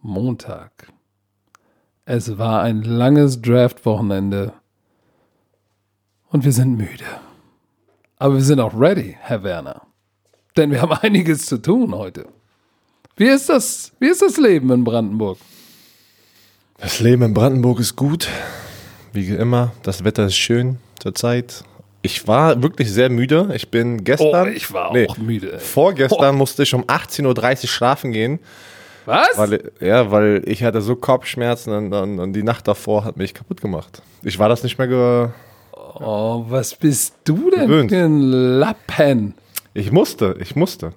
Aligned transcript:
Montag. 0.00 0.88
Es 2.04 2.38
war 2.38 2.62
ein 2.62 2.82
langes 2.82 3.40
Draft-Wochenende 3.40 4.52
und 6.30 6.44
wir 6.44 6.50
sind 6.50 6.76
müde. 6.76 7.04
Aber 8.16 8.34
wir 8.34 8.42
sind 8.42 8.58
auch 8.58 8.74
ready, 8.74 9.16
Herr 9.20 9.44
Werner. 9.44 9.82
Denn 10.56 10.72
wir 10.72 10.82
haben 10.82 10.92
einiges 11.02 11.46
zu 11.46 11.62
tun 11.62 11.94
heute. 11.94 12.26
Wie 13.16 13.28
ist 13.28 13.48
das, 13.48 13.92
wie 14.00 14.08
ist 14.08 14.22
das 14.22 14.38
Leben 14.38 14.72
in 14.72 14.82
Brandenburg? 14.82 15.38
Das 16.78 16.98
Leben 16.98 17.22
in 17.22 17.32
Brandenburg 17.32 17.78
ist 17.78 17.94
gut. 17.94 18.28
Wie 19.12 19.28
immer, 19.28 19.72
das 19.84 20.02
Wetter 20.02 20.26
ist 20.26 20.34
schön 20.34 20.78
zurzeit. 20.98 21.62
Ich 22.02 22.26
war 22.26 22.60
wirklich 22.62 22.92
sehr 22.92 23.08
müde. 23.08 23.50
Ich 23.54 23.70
bin 23.70 24.02
gestern. 24.02 24.48
Oh, 24.48 24.50
ich 24.50 24.72
war 24.72 24.90
auch 24.90 25.16
müde. 25.18 25.52
ey. 25.54 25.58
Vorgestern 25.60 26.34
musste 26.34 26.64
ich 26.64 26.74
um 26.74 26.84
18.30 26.84 27.62
Uhr 27.62 27.68
schlafen 27.68 28.12
gehen. 28.12 28.40
Was? 29.06 29.36
Weil, 29.36 29.72
ja, 29.80 30.10
weil 30.10 30.42
ich 30.46 30.62
hatte 30.62 30.80
so 30.80 30.96
Kopfschmerzen 30.96 31.72
und, 31.72 31.92
und, 31.92 32.18
und 32.18 32.32
die 32.32 32.42
Nacht 32.42 32.68
davor 32.68 33.04
hat 33.04 33.16
mich 33.16 33.34
kaputt 33.34 33.60
gemacht. 33.60 34.02
Ich 34.22 34.38
war 34.38 34.48
das 34.48 34.62
nicht 34.62 34.78
mehr. 34.78 34.88
Ge 34.88 35.28
oh, 35.72 36.44
was 36.48 36.74
bist 36.74 37.14
du 37.24 37.50
denn 37.50 37.68
Gewöhnt. 37.68 37.90
für 37.90 38.04
ein 38.04 38.20
Lappen? 38.20 39.34
ich 39.74 39.90
musste, 39.90 40.36
ich 40.40 40.54
musste. 40.54 40.92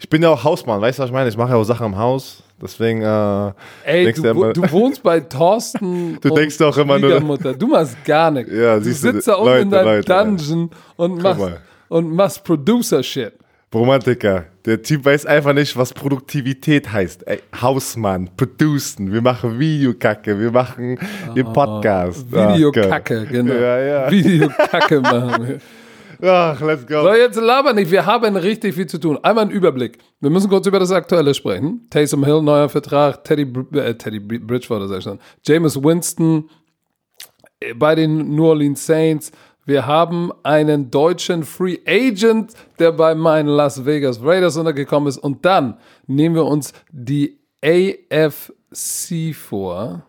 Ich 0.00 0.08
bin 0.08 0.22
ja 0.22 0.30
auch 0.30 0.42
Hausmann, 0.42 0.80
weißt 0.80 0.98
du, 0.98 1.02
was 1.02 1.10
ich 1.10 1.12
meine? 1.14 1.28
Ich 1.28 1.36
mache 1.36 1.50
ja 1.50 1.56
auch 1.56 1.64
Sachen 1.64 1.86
im 1.86 1.96
Haus. 1.98 2.42
Deswegen. 2.60 3.02
Äh, 3.02 3.52
Ey, 3.84 4.12
du, 4.12 4.34
wo- 4.34 4.52
du 4.52 4.70
wohnst 4.72 5.02
bei 5.02 5.20
Thorsten. 5.20 6.18
Du 6.20 6.30
denkst 6.34 6.58
doch 6.58 6.76
immer 6.78 6.98
nur-. 6.98 7.20
Du 7.54 7.66
machst 7.66 8.02
gar 8.04 8.30
nichts. 8.30 8.50
Ja, 8.52 8.76
du 8.76 8.82
siehst 8.84 9.04
du, 9.04 9.12
sitzt 9.12 9.28
da 9.28 9.34
unten 9.34 9.58
in 9.62 9.70
deinem 9.70 9.84
Leute, 9.86 10.12
Dungeon 10.12 10.70
und 10.96 11.22
machst, 11.22 11.40
mal. 11.40 11.58
und 11.88 12.12
machst 12.14 12.44
Producer-Shit. 12.44 13.32
Romantiker. 13.74 14.46
Der 14.64 14.82
Typ 14.82 15.04
weiß 15.04 15.26
einfach 15.26 15.52
nicht, 15.52 15.76
was 15.76 15.92
Produktivität 15.94 16.90
heißt. 16.92 17.26
Ey, 17.26 17.40
Hausmann, 17.62 18.28
producen, 18.36 19.12
wir 19.12 19.22
machen 19.22 19.58
Videokacke, 19.58 20.38
wir 20.38 20.50
machen 20.50 20.98
den 21.36 21.52
Podcast. 21.52 22.26
Ach, 22.34 22.54
Videokacke, 22.54 23.20
Gott. 23.20 23.28
genau. 23.30 23.54
Ja, 23.54 23.78
ja. 23.80 24.10
Videokacke 24.10 25.00
machen 25.00 25.46
wir. 25.48 25.58
Ach, 26.22 26.60
let's 26.60 26.86
go. 26.86 27.02
So, 27.02 27.14
jetzt 27.14 27.40
laber 27.40 27.72
nicht. 27.72 27.90
Wir 27.90 28.04
haben 28.06 28.36
richtig 28.36 28.74
viel 28.74 28.86
zu 28.86 28.98
tun. 28.98 29.18
Einmal 29.22 29.44
ein 29.46 29.50
Überblick. 29.50 29.98
Wir 30.20 30.30
müssen 30.30 30.50
kurz 30.50 30.66
über 30.66 30.78
das 30.78 30.90
Aktuelle 30.92 31.32
sprechen. 31.34 31.86
Taysom 31.90 32.24
Hill, 32.24 32.42
neuer 32.42 32.68
Vertrag. 32.68 33.24
Teddy, 33.24 33.42
äh, 33.78 33.94
Teddy 33.94 34.20
Br- 34.20 34.38
Bridgewater, 34.40 34.88
sag 34.88 34.98
ich 34.98 35.04
schon. 35.04 35.18
Jameis 35.46 35.82
Winston 35.82 36.50
äh, 37.60 37.74
bei 37.74 37.94
den 37.94 38.34
New 38.34 38.46
Orleans 38.46 38.84
Saints. 38.84 39.32
Wir 39.66 39.86
haben 39.86 40.32
einen 40.42 40.90
deutschen 40.90 41.44
Free 41.44 41.78
Agent, 41.86 42.54
der 42.78 42.92
bei 42.92 43.14
meinen 43.14 43.48
Las 43.48 43.84
Vegas 43.84 44.20
Raiders 44.22 44.56
untergekommen 44.56 45.08
ist. 45.08 45.18
Und 45.18 45.44
dann 45.44 45.76
nehmen 46.06 46.34
wir 46.34 46.44
uns 46.46 46.72
die 46.90 47.38
AFC 47.64 49.34
vor. 49.34 50.02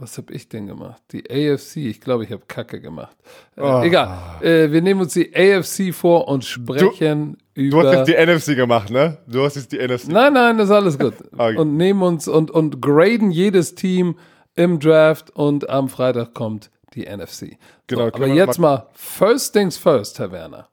Was 0.00 0.16
habe 0.16 0.32
ich 0.32 0.48
denn 0.48 0.68
gemacht? 0.68 1.02
Die 1.10 1.24
AFC. 1.28 1.78
Ich 1.78 2.00
glaube, 2.00 2.22
ich 2.22 2.30
habe 2.30 2.42
Kacke 2.46 2.80
gemacht. 2.80 3.16
Äh, 3.56 3.62
Oh. 3.62 3.82
Egal. 3.82 4.16
Äh, 4.40 4.70
wir 4.70 4.80
nehmen 4.80 5.00
uns 5.00 5.14
die 5.14 5.34
AFC 5.34 5.92
vor 5.92 6.28
und 6.28 6.44
sprechen 6.44 7.36
Du 7.54 7.60
über. 7.62 7.82
hast 7.88 8.08
jetzt 8.08 8.08
die 8.08 8.26
NFC 8.26 8.54
gemacht, 8.56 8.90
ne? 8.90 9.18
Du 9.26 9.42
hast 9.44 9.56
jetzt 9.56 9.72
die 9.72 9.78
NFC. 9.78 10.06
Nein, 10.08 10.32
nein, 10.34 10.56
das 10.56 10.66
ist 10.68 10.74
alles 10.74 10.98
gut. 10.98 11.14
Okay. 11.36 11.56
Und 11.56 11.76
nehmen 11.76 12.02
uns 12.02 12.28
und, 12.28 12.50
und 12.52 12.80
graden 12.80 13.32
jedes 13.32 13.74
Team 13.74 14.16
im 14.54 14.78
Draft 14.78 15.30
und 15.30 15.68
am 15.68 15.88
Freitag 15.88 16.32
kommt 16.32 16.70
die 16.94 17.02
NFC. 17.04 17.56
Genau, 17.88 18.02
so, 18.08 18.14
aber 18.14 18.26
jetzt 18.28 18.58
mal 18.60 18.86
first 18.94 19.52
things 19.52 19.76
first, 19.76 20.18
Herr 20.20 20.30
Werner. 20.30 20.68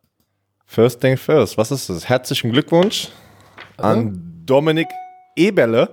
First 0.67 1.01
thing 1.01 1.17
first. 1.17 1.57
Was 1.57 1.71
ist 1.71 1.89
das? 1.89 2.07
Herzlichen 2.07 2.51
Glückwunsch 2.51 3.09
an 3.77 4.43
Dominik 4.45 4.87
Eberle. 5.35 5.89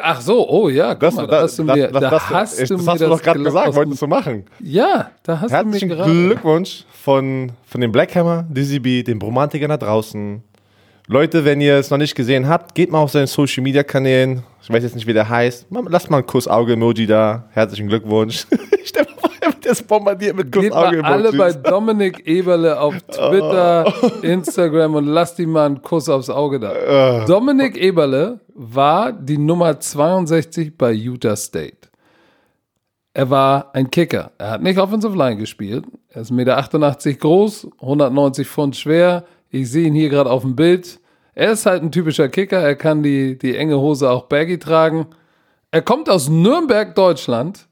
Ach 0.00 0.20
so, 0.20 0.48
oh 0.48 0.68
ja, 0.68 0.92
guck 0.94 1.00
Das, 1.00 1.14
mal, 1.16 1.26
da 1.26 1.42
hast 1.42 1.58
du 1.58 1.64
mir, 1.64 1.88
da 1.88 2.00
das, 2.10 2.30
hast 2.30 2.60
ich- 2.60 2.68
du 2.68 2.76
das 2.76 2.84
mir 2.84 2.92
hast 2.92 3.00
du 3.00 3.08
doch 3.08 3.22
gerade 3.22 3.42
gesagt, 3.42 3.74
wolltest 3.74 4.02
du 4.02 4.06
machen. 4.06 4.44
Ja, 4.60 5.10
da 5.24 5.40
hast 5.40 5.50
Herzlichen 5.50 5.88
du 5.88 5.94
mir 5.96 6.00
gerade. 6.02 6.12
Glückwunsch 6.26 6.84
von, 7.02 7.50
von 7.66 7.80
dem 7.80 7.90
Blackhammer, 7.90 8.44
Dizzy 8.48 8.78
B, 8.78 9.02
den 9.02 9.18
Bromantikern 9.18 9.70
da 9.70 9.76
draußen. 9.76 10.42
Leute, 11.08 11.44
wenn 11.44 11.60
ihr 11.60 11.74
es 11.76 11.90
noch 11.90 11.98
nicht 11.98 12.14
gesehen 12.14 12.46
habt, 12.48 12.76
geht 12.76 12.92
mal 12.92 13.00
auf 13.00 13.10
seinen 13.10 13.26
Social 13.26 13.62
Media 13.64 13.82
Kanälen. 13.82 14.44
Ich 14.62 14.70
weiß 14.70 14.84
jetzt 14.84 14.94
nicht, 14.94 15.06
wie 15.08 15.12
der 15.12 15.28
heißt. 15.28 15.66
Lasst 15.88 16.10
mal 16.10 16.18
ein 16.18 16.26
Kuss-Auge-Emoji 16.26 17.06
da. 17.08 17.44
Herzlichen 17.50 17.88
Glückwunsch. 17.88 18.46
Stell 18.84 19.04
dir 19.04 19.10
mal 19.20 19.30
jetzt 19.64 19.86
bombardiert 19.86 20.36
mit 20.36 20.52
Geht 20.52 20.72
mal 20.72 21.00
alle 21.02 21.32
bei. 21.32 21.52
Dominik 21.52 22.26
Eberle 22.26 22.80
auf 22.80 22.94
Twitter, 23.02 23.92
Instagram 24.22 24.94
und 24.94 25.06
lasst 25.06 25.38
ihm 25.38 25.50
mal 25.50 25.66
einen 25.66 25.82
Kuss 25.82 26.08
aufs 26.08 26.30
Auge 26.30 26.60
da. 26.60 27.24
Dominik 27.26 27.76
Eberle 27.76 28.40
war 28.54 29.12
die 29.12 29.38
Nummer 29.38 29.78
62 29.78 30.76
bei 30.76 30.92
Utah 30.92 31.36
State. 31.36 31.88
Er 33.14 33.28
war 33.28 33.74
ein 33.74 33.90
Kicker. 33.90 34.32
Er 34.38 34.52
hat 34.52 34.62
nicht 34.62 34.78
Offensive 34.78 35.16
Line 35.16 35.36
gespielt. 35.36 35.84
Er 36.08 36.22
ist 36.22 36.32
1,88 36.32 36.34
Meter 37.08 37.18
groß, 37.18 37.68
190 37.80 38.48
Pfund 38.48 38.76
schwer. 38.76 39.24
Ich 39.50 39.70
sehe 39.70 39.86
ihn 39.86 39.94
hier 39.94 40.08
gerade 40.08 40.30
auf 40.30 40.42
dem 40.42 40.56
Bild. 40.56 40.98
Er 41.34 41.52
ist 41.52 41.66
halt 41.66 41.82
ein 41.82 41.92
typischer 41.92 42.28
Kicker. 42.28 42.58
Er 42.58 42.74
kann 42.74 43.02
die, 43.02 43.38
die 43.38 43.56
enge 43.56 43.78
Hose 43.78 44.10
auch 44.10 44.24
baggy 44.24 44.58
tragen. 44.58 45.06
Er 45.70 45.82
kommt 45.82 46.08
aus 46.08 46.28
Nürnberg, 46.28 46.94
Deutschland. 46.94 47.68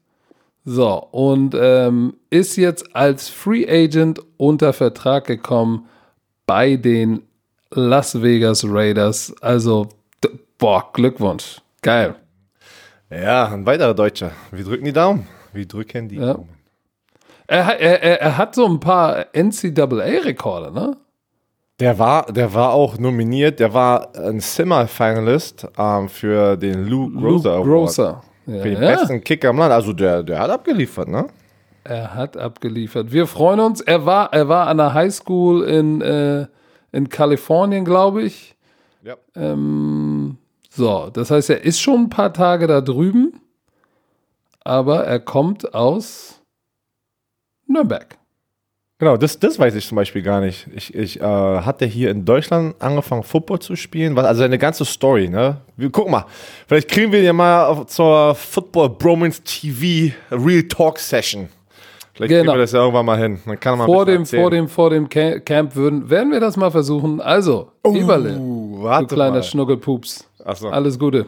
So, 0.63 0.93
und 1.11 1.55
ähm, 1.59 2.13
ist 2.29 2.55
jetzt 2.55 2.95
als 2.95 3.29
Free 3.29 3.65
Agent 3.67 4.19
unter 4.37 4.73
Vertrag 4.73 5.25
gekommen 5.25 5.87
bei 6.45 6.75
den 6.75 7.23
Las 7.71 8.21
Vegas 8.21 8.63
Raiders. 8.67 9.33
Also, 9.41 9.89
boah, 10.59 10.87
Glückwunsch. 10.93 11.61
Geil. 11.81 12.15
Ja, 13.09 13.47
ein 13.47 13.65
weiterer 13.65 13.93
Deutscher. 13.95 14.31
Wir 14.51 14.63
drücken 14.63 14.85
die 14.85 14.93
Daumen. 14.93 15.27
Wir 15.51 15.67
drücken 15.67 16.07
die 16.09 16.17
Ja. 16.17 16.33
Daumen. 16.35 16.49
Er, 17.47 17.65
hat- 17.65 17.79
er, 17.79 18.01
er, 18.03 18.21
er 18.21 18.37
hat 18.37 18.55
so 18.55 18.65
ein 18.65 18.79
paar 18.79 19.25
NCAA-Rekorde, 19.35 20.71
ne? 20.71 20.95
Der 21.79 21.97
war, 21.97 22.31
der 22.31 22.53
war 22.53 22.71
auch 22.73 22.97
nominiert. 22.99 23.59
Der 23.59 23.73
war 23.73 24.15
ein 24.15 24.39
Semi-Finalist 24.39 25.67
ähm, 25.77 26.07
für 26.07 26.55
den 26.55 26.85
Lou 26.85 27.09
Groza 27.09 27.53
Award. 27.55 27.65
Grosser. 27.65 28.21
Ja, 28.53 28.61
Für 28.61 28.69
den 28.69 28.81
ja. 28.81 28.89
besten 28.91 29.23
Kicker 29.23 29.49
im 29.49 29.57
Land. 29.57 29.71
Also 29.71 29.93
der, 29.93 30.23
der 30.23 30.39
hat 30.39 30.49
abgeliefert, 30.49 31.07
ne? 31.07 31.27
Er 31.83 32.13
hat 32.13 32.37
abgeliefert. 32.37 33.11
Wir 33.11 33.27
freuen 33.27 33.59
uns. 33.59 33.81
Er 33.81 34.05
war, 34.05 34.33
er 34.33 34.47
war 34.47 34.67
an 34.67 34.77
der 34.77 34.93
Highschool 34.93 35.63
in, 35.63 36.01
äh, 36.01 36.45
in 36.91 37.09
Kalifornien, 37.09 37.85
glaube 37.85 38.23
ich. 38.23 38.55
Ja. 39.03 39.15
Ähm, 39.35 40.37
so, 40.69 41.09
das 41.11 41.31
heißt, 41.31 41.49
er 41.49 41.63
ist 41.63 41.81
schon 41.81 42.03
ein 42.03 42.09
paar 42.09 42.33
Tage 42.33 42.67
da 42.67 42.81
drüben, 42.81 43.41
aber 44.63 45.05
er 45.05 45.19
kommt 45.19 45.73
aus 45.73 46.41
Nürnberg. 47.67 48.17
Genau, 49.01 49.17
das, 49.17 49.39
das 49.39 49.57
weiß 49.57 49.73
ich 49.73 49.87
zum 49.87 49.95
Beispiel 49.95 50.21
gar 50.21 50.41
nicht. 50.41 50.67
Ich, 50.75 50.93
ich 50.93 51.19
äh, 51.19 51.23
hatte 51.23 51.87
hier 51.87 52.11
in 52.11 52.23
Deutschland 52.23 52.75
angefangen, 52.79 53.23
Football 53.23 53.57
zu 53.57 53.75
spielen. 53.75 54.15
Also 54.19 54.43
eine 54.43 54.59
ganze 54.59 54.85
Story, 54.85 55.27
ne? 55.27 55.57
Wir, 55.75 55.89
guck 55.89 56.07
mal, 56.07 56.25
vielleicht 56.67 56.87
kriegen 56.87 57.11
wir 57.11 57.23
ja 57.23 57.33
mal 57.33 57.65
auf, 57.65 57.87
zur 57.87 58.35
Football 58.35 58.89
Bromance 58.91 59.41
TV 59.43 60.13
Real 60.29 60.61
Talk 60.67 60.99
Session. 60.99 61.49
Vielleicht 62.13 62.29
kriegen 62.29 62.41
Genau. 62.43 62.53
wir 62.53 62.59
das 62.59 62.73
ja 62.73 62.79
irgendwann 62.81 63.07
mal 63.07 63.17
hin. 63.17 63.39
Dann 63.43 63.59
kann 63.59 63.79
mal 63.79 63.87
Vor 63.87 64.05
dem, 64.05 64.21
bisschen 64.21 64.39
vor 64.39 64.51
dem, 64.51 64.67
vor 64.67 64.89
dem 64.91 65.09
Ca- 65.09 65.39
Camp 65.39 65.75
würden, 65.75 66.07
werden 66.07 66.31
wir 66.31 66.39
das 66.39 66.55
mal 66.55 66.69
versuchen. 66.69 67.19
Also, 67.21 67.71
Eberle, 67.83 68.37
Uh, 68.37 68.75
du 68.77 68.83
warte 68.83 69.15
kleiner 69.15 69.31
mal. 69.37 69.43
Schnuckelpups. 69.43 70.27
Achso. 70.45 70.69
Alles 70.69 70.99
Gute. 70.99 71.25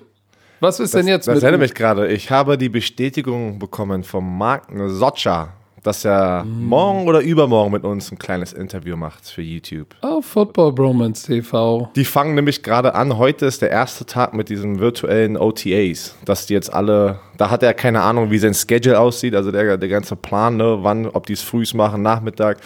Was 0.59 0.79
ist 0.79 0.93
denn 0.93 1.07
jetzt 1.07 1.27
Das 1.27 1.33
mit 1.33 1.43
erinnert 1.43 1.61
mich 1.61 1.73
gerade. 1.73 2.07
Ich 2.11 2.29
habe 2.29 2.55
die 2.55 2.69
Bestätigung 2.69 3.57
bekommen 3.57 4.03
vom 4.03 4.37
Marc 4.37 4.65
Socha, 4.89 5.53
dass 5.83 6.05
er 6.05 6.43
Mm. 6.45 6.65
morgen 6.65 7.07
oder 7.07 7.19
übermorgen 7.21 7.71
mit 7.71 7.83
uns 7.83 8.11
ein 8.11 8.17
kleines 8.17 8.53
Interview 8.53 8.95
macht 8.97 9.25
für 9.29 9.41
YouTube. 9.41 9.87
oh, 10.01 10.21
Football 10.21 10.71
Bromance 10.73 11.27
TV? 11.27 11.89
Die 11.95 12.05
fangen 12.05 12.35
nämlich 12.35 12.63
gerade 12.63 12.95
an. 12.95 13.17
Heute 13.17 13.45
ist 13.45 13.61
der 13.61 13.69
erste 13.71 14.05
Tag 14.05 14.33
mit 14.33 14.49
diesen 14.49 14.79
virtuellen 14.79 15.37
OTAs, 15.37 16.15
dass 16.25 16.45
die 16.45 16.53
jetzt 16.53 16.73
alle, 16.73 17.19
da 17.37 17.49
hat 17.49 17.63
er 17.63 17.73
keine 17.73 18.01
Ahnung, 18.01 18.31
wie 18.31 18.37
sein 18.39 18.53
Schedule 18.53 18.99
aussieht, 18.99 19.35
also 19.35 19.51
der, 19.51 19.77
der 19.77 19.89
ganze 19.89 20.15
Plan, 20.15 20.57
ne, 20.57 20.79
wann, 20.81 21.07
ob 21.07 21.25
die 21.27 21.33
es 21.33 21.41
frühs 21.41 21.73
machen, 21.73 22.01
Nachmittag. 22.01 22.57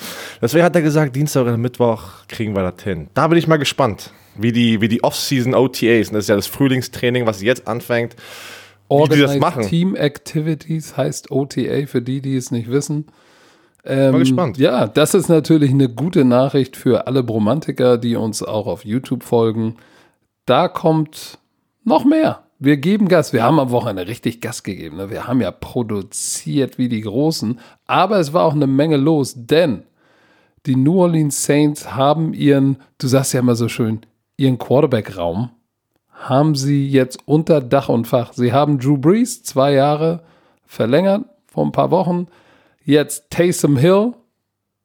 Deswegen 0.42 0.63
hat 0.63 0.75
er 0.75 0.81
gesagt, 0.81 1.15
Dienstag 1.15 1.42
oder 1.42 1.57
Mittwoch 1.57 2.03
kriegen 2.27 2.56
wir 2.56 2.69
das 2.71 2.83
hin. 2.83 3.07
Da 3.13 3.27
bin 3.27 3.38
ich 3.38 3.47
mal 3.47 3.57
gespannt, 3.57 4.12
wie 4.36 4.51
die, 4.51 4.81
wie 4.81 4.88
die 4.88 5.03
Off-Season 5.03 5.56
OTAs, 5.56 6.12
das 6.12 6.19
ist 6.25 6.30
ja 6.30 6.36
das 6.36 6.45
Frühlingstraining, 6.47 7.25
was 7.25 7.42
jetzt 7.42 7.68
anfängt, 7.68 8.15
Organized. 8.89 9.69
Team 9.69 9.95
Activities 9.95 10.95
heißt 10.95 11.31
OTA 11.31 11.86
für 11.88 12.01
die, 12.01 12.22
die 12.22 12.36
es 12.36 12.51
nicht 12.51 12.69
wissen. 12.69 13.07
Ähm, 13.84 14.12
Mal 14.12 14.19
gespannt. 14.19 14.57
Ja, 14.57 14.88
das 14.88 15.13
ist 15.13 15.30
natürlich 15.30 15.72
eine 15.72 15.89
gute 15.89 16.25
Nachricht 16.25 16.75
für 16.75 17.07
alle 17.07 17.24
Bromantiker, 17.24 17.98
die 17.98 18.16
uns 18.16 18.44
auch 18.44 18.68
auf 18.68 18.86
YouTube 18.86 19.24
folgen. 19.24 19.78
Da 20.45 20.68
kommt 20.68 21.39
noch 21.84 22.04
mehr. 22.04 22.44
Wir 22.60 22.78
geben 22.78 23.07
Gas. 23.07 23.34
Wir 23.34 23.44
haben 23.44 23.60
am 23.60 23.69
Wochenende 23.69 24.07
richtig 24.07 24.42
Gas 24.42 24.63
gegeben. 24.63 24.98
Ne? 24.98 25.10
Wir 25.10 25.28
haben 25.28 25.42
ja 25.42 25.51
produziert 25.51 26.78
wie 26.78 26.90
die 26.90 27.01
Großen. 27.01 27.60
Aber 27.86 28.19
es 28.19 28.33
war 28.33 28.44
auch 28.44 28.56
eine 28.56 28.68
Menge 28.68 28.98
los, 28.98 29.33
denn 29.36 29.83
die 30.66 30.75
New 30.75 31.00
Orleans 31.00 31.45
Saints 31.45 31.94
haben 31.95 32.33
ihren, 32.33 32.78
du 32.98 33.07
sagst 33.07 33.33
ja 33.33 33.40
immer 33.40 33.56
so 33.56 33.69
schön, 33.69 34.01
ihren 34.38 34.57
Quarterback-Raum 34.57 35.51
haben 36.18 36.56
sie 36.56 36.88
jetzt 36.88 37.19
unter 37.25 37.62
Dach 37.62 37.90
und 37.90 38.08
Fach. 38.08 38.34
Sie 38.34 38.52
haben 38.52 38.80
Drew 38.80 38.98
Brees 38.98 39.44
zwei 39.44 39.74
Jahre 39.74 40.22
verlängert 40.66 41.25
vor 41.48 41.66
ein 41.66 41.72
paar 41.72 41.92
Wochen. 41.92 42.28
Jetzt 42.84 43.30
Taysom 43.30 43.78
Hill 43.78 44.14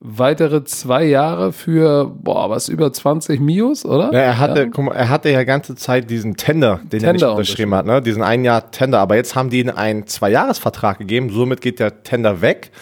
weitere 0.05 0.64
zwei 0.64 1.05
Jahre 1.05 1.52
für, 1.52 2.06
boah, 2.06 2.50
was 2.50 2.69
über 2.69 2.93
20 2.93 3.40
Mios, 3.40 3.84
oder? 3.84 4.12
Ja, 4.12 4.19
er 4.19 4.38
hatte, 4.38 4.61
ja. 4.62 4.67
guck 4.67 4.87
mal, 4.87 4.94
er 4.94 5.08
hatte 5.08 5.31
ja 5.31 5.44
ganze 5.44 5.76
Zeit 5.76 6.11
diesen 6.11 6.37
Tender, 6.37 6.81
den 6.82 7.00
Tender 7.00 7.06
er 7.06 7.12
nicht 7.12 7.25
unterschrieben 7.25 7.75
hat, 7.75 7.87
ne? 7.87 8.02
Diesen 8.02 8.23
ein 8.23 8.44
Jahr 8.44 8.73
Tender. 8.73 8.99
Aber 8.99 9.14
jetzt 9.14 9.37
haben 9.37 9.49
die 9.49 9.61
ihm 9.61 9.70
einen 9.70 10.06
Zwei-Jahres-Vertrag 10.08 10.99
gegeben. 10.99 11.31
Somit 11.31 11.61
geht 11.61 11.79
der 11.79 12.02
Tender 12.02 12.40
weg. 12.40 12.73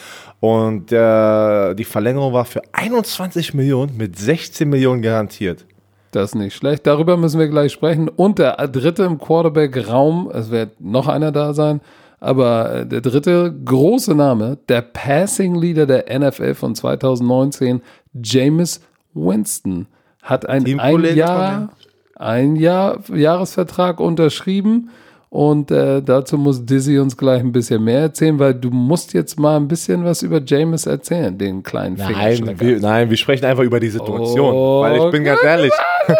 Und 0.41 0.91
äh, 0.91 1.75
die 1.75 1.85
Verlängerung 1.85 2.33
war 2.33 2.47
für 2.47 2.63
21 2.73 3.53
Millionen 3.53 3.99
mit 3.99 4.19
16 4.19 4.67
Millionen 4.67 5.03
garantiert. 5.03 5.67
Das 6.11 6.31
ist 6.31 6.35
nicht 6.35 6.55
schlecht. 6.57 6.87
Darüber 6.87 7.17
müssen 7.17 7.39
wir 7.39 7.49
gleich 7.49 7.73
sprechen. 7.73 8.09
Und 8.09 8.39
der 8.39 8.57
dritte 8.69 9.05
im 9.05 9.19
Quarterback-Raum, 9.19 10.31
es 10.33 10.51
wird 10.51 10.81
noch 10.81 11.07
einer 11.07 11.31
da 11.31 11.55
sein, 11.55 11.81
aber 12.21 12.75
äh, 12.75 12.87
der 12.87 13.01
dritte 13.01 13.53
große 13.65 14.15
Name, 14.15 14.59
der 14.69 14.83
Passing 14.83 15.55
Leader 15.55 15.87
der 15.87 16.19
NFL 16.19 16.55
von 16.55 16.75
2019, 16.75 17.81
James 18.23 18.81
Winston, 19.15 19.87
hat 20.23 20.47
ein, 20.47 20.79
ein 20.79 21.17
Jahr, 21.17 21.71
ein 22.17 22.57
Jahr 22.57 22.99
Jahresvertrag 23.09 24.01
unterschrieben. 24.01 24.91
Und 25.31 25.71
äh, 25.71 26.03
dazu 26.03 26.37
muss 26.37 26.67
Dizzy 26.67 26.99
uns 26.99 27.17
gleich 27.17 27.41
ein 27.41 27.53
bisschen 27.53 27.85
mehr 27.85 28.01
erzählen, 28.01 28.37
weil 28.41 28.53
du 28.53 28.71
musst 28.71 29.15
jetzt 29.15 29.39
mal 29.39 29.57
ein 29.57 29.69
bisschen 29.69 30.05
was 30.05 30.23
über 30.23 30.43
James 30.45 30.87
erzählen, 30.87 31.39
den 31.39 31.63
kleinen 31.63 31.95
Nein, 31.97 32.59
wir, 32.59 32.81
nein, 32.81 33.09
wir 33.09 33.17
sprechen 33.17 33.45
einfach 33.45 33.63
über 33.63 33.79
die 33.79 33.91
Situation. 33.91 34.53
Oh, 34.53 34.83
weil 34.83 34.99
ich 34.99 35.11
bin 35.13 35.23
ganz 35.23 35.41
ehrlich. 35.45 35.73
Das 36.07 36.19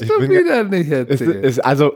ist 0.00 0.10
doch 0.10 0.20
wieder 0.20 0.64
nicht 0.64 0.90
erzählt. 0.90 1.44
Es, 1.44 1.58
es, 1.58 1.60
also, 1.60 1.92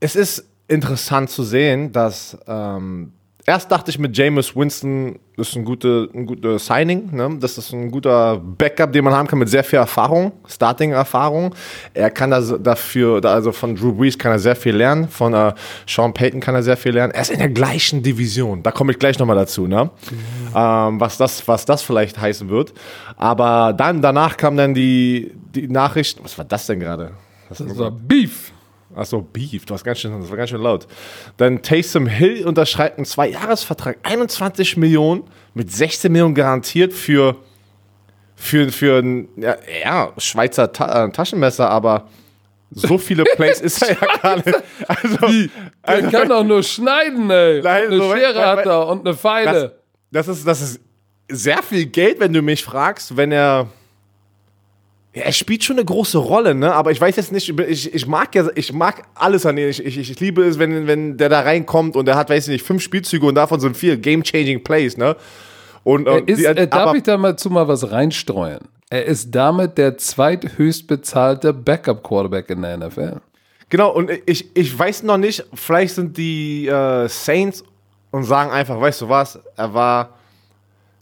es 0.00 0.16
ist 0.16 0.44
interessant 0.66 1.30
zu 1.30 1.44
sehen, 1.44 1.92
dass 1.92 2.36
ähm, 2.48 3.12
erst 3.46 3.70
dachte 3.70 3.90
ich 3.90 3.98
mit 3.98 4.16
Jameis 4.16 4.56
Winston, 4.56 5.20
ist 5.36 5.56
ein 5.56 5.64
gutes 5.64 6.08
ein 6.14 6.26
gute 6.26 6.58
Signing, 6.58 7.10
ne? 7.12 7.36
das 7.40 7.58
ist 7.58 7.72
ein 7.72 7.90
guter 7.90 8.36
Backup, 8.36 8.92
den 8.92 9.04
man 9.04 9.12
haben 9.12 9.26
kann 9.26 9.38
mit 9.38 9.48
sehr 9.48 9.64
viel 9.64 9.78
Erfahrung, 9.78 10.32
Starting-Erfahrung. 10.46 11.54
Er 11.92 12.10
kann 12.10 12.30
das 12.30 12.54
dafür, 12.62 13.24
also 13.24 13.52
von 13.52 13.74
Drew 13.74 13.92
Brees 13.92 14.16
kann 14.16 14.32
er 14.32 14.38
sehr 14.38 14.56
viel 14.56 14.76
lernen, 14.76 15.08
von 15.08 15.34
äh, 15.34 15.52
Sean 15.86 16.14
Payton 16.14 16.40
kann 16.40 16.54
er 16.54 16.62
sehr 16.62 16.76
viel 16.76 16.92
lernen. 16.92 17.12
Er 17.12 17.22
ist 17.22 17.30
in 17.30 17.38
der 17.38 17.48
gleichen 17.48 18.02
Division, 18.02 18.62
da 18.62 18.70
komme 18.70 18.92
ich 18.92 18.98
gleich 18.98 19.18
nochmal 19.18 19.36
dazu, 19.36 19.66
ne? 19.66 19.84
Mhm. 19.84 20.20
Ähm, 20.54 21.00
was, 21.00 21.16
das, 21.16 21.46
was 21.48 21.64
das 21.64 21.82
vielleicht 21.82 22.20
heißen 22.20 22.48
wird. 22.48 22.72
Aber 23.16 23.72
dann, 23.72 24.02
danach 24.02 24.36
kam 24.36 24.56
dann 24.56 24.72
die, 24.72 25.32
die 25.54 25.68
Nachricht, 25.68 26.22
was 26.22 26.38
war 26.38 26.44
das 26.44 26.66
denn 26.66 26.80
gerade? 26.80 27.10
Das 27.48 27.78
war 27.78 27.90
Beef. 27.90 28.53
Achso, 28.94 29.20
Beef, 29.20 29.66
du 29.66 29.74
hast 29.74 29.84
ganz 29.84 29.98
schön, 29.98 30.20
das 30.20 30.30
war 30.30 30.36
ganz 30.36 30.50
schön 30.50 30.60
laut. 30.60 30.86
Dann 31.36 31.62
Taysom 31.62 32.06
Hill 32.06 32.46
unterschreibt 32.46 32.98
einen 32.98 33.06
Zwei-Jahres-Vertrag, 33.06 33.98
21 34.02 34.76
Millionen 34.76 35.24
mit 35.54 35.72
16 35.72 36.12
Millionen 36.12 36.34
garantiert 36.34 36.92
für, 36.92 37.36
für, 38.36 38.70
für 38.70 38.98
ein 38.98 39.28
ja, 39.36 39.56
ja 39.84 40.12
Schweizer 40.18 40.72
Ta 40.72 41.06
äh, 41.06 41.10
Taschenmesser, 41.10 41.68
aber 41.68 42.08
so 42.70 42.98
viele 42.98 43.24
Plays 43.36 43.60
ist 43.60 43.82
er 43.82 43.96
ja 44.00 44.16
gar 44.22 44.36
nicht. 44.36 44.62
Also, 44.86 45.28
Wie? 45.28 45.50
Er 45.82 45.94
also, 45.94 46.10
kann 46.10 46.28
doch 46.28 46.44
nur 46.44 46.62
schneiden, 46.62 47.30
ey. 47.30 47.62
Nein, 47.62 47.86
eine 47.86 47.96
so 47.96 48.12
Schere 48.12 48.34
weil, 48.36 48.46
hat 48.46 48.66
er 48.66 48.86
und 48.88 49.06
eine 49.06 49.16
Pfeile. 49.16 49.80
Das, 50.10 50.26
das, 50.26 50.38
ist, 50.38 50.46
das 50.46 50.60
ist 50.60 50.80
sehr 51.28 51.62
viel 51.62 51.86
Geld, 51.86 52.20
wenn 52.20 52.32
du 52.32 52.42
mich 52.42 52.64
fragst, 52.64 53.16
wenn 53.16 53.32
er 53.32 53.68
ja, 55.14 55.22
er 55.22 55.32
spielt 55.32 55.62
schon 55.62 55.76
eine 55.76 55.84
große 55.84 56.18
Rolle, 56.18 56.56
ne? 56.56 56.74
Aber 56.74 56.90
ich 56.90 57.00
weiß 57.00 57.14
jetzt 57.14 57.30
nicht, 57.30 57.48
ich, 57.60 57.94
ich 57.94 58.06
mag 58.06 58.34
ja, 58.34 58.48
ich 58.56 58.72
mag 58.72 59.04
alles 59.14 59.46
an 59.46 59.56
ihm. 59.56 59.68
Ich, 59.68 59.84
ich, 59.84 59.96
ich 59.96 60.20
liebe 60.20 60.42
es, 60.42 60.58
wenn, 60.58 60.88
wenn 60.88 61.16
der 61.16 61.28
da 61.28 61.40
reinkommt 61.40 61.94
und 61.94 62.08
er 62.08 62.16
hat, 62.16 62.30
weiß 62.30 62.48
ich 62.48 62.52
nicht, 62.52 62.66
fünf 62.66 62.82
Spielzüge 62.82 63.24
und 63.24 63.36
davon 63.36 63.60
sind 63.60 63.76
vier 63.76 63.96
Game-Changing 63.96 64.64
Plays, 64.64 64.96
ne? 64.96 65.16
Und, 65.84 66.08
äh, 66.08 66.22
ist, 66.26 66.40
die, 66.40 66.46
äh, 66.46 66.66
darf 66.66 66.94
ich 66.94 67.04
da 67.04 67.16
mal 67.16 67.36
zu 67.36 67.48
mal 67.48 67.68
was 67.68 67.92
reinstreuen? 67.92 68.60
Er 68.90 69.04
ist 69.04 69.32
damit 69.32 69.78
der 69.78 69.98
zweithöchst 69.98 70.88
bezahlte 70.88 71.52
Backup-Quarterback 71.52 72.50
in 72.50 72.62
der 72.62 72.76
NFL. 72.78 73.20
Genau, 73.68 73.92
und 73.92 74.10
ich, 74.26 74.56
ich 74.56 74.76
weiß 74.76 75.04
noch 75.04 75.16
nicht, 75.16 75.44
vielleicht 75.54 75.94
sind 75.94 76.16
die 76.16 76.66
äh, 76.66 77.08
Saints 77.08 77.64
und 78.10 78.24
sagen 78.24 78.50
einfach, 78.50 78.80
weißt 78.80 79.02
du 79.02 79.08
was, 79.08 79.38
er 79.56 79.72
war 79.74 80.10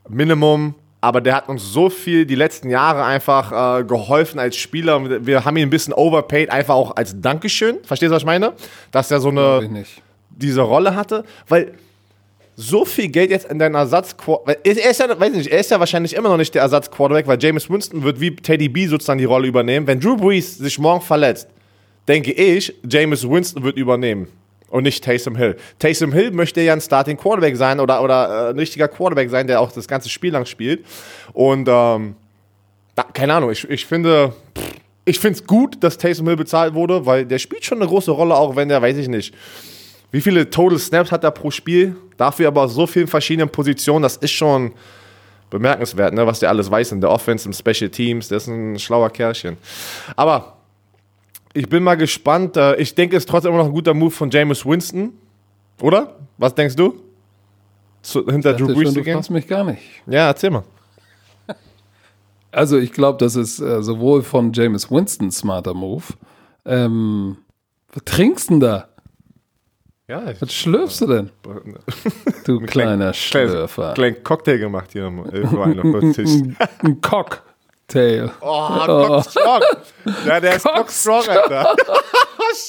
Minimum 0.08 0.74
aber 1.02 1.20
der 1.20 1.34
hat 1.34 1.48
uns 1.48 1.64
so 1.64 1.90
viel 1.90 2.24
die 2.24 2.36
letzten 2.36 2.70
Jahre 2.70 3.04
einfach 3.04 3.80
äh, 3.80 3.84
geholfen 3.84 4.38
als 4.38 4.56
Spieler. 4.56 5.26
Wir 5.26 5.44
haben 5.44 5.56
ihn 5.56 5.64
ein 5.64 5.70
bisschen 5.70 5.92
overpaid, 5.92 6.48
einfach 6.48 6.76
auch 6.76 6.96
als 6.96 7.20
Dankeschön. 7.20 7.78
Verstehst 7.82 8.10
du, 8.10 8.14
was 8.14 8.22
ich 8.22 8.26
meine? 8.26 8.52
Dass 8.92 9.10
er 9.10 9.20
so 9.20 9.30
eine 9.30 9.84
diese 10.30 10.60
Rolle 10.60 10.94
hatte, 10.94 11.24
weil 11.48 11.72
so 12.54 12.84
viel 12.84 13.08
Geld 13.08 13.30
jetzt 13.30 13.50
in 13.50 13.58
deinen 13.58 13.74
Ersatz 13.74 14.14
er 14.46 14.90
ist 14.90 15.00
ja, 15.00 15.20
weiß 15.20 15.32
nicht, 15.32 15.50
er 15.50 15.58
ist 15.58 15.72
ja 15.72 15.80
wahrscheinlich 15.80 16.14
immer 16.14 16.28
noch 16.28 16.36
nicht 16.36 16.54
der 16.54 16.62
Ersatz 16.62 16.88
Quarterback, 16.88 17.26
weil 17.26 17.38
James 17.42 17.68
Winston 17.68 18.04
wird 18.04 18.20
wie 18.20 18.36
Teddy 18.36 18.68
B 18.68 18.86
sozusagen 18.86 19.18
die 19.18 19.24
Rolle 19.24 19.48
übernehmen. 19.48 19.88
Wenn 19.88 19.98
Drew 19.98 20.16
Brees 20.16 20.56
sich 20.56 20.78
morgen 20.78 21.02
verletzt, 21.02 21.48
denke 22.06 22.30
ich, 22.30 22.72
James 22.88 23.28
Winston 23.28 23.64
wird 23.64 23.76
übernehmen 23.76 24.28
und 24.72 24.84
nicht 24.84 25.04
Taysom 25.04 25.36
Hill. 25.36 25.56
Taysom 25.78 26.12
Hill 26.12 26.30
möchte 26.30 26.62
ja 26.62 26.72
ein 26.72 26.80
Starting 26.80 27.18
Quarterback 27.18 27.56
sein 27.56 27.78
oder, 27.78 28.02
oder 28.02 28.48
äh, 28.48 28.50
ein 28.50 28.58
richtiger 28.58 28.88
Quarterback 28.88 29.28
sein, 29.28 29.46
der 29.46 29.60
auch 29.60 29.70
das 29.70 29.86
ganze 29.86 30.08
Spiel 30.08 30.32
lang 30.32 30.46
spielt. 30.46 30.84
Und 31.34 31.68
ähm, 31.70 32.16
da, 32.94 33.02
keine 33.12 33.34
Ahnung, 33.34 33.50
ich, 33.50 33.68
ich 33.68 33.84
finde, 33.84 34.32
ich 35.04 35.20
finde 35.20 35.38
es 35.38 35.46
gut, 35.46 35.76
dass 35.84 35.98
Taysom 35.98 36.26
Hill 36.26 36.36
bezahlt 36.36 36.72
wurde, 36.72 37.04
weil 37.04 37.26
der 37.26 37.38
spielt 37.38 37.66
schon 37.66 37.78
eine 37.78 37.86
große 37.86 38.10
Rolle, 38.10 38.34
auch 38.34 38.56
wenn 38.56 38.70
der, 38.70 38.80
weiß 38.80 38.96
ich 38.96 39.08
nicht, 39.08 39.34
wie 40.10 40.22
viele 40.22 40.48
Total 40.48 40.78
Snaps 40.78 41.12
hat 41.12 41.22
er 41.22 41.32
pro 41.32 41.50
Spiel, 41.50 41.94
dafür 42.16 42.48
aber 42.48 42.66
so 42.66 42.86
vielen 42.86 43.08
verschiedenen 43.08 43.50
Positionen, 43.50 44.02
das 44.02 44.16
ist 44.16 44.32
schon 44.32 44.72
bemerkenswert, 45.50 46.14
ne, 46.14 46.26
was 46.26 46.40
der 46.40 46.48
alles 46.48 46.70
weiß 46.70 46.92
in 46.92 47.02
der 47.02 47.10
Offense, 47.10 47.46
im 47.46 47.52
Special 47.52 47.90
Teams, 47.90 48.28
der 48.28 48.38
ist 48.38 48.46
ein 48.46 48.78
schlauer 48.78 49.10
Kerlchen. 49.10 49.58
Aber 50.16 50.54
ich 51.54 51.68
bin 51.68 51.82
mal 51.82 51.96
gespannt. 51.96 52.56
Äh, 52.56 52.76
ich 52.76 52.94
denke, 52.94 53.16
es 53.16 53.22
ist 53.22 53.28
trotzdem 53.28 53.52
immer 53.52 53.62
noch 53.62 53.68
ein 53.68 53.74
guter 53.74 53.94
Move 53.94 54.10
von 54.10 54.30
Jameis 54.30 54.64
Winston. 54.64 55.12
Oder? 55.80 56.16
Was 56.38 56.54
denkst 56.54 56.76
du? 56.76 57.00
Zu, 58.02 58.26
hinter 58.26 58.54
Drew 58.54 58.74
Brees 58.74 58.92
zu 58.92 59.02
gehen? 59.02 59.20
Du 59.20 59.32
mich 59.32 59.46
gar 59.46 59.64
nicht. 59.64 59.82
Ja, 60.06 60.26
erzähl 60.28 60.50
mal. 60.50 60.64
Also 62.54 62.76
ich 62.76 62.92
glaube, 62.92 63.16
das 63.16 63.34
ist 63.34 63.60
äh, 63.60 63.82
sowohl 63.82 64.22
von 64.22 64.52
James 64.52 64.90
Winston 64.90 65.30
smarter 65.30 65.72
Move. 65.72 66.04
Ähm, 66.66 67.38
was 67.90 68.04
trinkst 68.04 68.50
du 68.50 68.54
denn 68.54 68.60
da? 68.60 68.88
Ja, 70.06 70.30
ich, 70.30 70.42
was 70.42 70.52
schlürfst 70.52 71.00
du 71.00 71.06
denn? 71.06 71.30
du 72.44 72.60
kleiner 72.60 73.14
Schlürfer. 73.14 73.94
Kleinen 73.94 74.22
Cocktail 74.22 74.58
gemacht 74.58 74.90
hier. 74.92 75.06
Ein 76.82 77.00
Cock. 77.00 77.42
Tail. 77.92 78.30
Oh, 78.40 78.68
oh. 78.88 79.22
Strong. 79.22 79.60
Ja, 80.26 80.40
der 80.40 80.56
ist 80.56 80.64
Cock 80.64 80.90
Strong, 80.90 81.28
Alter. 81.28 81.76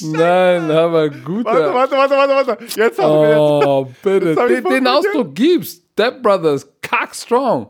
Nein, 0.02 0.70
aber 0.70 1.08
gut. 1.08 1.44
Warte, 1.44 1.74
warte, 1.74 1.96
warte, 1.96 2.14
warte, 2.16 2.48
warte. 2.48 2.64
Jetzt 2.64 3.02
haben 3.02 3.22
wir 3.22 3.38
Oh, 3.38 3.88
bitte. 4.02 4.34
Den, 4.34 4.64
den 4.64 4.86
Ausdruck 4.86 5.34
gibst. 5.34 5.82
Step 5.92 6.22
Brothers, 6.22 6.66
Cock 6.82 7.14
Strong. 7.14 7.68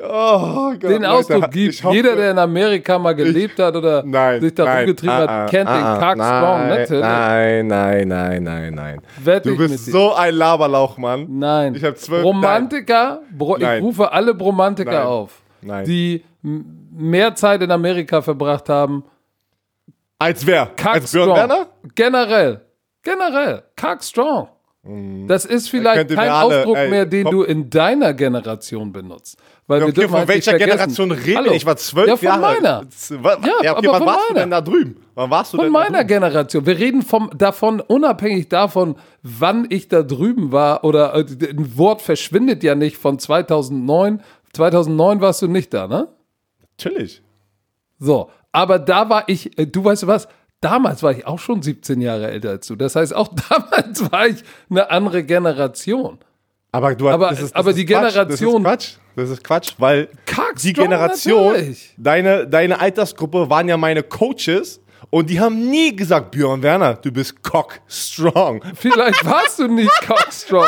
Oh 0.00 0.70
Gott, 0.70 0.82
den 0.84 1.04
Ausdruck 1.04 1.42
Leute, 1.42 1.50
gibt 1.50 1.82
Jeder, 1.92 2.14
der 2.14 2.30
in 2.30 2.38
Amerika 2.38 2.98
mal 2.98 3.14
gelebt 3.14 3.58
ich, 3.58 3.64
hat 3.64 3.74
oder 3.74 4.04
nein, 4.06 4.40
sich 4.40 4.54
da 4.54 4.64
nein, 4.64 4.78
rumgetrieben 4.78 5.14
ah, 5.14 5.20
hat, 5.20 5.28
ah, 5.28 5.46
kennt 5.46 5.68
ah, 5.68 5.76
den 5.76 6.00
Cock 6.00 6.16
nein, 6.16 6.38
Strong. 6.38 6.68
Natürlich. 6.68 7.02
Nein, 7.02 7.66
nein, 7.66 8.08
nein, 8.08 8.42
nein, 8.44 8.74
nein. 8.74 9.02
Wett 9.24 9.44
du 9.44 9.56
bist 9.56 9.86
so 9.86 10.14
ein 10.14 10.34
Laberlauch, 10.34 10.96
Mann. 10.98 11.26
Nein. 11.28 11.74
Ich 11.74 11.84
habe 11.84 11.96
zwölf. 11.96 12.24
Romantiker, 12.24 13.20
ich 13.58 13.82
rufe 13.82 14.10
alle 14.12 14.34
Bromantiker 14.34 15.06
auf. 15.06 15.42
Nein. 15.62 15.84
Die 15.84 16.24
mehr 16.90 17.34
Zeit 17.34 17.62
in 17.62 17.70
Amerika 17.70 18.22
verbracht 18.22 18.68
haben. 18.68 19.04
Als 20.18 20.46
wer? 20.46 20.66
Kack 20.76 20.94
Als 20.94 21.12
Björn 21.12 21.30
Werner? 21.30 21.66
Generell. 21.94 22.62
Generell. 23.02 23.62
Kack 23.76 24.02
Strong. 24.02 24.48
Mhm. 24.82 25.26
Das 25.26 25.44
ist 25.44 25.68
vielleicht 25.68 26.08
kein 26.08 26.30
alle, 26.30 26.60
Ausdruck 26.60 26.76
ey, 26.76 26.88
mehr, 26.88 27.06
den 27.06 27.24
komm. 27.24 27.32
du 27.32 27.42
in 27.42 27.68
deiner 27.68 28.14
Generation 28.14 28.92
benutzt. 28.92 29.38
Weil 29.66 29.82
okay, 29.82 29.96
wir 29.96 30.08
von 30.08 30.18
halt 30.20 30.28
welcher 30.28 30.56
Generation 30.56 31.10
reden 31.10 31.44
wir? 31.44 31.52
Ich 31.52 31.66
war 31.66 31.76
zwölf 31.76 32.08
ja, 32.08 32.16
von 32.16 32.26
Jahre. 32.26 32.40
Meiner. 32.40 32.84
Ja, 33.10 33.64
ja 33.64 33.76
okay, 33.76 33.88
wann 33.90 34.06
warst 34.06 34.18
meiner. 34.20 34.28
du 34.28 34.34
denn 34.34 34.50
da 34.50 34.60
drüben? 34.62 34.96
Wann 35.14 35.30
warst 35.30 35.52
du 35.52 35.58
von 35.58 35.66
denn 35.66 35.72
meiner 35.72 36.04
Generation. 36.04 36.64
Wir 36.64 36.78
reden 36.78 37.02
vom, 37.02 37.30
davon, 37.36 37.80
unabhängig 37.80 38.48
davon, 38.48 38.96
wann 39.22 39.66
ich 39.68 39.88
da 39.88 40.02
drüben 40.02 40.52
war, 40.52 40.84
oder 40.84 41.14
äh, 41.14 41.26
ein 41.50 41.76
Wort 41.76 42.00
verschwindet 42.00 42.62
ja 42.62 42.74
nicht 42.74 42.96
von 42.96 43.18
2009. 43.18 44.22
2009 44.54 45.20
warst 45.20 45.42
du 45.42 45.48
nicht 45.48 45.74
da, 45.74 45.86
ne? 45.86 46.08
Natürlich. 46.78 47.22
So, 47.98 48.30
aber 48.52 48.78
da 48.78 49.08
war 49.10 49.28
ich, 49.28 49.58
äh, 49.58 49.66
du 49.66 49.84
weißt 49.84 50.06
was, 50.06 50.28
damals 50.60 51.02
war 51.02 51.12
ich 51.12 51.26
auch 51.26 51.38
schon 51.38 51.62
17 51.62 52.00
Jahre 52.00 52.30
älter 52.30 52.50
als 52.50 52.66
du. 52.66 52.76
Das 52.76 52.96
heißt, 52.96 53.14
auch 53.14 53.28
damals 53.50 54.10
war 54.10 54.28
ich 54.28 54.42
eine 54.70 54.90
andere 54.90 55.24
Generation. 55.24 56.18
Aber 56.70 56.94
du 56.94 57.08
aber, 57.08 57.30
das 57.30 57.40
ist, 57.40 57.44
das 57.50 57.52
aber 57.54 57.72
die 57.72 57.86
Quatsch. 57.86 58.12
Generation. 58.12 58.62
Das 58.64 58.72
ist 58.72 58.94
Quatsch. 58.94 58.98
Das 59.16 59.30
ist 59.30 59.44
Quatsch, 59.44 59.74
weil 59.78 60.08
Kack 60.26 60.56
die 60.56 60.70
Strong, 60.70 60.84
Generation, 60.84 61.52
natürlich. 61.52 61.94
deine, 61.96 62.46
deine 62.46 62.78
Altersgruppe 62.78 63.50
waren 63.50 63.68
ja 63.68 63.76
meine 63.76 64.04
Coaches 64.04 64.80
und 65.10 65.30
die 65.30 65.40
haben 65.40 65.70
nie 65.70 65.96
gesagt, 65.96 66.30
Björn 66.30 66.62
Werner, 66.62 66.94
du 66.94 67.10
bist 67.10 67.42
cock 67.42 67.80
strong. 67.88 68.62
Vielleicht 68.74 69.24
warst 69.24 69.58
du 69.58 69.66
nicht 69.66 69.90
cockstrong. 70.06 70.66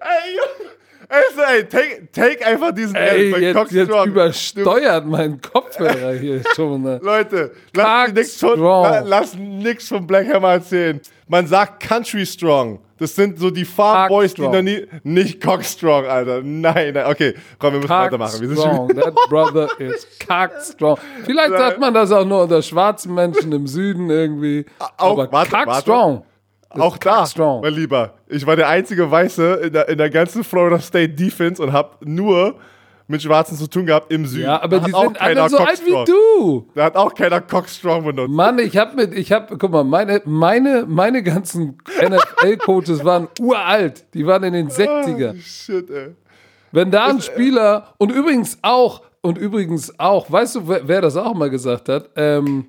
Ey, 0.00 0.36
Junge, 0.36 0.70
also, 1.08 1.42
ey, 1.42 1.64
take, 1.64 2.08
take 2.12 2.46
einfach 2.46 2.72
diesen 2.72 2.94
Ey, 2.96 3.32
L 3.32 3.42
jetzt, 3.42 3.56
cock 3.56 3.70
jetzt 3.72 3.90
übersteuert 4.06 5.06
mein 5.06 5.40
Kopfhörer 5.40 6.12
hier 6.14 6.42
schon. 6.54 6.82
Ne? 6.82 7.00
Leute, 7.02 7.52
Cock 7.74 7.84
lass 7.84 8.12
nix 8.12 8.36
von, 8.40 8.52
strong. 8.54 8.82
la- 8.84 9.00
lass 9.00 9.34
nix 9.36 9.88
von 9.88 10.06
Black 10.06 10.32
Hammer 10.32 10.52
erzählen. 10.52 11.00
Man 11.28 11.46
sagt 11.46 11.82
Country 11.82 12.24
Strong. 12.24 12.80
Das 12.98 13.14
sind 13.14 13.38
so 13.38 13.50
die 13.50 13.66
Farmboys, 13.66 14.32
die 14.32 14.40
noch 14.42 14.62
nie. 14.62 14.86
Nicht 15.02 15.42
Cock 15.42 15.62
Strong, 15.64 16.06
Alter. 16.06 16.40
Nein, 16.42 16.94
nein. 16.94 17.06
Okay, 17.06 17.34
komm, 17.58 17.72
wir 17.74 17.78
müssen 17.80 17.88
Cock 17.88 17.98
weitermachen. 18.06 18.40
Wir 18.40 18.48
sind 18.48 18.58
strong. 18.58 18.88
That 18.88 19.14
brother 19.28 19.68
is 19.78 20.06
cock 20.26 20.50
strong. 20.62 20.96
Vielleicht 21.24 21.50
sagt 21.50 21.78
man 21.78 21.92
das 21.92 22.10
auch 22.10 22.24
nur 22.24 22.44
unter 22.44 22.62
schwarzen 22.62 23.14
Menschen 23.14 23.52
im 23.52 23.66
Süden 23.66 24.08
irgendwie. 24.08 24.64
Auch- 24.96 25.12
aber 25.18 25.30
warte, 25.30 25.50
cock 25.50 25.66
warte. 25.66 25.80
strong. 25.82 26.24
Auch 26.70 26.98
da, 26.98 27.26
strong. 27.26 27.62
mein 27.62 27.74
Lieber. 27.74 28.14
Ich 28.28 28.46
war 28.46 28.56
der 28.56 28.68
einzige 28.68 29.10
Weiße 29.10 29.54
in 29.64 29.72
der, 29.72 29.88
in 29.88 29.98
der 29.98 30.10
ganzen 30.10 30.44
Florida 30.44 30.78
State 30.80 31.14
Defense 31.14 31.62
und 31.62 31.72
habe 31.72 31.96
nur 32.04 32.56
mit 33.08 33.22
Schwarzen 33.22 33.56
zu 33.56 33.68
tun 33.68 33.86
gehabt 33.86 34.12
im 34.12 34.26
Süden. 34.26 34.44
Ja, 34.44 34.60
aber 34.60 34.80
Da 34.80 34.86
die 34.86 34.92
sind 34.92 35.20
alle 35.20 35.48
so 35.48 35.58
alt 35.58 35.82
wie 35.86 36.04
du. 36.04 36.68
Da 36.74 36.84
hat 36.84 36.96
auch 36.96 37.14
keiner 37.14 37.40
Cock 37.40 37.68
Strong 37.68 38.04
benutzt. 38.04 38.34
Mann, 38.34 38.58
ich 38.58 38.76
hab 38.76 38.94
mit, 38.96 39.14
ich 39.14 39.32
hab, 39.32 39.56
guck 39.58 39.70
mal, 39.70 39.84
meine, 39.84 40.22
meine, 40.24 40.84
meine 40.88 41.22
ganzen 41.22 41.78
NFL-Coaches 42.00 43.04
waren 43.04 43.28
uralt. 43.40 44.04
Die 44.14 44.26
waren 44.26 44.42
in 44.42 44.52
den 44.54 44.68
60er. 44.68 45.40
Shit, 45.40 45.90
ey. 45.90 46.16
Wenn 46.72 46.90
da 46.90 47.06
ein 47.06 47.20
Spieler, 47.20 47.94
und 47.98 48.10
übrigens 48.10 48.58
auch, 48.62 49.02
und 49.20 49.38
übrigens 49.38 49.98
auch, 49.98 50.30
weißt 50.30 50.56
du, 50.56 50.68
wer, 50.68 50.88
wer 50.88 51.00
das 51.00 51.16
auch 51.16 51.34
mal 51.34 51.48
gesagt 51.48 51.88
hat? 51.88 52.10
Ähm, 52.16 52.66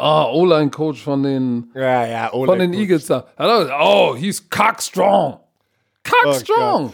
oh, 0.00 0.40
O-Line-Coach 0.40 1.02
von 1.02 1.22
den, 1.22 1.70
Ja, 1.74 2.06
ja, 2.06 2.28
von 2.28 2.58
den 2.58 2.72
Eagles 2.72 3.06
da. 3.06 3.24
Hallo, 3.38 3.70
oh, 3.80 4.16
he's 4.16 4.48
cock 4.48 4.80
strong. 4.80 5.38
Cock 6.04 6.26
Oh 6.26 6.32
strong. 6.32 6.92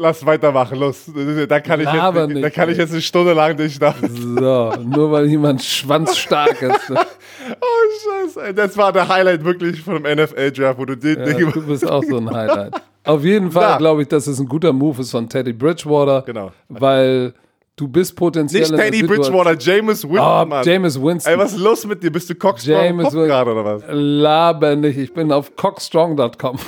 Lass 0.00 0.24
weitermachen, 0.24 0.78
los. 0.78 1.10
Da 1.48 1.58
kann, 1.58 1.80
ich 1.80 1.86
Laber 1.86 2.20
jetzt, 2.22 2.32
nicht, 2.32 2.44
da 2.44 2.50
kann 2.50 2.70
ich 2.70 2.78
jetzt 2.78 2.92
eine 2.92 3.02
Stunde 3.02 3.32
lang 3.32 3.56
dich 3.56 3.80
da. 3.80 3.92
So, 4.00 4.72
nur 4.84 5.10
weil 5.10 5.26
jemand 5.26 5.62
schwanzstark 5.62 6.62
ist. 6.62 6.90
Ne? 6.90 7.00
Oh, 7.50 8.34
Scheiße. 8.34 8.52
Das 8.52 8.76
war 8.76 8.92
der 8.92 9.08
Highlight 9.08 9.42
wirklich 9.42 9.80
von 9.80 10.02
dem 10.02 10.18
NFL-Draft, 10.18 10.78
wo 10.78 10.84
du 10.84 10.96
den 10.96 11.18
Ja, 11.18 11.24
Ding 11.24 11.50
du 11.50 11.66
bist 11.66 11.88
auch 11.88 12.02
so 12.04 12.18
ein 12.18 12.30
Highlight. 12.34 12.74
Auf 13.04 13.24
jeden 13.24 13.50
Fall 13.50 13.78
glaube 13.78 14.02
ich, 14.02 14.08
dass 14.08 14.26
es 14.26 14.38
ein 14.38 14.46
guter 14.46 14.74
Move 14.74 15.00
ist 15.00 15.12
von 15.12 15.26
Teddy 15.28 15.54
Bridgewater. 15.54 16.22
Genau. 16.26 16.52
Weil 16.68 17.32
du 17.78 17.88
bist 17.88 18.14
potenziell 18.16 18.62
Nicht 18.62 18.76
Teddy 18.76 19.02
Bridgewater, 19.04 19.56
James 19.58 20.02
Winston, 20.04 20.18
Oh, 20.18 20.44
Mann. 20.46 20.64
James 20.64 21.00
Winston. 21.00 21.32
Ey, 21.32 21.38
was 21.38 21.52
ist 21.52 21.58
los 21.58 21.86
mit 21.86 22.02
dir? 22.02 22.10
Bist 22.12 22.28
du 22.30 22.34
Cockstrong 22.34 22.74
James 22.84 23.04
Pop 23.04 23.12
Winston. 23.14 23.28
gerade 23.28 23.52
oder 23.52 23.64
was? 23.64 23.82
Laber 23.88 24.76
nicht, 24.76 24.98
ich 24.98 25.12
bin 25.14 25.32
auf 25.32 25.54
cockstrong.com. 25.56 26.58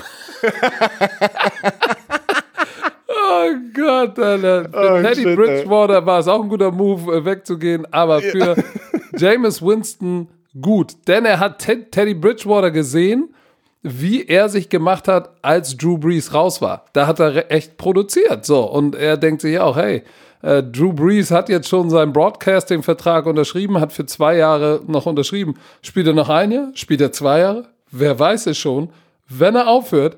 oh 3.08 3.48
Gott, 3.74 4.18
Alter. 4.18 4.68
Für 4.70 4.98
Oh, 4.98 5.02
Teddy 5.02 5.22
shit, 5.22 5.36
Bridgewater 5.36 6.04
war 6.06 6.18
es 6.20 6.28
auch 6.28 6.42
ein 6.42 6.48
guter 6.48 6.70
Move, 6.70 7.14
äh, 7.16 7.24
wegzugehen, 7.24 7.86
aber 7.92 8.20
für 8.20 8.56
James 9.16 9.62
Winston 9.62 10.28
gut, 10.60 10.94
denn 11.06 11.24
er 11.24 11.38
hat 11.40 11.58
Ted, 11.60 11.92
Teddy 11.92 12.14
Bridgewater 12.14 12.70
gesehen, 12.70 13.34
wie 13.82 14.26
er 14.26 14.48
sich 14.48 14.68
gemacht 14.68 15.08
hat, 15.08 15.30
als 15.42 15.76
Drew 15.76 15.96
Brees 15.96 16.34
raus 16.34 16.60
war. 16.60 16.84
Da 16.92 17.06
hat 17.06 17.18
er 17.18 17.50
echt 17.50 17.78
produziert, 17.78 18.44
so. 18.44 18.64
Und 18.64 18.94
er 18.94 19.16
denkt 19.16 19.40
sich 19.40 19.58
auch, 19.58 19.76
hey, 19.76 20.02
äh, 20.42 20.62
Drew 20.62 20.92
Brees 20.92 21.30
hat 21.30 21.48
jetzt 21.48 21.68
schon 21.68 21.90
seinen 21.90 22.12
Broadcasting-Vertrag 22.12 23.26
unterschrieben, 23.26 23.80
hat 23.80 23.92
für 23.92 24.06
zwei 24.06 24.36
Jahre 24.36 24.82
noch 24.86 25.06
unterschrieben. 25.06 25.54
Spielt 25.82 26.06
er 26.06 26.14
noch 26.14 26.28
ein 26.28 26.50
Jahr? 26.50 26.70
Spielt 26.74 27.00
er 27.00 27.12
zwei 27.12 27.40
Jahre? 27.40 27.68
Wer 27.90 28.18
weiß 28.18 28.46
es 28.46 28.58
schon. 28.58 28.90
Wenn 29.28 29.54
er 29.54 29.68
aufhört, 29.68 30.16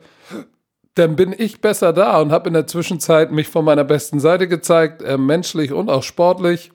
dann 0.94 1.16
bin 1.16 1.34
ich 1.36 1.60
besser 1.60 1.92
da 1.92 2.20
und 2.20 2.32
habe 2.32 2.48
in 2.48 2.54
der 2.54 2.66
Zwischenzeit 2.66 3.32
mich 3.32 3.48
von 3.48 3.64
meiner 3.64 3.84
besten 3.84 4.20
Seite 4.20 4.46
gezeigt, 4.46 5.02
äh, 5.02 5.16
menschlich 5.16 5.72
und 5.72 5.88
auch 5.88 6.02
sportlich. 6.02 6.70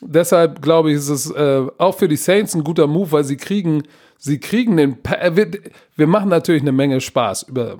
Deshalb 0.00 0.60
glaube 0.60 0.90
ich, 0.90 0.96
ist 0.96 1.08
es 1.08 1.30
äh, 1.30 1.66
auch 1.78 1.96
für 1.96 2.08
die 2.08 2.16
Saints 2.16 2.54
ein 2.54 2.64
guter 2.64 2.86
Move, 2.86 3.12
weil 3.12 3.24
sie 3.24 3.36
kriegen, 3.36 3.84
sie 4.18 4.40
kriegen 4.40 4.76
den. 4.76 5.02
Pa 5.02 5.14
äh, 5.14 5.36
wir, 5.36 5.50
wir 5.96 6.06
machen 6.06 6.28
natürlich 6.28 6.62
eine 6.62 6.72
Menge 6.72 7.00
Spaß 7.00 7.44
über, 7.44 7.78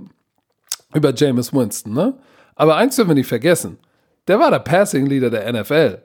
über 0.95 1.13
Jameis 1.15 1.53
Winston, 1.53 1.93
ne? 1.93 2.15
Aber 2.55 2.77
eins 2.77 2.95
dürfen 2.95 3.11
wir 3.11 3.15
nicht 3.17 3.27
vergessen: 3.27 3.79
Der 4.29 4.39
war 4.39 4.51
der 4.51 4.61
Passing 4.61 5.07
Leader 5.07 5.31
der 5.31 5.53
NFL 5.53 5.99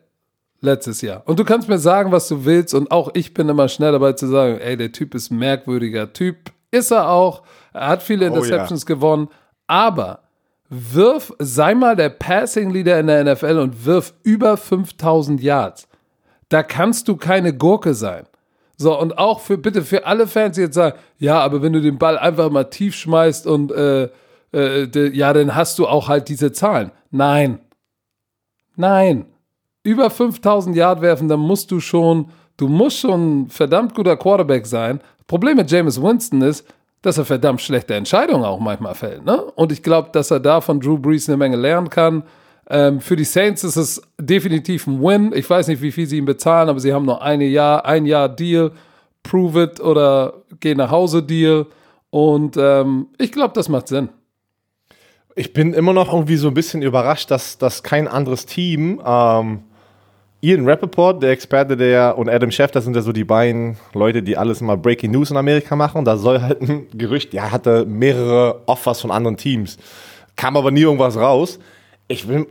letztes 0.62 1.02
Jahr. 1.02 1.24
Und 1.26 1.40
du 1.40 1.46
kannst 1.46 1.70
mir 1.70 1.80
sagen, 1.80 2.12
was 2.12 2.28
du 2.28 2.46
willst, 2.46 2.74
und 2.74 2.92
auch 2.92 3.12
ich 3.14 3.34
bin 3.34 3.48
immer 3.50 3.68
schnell 3.68 3.92
dabei 3.92 4.14
zu 4.14 4.28
sagen: 4.28 4.60
Ey, 4.60 4.78
der 4.78 4.92
Typ 4.92 5.16
ist 5.16 5.32
ein 5.32 5.38
merkwürdiger 5.38 6.12
Typ. 6.14 6.52
Ist 6.72 6.92
er 6.92 7.10
auch. 7.10 7.44
Er 7.74 7.88
hat 7.88 8.04
viele 8.04 8.26
ja. 8.26 8.32
Interceptions 8.32 8.86
gewonnen, 8.86 9.30
aber 9.68 10.22
wirf, 10.70 11.34
sei 11.40 11.74
mal 11.74 11.96
der 11.96 12.10
Passing 12.10 12.70
Leader 12.70 13.00
in 13.00 13.08
der 13.08 13.24
NFL 13.24 13.58
und 13.58 13.86
wirf 13.86 14.14
über 14.24 14.56
5000 14.58 15.42
Yards. 15.42 15.88
Da 16.50 16.64
kannst 16.64 17.08
du 17.08 17.16
keine 17.16 17.54
Gurke 17.54 17.94
sein. 17.94 18.26
So, 18.78 18.98
und 18.98 19.18
auch 19.18 19.42
für, 19.42 19.58
bitte 19.58 19.82
für 19.82 20.06
alle 20.06 20.26
Fans, 20.26 20.56
die 20.56 20.62
jetzt 20.62 20.76
sagen, 20.76 20.98
ja, 21.18 21.40
aber 21.40 21.62
wenn 21.62 21.74
du 21.74 21.82
den 21.82 21.98
Ball 21.98 22.18
einfach 22.18 22.50
mal 22.50 22.64
tief 22.64 22.96
schmeißt 22.96 23.46
und, 23.46 23.72
äh, 23.72 24.10
äh, 24.52 24.88
de, 24.88 25.14
ja, 25.16 25.34
dann 25.34 25.54
hast 25.54 25.80
du 25.80 25.88
auch 25.88 26.08
halt 26.08 26.30
diese 26.30 26.52
Zahlen. 26.52 26.92
Nein. 27.12 27.60
Nein. 28.80 29.26
Über 29.84 30.10
5000 30.10 30.74
Yard 30.74 31.02
werfen, 31.02 31.28
dann 31.28 31.42
musst 31.42 31.70
du 31.70 31.82
schon, 31.82 32.30
du 32.56 32.70
musst 32.70 33.00
schon 33.00 33.42
ein 33.42 33.50
verdammt 33.50 33.94
guter 33.94 34.16
Quarterback 34.16 34.66
sein. 34.66 35.02
Problem 35.28 35.58
mit 35.58 35.70
Jameis 35.70 36.02
Winston 36.02 36.42
ist, 36.42 36.66
dass 37.02 37.18
er 37.18 37.26
verdammt 37.26 37.60
schlechte 37.60 37.96
Entscheidungen 37.96 38.46
auch 38.46 38.62
manchmal 38.62 38.96
fällt. 38.96 39.26
Ne? 39.26 39.36
Und 39.56 39.74
ich 39.74 39.84
glaube, 39.84 40.12
dass 40.14 40.32
er 40.32 40.40
da 40.40 40.62
von 40.62 40.80
Drew 40.80 40.98
Brees 40.98 41.28
eine 41.28 41.36
Menge 41.36 41.58
lernen 41.58 41.90
kann. 41.90 42.24
Ähm, 42.70 43.02
für 43.02 43.18
die 43.18 43.26
Saints 43.26 43.66
ist 43.66 43.76
es 43.76 44.02
definitiv 44.18 44.88
ein 44.88 45.02
Win. 45.02 45.34
Ich 45.36 45.50
weiß 45.50 45.68
nicht, 45.68 45.82
wie 45.82 45.92
viel 45.92 46.06
sie 46.06 46.18
ihm 46.18 46.26
bezahlen, 46.26 46.70
aber 46.70 46.80
sie 46.80 46.94
haben 46.94 47.06
noch 47.06 47.20
eine 47.20 47.46
Jahr, 47.46 47.86
ein 47.86 48.06
Jahr 48.06 48.30
Deal. 48.30 48.72
Prove 49.24 49.62
it 49.64 49.82
oder 49.82 50.36
geh 50.62 50.74
nach 50.74 50.90
Hause 50.90 51.22
Deal. 51.22 51.66
Und 52.12 52.56
ähm, 52.56 53.08
ich 53.18 53.34
glaube, 53.34 53.54
das 53.56 53.68
macht 53.68 53.90
Sinn. 53.90 54.08
Ich 55.36 55.54
bin 55.54 55.74
immer 55.74 55.94
noch 55.94 56.12
irgendwie 56.12 56.38
so 56.38 56.48
ein 56.48 56.54
bisschen 56.54 56.82
überrascht, 56.82 57.32
dass, 57.32 57.58
dass 57.58 57.84
kein 57.84 58.08
anderes 58.08 58.46
Team, 58.46 59.02
ähm, 59.06 59.64
Ian 60.42 60.66
Rappaport, 60.66 61.22
der 61.22 61.32
Experte, 61.32 61.76
der 61.76 62.18
und 62.18 62.30
Adam 62.30 62.50
Schefter 62.50 62.82
sind 62.82 62.96
ja 62.96 63.02
so 63.02 63.12
die 63.12 63.26
beiden 63.26 63.78
Leute, 63.94 64.24
die 64.24 64.38
alles 64.38 64.62
mal 64.62 64.78
Breaking 64.78 65.12
News 65.12 65.32
in 65.32 65.38
Amerika 65.38 65.76
machen. 65.76 66.06
Da 66.06 66.16
soll 66.18 66.42
halt 66.42 66.62
ein 66.62 66.88
Gerücht, 66.94 67.34
ja, 67.34 67.52
hatte 67.52 67.86
mehrere 67.86 68.62
Offers 68.66 69.02
von 69.02 69.12
anderen 69.12 69.36
Teams. 69.36 69.78
Kam 70.38 70.56
aber 70.56 70.72
nie 70.72 70.82
irgendwas 70.82 71.18
raus. 71.18 71.60
Ich 72.08 72.30
will, 72.30 72.48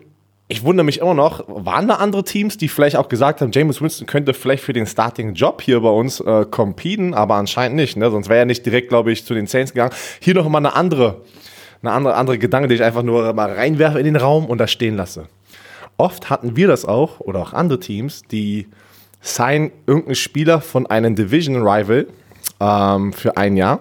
ich 0.49 0.64
wundere 0.64 0.85
mich 0.85 1.00
immer 1.00 1.14
noch, 1.14 1.44
waren 1.49 1.88
da 1.88 1.94
andere 1.94 2.25
Teams, 2.25 2.58
die 2.58 2.68
vielleicht 2.68 2.97
auch 2.97 3.08
gesagt 3.08 3.40
haben, 3.40 3.52
James 3.52 3.80
Winston 3.80 4.06
könnte 4.06 4.35
vielleicht 4.35 4.62
für 4.62 4.75
den 4.75 4.87
Starting-Job 4.87 5.62
hier 5.62 5.80
bei 5.80 5.90
uns 5.90 6.20
äh, 6.20 6.44
competen, 6.44 7.14
aber 7.14 7.37
anscheinend 7.37 7.76
nicht, 7.76 7.97
ne? 7.97 8.11
Sonst 8.11 8.28
wäre 8.28 8.40
er 8.40 8.47
nicht 8.47 8.66
direkt, 8.66 8.90
glaube 8.90 9.12
ich, 9.12 9.25
zu 9.25 9.32
den 9.32 9.47
Saints 9.47 9.73
gegangen. 9.73 9.94
Hier 10.20 10.35
noch 10.35 10.49
mal 10.49 10.58
eine 10.58 10.75
andere, 10.75 11.23
eine 11.82 11.92
andere, 11.92 12.14
andere 12.14 12.38
Gedanke, 12.38 12.68
den 12.68 12.76
ich 12.76 12.82
einfach 12.82 13.02
nur 13.02 13.32
mal 13.32 13.52
reinwerfe 13.52 13.99
in 13.99 14.04
den 14.04 14.16
Raum 14.16 14.47
und 14.47 14.58
da 14.58 14.66
stehen 14.66 14.97
lasse. 14.97 15.26
Oft 15.97 16.30
hatten 16.30 16.56
wir 16.56 16.68
das 16.68 16.85
auch, 16.85 17.20
oder 17.20 17.40
auch 17.40 17.52
andere 17.52 17.80
Teams, 17.80 18.23
die 18.30 18.68
signen 19.20 19.73
irgendeinen 19.87 20.14
Spieler 20.14 20.61
von 20.61 20.87
einem 20.87 21.14
Division-Rival 21.16 22.06
ähm, 22.61 23.12
für 23.12 23.37
ein 23.37 23.56
Jahr 23.56 23.80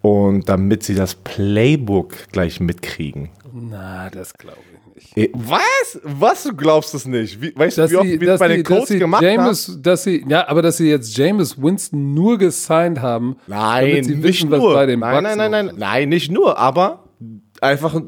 und 0.00 0.48
damit 0.48 0.82
sie 0.82 0.94
das 0.94 1.14
Playbook 1.14 2.12
gleich 2.32 2.60
mitkriegen. 2.60 3.30
Na, 3.52 4.10
das 4.10 4.34
glaube 4.34 4.58
ich 4.96 5.14
nicht. 5.14 5.16
Eh, 5.16 5.30
Was? 5.34 6.00
Was? 6.04 6.44
Du 6.44 6.54
glaubst 6.54 6.94
es 6.94 7.06
nicht? 7.06 7.40
Wie, 7.40 7.52
weißt 7.56 7.78
Dass 7.78 7.90
du, 7.90 7.96
wie 7.96 7.98
oft 7.98 8.08
sie, 8.08 8.20
wir 8.20 8.28
das 8.28 8.38
bei 8.38 8.48
den 8.48 8.62
Colts 8.64 8.88
gemacht 8.90 9.22
James, 9.22 9.78
dass 9.82 10.04
sie, 10.04 10.24
ja, 10.28 10.46
aber 10.48 10.62
dass 10.62 10.76
sie 10.76 10.88
jetzt 10.88 11.16
James 11.16 11.60
Winston 11.60 12.14
nur 12.14 12.38
gesigned 12.38 13.00
haben, 13.00 13.36
Nein, 13.46 13.88
damit 13.90 14.04
sie 14.04 14.14
nicht 14.14 14.22
wissen, 14.22 14.50
was 14.50 14.58
nur. 14.60 14.86
nein, 14.86 14.98
nein, 14.98 15.36
nein, 15.38 15.50
nein, 15.50 15.70
nein, 15.76 16.08
nicht 16.08 16.30
nur, 16.30 16.58
aber 16.58 17.03
einfach, 17.64 18.00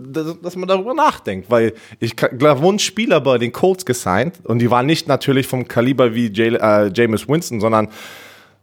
dass, 0.43 0.57
man 0.57 0.69
darüber 0.69 0.95
nachdenkt, 0.95 1.51
weil 1.51 1.73
ich 1.99 2.15
da 2.15 2.61
wurden 2.63 2.79
Spieler 2.79 3.21
bei 3.21 3.39
den 3.39 3.53
Colts 3.53 3.85
gesigned 3.85 4.35
und 4.45 4.61
die 4.61 4.71
waren 4.71 4.87
nicht 4.87 5.09
natürlich 5.09 5.47
vom 5.47 5.67
Kaliber 5.67 6.15
wie 6.15 6.31
Jay, 6.33 6.55
äh, 6.55 6.91
Jameis 6.95 7.29
Winston, 7.29 7.61
sondern 7.61 7.89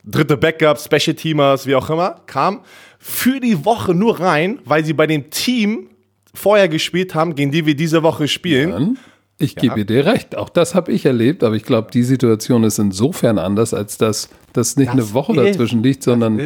dritte 0.06 0.38
Backup, 0.38 0.80
Special 0.80 1.16
Teamers, 1.16 1.66
wie 1.68 1.76
auch 1.76 1.90
immer, 1.90 2.22
kam 2.26 2.62
für 3.00 3.40
die 3.40 3.66
Woche 3.66 3.94
nur 3.94 4.20
rein, 4.20 4.60
weil 4.66 4.86
sie 4.86 4.94
bei 4.94 5.08
dem 5.08 5.30
Team 5.30 5.88
vorher 6.34 6.68
gespielt 6.68 7.16
haben, 7.16 7.36
gegen 7.36 7.52
die 7.52 7.66
wir 7.66 7.76
diese 7.76 8.04
Woche 8.04 8.28
spielen. 8.28 8.98
Ich 9.40 9.56
gebe 9.56 9.84
dir 9.86 10.06
recht, 10.06 10.38
auch 10.38 10.50
das 10.50 10.74
habe 10.76 10.92
ich 10.92 11.06
erlebt, 11.06 11.44
aber 11.44 11.56
ich 11.56 11.64
glaube, 11.64 11.92
die 11.92 12.04
Situation 12.04 12.64
ist 12.64 12.80
insofern 12.80 13.38
anders, 13.40 13.74
als 13.74 13.98
dass 13.98 14.30
das 14.54 14.78
nicht 14.78 14.90
eine 14.90 15.14
Woche 15.14 15.34
ist- 15.34 15.56
dazwischen 15.56 15.84
liegt, 15.84 16.04
sondern 16.04 16.40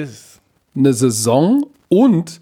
eine 0.75 0.93
Saison 0.93 1.67
und 1.89 2.39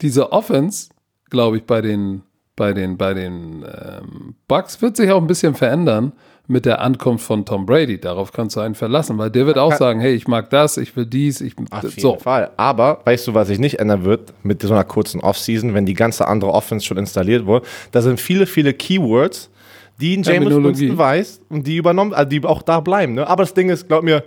diese 0.00 0.32
Offense, 0.32 0.88
glaube 1.32 1.56
ich, 1.56 1.64
bei 1.64 1.80
den 1.80 2.22
bei 2.54 2.72
den, 2.74 2.98
bei 2.98 3.14
den 3.14 3.64
ähm, 3.64 4.34
Bucks 4.46 4.82
wird 4.82 4.96
sich 4.96 5.10
auch 5.10 5.20
ein 5.20 5.26
bisschen 5.26 5.54
verändern 5.54 6.12
mit 6.46 6.66
der 6.66 6.80
Ankunft 6.80 7.24
von 7.24 7.46
Tom 7.46 7.64
Brady. 7.64 7.98
Darauf 7.98 8.30
kannst 8.30 8.56
du 8.56 8.60
einen 8.60 8.74
verlassen, 8.74 9.16
weil 9.16 9.30
der 9.30 9.46
wird 9.46 9.56
auch 9.58 9.72
sagen, 9.72 10.00
hey, 10.00 10.12
ich 10.12 10.28
mag 10.28 10.50
das, 10.50 10.76
ich 10.76 10.94
will 10.94 11.06
dies, 11.06 11.40
ich 11.40 11.54
Auf 11.70 11.96
jeden. 11.96 12.18
Fall. 12.20 12.50
Aber 12.56 13.00
weißt 13.04 13.26
du, 13.26 13.34
was 13.34 13.48
sich 13.48 13.58
nicht 13.58 13.78
ändern 13.78 14.04
wird 14.04 14.34
mit 14.42 14.60
so 14.60 14.74
einer 14.74 14.84
kurzen 14.84 15.20
Offseason, 15.20 15.72
wenn 15.72 15.86
die 15.86 15.94
ganze 15.94 16.28
andere 16.28 16.52
Offense 16.52 16.84
schon 16.84 16.98
installiert 16.98 17.46
wurde? 17.46 17.66
Da 17.90 18.02
sind 18.02 18.20
viele, 18.20 18.46
viele 18.46 18.74
Keywords, 18.74 19.50
die 19.98 20.14
in 20.14 20.22
James 20.22 20.54
Winston 20.54 20.98
weiß 20.98 21.40
und 21.48 21.66
die 21.66 21.78
übernommen, 21.78 22.12
also 22.12 22.28
die 22.28 22.44
auch 22.44 22.62
da 22.62 22.80
bleiben. 22.80 23.14
Ne? 23.14 23.26
Aber 23.26 23.44
das 23.44 23.54
Ding 23.54 23.70
ist, 23.70 23.88
glaub 23.88 24.02
mir, 24.02 24.22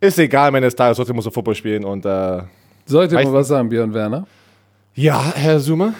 ist 0.00 0.18
egal, 0.18 0.52
wenn 0.52 0.62
es 0.62 0.76
da 0.76 0.90
ist, 0.90 0.98
trotzdem 0.98 1.16
muss 1.16 1.26
er 1.26 1.32
Football 1.32 1.54
spielen 1.54 1.84
und 1.84 2.06
äh, 2.06 2.42
Sollte 2.84 3.16
mal 3.16 3.32
was 3.32 3.48
sagen, 3.48 3.68
Björn 3.68 3.92
Werner? 3.92 4.26
Ja, 4.98 5.34
Herr 5.34 5.60
Zuma. 5.60 5.92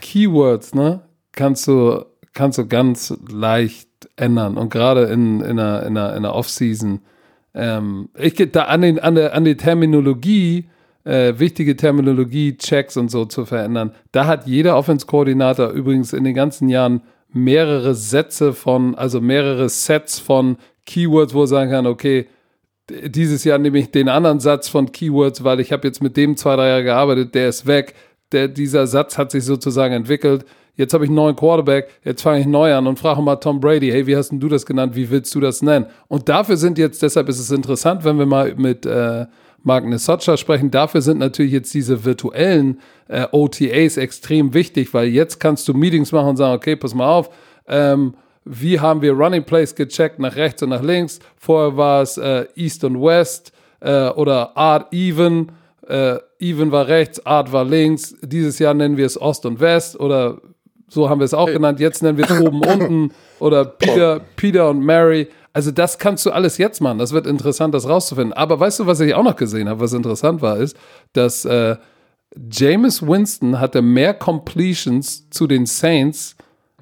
Keywords, 0.00 0.76
ne? 0.76 1.00
Kannst 1.32 1.66
du, 1.66 2.04
kannst 2.34 2.56
du 2.56 2.68
ganz 2.68 3.12
leicht 3.28 3.88
ändern. 4.14 4.56
Und 4.56 4.70
gerade 4.70 5.06
in, 5.06 5.40
in 5.40 5.58
einer, 5.58 5.82
in 5.82 5.98
einer, 5.98 6.10
in 6.10 6.18
einer 6.18 6.36
Off-Season. 6.36 7.00
Ähm, 7.52 8.10
ich 8.16 8.36
gehe 8.36 8.46
da 8.46 8.66
an, 8.66 8.82
den, 8.82 9.00
an, 9.00 9.16
der, 9.16 9.34
an 9.34 9.44
die 9.44 9.56
Terminologie, 9.56 10.68
äh, 11.02 11.34
wichtige 11.36 11.74
Terminologie, 11.74 12.56
Checks 12.56 12.96
und 12.96 13.10
so 13.10 13.24
zu 13.24 13.44
verändern. 13.44 13.90
Da 14.12 14.26
hat 14.26 14.46
jeder 14.46 14.76
Offense-Koordinator 14.76 15.70
übrigens 15.70 16.12
in 16.12 16.22
den 16.22 16.34
ganzen 16.34 16.68
Jahren 16.68 17.00
mehrere 17.32 17.96
Sätze 17.96 18.52
von, 18.52 18.94
also 18.94 19.20
mehrere 19.20 19.68
Sets 19.68 20.20
von 20.20 20.58
Keywords, 20.86 21.34
wo 21.34 21.40
er 21.40 21.48
sagen 21.48 21.72
kann, 21.72 21.88
okay, 21.88 22.28
dieses 22.88 23.42
Jahr 23.42 23.58
nehme 23.58 23.78
ich 23.78 23.90
den 23.90 24.08
anderen 24.08 24.38
Satz 24.38 24.68
von 24.68 24.92
Keywords, 24.92 25.42
weil 25.42 25.58
ich 25.58 25.72
habe 25.72 25.88
jetzt 25.88 26.04
mit 26.04 26.16
dem 26.16 26.36
zwei, 26.36 26.54
drei 26.54 26.68
Jahre 26.68 26.84
gearbeitet, 26.84 27.34
der 27.34 27.48
ist 27.48 27.66
weg. 27.66 27.94
Der, 28.32 28.48
dieser 28.48 28.86
Satz 28.86 29.18
hat 29.18 29.30
sich 29.30 29.44
sozusagen 29.44 29.94
entwickelt. 29.94 30.44
Jetzt 30.76 30.92
habe 30.92 31.04
ich 31.04 31.08
einen 31.08 31.16
neuen 31.16 31.36
Quarterback, 31.36 31.88
jetzt 32.02 32.22
fange 32.22 32.40
ich 32.40 32.46
neu 32.46 32.74
an 32.74 32.88
und 32.88 32.98
frage 32.98 33.22
mal 33.22 33.36
Tom 33.36 33.60
Brady, 33.60 33.90
hey, 33.90 34.08
wie 34.08 34.16
hast 34.16 34.30
denn 34.30 34.40
du 34.40 34.48
das 34.48 34.66
genannt, 34.66 34.96
wie 34.96 35.08
willst 35.08 35.32
du 35.34 35.40
das 35.40 35.62
nennen? 35.62 35.86
Und 36.08 36.28
dafür 36.28 36.56
sind 36.56 36.78
jetzt, 36.78 37.00
deshalb 37.00 37.28
ist 37.28 37.38
es 37.38 37.52
interessant, 37.52 38.04
wenn 38.04 38.18
wir 38.18 38.26
mal 38.26 38.54
mit 38.56 38.84
äh, 38.84 39.26
Mark 39.62 39.84
Nesocha 39.84 40.36
sprechen, 40.36 40.72
dafür 40.72 41.00
sind 41.00 41.18
natürlich 41.18 41.52
jetzt 41.52 41.72
diese 41.74 42.04
virtuellen 42.04 42.80
äh, 43.06 43.26
OTAs 43.30 43.96
extrem 43.98 44.52
wichtig, 44.52 44.92
weil 44.92 45.08
jetzt 45.08 45.38
kannst 45.38 45.68
du 45.68 45.74
Meetings 45.74 46.10
machen 46.10 46.30
und 46.30 46.36
sagen, 46.38 46.56
okay, 46.56 46.74
pass 46.74 46.92
mal 46.92 47.08
auf, 47.08 47.30
ähm, 47.68 48.14
wie 48.44 48.78
haben 48.78 49.00
wir 49.00 49.12
Running 49.12 49.44
Plays 49.44 49.74
gecheckt 49.74 50.18
nach 50.18 50.36
rechts 50.36 50.62
und 50.62 50.70
nach 50.70 50.82
links? 50.82 51.18
Vorher 51.36 51.76
war 51.76 52.02
es 52.02 52.18
äh, 52.18 52.46
East 52.56 52.84
und 52.84 53.00
West 53.00 53.52
äh, 53.80 54.08
oder 54.08 54.56
Art 54.56 54.92
Even. 54.92 55.52
Äh, 55.88 56.18
even 56.38 56.72
war 56.72 56.88
rechts, 56.88 57.24
Art 57.26 57.52
war 57.52 57.64
links. 57.64 58.14
Dieses 58.22 58.58
Jahr 58.58 58.74
nennen 58.74 58.96
wir 58.96 59.06
es 59.06 59.20
Ost 59.20 59.44
und 59.46 59.60
West 59.60 59.98
oder 59.98 60.40
so 60.88 61.10
haben 61.10 61.20
wir 61.20 61.24
es 61.24 61.34
auch 61.34 61.46
genannt. 61.46 61.80
Jetzt 61.80 62.02
nennen 62.02 62.18
wir 62.18 62.24
es 62.24 62.40
oben 62.40 62.60
unten 62.66 63.12
oder 63.38 63.64
Peter, 63.64 64.20
Peter 64.36 64.70
und 64.70 64.80
Mary. 64.80 65.28
Also 65.52 65.70
das 65.70 65.98
kannst 65.98 66.24
du 66.26 66.30
alles 66.30 66.58
jetzt 66.58 66.80
machen. 66.80 66.98
Das 66.98 67.12
wird 67.12 67.26
interessant, 67.26 67.74
das 67.74 67.88
rauszufinden. 67.88 68.32
Aber 68.32 68.58
weißt 68.58 68.80
du, 68.80 68.86
was 68.86 69.00
ich 69.00 69.14
auch 69.14 69.22
noch 69.22 69.36
gesehen 69.36 69.68
habe, 69.68 69.80
was 69.80 69.92
interessant 69.92 70.42
war, 70.42 70.56
ist, 70.56 70.76
dass 71.12 71.44
äh, 71.44 71.76
Jameis 72.50 73.06
Winston 73.06 73.60
hatte 73.60 73.82
mehr 73.82 74.14
Completions 74.14 75.28
zu 75.30 75.46
den 75.46 75.66
Saints 75.66 76.36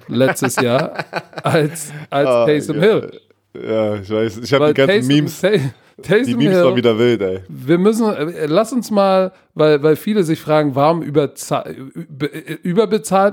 letztes 0.07 0.55
Jahr 0.55 1.05
als, 1.43 1.91
als 2.09 2.29
oh, 2.29 2.45
Taysom. 2.45 2.79
Hill. 2.79 3.19
Ja, 3.53 3.95
ich 3.95 4.09
weiß. 4.09 4.37
Ich 4.39 4.53
habe 4.53 4.67
die 4.67 4.73
ganzen 4.73 4.95
Taysom, 4.95 5.07
Memes. 5.07 5.41
Tay 5.41 5.73
Taysom 6.01 6.39
die 6.39 6.45
Memes 6.45 6.55
Hill, 6.55 6.65
waren 6.65 6.75
wieder 6.75 6.97
wild, 6.97 7.21
ey. 7.21 7.41
Wir 7.47 7.77
müssen, 7.77 8.07
äh, 8.07 8.47
lass 8.47 8.73
uns 8.73 8.89
mal, 8.89 9.31
weil, 9.53 9.83
weil 9.83 9.95
viele 9.95 10.23
sich 10.23 10.39
fragen, 10.39 10.73
warum 10.75 11.03
überbezahlt 11.03 11.67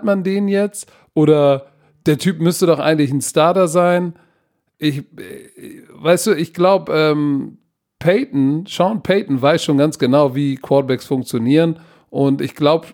man 0.05 0.23
den 0.23 0.49
jetzt? 0.49 0.93
Oder 1.15 1.67
der 2.07 2.19
Typ 2.19 2.41
müsste 2.41 2.67
doch 2.67 2.79
eigentlich 2.79 3.11
ein 3.11 3.23
Starter 3.23 3.69
sein. 3.69 4.15
Ich, 4.79 4.99
äh, 4.99 5.83
weißt 5.95 6.29
du, 6.29 6.33
ich 6.33 6.53
glaube, 6.53 6.93
ähm, 6.93 7.59
Peyton, 7.99 8.67
Sean 8.67 9.03
Payton 9.03 9.41
weiß 9.41 9.65
schon 9.65 9.79
ganz 9.79 9.99
genau, 9.99 10.35
wie 10.35 10.57
Quarterbacks 10.57 11.07
funktionieren. 11.07 11.79
Und 12.09 12.41
ich 12.41 12.55
glaube, 12.55 12.89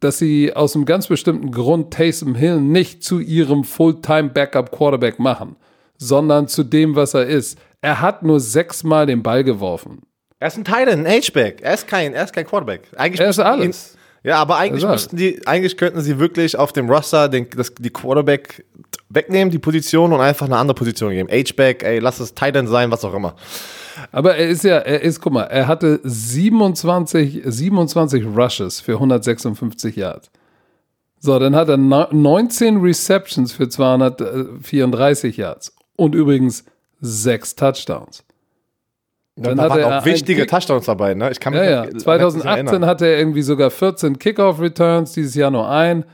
dass 0.00 0.18
sie 0.18 0.54
aus 0.54 0.74
einem 0.74 0.84
ganz 0.84 1.06
bestimmten 1.06 1.52
Grund 1.52 1.92
Taysom 1.92 2.34
Hill 2.34 2.60
nicht 2.60 3.04
zu 3.04 3.20
ihrem 3.20 3.64
Fulltime 3.64 4.30
Backup 4.30 4.72
Quarterback 4.72 5.18
machen, 5.18 5.56
sondern 5.96 6.48
zu 6.48 6.64
dem, 6.64 6.96
was 6.96 7.14
er 7.14 7.26
ist. 7.26 7.58
Er 7.82 8.00
hat 8.00 8.22
nur 8.22 8.40
sechsmal 8.40 9.06
den 9.06 9.22
Ball 9.22 9.44
geworfen. 9.44 10.02
Er 10.38 10.48
ist 10.48 10.56
ein 10.56 10.64
Titan, 10.64 11.04
ein 11.04 11.06
H-Back. 11.06 11.60
Er 11.60 11.74
ist 11.74 11.86
kein, 11.86 12.14
er 12.14 12.24
ist 12.24 12.32
kein 12.32 12.46
Quarterback. 12.46 12.88
Eigentlich 12.96 13.20
er 13.20 13.28
ist 13.28 13.38
alles. 13.38 13.94
Ihn, 13.94 13.98
ja, 14.30 14.36
aber 14.36 14.56
eigentlich 14.56 14.86
müssten 14.86 15.16
die, 15.16 15.44
eigentlich 15.46 15.76
könnten 15.76 16.00
sie 16.00 16.18
wirklich 16.18 16.56
auf 16.56 16.72
dem 16.72 16.88
Roster 16.88 17.28
den, 17.28 17.48
das, 17.50 17.74
die 17.74 17.90
Quarterback 17.90 18.64
wegnehmen, 19.08 19.50
die 19.50 19.58
Position 19.58 20.12
und 20.12 20.20
einfach 20.20 20.46
eine 20.46 20.56
andere 20.56 20.76
Position 20.76 21.10
geben. 21.10 21.28
H-Back, 21.28 21.82
ey, 21.82 21.98
lass 21.98 22.20
es 22.20 22.34
Titan 22.34 22.68
sein, 22.68 22.90
was 22.92 23.04
auch 23.04 23.14
immer. 23.14 23.34
Aber 24.12 24.36
er 24.36 24.48
ist 24.48 24.62
ja, 24.62 24.78
er 24.78 25.02
ist, 25.02 25.20
guck 25.20 25.32
mal, 25.32 25.44
er 25.44 25.66
hatte 25.66 26.00
27, 26.04 27.42
27 27.44 28.24
Rushes 28.24 28.80
für 28.80 28.94
156 28.94 29.96
Yards. 29.96 30.30
So, 31.18 31.38
dann 31.38 31.54
hat 31.54 31.68
er 31.68 31.76
19 31.76 32.80
Receptions 32.80 33.52
für 33.52 33.68
234 33.68 35.36
Yards. 35.36 35.74
Und 35.96 36.14
übrigens 36.14 36.64
sechs 37.02 37.54
Touchdowns. 37.54 38.24
Dann 39.36 39.58
da 39.58 39.68
waren 39.68 39.84
auch 39.84 40.04
wichtige 40.04 40.46
Touchdowns 40.46 40.86
dabei, 40.86 41.14
ne? 41.14 41.30
Ich 41.30 41.40
kann 41.40 41.52
mich 41.52 41.62
ja, 41.62 41.84
ja. 41.84 41.90
2018 41.90 42.86
hatte 42.86 43.06
er 43.06 43.18
irgendwie 43.18 43.42
sogar 43.42 43.70
14 43.70 44.18
Kickoff-Returns, 44.18 45.12
dieses 45.12 45.34
Jahr 45.34 45.50
nur 45.50 45.68
ein. 45.68 46.04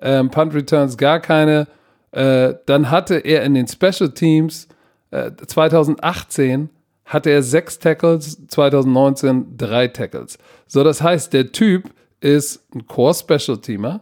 Ähm, 0.00 0.30
Punt-Returns 0.30 0.96
gar 0.96 1.20
keine. 1.20 1.68
Äh, 2.12 2.54
dann 2.66 2.90
hatte 2.90 3.16
er 3.16 3.44
in 3.44 3.54
den 3.54 3.66
Special 3.66 4.10
Teams 4.10 4.68
äh, 5.10 5.32
2018 5.46 6.70
hatte 7.04 7.30
er 7.30 7.42
sechs 7.42 7.78
Tackles, 7.78 8.46
2019 8.48 9.56
drei 9.56 9.88
Tackles. 9.88 10.38
So, 10.66 10.82
das 10.82 11.00
heißt, 11.00 11.32
der 11.32 11.52
Typ 11.52 11.90
ist 12.20 12.64
ein 12.74 12.86
Core 12.86 13.14
Special 13.14 13.58
Teamer. 13.58 14.00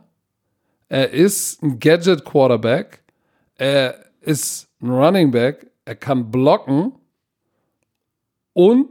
Er 0.88 1.11
ist 1.11 1.62
ein 1.62 1.78
Gadget 1.78 2.24
Quarterback. 2.24 3.02
Er 3.57 3.96
ist 4.20 4.68
ein 4.80 4.90
Running 4.90 5.30
Back. 5.30 5.66
Er 5.85 5.94
kann 5.94 6.31
blocken 6.31 6.92
und 8.53 8.88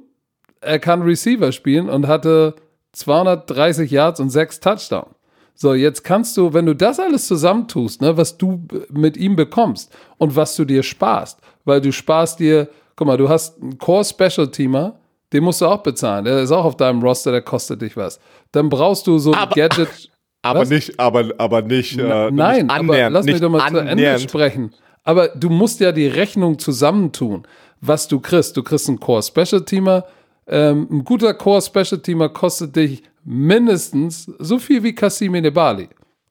er 0.62 0.80
kann 0.80 1.02
Receiver 1.02 1.52
spielen 1.52 1.90
und 1.90 2.08
hatte 2.08 2.56
230 2.94 3.92
Yards 3.92 4.20
und 4.20 4.30
sechs 4.30 4.60
Touchdowns. 4.60 5.16
So, 5.56 5.74
jetzt 5.74 6.04
kannst 6.04 6.36
du, 6.38 6.54
wenn 6.54 6.66
du 6.66 6.76
das 6.76 7.00
alles 7.00 7.28
zusammentust, 7.28 8.02
ne, 8.02 8.18
was 8.18 8.38
du 8.38 8.68
mit 8.92 9.18
ihm 9.18 9.36
bekommst 9.36 9.96
und 10.18 10.36
was 10.36 10.56
du 10.56 10.66
dir 10.66 10.84
sparst, 10.84 11.40
weil 11.64 11.80
du 11.82 11.92
sparst 11.92 12.40
dir 12.40 12.70
guck 12.96 13.08
mal, 13.08 13.18
du 13.18 13.30
hast 13.30 13.62
einen 13.62 13.78
Core 13.78 14.06
Special 14.06 14.50
Teamer, 14.50 15.00
den 15.32 15.44
musst 15.44 15.62
du 15.62 15.66
auch 15.66 15.82
bezahlen. 15.84 16.26
Der 16.26 16.42
ist 16.42 16.52
auch 16.52 16.66
auf 16.66 16.78
deinem 16.78 17.02
Roster, 17.02 17.32
der 17.32 17.42
kostet 17.42 17.82
dich 17.82 17.98
was. 17.98 18.20
Dann 18.52 18.70
brauchst 18.70 19.08
du 19.08 19.18
so 19.18 19.32
ein 19.32 19.40
aber, 19.40 19.56
Gadget. 19.56 19.90
Aber 20.46 20.60
was? 20.60 20.70
nicht, 20.70 21.00
aber, 21.00 21.30
aber 21.38 21.62
nicht. 21.62 21.98
Äh, 21.98 22.30
Nein, 22.30 22.66
nicht 22.66 22.70
aber 22.70 23.10
lass 23.10 23.26
mich 23.26 23.40
doch 23.40 23.50
mal 23.50 23.62
annähernd. 23.62 23.98
zu 23.98 24.06
Ende 24.06 24.20
sprechen. 24.20 24.74
Aber 25.04 25.30
du 25.30 25.50
musst 25.50 25.80
ja 25.80 25.92
die 25.92 26.08
Rechnung 26.08 26.58
zusammentun, 26.60 27.46
was 27.82 28.08
du 28.08 28.20
kriegst. 28.20 28.56
Du 28.56 28.64
kriegst 28.64 28.88
einen 28.88 29.00
Core 29.00 29.24
Special 29.24 29.64
Teamer. 29.64 30.06
Ähm, 30.48 30.88
ein 30.90 31.04
guter 31.04 31.34
Core 31.34 31.62
Special 31.62 32.02
Teamer 32.02 32.30
kostet 32.30 32.76
dich 32.76 33.04
mindestens 33.24 34.26
so 34.40 34.60
viel 34.60 34.84
wie 34.84 34.96
Kasim 34.96 35.34
Bali. 35.54 35.90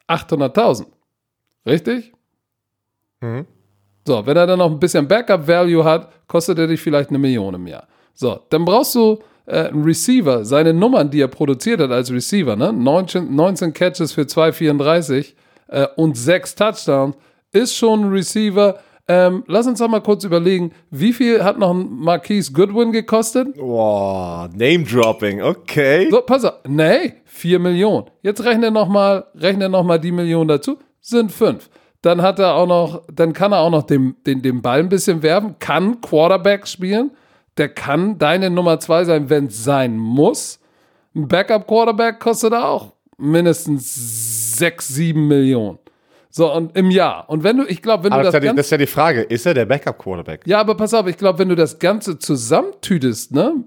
800.000. 0.09 0.87
Richtig? 1.67 2.13
Mhm. 3.21 3.47
So, 4.07 4.27
wenn 4.27 4.37
er 4.37 4.47
dann 4.47 4.59
noch 4.59 4.71
ein 4.71 4.81
bisschen 4.81 5.07
Backup-Value 5.07 5.85
hat, 5.85 6.11
kostet 6.27 6.59
er 6.59 6.67
dich 6.67 6.81
vielleicht 6.81 7.11
eine 7.11 7.19
Million 7.19 7.55
im 7.55 7.67
Jahr. 7.67 7.87
So, 8.15 8.41
dann 8.51 8.65
brauchst 8.65 8.95
du 8.95 9.21
äh, 9.47 9.69
einen 9.69 9.85
Receiver, 9.85 10.45
seine 10.45 10.75
Nummern, 10.75 11.11
die 11.11 11.21
er 11.21 11.29
produziert 11.29 11.81
hat 11.81 11.91
als 11.91 12.11
Receiver, 12.11 12.57
ne? 12.57 12.73
19, 12.73 13.35
19 13.35 13.73
Catches 13.73 14.13
für 14.13 14.23
2,34 14.23 15.35
äh, 15.69 15.87
und 15.97 16.17
6 16.17 16.55
Touchdowns, 16.57 17.17
ist 17.53 17.77
schon 17.77 18.05
ein 18.05 18.13
Receiver. 18.13 18.79
Ähm, 19.09 19.45
lass 19.47 19.67
uns 19.67 19.79
doch 19.79 19.89
mal 19.89 20.01
kurz 20.01 20.25
überlegen, 20.25 20.73
wie 20.91 21.13
viel 21.13 21.43
hat 21.43 21.59
noch 21.59 21.73
ein 21.73 21.89
Marquise 21.91 22.53
Goodwin 22.53 22.93
gekostet? 22.93 23.57
Boah, 23.57 24.49
Name-Dropping, 24.55 25.43
okay. 25.43 26.09
So, 26.11 26.21
pass 26.23 26.45
auf. 26.45 26.55
Nee, 26.67 27.15
4 27.25 27.59
Millionen. 27.59 28.07
Jetzt 28.23 28.45
rechne 28.45 28.71
nochmal 28.71 29.27
rechne 29.35 29.69
noch 29.69 29.83
mal 29.83 29.99
die 29.99 30.13
Millionen 30.13 30.49
dazu, 30.49 30.79
sind 31.01 31.33
5. 31.33 31.69
Dann 32.01 32.23
hat 32.23 32.39
er 32.39 32.55
auch 32.55 32.67
noch, 32.67 33.03
dann 33.13 33.33
kann 33.33 33.53
er 33.53 33.61
auch 33.61 33.71
noch 33.71 33.85
den, 33.85 34.17
den, 34.27 34.43
den 34.43 34.63
Ball 34.63 34.81
ein 34.81 34.89
bisschen 34.89 35.23
werfen, 35.23 35.57
kann 35.59 36.01
Quarterback 36.01 36.67
spielen. 36.67 37.13
Der 37.59 37.69
kann 37.69 38.19
deine 38.19 38.51
Nummer 38.51 38.81
zwei 38.81 39.05
sein, 39.05 39.29
wenn 39.31 39.47
es 39.47 39.63
sein 39.63 39.99
muss. 39.99 40.59
Ein 41.15 41.29
Backup-Quarterback 41.29 42.19
kostet 42.19 42.55
auch 42.55 42.93
mindestens 43.19 44.57
6, 44.57 44.89
7 44.89 45.29
Millionen. 45.29 45.79
So, 46.35 46.53
und 46.53 46.77
im 46.77 46.91
Jahr. 46.91 47.29
Und 47.29 47.45
wenn 47.45 47.59
du, 47.59 47.65
ich 47.67 47.83
glaube, 47.83 48.05
wenn 48.05 48.13
aber 48.13 48.23
du 48.23 48.31
das. 48.31 48.35
Ist 48.35 48.45
ja, 48.45 48.53
das 48.55 48.67
ist 48.67 48.71
ja 48.71 48.79
die 48.79 48.87
Frage, 48.87 49.23
ist 49.23 49.45
er 49.45 49.53
der 49.53 49.67
Backup-Quarterback? 49.67 50.41
Ja, 50.47 50.61
aber 50.61 50.75
pass 50.75 50.95
auf, 50.95 51.07
ich 51.07 51.19
glaube, 51.19 51.39
wenn 51.39 51.51
du 51.51 51.55
das 51.55 51.79
Ganze 51.79 52.19
zusammentütest, 52.19 53.33
ne, 53.33 53.65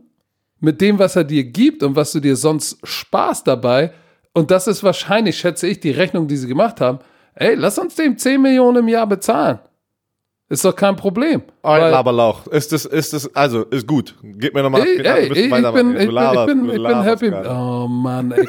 mit 0.60 0.82
dem, 0.82 0.98
was 0.98 1.16
er 1.16 1.24
dir 1.24 1.44
gibt 1.44 1.84
und 1.84 1.96
was 1.96 2.12
du 2.12 2.20
dir 2.20 2.36
sonst 2.36 2.80
sparst 2.84 3.48
dabei, 3.48 3.94
und 4.34 4.50
das 4.50 4.68
ist 4.68 4.84
wahrscheinlich, 4.84 5.38
schätze 5.38 5.68
ich, 5.68 5.80
die 5.80 5.92
Rechnung, 5.92 6.28
die 6.28 6.38
sie 6.38 6.48
gemacht 6.48 6.82
haben, 6.82 7.00
Ey, 7.36 7.56
lass 7.56 7.78
uns 7.78 7.96
dem 7.96 8.18
10 8.18 8.42
Millionen 8.42 8.78
im 8.78 8.88
Jahr 8.88 9.08
bezahlen. 9.08 9.60
Ist 10.48 10.64
doch 10.64 10.76
kein 10.76 10.96
Problem. 10.96 11.42
Weil- 11.64 11.90
Laberlauch. 11.90 12.46
Ist 12.48 12.72
das, 12.72 12.86
ist 12.86 13.14
das, 13.14 13.36
also, 13.36 13.64
ist 13.64 13.88
gut. 13.88 14.14
Gib 14.22 14.54
mir 14.54 14.62
nochmal. 14.62 14.82
Ey, 14.82 15.02
ey, 15.04 15.24
ich, 15.24 15.32
ich, 15.32 15.50
bin, 15.50 15.66
ich, 15.66 15.72
bin, 15.72 15.90
ich, 15.98 16.08
bin, 16.46 16.70
ich 16.70 16.84
bin 16.84 17.02
happy. 17.02 17.32
Oh. 17.32 17.84
Oh 17.86 17.88
Mann, 17.88 18.32
ey, 18.32 18.48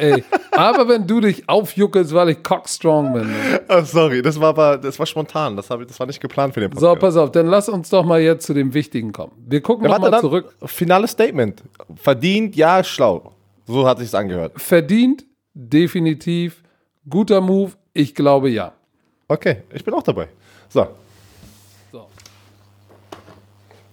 ey. 0.00 0.24
Aber 0.50 0.88
wenn 0.88 1.06
du 1.06 1.20
dich 1.20 1.48
aufjuckelst, 1.48 2.12
weil 2.14 2.30
ich 2.30 2.42
cockstrong 2.42 3.12
bin. 3.12 3.30
ey. 3.30 3.60
Oh, 3.68 3.82
sorry, 3.84 4.22
das 4.22 4.40
war 4.40 4.48
aber, 4.48 4.76
das 4.78 4.98
war 4.98 5.06
spontan. 5.06 5.54
Das, 5.56 5.70
hab 5.70 5.80
ich, 5.80 5.86
das 5.86 6.00
war 6.00 6.08
nicht 6.08 6.20
geplant 6.20 6.52
für 6.52 6.60
den 6.60 6.72
So, 6.72 6.88
Podcast. 6.88 7.00
pass 7.00 7.16
auf, 7.16 7.30
dann 7.30 7.46
lass 7.46 7.68
uns 7.68 7.90
doch 7.90 8.04
mal 8.04 8.20
jetzt 8.20 8.44
zu 8.44 8.52
dem 8.52 8.74
Wichtigen 8.74 9.12
kommen. 9.12 9.30
Wir 9.46 9.60
gucken 9.60 9.88
Ja, 9.88 9.98
nochmal 10.00 10.20
zurück. 10.20 10.52
Finales 10.64 11.12
Statement. 11.12 11.62
Verdient, 11.94 12.56
ja, 12.56 12.82
schlau. 12.82 13.32
So 13.66 13.86
hat 13.86 13.98
sich's 13.98 14.14
angehört. 14.14 14.52
Verdient, 14.56 15.24
definitiv. 15.54 16.62
Guter 17.08 17.40
Move, 17.40 17.72
ich 17.92 18.16
glaube 18.16 18.48
ja. 18.50 18.72
Okay, 19.28 19.58
ich 19.72 19.84
bin 19.84 19.94
auch 19.94 20.02
dabei. 20.02 20.26
So, 20.68 20.80
So. 20.82 20.88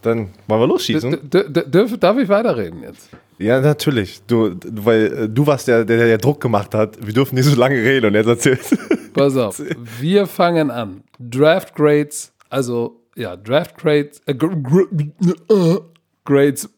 Dann 0.04 0.30
wollen 0.48 0.70
wir 0.70 1.18
d 1.18 1.64
dürf, 1.66 1.98
darf 1.98 2.18
ich 2.18 2.30
weiterreden 2.30 2.84
jetzt? 2.84 3.10
Ja, 3.38 3.60
natürlich. 3.60 4.22
Du, 4.28 4.56
weil 4.72 5.24
äh, 5.24 5.30
du 5.30 5.46
warst 5.48 5.68
der, 5.68 5.86
der, 5.86 5.98
der 6.06 6.18
Druck 6.18 6.40
gemacht 6.40 6.74
hat. 6.76 6.98
Wir 7.06 7.14
dürfen 7.14 7.36
nicht 7.36 7.46
so 7.46 7.56
lange 7.56 7.76
reden 7.76 8.08
und 8.08 8.14
jetzt 8.14 8.28
erzählst. 8.28 8.78
Pass 9.14 9.36
auf, 9.38 9.62
wir 10.00 10.28
fangen 10.28 10.72
an. 10.72 11.04
Draft 11.20 11.76
Grades, 11.76 12.32
also 12.50 13.02
ja, 13.16 13.36
Draft 13.36 13.78
Grades, 13.78 14.22
äh, 14.26 14.34
äh, 14.34 15.80
Grades 16.26 16.70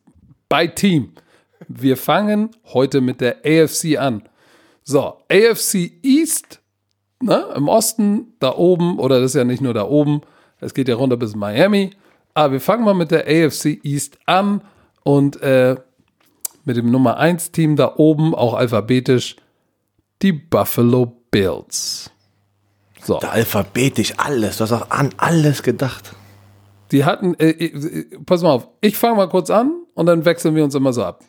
bei 0.49 0.67
Team. 0.67 1.11
Wir 1.67 1.97
fangen 1.97 2.49
heute 2.73 3.01
mit 3.01 3.21
der 3.21 3.37
AFC 3.45 3.97
an. 3.97 4.23
So, 4.83 5.17
AFC 5.29 5.91
East, 6.03 6.61
ne, 7.21 7.45
im 7.55 7.67
Osten, 7.67 8.33
da 8.39 8.53
oben, 8.55 8.99
oder 8.99 9.19
das 9.19 9.31
ist 9.31 9.35
ja 9.35 9.43
nicht 9.43 9.61
nur 9.61 9.73
da 9.73 9.87
oben, 9.87 10.21
es 10.59 10.73
geht 10.73 10.87
ja 10.87 10.95
runter 10.95 11.17
bis 11.17 11.35
Miami. 11.35 11.91
Aber 12.35 12.53
wir 12.53 12.61
fangen 12.61 12.83
mal 12.83 12.93
mit 12.93 13.11
der 13.11 13.25
AFC 13.25 13.79
East 13.83 14.19
an 14.25 14.61
und 15.03 15.41
äh, 15.41 15.77
mit 16.65 16.77
dem 16.77 16.91
Nummer 16.91 17.17
1 17.17 17.51
Team 17.51 17.75
da 17.75 17.93
oben, 17.95 18.35
auch 18.35 18.53
alphabetisch, 18.53 19.37
die 20.21 20.33
Buffalo 20.33 21.17
Bills. 21.31 22.11
So, 23.01 23.19
Alphabetisch, 23.19 24.13
alles. 24.17 24.57
Du 24.57 24.63
hast 24.63 24.71
auch 24.73 24.89
an 24.89 25.11
alles 25.17 25.63
gedacht. 25.63 26.11
die 26.91 27.05
hatten, 27.05 27.35
äh, 27.35 27.49
äh, 27.49 28.03
pass 28.25 28.41
mal 28.41 28.51
auf, 28.51 28.67
ich 28.81 28.97
fange 28.97 29.15
mal 29.15 29.29
kurz 29.29 29.49
an 29.49 29.71
und 29.93 30.05
dann 30.07 30.25
wechseln 30.25 30.55
wir 30.55 30.63
uns 30.63 30.75
immer 30.75 30.91
so 30.91 31.03
ab. 31.03 31.23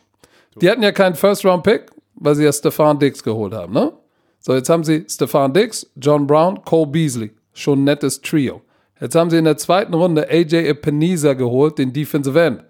Die 0.59 0.69
hatten 0.69 0.81
ja 0.83 0.91
keinen 0.91 1.15
First-Round-Pick, 1.15 1.91
weil 2.15 2.35
sie 2.35 2.43
ja 2.43 2.51
Stefan 2.51 2.99
Diggs 2.99 3.23
geholt 3.23 3.53
haben, 3.53 3.73
ne? 3.73 3.93
So, 4.39 4.55
jetzt 4.55 4.69
haben 4.69 4.83
sie 4.83 5.05
Stefan 5.07 5.53
Diggs, 5.53 5.89
John 5.95 6.25
Brown, 6.25 6.63
Cole 6.63 6.87
Beasley. 6.87 7.31
Schon 7.53 7.81
ein 7.81 7.83
nettes 7.85 8.21
Trio. 8.21 8.61
Jetzt 8.99 9.15
haben 9.15 9.29
sie 9.29 9.37
in 9.37 9.45
der 9.45 9.57
zweiten 9.57 9.93
Runde 9.93 10.29
AJ 10.29 10.67
Epinesa 10.69 11.33
geholt, 11.33 11.77
den 11.77 11.93
Defensive 11.93 12.39
End. 12.41 12.63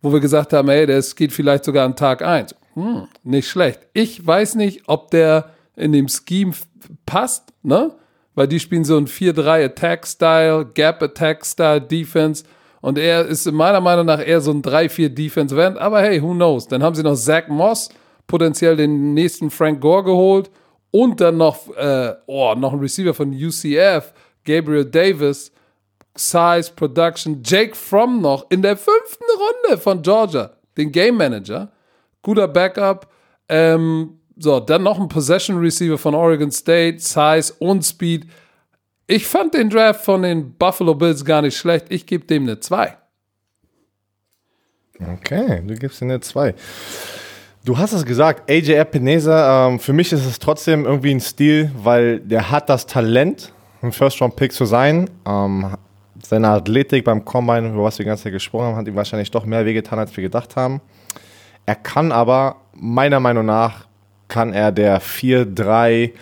Wo 0.00 0.12
wir 0.12 0.20
gesagt 0.20 0.52
haben, 0.52 0.68
ey, 0.68 0.86
das 0.86 1.14
geht 1.14 1.32
vielleicht 1.32 1.64
sogar 1.64 1.84
an 1.84 1.94
Tag 1.94 2.22
1. 2.22 2.54
Hm, 2.74 3.06
nicht 3.22 3.48
schlecht. 3.48 3.80
Ich 3.92 4.26
weiß 4.26 4.54
nicht, 4.54 4.82
ob 4.86 5.10
der 5.10 5.50
in 5.76 5.92
dem 5.92 6.08
Scheme 6.08 6.52
passt, 7.06 7.52
ne? 7.62 7.92
Weil 8.34 8.48
die 8.48 8.60
spielen 8.60 8.84
so 8.84 8.96
ein 8.96 9.06
4-3 9.06 9.66
Attack-Style, 9.66 10.70
Gap-Attack-Style, 10.74 11.82
Defense. 11.82 12.44
Und 12.80 12.98
er 12.98 13.26
ist 13.26 13.46
in 13.46 13.54
meiner 13.54 13.80
Meinung 13.80 14.06
nach 14.06 14.26
eher 14.26 14.40
so 14.40 14.50
ein 14.50 14.62
3-4 14.62 15.10
Defensive 15.10 15.62
End. 15.62 15.78
Aber 15.78 16.00
hey, 16.00 16.22
who 16.22 16.32
knows? 16.32 16.66
Dann 16.66 16.82
haben 16.82 16.94
sie 16.94 17.02
noch 17.02 17.14
Zach 17.14 17.48
Moss, 17.48 17.90
potenziell 18.26 18.76
den 18.76 19.12
nächsten 19.12 19.50
Frank 19.50 19.80
Gore 19.80 20.04
geholt. 20.04 20.50
Und 20.90 21.20
dann 21.20 21.36
noch, 21.36 21.68
äh, 21.76 22.14
oh, 22.26 22.54
noch 22.54 22.72
ein 22.72 22.80
Receiver 22.80 23.14
von 23.14 23.32
UCF, 23.32 24.12
Gabriel 24.44 24.84
Davis. 24.84 25.52
Size, 26.14 26.70
Production, 26.76 27.42
Jake 27.42 27.74
Fromm 27.74 28.20
noch 28.20 28.50
in 28.50 28.62
der 28.62 28.76
fünften 28.76 29.24
Runde 29.38 29.80
von 29.80 30.02
Georgia, 30.02 30.50
den 30.76 30.92
Game 30.92 31.16
Manager. 31.16 31.72
Guter 32.20 32.48
Backup. 32.48 33.10
Ähm, 33.48 34.18
so, 34.36 34.60
dann 34.60 34.82
noch 34.82 35.00
ein 35.00 35.08
Possession 35.08 35.58
Receiver 35.58 35.98
von 35.98 36.14
Oregon 36.14 36.50
State, 36.50 36.98
Size 36.98 37.52
und 37.58 37.82
Speed. 37.82 38.26
Ich 39.06 39.26
fand 39.26 39.54
den 39.54 39.68
Draft 39.68 40.04
von 40.04 40.22
den 40.22 40.54
Buffalo 40.54 40.94
Bills 40.94 41.24
gar 41.24 41.42
nicht 41.42 41.56
schlecht. 41.56 41.86
Ich 41.88 42.06
gebe 42.06 42.24
dem 42.26 42.44
eine 42.44 42.60
2. 42.60 42.96
Okay, 45.14 45.62
du 45.66 45.74
gibst 45.74 46.00
ihm 46.00 46.10
eine 46.10 46.20
2. 46.20 46.54
Du 47.64 47.78
hast 47.78 47.92
es 47.92 48.04
gesagt, 48.04 48.50
AJ 48.50 48.72
Epinesa, 48.74 49.68
ähm, 49.68 49.80
für 49.80 49.92
mich 49.92 50.12
ist 50.12 50.24
es 50.24 50.38
trotzdem 50.38 50.84
irgendwie 50.84 51.12
ein 51.12 51.20
Stil, 51.20 51.70
weil 51.76 52.20
der 52.20 52.50
hat 52.50 52.68
das 52.68 52.86
Talent, 52.86 53.52
ein 53.82 53.92
First-Round-Pick 53.92 54.52
zu 54.52 54.64
sein. 54.64 55.10
Ähm, 55.26 55.76
seine 56.22 56.48
Athletik 56.48 57.04
beim 57.04 57.24
Combine, 57.24 57.68
über 57.68 57.84
was 57.84 57.98
wir 57.98 58.04
die 58.04 58.08
ganze 58.08 58.24
Zeit 58.24 58.32
gesprochen 58.32 58.66
haben, 58.66 58.76
hat 58.76 58.86
ihm 58.86 58.94
wahrscheinlich 58.94 59.30
doch 59.30 59.44
mehr 59.44 59.66
wehgetan, 59.66 59.98
als 59.98 60.16
wir 60.16 60.22
gedacht 60.22 60.56
haben. 60.56 60.80
Er 61.66 61.74
kann 61.74 62.12
aber, 62.12 62.56
meiner 62.74 63.20
Meinung 63.20 63.46
nach, 63.46 63.86
kann 64.28 64.52
er 64.52 64.72
der 64.72 65.00
4-3 65.00 66.12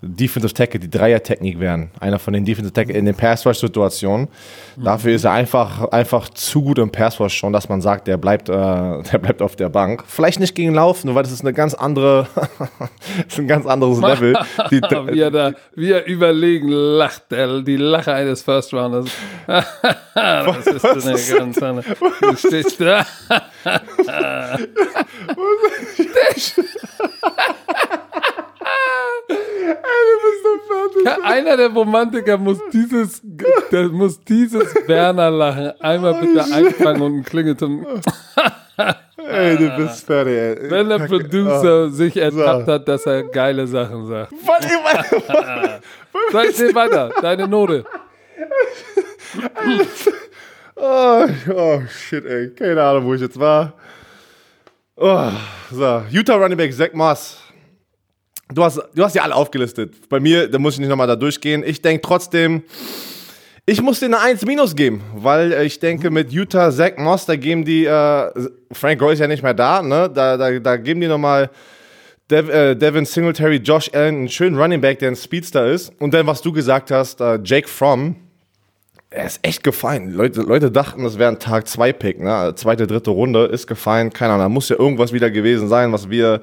Defensive 0.00 0.54
Tackle, 0.54 0.78
die 0.78 0.90
Dreier-Technik 0.90 1.58
werden. 1.58 1.90
Einer 1.98 2.20
von 2.20 2.32
den 2.32 2.44
Defensive 2.44 2.72
Tackle 2.72 2.94
in 2.94 3.04
den 3.04 3.16
Pass-Rush-Situationen. 3.16 4.28
Dafür 4.76 5.14
ist 5.14 5.24
er 5.24 5.32
einfach, 5.32 5.90
einfach 5.90 6.28
zu 6.28 6.62
gut 6.62 6.78
im 6.78 6.90
Pass-Rush 6.90 7.34
schon, 7.34 7.52
dass 7.52 7.68
man 7.68 7.80
sagt, 7.80 8.06
der 8.06 8.16
bleibt, 8.16 8.48
äh, 8.48 8.52
der 8.52 9.18
bleibt 9.18 9.42
auf 9.42 9.56
der 9.56 9.68
Bank. 9.68 10.04
Vielleicht 10.06 10.38
nicht 10.38 10.54
gegen 10.54 10.72
Laufen, 10.72 11.14
weil 11.16 11.24
das 11.24 11.32
ist 11.32 11.40
eine 11.40 11.52
ganz 11.52 11.74
andere, 11.74 12.28
das 12.58 13.26
ist 13.28 13.38
ein 13.40 13.48
ganz 13.48 13.66
anderes 13.66 14.00
Level. 14.00 14.38
Die, 14.70 14.80
wie, 14.80 15.20
er 15.20 15.30
da, 15.30 15.52
wie 15.74 15.90
er 15.90 16.06
überlegen 16.06 16.68
lacht, 16.68 17.30
der, 17.30 17.62
die 17.62 17.76
Lache 17.76 18.12
eines 18.12 18.42
First 18.42 18.72
Rounders. 18.72 19.10
das 19.46 20.66
ist 20.66 21.06
eine 21.06 21.38
ganz 21.38 21.58
andere. 21.62 21.84
Du 22.20 22.36
stehst 22.36 22.80
da. 22.80 23.04
Ja, 31.04 31.17
Einer 31.28 31.56
der 31.56 31.68
Romantiker 31.68 32.38
muss 32.38 32.58
dieses, 32.72 33.20
der 33.70 33.88
muss 33.88 34.20
dieses 34.24 34.74
Werner-Lachen 34.86 35.72
einmal 35.80 36.14
bitte 36.14 36.44
einfangen 36.52 37.02
und 37.02 37.12
einen 37.14 37.24
Klingelton. 37.24 37.86
ey, 39.16 39.56
du 39.56 39.76
bist 39.76 40.06
fertig, 40.06 40.34
ey. 40.34 40.70
Wenn 40.70 40.88
der 40.88 40.98
Producer 41.00 41.90
sich 41.90 42.16
ertappt 42.16 42.68
hat, 42.68 42.88
dass 42.88 43.06
er 43.06 43.24
geile 43.24 43.66
Sachen 43.66 44.06
sagt. 44.06 44.32
Was, 44.32 44.64
ich 44.64 44.72
meine, 44.82 45.80
Sag 46.32 46.74
weiter, 46.74 47.12
deine 47.20 47.46
Note. 47.48 47.84
Oh, 50.80 51.26
oh, 51.54 51.82
shit, 51.88 52.24
ey. 52.24 52.50
Keine 52.50 52.80
Ahnung, 52.80 53.06
wo 53.06 53.14
ich 53.14 53.20
jetzt 53.20 53.38
war. 53.38 53.72
Oh, 54.94 55.30
so. 55.72 56.02
Utah 56.08 56.36
Running 56.36 56.56
Back 56.56 56.72
Zach 56.72 56.92
Moss. 56.92 57.38
Du 58.52 58.64
hast, 58.64 58.80
du 58.94 59.04
hast 59.04 59.14
ja 59.14 59.22
alle 59.22 59.34
aufgelistet. 59.34 60.08
Bei 60.08 60.20
mir, 60.20 60.48
da 60.48 60.58
muss 60.58 60.74
ich 60.74 60.80
nicht 60.80 60.88
nochmal 60.88 61.06
da 61.06 61.16
durchgehen. 61.16 61.62
Ich 61.66 61.82
denke 61.82 62.00
trotzdem, 62.00 62.62
ich 63.66 63.82
muss 63.82 64.00
dir 64.00 64.06
eine 64.06 64.20
1 64.20 64.46
minus 64.46 64.74
geben, 64.74 65.02
weil 65.14 65.52
äh, 65.52 65.64
ich 65.64 65.78
denke, 65.78 66.10
mit 66.10 66.32
Utah, 66.32 66.70
Zach 66.70 66.96
Moss, 66.96 67.26
da 67.26 67.36
geben 67.36 67.66
die, 67.66 67.84
äh, 67.84 68.30
Frank 68.72 68.98
Gore 68.98 69.12
ist 69.12 69.18
ja 69.18 69.26
nicht 69.26 69.42
mehr 69.42 69.52
da, 69.52 69.82
ne? 69.82 70.08
Da, 70.08 70.38
da, 70.38 70.58
da 70.58 70.76
geben 70.78 71.02
die 71.02 71.08
nochmal 71.08 71.50
Dev, 72.30 72.50
äh, 72.50 72.74
Devin 72.74 73.04
Singletary, 73.04 73.56
Josh 73.56 73.90
Allen, 73.92 74.16
einen 74.16 74.28
schönen 74.30 74.58
Running 74.58 74.80
Back, 74.80 75.00
der 75.00 75.10
ein 75.10 75.16
Speedster 75.16 75.66
ist. 75.66 75.92
Und 75.98 76.14
dann, 76.14 76.26
was 76.26 76.40
du 76.40 76.50
gesagt 76.50 76.90
hast, 76.90 77.20
äh, 77.20 77.38
Jake 77.44 77.68
Fromm, 77.68 78.16
er 79.10 79.26
ist 79.26 79.40
echt 79.42 79.62
gefallen. 79.62 80.12
Leute, 80.14 80.40
Leute 80.40 80.70
dachten, 80.70 81.04
das 81.04 81.18
wäre 81.18 81.30
ein 81.30 81.38
Tag 81.38 81.68
2 81.68 81.92
Pick, 81.92 82.20
ne? 82.20 82.54
Zweite, 82.56 82.86
dritte 82.86 83.10
Runde 83.10 83.44
ist 83.44 83.66
gefallen. 83.66 84.10
Keine 84.10 84.32
Ahnung, 84.32 84.46
da 84.46 84.48
muss 84.48 84.70
ja 84.70 84.78
irgendwas 84.78 85.12
wieder 85.12 85.30
gewesen 85.30 85.68
sein, 85.68 85.92
was 85.92 86.08
wir 86.08 86.40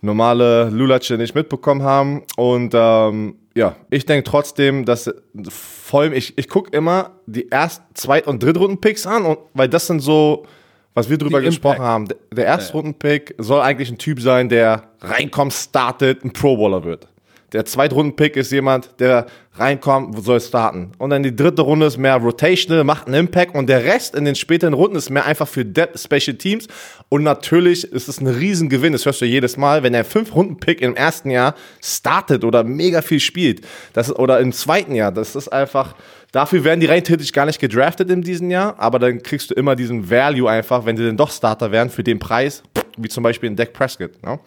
normale 0.00 0.70
Lulatsche 0.70 1.16
nicht 1.16 1.34
mitbekommen 1.34 1.82
haben. 1.82 2.22
Und 2.36 2.72
ähm, 2.74 3.36
ja, 3.54 3.76
ich 3.90 4.04
denke 4.06 4.28
trotzdem, 4.28 4.84
dass 4.84 5.12
vor 5.48 6.02
allem, 6.02 6.12
ich, 6.12 6.36
ich 6.36 6.48
gucke 6.48 6.76
immer 6.76 7.12
die 7.26 7.48
erst, 7.48 7.82
zweit- 7.94 8.26
und 8.26 8.42
drittrunden-Picks 8.42 9.06
an, 9.06 9.24
und, 9.24 9.38
weil 9.54 9.68
das 9.68 9.86
sind 9.86 10.00
so, 10.00 10.44
was 10.94 11.08
wir 11.08 11.18
drüber 11.18 11.40
Die 11.40 11.46
gesprochen 11.46 11.76
Impact. 11.76 11.88
haben. 11.88 12.08
Der, 12.34 12.46
Erstrunden-Pick 12.46 13.34
soll 13.38 13.60
eigentlich 13.60 13.90
ein 13.90 13.98
Typ 13.98 14.20
sein, 14.20 14.48
der 14.48 14.82
reinkommt, 15.00 15.52
startet, 15.52 16.24
ein 16.24 16.32
Pro-Bowler 16.32 16.84
wird. 16.84 17.08
Der 17.52 17.64
Zweitrunden-Pick 17.64 18.36
ist 18.36 18.50
jemand, 18.50 18.98
der 18.98 19.26
reinkommt, 19.54 20.22
soll 20.24 20.40
starten. 20.40 20.92
Und 20.98 21.10
dann 21.10 21.22
die 21.22 21.34
dritte 21.34 21.62
Runde 21.62 21.86
ist 21.86 21.96
mehr 21.96 22.16
rotational, 22.16 22.82
macht 22.82 23.06
einen 23.06 23.14
Impact. 23.14 23.54
Und 23.54 23.68
der 23.68 23.84
Rest 23.84 24.16
in 24.16 24.24
den 24.24 24.34
späteren 24.34 24.74
Runden 24.74 24.96
ist 24.96 25.10
mehr 25.10 25.24
einfach 25.24 25.46
für 25.46 25.64
Depth 25.64 26.00
Special 26.00 26.36
Teams. 26.36 26.66
Und 27.08 27.22
natürlich 27.22 27.84
ist 27.84 28.08
es 28.08 28.20
ein 28.20 28.26
Riesengewinn. 28.26 28.92
Das 28.92 29.06
hörst 29.06 29.20
du 29.20 29.26
jedes 29.26 29.56
Mal, 29.56 29.84
wenn 29.84 29.92
der 29.92 30.04
Fünf-Runden-Pick 30.04 30.80
im 30.80 30.96
ersten 30.96 31.30
Jahr 31.30 31.54
startet 31.80 32.42
oder 32.42 32.64
mega 32.64 33.00
viel 33.00 33.20
spielt. 33.20 33.60
Das, 33.92 34.14
oder 34.14 34.40
im 34.40 34.52
zweiten 34.52 34.96
Jahr. 34.96 35.12
Das 35.12 35.36
ist 35.36 35.48
einfach, 35.48 35.94
dafür 36.32 36.64
werden 36.64 36.80
die 36.80 36.86
rein 36.86 37.04
theoretisch 37.04 37.32
gar 37.32 37.46
nicht 37.46 37.60
gedraftet 37.60 38.10
in 38.10 38.22
diesem 38.22 38.50
Jahr. 38.50 38.74
Aber 38.78 38.98
dann 38.98 39.22
kriegst 39.22 39.50
du 39.50 39.54
immer 39.54 39.76
diesen 39.76 40.10
Value 40.10 40.50
einfach, 40.50 40.84
wenn 40.84 40.96
sie 40.96 41.06
dann 41.06 41.16
doch 41.16 41.30
Starter 41.30 41.70
werden 41.70 41.90
für 41.90 42.02
den 42.02 42.18
Preis, 42.18 42.64
wie 42.96 43.08
zum 43.08 43.22
Beispiel 43.22 43.48
in 43.48 43.54
Dak 43.54 43.72
Prescott. 43.72 44.20
Ne? 44.24 44.40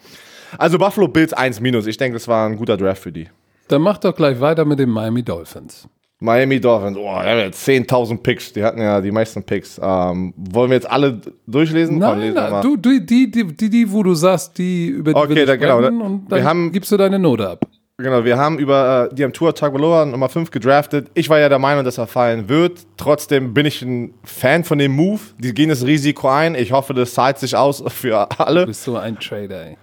Also 0.58 0.78
Buffalo 0.78 1.08
Bills 1.08 1.32
1 1.32 1.60
minus. 1.60 1.86
Ich 1.86 1.96
denke, 1.96 2.14
das 2.16 2.26
war 2.28 2.46
ein 2.48 2.56
guter 2.56 2.76
Draft 2.76 3.02
für 3.02 3.12
die. 3.12 3.28
Dann 3.68 3.82
mach 3.82 3.98
doch 3.98 4.14
gleich 4.14 4.40
weiter 4.40 4.64
mit 4.64 4.78
den 4.78 4.90
Miami 4.90 5.22
Dolphins. 5.22 5.88
Miami 6.22 6.60
Dolphins, 6.60 6.98
oh, 6.98 7.00
die 7.22 7.28
haben 7.30 7.38
jetzt 7.38 7.66
10.000 7.66 8.18
Picks, 8.22 8.52
die 8.52 8.62
hatten 8.62 8.80
ja 8.82 9.00
die 9.00 9.10
meisten 9.10 9.42
Picks. 9.42 9.80
Ähm, 9.82 10.34
wollen 10.36 10.68
wir 10.70 10.74
jetzt 10.74 10.90
alle 10.90 11.18
durchlesen? 11.46 11.96
Nein, 11.98 12.34
mal. 12.34 12.60
du, 12.60 12.76
du 12.76 13.00
die, 13.00 13.30
die, 13.30 13.46
die, 13.46 13.70
die, 13.70 13.90
wo 13.90 14.02
du 14.02 14.12
sagst, 14.14 14.58
die 14.58 14.88
über 14.88 15.12
die 15.14 15.18
Okay, 15.18 15.34
wir 15.34 15.46
da- 15.46 15.56
genau, 15.56 15.78
und 15.78 16.28
wir 16.28 16.36
dann 16.36 16.44
haben- 16.44 16.72
gibst 16.72 16.92
du 16.92 16.98
deine 16.98 17.18
Note 17.18 17.48
ab. 17.48 17.64
Genau, 17.96 18.24
wir 18.24 18.36
haben 18.36 18.58
über, 18.58 19.08
äh, 19.10 19.14
die 19.14 19.24
haben 19.24 19.32
Tua 19.32 19.52
Tagovailoa 19.52 20.04
Nummer 20.06 20.28
5 20.28 20.50
gedraftet. 20.50 21.08
Ich 21.14 21.28
war 21.30 21.38
ja 21.38 21.48
der 21.48 21.58
Meinung, 21.58 21.84
dass 21.84 21.96
er 21.98 22.06
fallen 22.06 22.48
wird. 22.50 22.80
Trotzdem 22.98 23.52
bin 23.54 23.64
ich 23.66 23.80
ein 23.82 24.12
Fan 24.24 24.64
von 24.64 24.78
dem 24.78 24.92
Move. 24.92 25.20
Die 25.38 25.52
gehen 25.54 25.68
das 25.70 25.86
Risiko 25.86 26.28
ein. 26.28 26.54
Ich 26.54 26.72
hoffe, 26.72 26.92
das 26.94 27.14
zahlt 27.14 27.38
sich 27.38 27.56
aus 27.56 27.82
für 27.88 28.28
alle. 28.38 28.60
Du 28.62 28.66
bist 28.66 28.84
so 28.84 28.96
ein 28.96 29.18
Trader, 29.18 29.66
ey. 29.68 29.76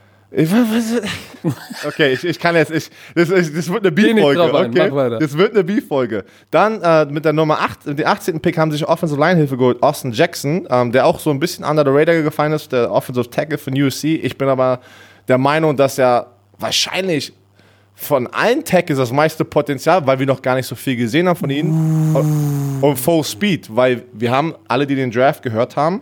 Okay, 1.86 2.14
ich, 2.14 2.26
ich 2.26 2.40
kann 2.40 2.56
jetzt, 2.56 2.72
ich, 2.72 2.90
das, 3.16 3.30
ich, 3.30 3.54
das 3.54 3.72
wird 3.72 3.86
eine 3.86 3.92
ein, 3.92 4.70
okay? 4.70 5.18
Das 5.20 5.38
wird 5.38 5.54
eine 5.54 5.64
Beef-Folge. 5.64 6.26
Dann 6.52 6.82
äh, 6.82 7.06
mit 7.06 7.24
der 7.24 7.32
Nummer 7.32 7.60
8, 7.62 7.86
mit 7.86 8.00
dem 8.00 8.08
18. 8.08 8.40
Pick 8.42 8.58
haben 8.58 8.72
sich 8.72 8.86
Offensive 8.86 9.20
Line 9.20 9.38
Hilfe 9.38 9.56
geholt, 9.56 9.82
Austin 9.82 10.12
Jackson, 10.12 10.68
ähm, 10.70 10.92
der 10.92 11.06
auch 11.06 11.20
so 11.20 11.30
ein 11.30 11.40
bisschen 11.40 11.64
under 11.64 11.84
the 11.86 11.92
radar 11.92 12.22
gefallen 12.22 12.52
ist, 12.52 12.72
der 12.74 12.92
Offensive 12.92 13.30
Tackle 13.30 13.58
von 13.58 13.74
USC. 13.82 14.16
Ich 14.16 14.38
bin 14.38 14.50
aber 14.50 14.82
der 15.30 15.38
Meinung, 15.38 15.78
dass 15.78 15.98
er 15.98 16.28
wahrscheinlich 16.60 17.32
von 17.96 18.28
allen 18.28 18.64
Tackles 18.64 19.00
das 19.00 19.12
meiste 19.12 19.44
Potenzial, 19.46 20.06
weil 20.06 20.20
wir 20.20 20.28
noch 20.28 20.42
gar 20.42 20.56
nicht 20.56 20.68
so 20.68 20.76
viel 20.76 20.96
gesehen 20.96 21.28
haben 21.28 21.38
von 21.38 21.50
ihnen, 21.50 22.16
und 22.82 22.96
Full 22.98 23.24
Speed, 23.24 23.76
weil 23.76 24.04
wir 24.14 24.30
haben 24.32 24.54
alle, 24.68 24.86
die 24.86 24.96
den 24.96 25.10
Draft 25.10 25.42
gehört 25.42 25.76
haben, 25.76 26.02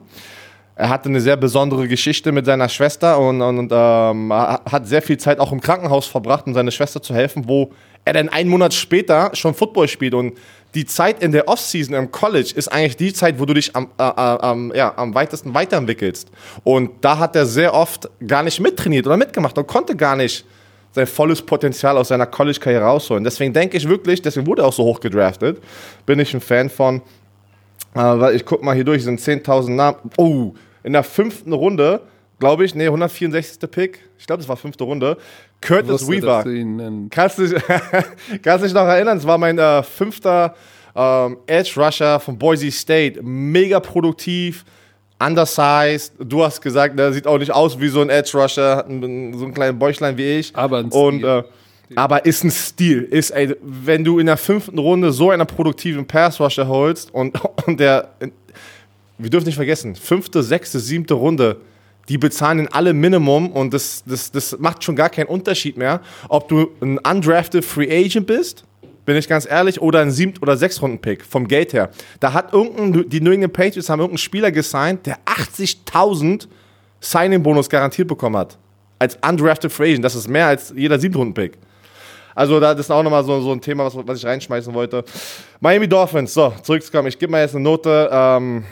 er 0.75 0.89
hatte 0.89 1.07
eine 1.07 1.21
sehr 1.21 1.37
besondere 1.37 1.87
Geschichte 1.87 2.33
mit 2.33 2.45
seiner 2.45 2.67
Schwester 2.67 3.17
und, 3.17 3.41
und, 3.41 3.71
ähm, 3.71 4.33
hat 4.33 4.87
sehr 4.87 5.01
viel 5.01 5.17
Zeit 5.17 5.39
auch 5.39 5.53
im 5.53 5.61
Krankenhaus 5.61 6.05
verbracht, 6.05 6.47
um 6.47 6.53
seiner 6.53 6.71
Schwester 6.71 7.01
zu 7.01 7.13
helfen, 7.13 7.47
wo 7.47 7.71
er 8.03 8.13
dann 8.13 8.27
einen 8.27 8.49
Monat 8.49 8.73
später 8.73 9.31
schon 9.33 9.53
Football 9.53 9.87
spielt. 9.87 10.13
Und 10.13 10.37
die 10.75 10.85
Zeit 10.85 11.23
in 11.23 11.31
der 11.31 11.47
Offseason 11.47 11.95
im 11.95 12.11
College 12.11 12.51
ist 12.53 12.67
eigentlich 12.67 12.97
die 12.97 13.13
Zeit, 13.13 13.39
wo 13.39 13.45
du 13.45 13.53
dich 13.53 13.73
am, 13.73 13.89
äh, 13.97 14.03
äh, 14.03 14.77
ja, 14.77 14.93
am 14.97 15.15
weitesten 15.15 15.53
weiterentwickelst. 15.53 16.29
Und 16.65 16.91
da 16.99 17.19
hat 17.19 17.37
er 17.37 17.45
sehr 17.45 17.73
oft 17.73 18.09
gar 18.27 18.43
nicht 18.43 18.59
mittrainiert 18.59 19.07
oder 19.07 19.15
mitgemacht 19.15 19.57
und 19.57 19.67
konnte 19.67 19.95
gar 19.95 20.17
nicht 20.17 20.45
sein 20.91 21.07
volles 21.07 21.41
Potenzial 21.41 21.97
aus 21.97 22.09
seiner 22.09 22.25
College-Karriere 22.25 22.83
rausholen. 22.83 23.23
Deswegen 23.23 23.53
denke 23.53 23.77
ich 23.77 23.87
wirklich, 23.87 24.21
deswegen 24.21 24.45
wurde 24.45 24.61
er 24.63 24.67
auch 24.67 24.73
so 24.73 24.83
hoch 24.83 24.99
gedraftet, 24.99 25.61
bin 26.05 26.19
ich 26.19 26.33
ein 26.33 26.41
Fan 26.41 26.69
von. 26.69 27.01
Äh, 27.93 27.99
weil 27.99 28.35
ich 28.35 28.43
guck 28.43 28.61
mal 28.61 28.75
hier 28.75 28.83
durch, 28.83 29.03
sind 29.03 29.21
10.000 29.21 29.71
Namen. 29.71 29.97
Oh, 30.17 30.53
in 30.85 30.93
der 30.93 31.03
fünften 31.03 31.51
Runde, 31.51 32.01
glaube 32.39 32.63
ich, 32.63 32.75
nee, 32.75 32.85
164. 32.85 33.59
Pick, 33.69 33.99
ich 34.17 34.27
glaube, 34.27 34.41
das 34.41 34.47
war 34.47 34.55
fünfte 34.55 34.83
Runde, 34.83 35.17
Curtis 35.61 36.07
Weaver. 36.07 36.43
du. 36.43 37.07
Kannst 37.09 37.39
du 37.39 37.47
dich, 37.47 37.61
kannst 38.43 38.63
dich 38.65 38.73
noch 38.73 38.85
erinnern? 38.85 39.17
Es 39.17 39.25
war 39.25 39.37
mein 39.37 39.57
äh, 39.57 39.81
fünfter 39.81 40.53
ähm, 40.95 41.37
Edge 41.47 41.71
Rusher 41.75 42.19
von 42.19 42.37
Boise 42.37 42.69
State. 42.71 43.21
Mega 43.23 43.79
produktiv, 43.79 44.63
undersized. 45.19 46.13
Du 46.19 46.43
hast 46.43 46.61
gesagt, 46.61 46.97
der 46.99 47.11
sieht 47.13 47.25
auch 47.25 47.39
nicht 47.39 47.51
aus 47.51 47.79
wie 47.79 47.87
so 47.87 48.01
ein 48.01 48.09
Edge 48.09 48.37
Rusher, 48.37 48.77
hat 48.77 48.89
ein, 48.89 49.33
so 49.37 49.45
ein 49.45 49.53
kleines 49.53 49.79
Bäuchlein 49.79 50.17
wie 50.17 50.39
ich. 50.39 50.55
Aber 50.55 50.77
ein 50.79 50.89
Und, 50.89 51.19
Stil. 51.19 51.25
äh, 51.29 51.95
aber 51.95 52.25
ist 52.25 52.43
ein 52.43 52.51
Stil. 52.51 53.01
Ist, 53.03 53.31
ey, 53.31 53.55
wenn 53.63 54.03
du 54.03 54.19
in 54.19 54.27
der 54.27 54.37
fünften 54.37 54.77
Runde 54.77 55.11
so 55.11 55.31
einen 55.31 55.47
produktiven 55.47 56.05
Pass 56.05 56.39
Rusher 56.39 56.67
holst 56.67 57.11
und, 57.13 57.39
und 57.65 57.79
der, 57.79 58.09
wir 59.17 59.29
dürfen 59.29 59.45
nicht 59.45 59.55
vergessen, 59.55 59.95
fünfte, 59.95 60.43
sechste, 60.43 60.79
siebte 60.79 61.13
Runde, 61.13 61.57
die 62.09 62.17
bezahlen 62.17 62.59
in 62.59 62.67
alle 62.67 62.93
Minimum 62.93 63.51
und 63.51 63.73
das, 63.73 64.03
das, 64.05 64.31
das 64.31 64.57
macht 64.59 64.83
schon 64.83 64.95
gar 64.95 65.09
keinen 65.09 65.27
Unterschied 65.27 65.77
mehr, 65.77 66.01
ob 66.29 66.47
du 66.49 66.69
ein 66.81 66.99
undrafted 66.99 67.65
Free 67.65 67.89
Agent 67.89 68.27
bist, 68.27 68.63
bin 69.05 69.15
ich 69.15 69.27
ganz 69.27 69.45
ehrlich, 69.49 69.81
oder 69.81 70.01
ein 70.01 70.11
siebt- 70.11 70.41
oder 70.41 70.57
sechs 70.57 70.81
Runden 70.81 70.99
Pick 70.99 71.23
vom 71.23 71.47
Geld 71.47 71.73
her. 71.73 71.89
Da 72.19 72.33
hat 72.33 72.53
irgendein, 72.53 73.09
die 73.09 73.21
New 73.21 73.31
England 73.31 73.53
Patriots 73.53 73.89
haben 73.89 73.99
irgendeinen 73.99 74.17
Spieler 74.17 74.51
gesigned, 74.51 75.05
der 75.05 75.17
80.000 75.25 76.47
Signing-Bonus 76.99 77.69
garantiert 77.69 78.07
bekommen 78.07 78.37
hat. 78.37 78.57
Als 78.97 79.17
undrafted 79.27 79.71
Free 79.71 79.91
Agent. 79.91 80.05
Das 80.05 80.15
ist 80.15 80.27
mehr 80.27 80.47
als 80.47 80.73
jeder 80.75 80.97
siebte 80.97 81.17
Runden 81.17 81.33
Pick. 81.33 81.57
Also 82.33 82.59
da, 82.59 82.73
das 82.73 82.87
ist 82.87 82.91
auch 82.91 83.03
nochmal 83.03 83.23
so, 83.23 83.39
so 83.41 83.51
ein 83.51 83.61
Thema, 83.61 83.85
was, 83.85 83.95
was 83.95 84.19
ich 84.19 84.25
reinschmeißen 84.25 84.73
wollte. 84.73 85.03
Miami 85.59 85.87
Dolphins, 85.87 86.33
so, 86.33 86.53
zurückzukommen. 86.63 87.07
Ich 87.07 87.17
gebe 87.17 87.31
mal 87.31 87.41
jetzt 87.41 87.55
eine 87.55 87.63
Note. 87.63 88.09
Ähm, 88.11 88.65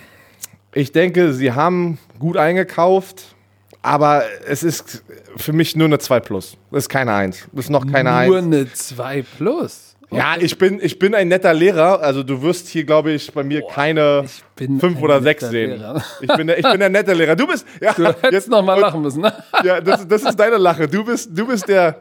ich 0.74 0.92
denke, 0.92 1.34
sie 1.34 1.52
haben 1.52 1.98
gut 2.20 2.38
eingekauft, 2.38 3.36
aber 3.82 4.24
es 4.48 4.64
ist 4.64 5.04
für 5.36 5.54
mich 5.54 5.76
nur 5.76 5.88
eine 5.88 6.00
2 6.00 6.20
plus. 6.22 6.58
Das 6.72 6.86
ist 6.86 6.90
keine 6.90 7.14
1. 7.14 7.48
Das 7.52 7.66
ist 7.66 7.70
noch 7.70 7.86
keine 7.86 8.10
Nur 8.28 8.38
1. 8.38 8.46
eine 8.46 8.72
2 8.72 9.24
plus. 9.38 9.96
Ja, 10.12 10.36
ich 10.40 10.58
bin, 10.60 10.80
ich 10.82 11.00
bin 11.00 11.16
ein 11.16 11.28
netter 11.28 11.54
Lehrer. 11.54 12.02
Also 12.02 12.22
du 12.22 12.42
wirst 12.44 12.68
hier, 12.68 12.84
glaube 12.84 13.12
ich, 13.12 13.32
bei 13.34 13.44
mir 13.44 13.64
keine 13.74 14.26
bin 14.56 14.80
5 14.80 14.98
ein 14.98 15.04
oder 15.04 15.20
netter 15.20 15.48
6 15.48 15.50
sehen. 15.50 15.84
Ich 16.22 16.28
bin, 16.36 16.48
der, 16.48 16.60
ich 16.60 16.64
bin 16.64 16.80
der 16.80 16.90
nette 16.90 17.14
Lehrer. 17.14 17.36
Du 17.36 17.48
bist, 17.48 17.66
ja, 17.82 17.94
Du 17.94 18.14
hättest 18.22 18.48
noch 18.48 18.62
mal 18.64 18.80
lachen 18.80 19.02
müssen. 19.02 19.22
ne? 19.22 19.34
ja, 19.64 19.82
das, 19.82 20.08
das 20.08 20.24
ist 20.24 20.40
deine 20.40 20.58
Lache. 20.58 20.88
Du 20.88 21.04
bist, 21.04 21.30
du 21.36 21.48
bist 21.48 21.68
der, 21.68 21.98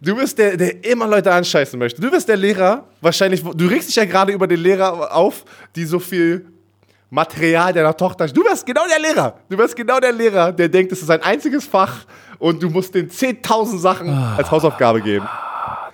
du 0.00 0.16
bist 0.16 0.38
der, 0.38 0.56
der 0.56 0.82
immer 0.84 1.06
Leute 1.06 1.30
anscheißen 1.32 1.78
möchte. 1.78 2.00
Du 2.00 2.10
bist 2.10 2.28
der 2.28 2.38
Lehrer, 2.38 2.86
wahrscheinlich, 3.02 3.42
du 3.42 3.66
regst 3.66 3.88
dich 3.90 3.96
ja 3.96 4.06
gerade 4.06 4.32
über 4.32 4.46
den 4.46 4.60
Lehrer 4.60 5.14
auf, 5.14 5.44
die 5.76 5.84
so 5.84 5.98
viel 5.98 6.46
Material 7.10 7.72
deiner 7.72 7.96
Tochter. 7.96 8.26
Du 8.28 8.42
wärst 8.44 8.64
genau 8.64 8.82
der 8.88 9.00
Lehrer. 9.00 9.34
Du 9.48 9.58
wärst 9.58 9.76
genau 9.76 9.98
der 9.98 10.12
Lehrer, 10.12 10.52
der 10.52 10.68
denkt, 10.68 10.92
es 10.92 11.02
ist 11.02 11.10
ein 11.10 11.22
einziges 11.22 11.66
Fach 11.66 12.06
und 12.38 12.62
du 12.62 12.70
musst 12.70 12.94
den 12.94 13.10
10.000 13.10 13.78
Sachen 13.78 14.08
als 14.08 14.50
Hausaufgabe 14.50 15.00
geben. 15.02 15.28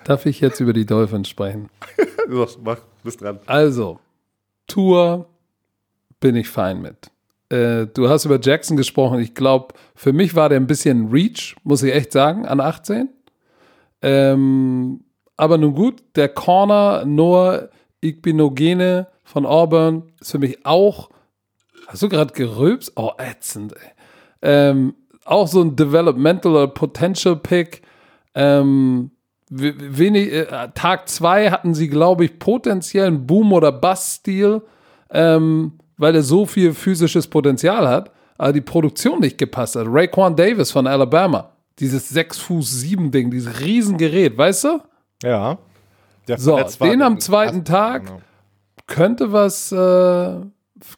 Darf 0.05 0.27
ich 0.27 0.41
jetzt 0.41 0.61
über 0.61 0.73
die 0.73 0.87
Dolphins 0.87 1.29
sprechen? 1.29 1.69
So, 2.29 2.45
mach, 2.65 2.79
bist 3.05 3.21
dran. 3.21 3.39
Also, 3.47 4.01
Tour 4.67 5.29
bin 6.19 6.35
ich 6.35 6.49
fein 6.49 6.83
mit. 6.83 7.09
Äh, 7.51 7.87
du 7.87 8.09
hast 8.09 8.25
über 8.25 8.41
Jackson 8.41 8.77
gesprochen. 8.77 9.21
Ich 9.21 9.33
glaube, 9.33 9.75
für 9.95 10.13
mich 10.13 10.35
war 10.35 10.49
der 10.49 10.59
ein 10.59 10.67
bisschen 10.67 11.13
Reach, 11.13 11.55
muss 11.63 11.85
ich 11.85 11.95
echt 11.95 12.11
sagen, 12.11 12.45
an 12.45 12.59
18. 12.59 13.09
Ähm, 14.03 15.05
aber 15.37 15.57
nun 15.57 15.75
gut, 15.75 16.03
der 16.17 16.29
Corner 16.31 17.05
Noah 17.05 17.69
Igbinogene 18.01 19.07
von 19.27 19.45
Auburn 19.45 20.05
ist 20.21 20.31
für 20.31 20.39
mich 20.39 20.65
auch. 20.65 21.11
Hast 21.89 22.03
du 22.03 22.09
gerade 22.09 22.33
gerülpst? 22.33 22.93
Oh, 22.97 23.11
ätzend, 23.19 23.75
ey. 23.75 23.91
Ähm, 24.43 24.95
auch 25.25 25.47
so 25.49 25.61
ein 25.61 25.77
Developmental 25.77 26.53
oder 26.53 26.69
Potential 26.69 27.37
Pick. 27.37 27.83
Ähm, 28.35 29.11
we- 29.51 29.75
wenig, 29.79 30.33
äh, 30.33 30.47
Tag 30.75 31.09
2 31.09 31.51
hatten 31.51 31.75
sie, 31.75 31.89
glaube 31.89 32.25
ich, 32.25 32.39
potenziell 32.39 33.07
einen 33.09 33.27
Boom- 33.27 33.53
oder 33.53 33.73
Bust-Stil, 33.73 34.63
ähm, 35.11 35.73
weil 35.97 36.15
er 36.15 36.23
so 36.23 36.47
viel 36.47 36.73
physisches 36.75 37.27
Potenzial 37.27 37.89
hat, 37.89 38.11
aber 38.39 38.53
die 38.53 38.61
Produktion 38.61 39.21
nicht 39.21 39.39
gepasst 39.39 39.77
hat. 39.77 39.87
Raquan 39.89 40.37
Davis 40.37 40.71
von 40.71 40.87
Alabama, 40.87 41.53
dieses 41.79 42.09
6 42.09 42.39
Fuß 42.39 42.71
7 42.81 43.11
Ding, 43.11 43.31
dieses 43.31 43.61
Riesengerät, 43.61 44.37
weißt 44.37 44.65
du? 44.65 44.81
Ja. 45.23 45.59
Der 46.29 46.39
So, 46.39 46.59
den 46.83 47.03
am 47.03 47.21
zweiten 47.21 47.65
Tag 47.65 48.05
Genau. 48.07 48.21
Könnte 48.87 49.33
was, 49.33 49.73
äh, 49.73 50.41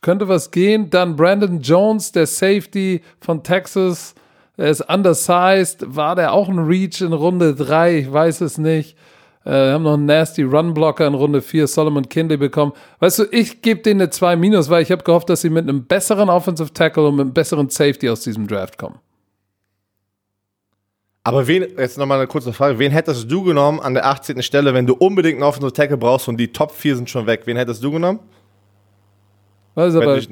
könnte 0.00 0.28
was 0.28 0.50
gehen. 0.50 0.90
Dann 0.90 1.16
Brandon 1.16 1.60
Jones, 1.60 2.12
der 2.12 2.26
Safety 2.26 3.02
von 3.20 3.42
Texas, 3.42 4.14
er 4.56 4.70
ist 4.70 4.80
undersized. 4.80 5.94
War 5.94 6.16
der 6.16 6.32
auch 6.32 6.48
ein 6.48 6.58
Reach 6.58 7.00
in 7.00 7.12
Runde 7.12 7.54
3? 7.54 7.98
Ich 7.98 8.12
weiß 8.12 8.40
es 8.40 8.58
nicht. 8.58 8.96
Äh, 9.44 9.72
haben 9.72 9.84
noch 9.84 9.94
einen 9.94 10.04
nasty 10.04 10.42
Runblocker 10.42 11.06
in 11.06 11.14
Runde 11.14 11.40
4, 11.40 11.66
Solomon 11.68 12.08
Kinley 12.08 12.36
bekommen. 12.36 12.72
Weißt 12.98 13.20
du, 13.20 13.24
ich 13.30 13.62
gebe 13.62 13.80
denen 13.80 14.02
eine 14.02 14.10
2 14.10 14.36
minus, 14.36 14.68
weil 14.68 14.82
ich 14.82 14.90
habe 14.90 15.04
gehofft, 15.04 15.30
dass 15.30 15.40
sie 15.40 15.48
mit 15.48 15.62
einem 15.62 15.86
besseren 15.86 16.28
Offensive 16.28 16.72
Tackle 16.72 17.06
und 17.06 17.16
mit 17.16 17.22
einem 17.22 17.32
besseren 17.32 17.70
Safety 17.70 18.10
aus 18.10 18.20
diesem 18.20 18.46
Draft 18.46 18.76
kommen. 18.76 18.98
Aber 21.24 21.46
wen, 21.46 21.66
jetzt 21.76 21.98
nochmal 21.98 22.18
eine 22.18 22.26
kurze 22.26 22.52
Frage, 22.52 22.78
wen 22.78 22.90
hättest 22.92 23.30
du 23.30 23.42
genommen 23.42 23.80
an 23.80 23.92
der 23.94 24.06
18. 24.06 24.42
Stelle, 24.42 24.72
wenn 24.72 24.86
du 24.86 24.94
unbedingt 24.94 25.34
einen 25.36 25.42
Offensive 25.42 25.72
Tackle 25.72 25.96
brauchst 25.98 26.28
und 26.28 26.38
die 26.38 26.50
Top 26.52 26.70
4 26.72 26.96
sind 26.96 27.10
schon 27.10 27.26
weg? 27.26 27.42
Wen 27.44 27.56
hättest 27.56 27.82
du 27.84 27.90
genommen? 27.90 28.20
Weißt 29.74 29.94
du, 29.96 30.00
Wenn 30.00 30.08
aber 30.08 30.18
ich- 30.18 30.28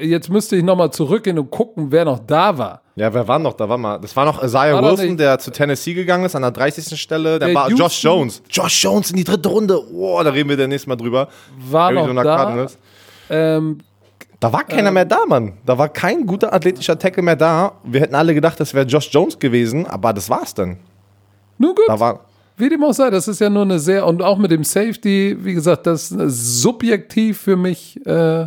jetzt 0.00 0.28
müsste 0.28 0.54
ich 0.56 0.62
nochmal 0.62 0.92
zurückgehen 0.92 1.38
und 1.38 1.50
gucken, 1.50 1.90
wer 1.90 2.04
noch 2.04 2.20
da 2.20 2.56
war. 2.56 2.82
Ja, 2.94 3.12
wer 3.12 3.26
war 3.26 3.38
noch? 3.40 3.54
Da 3.54 3.68
war 3.68 3.76
mal. 3.78 3.98
Das 3.98 4.14
war 4.14 4.24
noch 4.24 4.42
Isaiah 4.42 4.74
War 4.80 4.84
Wilson, 4.96 5.16
der 5.16 5.38
zu 5.38 5.50
Tennessee 5.50 5.94
gegangen 5.94 6.24
ist, 6.26 6.36
an 6.36 6.42
der 6.42 6.50
30. 6.52 6.96
Stelle. 7.00 7.38
Der 7.38 7.48
Der 7.48 7.54
war 7.54 7.68
Houston- 7.70 7.82
Josh 7.84 8.02
Jones. 8.04 8.42
Josh 8.50 8.84
Jones 8.84 9.10
in 9.10 9.16
die 9.16 9.24
dritte 9.24 9.48
Runde. 9.48 9.82
Oh, 9.92 10.20
da 10.22 10.30
reden 10.30 10.48
wir 10.48 10.56
demnächst 10.56 10.86
mal 10.86 10.96
drüber. 10.96 11.28
War 11.70 11.90
noch 11.90 12.02
Arizona 12.02 12.22
da. 12.22 12.36
Cardinals. 12.36 12.78
Ähm, 13.30 13.78
Da 14.40 14.50
war 14.52 14.64
keiner 14.64 14.90
mehr 14.90 15.04
da, 15.04 15.18
Mann. 15.28 15.52
Da 15.66 15.76
war 15.76 15.88
kein 15.90 16.26
guter 16.26 16.52
athletischer 16.52 16.98
Tackle 16.98 17.22
mehr 17.22 17.36
da. 17.36 17.72
Wir 17.84 18.00
hätten 18.00 18.14
alle 18.14 18.32
gedacht, 18.34 18.58
das 18.58 18.72
wäre 18.72 18.86
Josh 18.86 19.10
Jones 19.12 19.38
gewesen, 19.38 19.86
aber 19.86 20.12
das 20.14 20.30
war's 20.30 20.54
dann. 20.54 20.78
nun 21.58 21.74
gut. 21.74 21.84
Da 21.88 22.00
war. 22.00 22.20
Wie 22.56 22.68
dem 22.68 22.82
auch 22.84 22.92
sei, 22.92 23.08
das 23.10 23.26
ist 23.28 23.38
ja 23.40 23.48
nur 23.50 23.62
eine 23.62 23.78
sehr, 23.78 24.06
und 24.06 24.20
auch 24.22 24.36
mit 24.38 24.50
dem 24.50 24.64
Safety, 24.64 25.36
wie 25.40 25.54
gesagt, 25.54 25.86
das 25.86 26.10
ist 26.10 26.60
subjektiv 26.62 27.38
für 27.40 27.56
mich, 27.56 27.98
äh, 28.06 28.46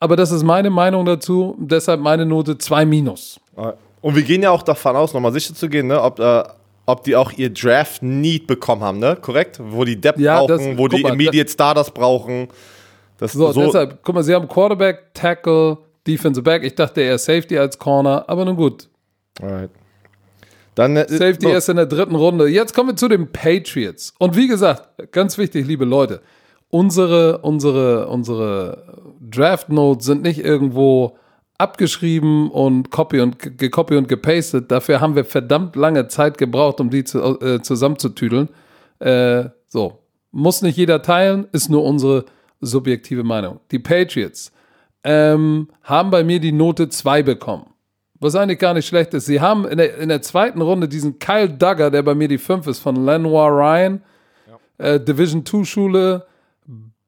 aber 0.00 0.16
das 0.16 0.32
ist 0.32 0.42
meine 0.42 0.70
Meinung 0.70 1.04
dazu, 1.04 1.54
deshalb 1.58 2.00
meine 2.00 2.24
Note 2.24 2.56
2 2.56 2.86
minus. 2.86 3.38
Und 4.00 4.16
wir 4.16 4.22
gehen 4.22 4.42
ja 4.42 4.50
auch 4.50 4.62
davon 4.62 4.96
aus, 4.96 5.12
nochmal 5.12 5.32
sicher 5.32 5.54
zu 5.54 5.68
gehen, 5.68 5.86
ne, 5.88 6.00
ob, 6.02 6.18
äh, 6.18 6.42
ob 6.86 7.04
die 7.04 7.14
auch 7.14 7.30
ihr 7.32 7.50
Draft 7.50 8.02
Need 8.02 8.46
bekommen 8.46 8.82
haben, 8.82 8.98
ne? 8.98 9.16
Korrekt? 9.20 9.60
Wo 9.62 9.84
die 9.84 10.00
Depth 10.00 10.18
Ja, 10.18 10.46
das- 10.46 10.58
brauchen, 10.60 10.78
wo 10.78 10.88
die 10.88 11.02
mal, 11.02 11.12
Immediate 11.12 11.50
Starters 11.50 11.90
brauchen. 11.90 12.48
Das 13.22 13.32
So, 13.32 13.52
so, 13.52 13.66
deshalb, 13.66 14.02
guck 14.02 14.14
mal, 14.16 14.22
sie 14.24 14.34
haben 14.34 14.48
Quarterback, 14.48 15.14
Tackle, 15.14 15.78
Defensive 16.06 16.42
Back. 16.42 16.64
Ich 16.64 16.74
dachte 16.74 17.00
eher 17.00 17.18
Safety 17.18 17.56
als 17.56 17.78
Corner, 17.78 18.24
aber 18.26 18.44
nun 18.44 18.56
gut. 18.56 18.88
Alright. 19.40 19.70
Dann 20.74 20.96
äh, 20.96 21.06
Safety 21.08 21.46
so, 21.46 21.48
erst 21.48 21.68
in 21.68 21.76
der 21.76 21.86
dritten 21.86 22.16
Runde. 22.16 22.48
Jetzt 22.48 22.74
kommen 22.74 22.90
wir 22.90 22.96
zu 22.96 23.06
den 23.08 23.30
Patriots. 23.30 24.12
Und 24.18 24.36
wie 24.36 24.48
gesagt, 24.48 25.12
ganz 25.12 25.38
wichtig, 25.38 25.66
liebe 25.66 25.84
Leute, 25.84 26.20
unsere, 26.70 27.38
unsere, 27.38 28.08
unsere 28.08 29.14
Draft 29.20 29.68
Notes 29.68 30.06
sind 30.06 30.22
nicht 30.22 30.44
irgendwo 30.44 31.16
abgeschrieben 31.58 32.50
und 32.50 32.90
copy 32.90 33.20
und 33.20 33.38
ge- 33.38 33.52
gecopy 33.56 33.96
und 33.96 34.08
gepastet. 34.08 34.72
Dafür 34.72 35.00
haben 35.00 35.14
wir 35.14 35.24
verdammt 35.24 35.76
lange 35.76 36.08
Zeit 36.08 36.38
gebraucht, 36.38 36.80
um 36.80 36.90
die 36.90 37.04
zu, 37.04 37.38
äh, 37.40 37.62
zusammenzutüdeln. 37.62 38.48
Äh, 38.98 39.44
so. 39.68 40.00
Muss 40.32 40.62
nicht 40.62 40.76
jeder 40.78 41.02
teilen, 41.02 41.46
ist 41.52 41.68
nur 41.68 41.84
unsere 41.84 42.24
subjektive 42.62 43.22
Meinung. 43.22 43.60
Die 43.70 43.78
Patriots 43.78 44.52
ähm, 45.04 45.68
haben 45.82 46.10
bei 46.10 46.24
mir 46.24 46.40
die 46.40 46.52
Note 46.52 46.88
2 46.88 47.22
bekommen. 47.22 47.66
Was 48.20 48.36
eigentlich 48.36 48.60
gar 48.60 48.72
nicht 48.72 48.86
schlecht 48.86 49.14
ist. 49.14 49.26
Sie 49.26 49.40
haben 49.40 49.66
in 49.66 49.78
der, 49.78 49.98
in 49.98 50.08
der 50.08 50.22
zweiten 50.22 50.60
Runde 50.60 50.88
diesen 50.88 51.18
Kyle 51.18 51.48
Duggar, 51.48 51.90
der 51.90 52.02
bei 52.02 52.14
mir 52.14 52.28
die 52.28 52.38
5 52.38 52.68
ist, 52.68 52.78
von 52.78 53.04
Lenoir 53.04 53.50
Ryan, 53.50 54.00
äh, 54.78 55.00
Division 55.00 55.44
2 55.44 55.64
Schule. 55.64 56.26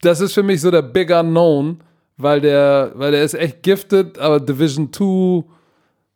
Das 0.01 0.21
ist 0.21 0.35
für 0.35 0.43
mich 0.43 0.61
so 0.61 0.71
der 0.71 0.83
Big 0.83 1.11
Unknown, 1.11 1.81
weil 2.17 2.41
der, 2.41 2.93
weil 2.95 3.13
der 3.13 3.23
ist 3.23 3.35
echt 3.35 3.63
gifted, 3.63 4.19
aber 4.19 4.41
Division 4.41 4.93
2, 4.93 5.45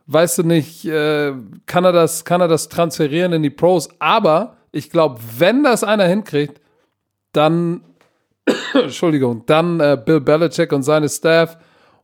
weißt 0.09 0.39
du 0.39 0.43
nicht, 0.43 0.85
äh, 0.85 1.33
kann, 1.67 1.85
er 1.85 1.93
das, 1.93 2.25
kann 2.25 2.41
er 2.41 2.49
das 2.49 2.69
transferieren 2.69 3.33
in 3.33 3.43
die 3.45 3.51
Pros. 3.51 3.89
Aber 4.01 4.57
ich 4.73 4.91
glaube, 4.91 5.21
wenn 5.39 5.63
das 5.63 5.85
einer 5.85 6.07
hinkriegt, 6.07 6.61
dann, 7.33 7.83
Entschuldigung, 8.75 9.45
dann 9.47 9.81
äh, 9.81 9.99
Bill 10.05 10.21
Belichick 10.21 10.73
und 10.73 10.83
seine 10.83 11.09
Staff. 11.09 11.57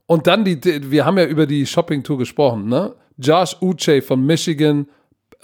Und 0.07 0.27
dann 0.27 0.45
die, 0.45 0.61
die, 0.61 0.91
wir 0.91 1.05
haben 1.05 1.19
ja 1.19 1.25
über 1.25 1.47
die 1.47 1.67
Shopping-Tour 1.67 2.19
gesprochen, 2.19 2.69
ne? 2.69 2.95
Josh 3.17 3.57
Uche 3.61 4.03
von 4.03 4.25
Michigan 4.25 4.89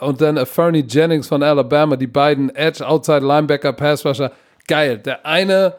und 0.00 0.20
dann 0.20 0.44
Fernie 0.44 0.84
Jennings 0.86 1.28
von 1.28 1.42
Alabama, 1.42 1.96
die 1.96 2.06
beiden 2.06 2.54
Edge, 2.54 2.86
Outside 2.86 3.24
Linebacker, 3.24 3.72
Pass 3.72 4.04
Rusher. 4.04 4.32
Geil. 4.66 4.98
Der 4.98 5.24
eine, 5.24 5.74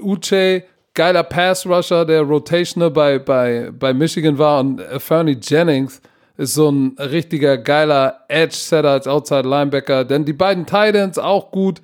Uche, 0.00 0.64
geiler 0.94 1.22
Pass 1.22 1.66
Rusher, 1.66 2.04
der 2.04 2.22
Rotational 2.22 2.90
bei, 2.90 3.18
bei, 3.18 3.70
bei 3.72 3.94
Michigan 3.94 4.38
war 4.38 4.60
und 4.60 4.80
äh, 4.80 5.00
Fernie 5.00 5.38
Jennings 5.40 6.00
ist 6.36 6.54
so 6.54 6.70
ein 6.70 6.96
richtiger 6.98 7.58
geiler 7.58 8.20
Edge-Setter 8.28 8.90
als 8.90 9.06
Outside 9.06 9.48
Linebacker. 9.48 10.04
Denn 10.04 10.24
die 10.24 10.32
beiden 10.32 10.66
Titans 10.66 11.18
auch 11.18 11.50
gut. 11.50 11.80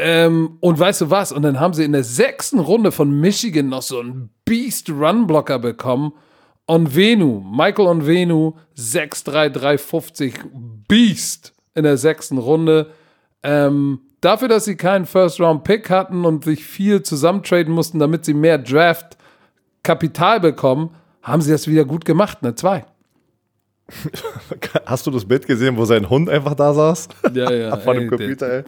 Ähm, 0.00 0.58
und 0.60 0.78
weißt 0.78 1.00
du 1.02 1.10
was? 1.10 1.32
Und 1.32 1.42
dann 1.42 1.58
haben 1.58 1.74
sie 1.74 1.84
in 1.84 1.92
der 1.92 2.04
sechsten 2.04 2.60
Runde 2.60 2.92
von 2.92 3.20
Michigan 3.20 3.68
noch 3.68 3.82
so 3.82 3.98
einen 3.98 4.30
Beast-Run-Blocker 4.44 5.58
bekommen. 5.58 6.12
Onvenu, 6.68 7.40
Michael 7.40 7.88
Onvenu, 7.88 8.54
6'3'350 8.76 10.34
Beast 10.86 11.52
in 11.74 11.82
der 11.82 11.96
sechsten 11.96 12.38
Runde. 12.38 12.92
Ähm, 13.42 14.00
dafür, 14.20 14.48
dass 14.48 14.66
sie 14.66 14.76
keinen 14.76 15.04
First-Round-Pick 15.04 15.90
hatten 15.90 16.24
und 16.24 16.44
sich 16.44 16.64
viel 16.64 17.02
zusammentraden 17.02 17.72
mussten, 17.72 17.98
damit 17.98 18.24
sie 18.24 18.34
mehr 18.34 18.58
Draft-Kapital 18.58 20.38
bekommen, 20.40 20.94
haben 21.22 21.42
sie 21.42 21.50
das 21.50 21.66
wieder 21.66 21.84
gut 21.84 22.04
gemacht, 22.04 22.42
ne? 22.42 22.54
Zwei. 22.54 22.84
Hast 24.84 25.06
du 25.06 25.10
das 25.10 25.24
Bild 25.24 25.46
gesehen, 25.46 25.76
wo 25.76 25.84
sein 25.84 26.08
Hund 26.08 26.28
einfach 26.28 26.54
da 26.54 26.74
saß? 26.74 27.08
Ja, 27.32 27.50
ja. 27.50 27.76
Vor 27.78 27.94
dem 27.94 28.08
Computer, 28.08 28.58
ey. 28.58 28.64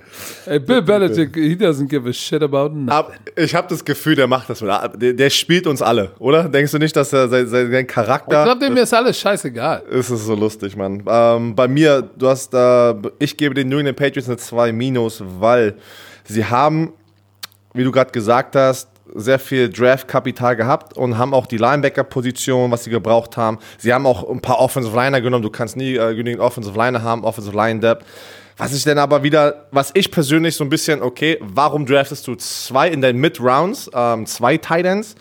Ey, 0.46 0.58
Bill 0.58 0.82
Belichick, 0.82 1.34
he 1.34 1.54
doesn't 1.54 1.88
give 1.88 2.08
a 2.08 2.12
shit 2.12 2.42
about 2.42 2.70
nothing. 2.70 3.14
Ich 3.36 3.54
habe 3.54 3.68
das 3.68 3.84
Gefühl, 3.84 4.14
der 4.16 4.26
macht 4.26 4.48
das. 4.48 4.60
Der, 4.60 5.12
der 5.12 5.30
spielt 5.30 5.66
uns 5.66 5.82
alle, 5.82 6.12
oder? 6.18 6.48
Denkst 6.48 6.72
du 6.72 6.78
nicht, 6.78 6.96
dass 6.96 7.12
er 7.12 7.28
sein, 7.28 7.46
sein, 7.48 7.70
sein 7.70 7.82
Ich 7.82 7.88
Charakter. 7.88 8.44
glaube, 8.44 8.60
dem 8.60 8.76
ist 8.76 8.94
alles 8.94 9.18
scheißegal. 9.18 9.82
Es 9.90 10.10
ist 10.10 10.24
so 10.24 10.34
lustig, 10.34 10.76
Mann. 10.76 11.02
Ähm, 11.06 11.54
bei 11.54 11.68
mir, 11.68 12.02
du 12.02 12.28
hast 12.28 12.54
da, 12.54 12.96
ich 13.18 13.36
gebe 13.36 13.54
den 13.54 13.68
New 13.68 13.78
England 13.78 13.98
Patriots 13.98 14.28
eine 14.28 14.38
2 14.38 14.72
minus, 14.72 15.22
weil 15.38 15.76
sie 16.24 16.44
haben, 16.44 16.92
wie 17.74 17.84
du 17.84 17.92
gerade 17.92 18.10
gesagt 18.10 18.56
hast, 18.56 18.89
sehr 19.14 19.38
viel 19.38 19.68
Draft-Kapital 19.68 20.56
gehabt 20.56 20.96
und 20.96 21.18
haben 21.18 21.34
auch 21.34 21.46
die 21.46 21.56
Linebacker-Position, 21.56 22.70
was 22.70 22.84
sie 22.84 22.90
gebraucht 22.90 23.36
haben. 23.36 23.58
Sie 23.78 23.92
haben 23.92 24.06
auch 24.06 24.28
ein 24.28 24.40
paar 24.40 24.58
Offensive 24.58 24.94
Liner 24.94 25.20
genommen. 25.20 25.42
Du 25.42 25.50
kannst 25.50 25.76
nie 25.76 25.96
äh, 25.96 26.14
genügend 26.14 26.40
Offensive 26.40 26.76
Liner 26.76 27.02
haben, 27.02 27.24
Offensive 27.24 27.56
Line 27.56 27.80
Depth. 27.80 28.04
Was 28.56 28.74
ich 28.74 28.84
denn 28.84 28.98
aber 28.98 29.22
wieder, 29.22 29.66
was 29.70 29.90
ich 29.94 30.10
persönlich 30.10 30.54
so 30.54 30.64
ein 30.64 30.68
bisschen, 30.68 31.00
okay, 31.00 31.38
warum 31.40 31.86
draftest 31.86 32.26
du 32.26 32.34
zwei 32.34 32.90
in 32.90 33.00
den 33.00 33.16
Mid-Rounds, 33.16 33.90
ähm, 33.94 34.26
zwei 34.26 34.58
Titans 34.58 35.14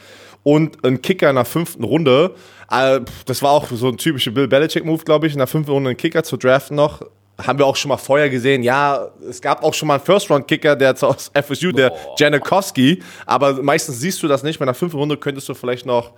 und 0.43 0.83
einen 0.83 1.01
Kicker 1.01 1.29
in 1.29 1.35
der 1.37 1.45
fünften 1.45 1.85
Runde? 1.85 2.35
Äh, 2.69 2.99
das 3.25 3.41
war 3.41 3.51
auch 3.51 3.67
so 3.71 3.87
ein 3.87 3.97
typischer 3.97 4.31
Bill 4.31 4.49
Belichick-Move, 4.49 5.05
glaube 5.05 5.27
ich, 5.27 5.33
in 5.33 5.39
der 5.39 5.47
fünften 5.47 5.71
Runde 5.71 5.91
einen 5.91 5.97
Kicker 5.97 6.23
zu 6.23 6.35
draften 6.35 6.75
noch. 6.75 7.01
Haben 7.45 7.57
wir 7.59 7.65
auch 7.65 7.75
schon 7.75 7.89
mal 7.89 7.97
vorher 7.97 8.29
gesehen. 8.29 8.63
Ja, 8.63 9.09
es 9.27 9.41
gab 9.41 9.63
auch 9.63 9.73
schon 9.73 9.87
mal 9.87 9.95
einen 9.95 10.03
First-Round-Kicker, 10.03 10.75
der 10.75 10.91
aus 11.03 11.31
FSU, 11.33 11.71
der 11.71 11.93
Janikowski. 12.17 13.01
Aber 13.25 13.53
meistens 13.63 13.99
siehst 13.99 14.21
du 14.21 14.27
das 14.27 14.43
nicht. 14.43 14.59
Bei 14.59 14.63
einer 14.63 14.73
fünften 14.73 14.97
Runde 14.99 15.17
könntest 15.17 15.47
du 15.47 15.53
vielleicht 15.53 15.85
noch 15.85 16.11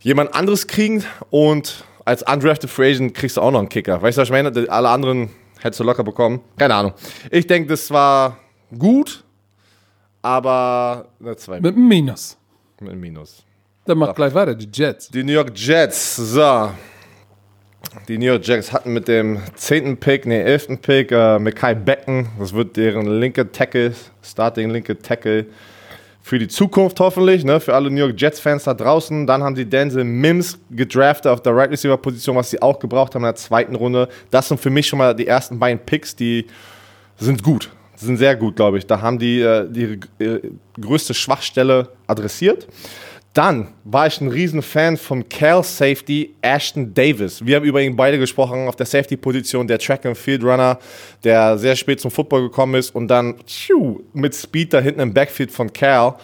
jemand 0.00 0.34
anderes 0.34 0.66
kriegen 0.66 1.04
und 1.30 1.84
als 2.04 2.22
undrafted 2.22 2.70
Free 2.70 2.92
Agent 2.92 3.14
kriegst 3.14 3.36
du 3.36 3.40
auch 3.40 3.50
noch 3.50 3.58
einen 3.58 3.68
Kicker. 3.68 4.00
Weißt 4.00 4.16
du, 4.16 4.22
was 4.22 4.28
ich 4.28 4.32
meine? 4.32 4.52
Alle 4.70 4.88
anderen 4.88 5.30
hättest 5.60 5.80
du 5.80 5.84
locker 5.84 6.04
bekommen. 6.04 6.40
Keine 6.56 6.74
Ahnung. 6.74 6.92
Ich 7.30 7.46
denke, 7.46 7.68
das 7.68 7.90
war 7.90 8.38
gut, 8.76 9.24
aber 10.22 11.08
eine 11.20 11.36
2 11.36 11.60
Mit 11.60 11.74
einem 11.74 11.88
Minus. 11.88 12.36
mit 12.80 12.90
einem 12.90 13.00
Minus. 13.00 13.44
Dann 13.84 13.98
macht 13.98 14.16
gleich 14.16 14.34
weiter, 14.34 14.54
die 14.54 14.68
Jets. 14.72 15.08
Die 15.08 15.22
New 15.24 15.32
York 15.32 15.52
Jets, 15.54 16.16
so. 16.16 16.70
Die 18.08 18.18
New 18.18 18.26
York 18.26 18.46
Jets 18.46 18.72
hatten 18.72 18.92
mit 18.92 19.08
dem 19.08 19.40
10. 19.54 19.96
Pick, 19.98 20.26
nee, 20.26 20.40
11. 20.40 20.80
Pick, 20.82 21.12
äh, 21.12 21.38
Mackay 21.38 21.74
Becken. 21.74 22.28
Das 22.38 22.52
wird 22.52 22.76
deren 22.76 23.20
linke 23.20 23.50
Tackle, 23.50 23.92
Starting 24.22 24.70
linke 24.70 24.98
Tackle 24.98 25.46
für 26.28 26.38
die 26.38 26.48
Zukunft 26.48 27.00
hoffentlich, 27.00 27.42
ne, 27.42 27.58
für 27.58 27.74
alle 27.74 27.90
New 27.90 28.00
York 28.00 28.20
Jets-Fans 28.20 28.64
da 28.64 28.74
draußen. 28.74 29.26
Dann 29.26 29.42
haben 29.42 29.56
sie 29.56 29.64
Denzel 29.64 30.04
Mims 30.04 30.58
gedraftet 30.70 31.32
auf 31.32 31.40
der 31.40 31.56
Right 31.56 31.70
Receiver-Position, 31.70 32.36
was 32.36 32.50
sie 32.50 32.60
auch 32.60 32.78
gebraucht 32.78 33.14
haben 33.14 33.22
in 33.22 33.28
der 33.28 33.34
zweiten 33.36 33.74
Runde. 33.74 34.08
Das 34.30 34.48
sind 34.48 34.60
für 34.60 34.68
mich 34.68 34.86
schon 34.86 34.98
mal 34.98 35.14
die 35.14 35.26
ersten 35.26 35.58
beiden 35.58 35.78
Picks, 35.78 36.14
die 36.14 36.46
sind 37.16 37.42
gut. 37.42 37.70
Sind 37.96 38.18
sehr 38.18 38.36
gut, 38.36 38.56
glaube 38.56 38.78
ich. 38.78 38.86
Da 38.86 39.00
haben 39.00 39.18
die 39.18 39.40
äh, 39.40 39.66
die 39.68 39.98
äh, 40.22 40.40
größte 40.78 41.14
Schwachstelle 41.14 41.88
adressiert. 42.06 42.68
Dann 43.34 43.68
war 43.84 44.06
ich 44.06 44.20
ein 44.20 44.28
Riesenfan 44.28 44.96
vom 44.96 45.28
Cal 45.28 45.62
Safety 45.62 46.34
Ashton 46.42 46.92
Davis. 46.92 47.44
Wir 47.44 47.56
haben 47.56 47.64
über 47.64 47.80
ihn 47.80 47.94
beide 47.94 48.18
gesprochen 48.18 48.66
auf 48.66 48.74
der 48.74 48.86
Safety-Position, 48.86 49.68
der 49.68 49.78
Track 49.78 50.06
and 50.06 50.16
Field 50.16 50.42
Runner, 50.42 50.78
der 51.22 51.56
sehr 51.58 51.76
spät 51.76 52.00
zum 52.00 52.10
Football 52.10 52.42
gekommen 52.42 52.74
ist 52.74 52.94
und 52.94 53.06
dann 53.08 53.36
tschiu, 53.46 54.00
mit 54.12 54.34
Speed 54.34 54.72
da 54.72 54.80
hinten 54.80 55.00
im 55.00 55.14
Backfield 55.14 55.52
von 55.52 55.72
Cal 55.72 56.14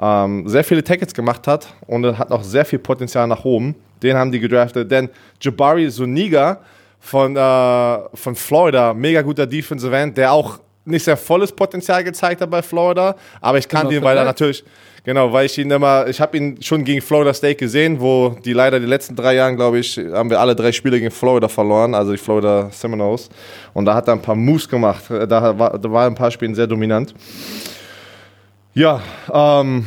ähm, 0.00 0.46
sehr 0.48 0.64
viele 0.64 0.84
Tackles 0.84 1.14
gemacht 1.14 1.46
hat 1.46 1.68
und 1.86 2.18
hat 2.18 2.30
noch 2.30 2.42
sehr 2.42 2.64
viel 2.64 2.78
Potenzial 2.78 3.26
nach 3.26 3.44
oben. 3.44 3.74
Den 4.02 4.16
haben 4.16 4.30
die 4.30 4.40
gedraftet. 4.40 4.90
Denn 4.90 5.08
Jabari 5.40 5.88
Zuniga 5.88 6.60
von, 7.00 7.36
äh, 7.36 7.98
von 8.14 8.34
Florida, 8.34 8.92
mega 8.94 9.22
guter 9.22 9.46
Defensive 9.46 9.96
End, 9.96 10.16
der 10.16 10.32
auch 10.32 10.58
nicht 10.84 11.04
sehr 11.04 11.16
volles 11.16 11.52
Potenzial 11.52 12.02
gezeigt 12.02 12.40
hat 12.40 12.50
bei 12.50 12.62
Florida, 12.62 13.14
aber 13.40 13.58
ich 13.58 13.68
kannte 13.68 13.88
Genau, 13.88 14.00
ihn, 14.00 14.04
weil 14.04 14.16
er 14.16 14.24
natürlich, 14.24 14.64
genau, 15.08 15.32
weil 15.32 15.46
ich 15.46 15.56
ihn 15.56 15.70
immer, 15.70 16.06
ich 16.06 16.20
habe 16.20 16.36
ihn 16.36 16.60
schon 16.60 16.84
gegen 16.84 17.00
Florida 17.00 17.32
State 17.32 17.54
gesehen, 17.54 17.98
wo 17.98 18.36
die 18.44 18.52
leider 18.52 18.78
die 18.78 18.84
letzten 18.84 19.16
drei 19.16 19.36
Jahren, 19.36 19.56
glaube 19.56 19.78
ich, 19.78 19.96
haben 19.96 20.28
wir 20.28 20.38
alle 20.38 20.54
drei 20.54 20.70
Spiele 20.70 20.98
gegen 20.98 21.10
Florida 21.10 21.48
verloren, 21.48 21.94
also 21.94 22.12
die 22.12 22.18
Florida 22.18 22.68
Seminoles. 22.70 23.30
Und 23.72 23.86
da 23.86 23.94
hat 23.94 24.06
er 24.06 24.12
ein 24.12 24.20
paar 24.20 24.34
Moves 24.34 24.68
gemacht. 24.68 25.04
Da 25.08 25.58
war, 25.58 25.78
da 25.78 25.90
war 25.90 26.06
ein 26.06 26.14
paar 26.14 26.30
Spielen 26.30 26.54
sehr 26.54 26.66
dominant. 26.66 27.14
Ja, 28.74 29.00
ähm, 29.32 29.86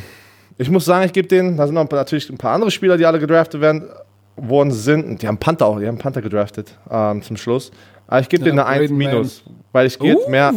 ich 0.57 0.71
muss 0.71 0.85
sagen, 0.85 1.05
ich 1.05 1.13
gebe 1.13 1.27
denen, 1.27 1.55
da 1.55 1.67
sind 1.67 1.75
noch 1.75 1.81
ein 1.81 1.87
paar, 1.87 1.99
natürlich 1.99 2.27
ein 2.31 2.37
paar 2.37 2.53
andere 2.53 2.71
Spieler, 2.71 2.97
die 2.97 3.05
alle 3.05 3.19
gedraftet 3.19 3.61
werden, 3.61 3.89
worden 4.35 4.71
sind. 4.71 5.21
Die 5.21 5.27
haben 5.27 5.37
Panther 5.37 5.67
auch, 5.67 5.79
die 5.79 5.87
haben 5.87 5.99
Panther 5.99 6.23
gedraftet 6.23 6.75
ähm, 6.89 7.21
zum 7.21 7.37
Schluss. 7.37 7.71
Aber 8.07 8.21
ich 8.21 8.27
gebe 8.27 8.41
Ja, 8.43 8.49
denen 8.49 8.59
eine 8.59 8.67
1 8.67 8.79
Braden 8.89 8.97
minus, 8.97 9.43
weil 9.71 9.85
ich 9.85 9.99
gehe 9.99 10.13
jetzt 10.13 10.25
Uh. 10.25 10.31
mehr, 10.31 10.51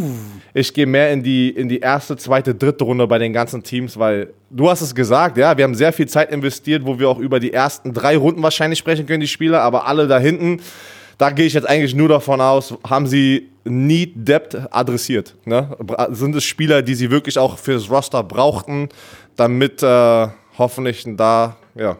ich 0.56 0.72
gehe 0.72 0.86
mehr 0.86 1.12
in 1.12 1.24
die, 1.24 1.50
in 1.50 1.68
die 1.68 1.80
erste, 1.80 2.16
zweite, 2.16 2.54
dritte 2.54 2.84
Runde 2.84 3.08
bei 3.08 3.18
den 3.18 3.32
ganzen 3.32 3.64
Teams, 3.64 3.98
weil 3.98 4.32
du 4.50 4.70
hast 4.70 4.82
es 4.82 4.94
gesagt, 4.94 5.36
ja, 5.36 5.56
wir 5.56 5.64
haben 5.64 5.74
sehr 5.74 5.92
viel 5.92 6.06
Zeit 6.06 6.30
investiert, 6.30 6.86
wo 6.86 6.98
wir 6.98 7.08
auch 7.08 7.18
über 7.18 7.40
die 7.40 7.52
ersten 7.52 7.92
drei 7.92 8.16
Runden 8.16 8.40
wahrscheinlich 8.40 8.78
sprechen 8.78 9.04
können, 9.04 9.20
die 9.20 9.26
Spieler, 9.26 9.62
aber 9.62 9.86
alle 9.88 10.06
da 10.06 10.18
hinten, 10.18 10.60
da 11.18 11.30
gehe 11.30 11.46
ich 11.46 11.54
jetzt 11.54 11.68
eigentlich 11.68 11.96
nur 11.96 12.08
davon 12.08 12.40
aus, 12.40 12.72
haben 12.88 13.08
sie 13.08 13.50
Need 13.64 14.28
Depth 14.28 14.56
adressiert. 14.70 15.34
Ne? 15.44 15.76
Sind 16.10 16.36
es 16.36 16.44
Spieler, 16.44 16.82
die 16.82 16.94
sie 16.94 17.10
wirklich 17.10 17.36
auch 17.36 17.58
fürs 17.58 17.90
Roster 17.90 18.22
brauchten, 18.22 18.90
damit 19.34 19.82
äh, 19.82 20.28
hoffentlich 20.56 21.04
da 21.16 21.56
ja, 21.74 21.96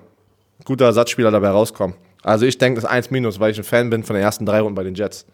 guter 0.65 0.87
Ersatzspieler 0.87 1.33
dabei 1.33 1.49
rauskommen. 1.49 1.97
Also 2.23 2.47
ich 2.47 2.57
denke, 2.57 2.81
das 2.81 2.85
ist 2.85 2.91
1 2.91 3.11
minus, 3.11 3.41
weil 3.41 3.51
ich 3.51 3.59
ein 3.59 3.65
Fan 3.65 3.91
bin 3.91 4.05
von 4.05 4.15
den 4.15 4.23
ersten 4.23 4.47
drei 4.47 4.61
Runden 4.61 4.77
bei 4.77 4.85
den 4.85 4.95
Jets. 4.95 5.27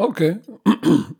Okay. 0.00 0.38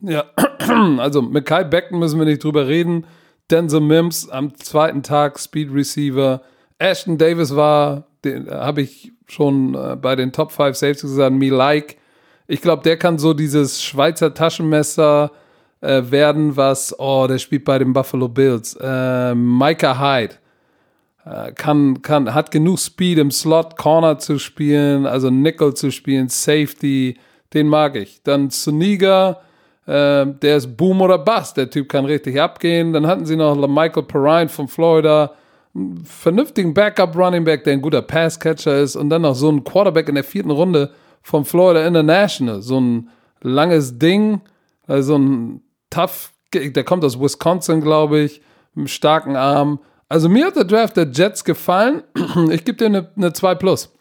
ja, 0.01 0.25
also 0.99 1.21
mit 1.21 1.45
Kai 1.45 1.65
Becken 1.65 1.99
müssen 1.99 2.19
wir 2.19 2.25
nicht 2.25 2.43
drüber 2.43 2.67
reden. 2.67 3.07
Denzel 3.51 3.81
Mims 3.81 4.27
am 4.31 4.55
zweiten 4.55 5.03
Tag 5.03 5.39
Speed 5.39 5.71
Receiver. 5.71 6.41
Ashton 6.79 7.19
Davis 7.19 7.55
war, 7.55 8.07
den 8.25 8.51
habe 8.51 8.81
ich 8.81 9.13
schon 9.27 9.75
äh, 9.75 9.97
bei 10.01 10.17
den 10.17 10.33
Top 10.33 10.51
5 10.51 10.75
Safeties 10.75 11.03
gesagt, 11.03 11.35
me 11.35 11.51
like. 11.51 11.99
Ich 12.47 12.63
glaube, 12.63 12.83
der 12.83 12.97
kann 12.97 13.19
so 13.19 13.35
dieses 13.35 13.83
Schweizer 13.83 14.33
Taschenmesser 14.33 15.31
äh, 15.83 16.03
werden, 16.11 16.57
was, 16.57 16.99
oh, 16.99 17.27
der 17.29 17.37
spielt 17.37 17.67
bei 17.67 17.79
den 17.79 17.93
Buffalo 17.93 18.29
Bills. 18.29 18.79
Äh, 18.81 19.35
Micah 19.35 20.01
Hyde 20.01 20.37
äh, 21.27 21.53
kann, 21.53 22.01
kann, 22.01 22.33
hat 22.33 22.51
genug 22.51 22.79
Speed 22.79 23.19
im 23.19 23.31
Slot, 23.31 23.77
Corner 23.77 24.19
zu 24.19 24.39
spielen, 24.39 25.05
also 25.05 25.29
Nickel 25.29 25.75
zu 25.75 25.91
spielen, 25.91 26.31
Safety, 26.31 27.19
den 27.53 27.69
mag 27.69 27.97
ich. 27.97 28.23
Dann 28.23 28.51
Suniga, 28.51 29.41
äh, 29.87 30.27
der 30.27 30.57
ist 30.57 30.77
Boom 30.77 31.01
oder 31.01 31.19
Bust, 31.19 31.57
der 31.57 31.71
Typ 31.71 31.89
kann 31.89 32.05
richtig 32.05 32.41
abgehen. 32.41 32.93
Dann 32.93 33.07
hatten 33.07 33.27
sie 33.27 33.37
noch 33.37 33.55
Michael 33.67 34.05
Perrine 34.05 34.49
von 34.49 34.69
Florida, 34.69 35.33
einen 35.75 36.05
vernünftigen 36.05 36.75
Backup-Running 36.75 37.45
Back, 37.45 37.65
der 37.65 37.75
ein 37.75 37.83
guter 37.83 38.03
Passcatcher 38.03 38.79
ist. 38.79 38.97
Und 38.97 39.11
dann 39.11 39.23
noch 39.23 39.35
so 39.35 39.51
ein 39.51 39.65
Quarterback 39.65 40.09
in 40.09 40.15
der 40.15 40.25
vierten 40.25 40.51
Runde 40.51 40.91
von 41.23 41.45
Florida 41.45 41.87
International, 41.87 42.63
so 42.63 42.81
ein 42.81 43.11
langes 43.43 43.99
Ding, 43.99 44.41
also 44.87 45.17
ein 45.19 45.63
tough, 45.91 46.33
der 46.53 46.85
kommt 46.85 47.05
aus 47.05 47.21
Wisconsin, 47.21 47.81
glaube 47.81 48.21
ich, 48.21 48.41
mit 48.75 48.83
einem 48.83 48.89
starken 48.89 49.37
Arm. 49.37 49.81
Also 50.09 50.29
mir 50.29 50.47
hat 50.47 50.57
der 50.57 50.65
Draft 50.65 50.97
der 50.97 51.09
Jets 51.09 51.45
gefallen. 51.45 52.03
Ich 52.51 52.65
gebe 52.65 52.77
dir 52.79 52.87
eine, 52.87 53.11
eine 53.17 53.33
2 53.33 53.55
Plus. 53.57 53.93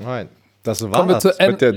Nein, 0.00 0.28
das 0.62 0.80
Kommen 0.80 0.92
wir 0.92 1.14
war's 1.14 1.22
zur 1.22 1.34
mit 1.46 1.60
der, 1.60 1.74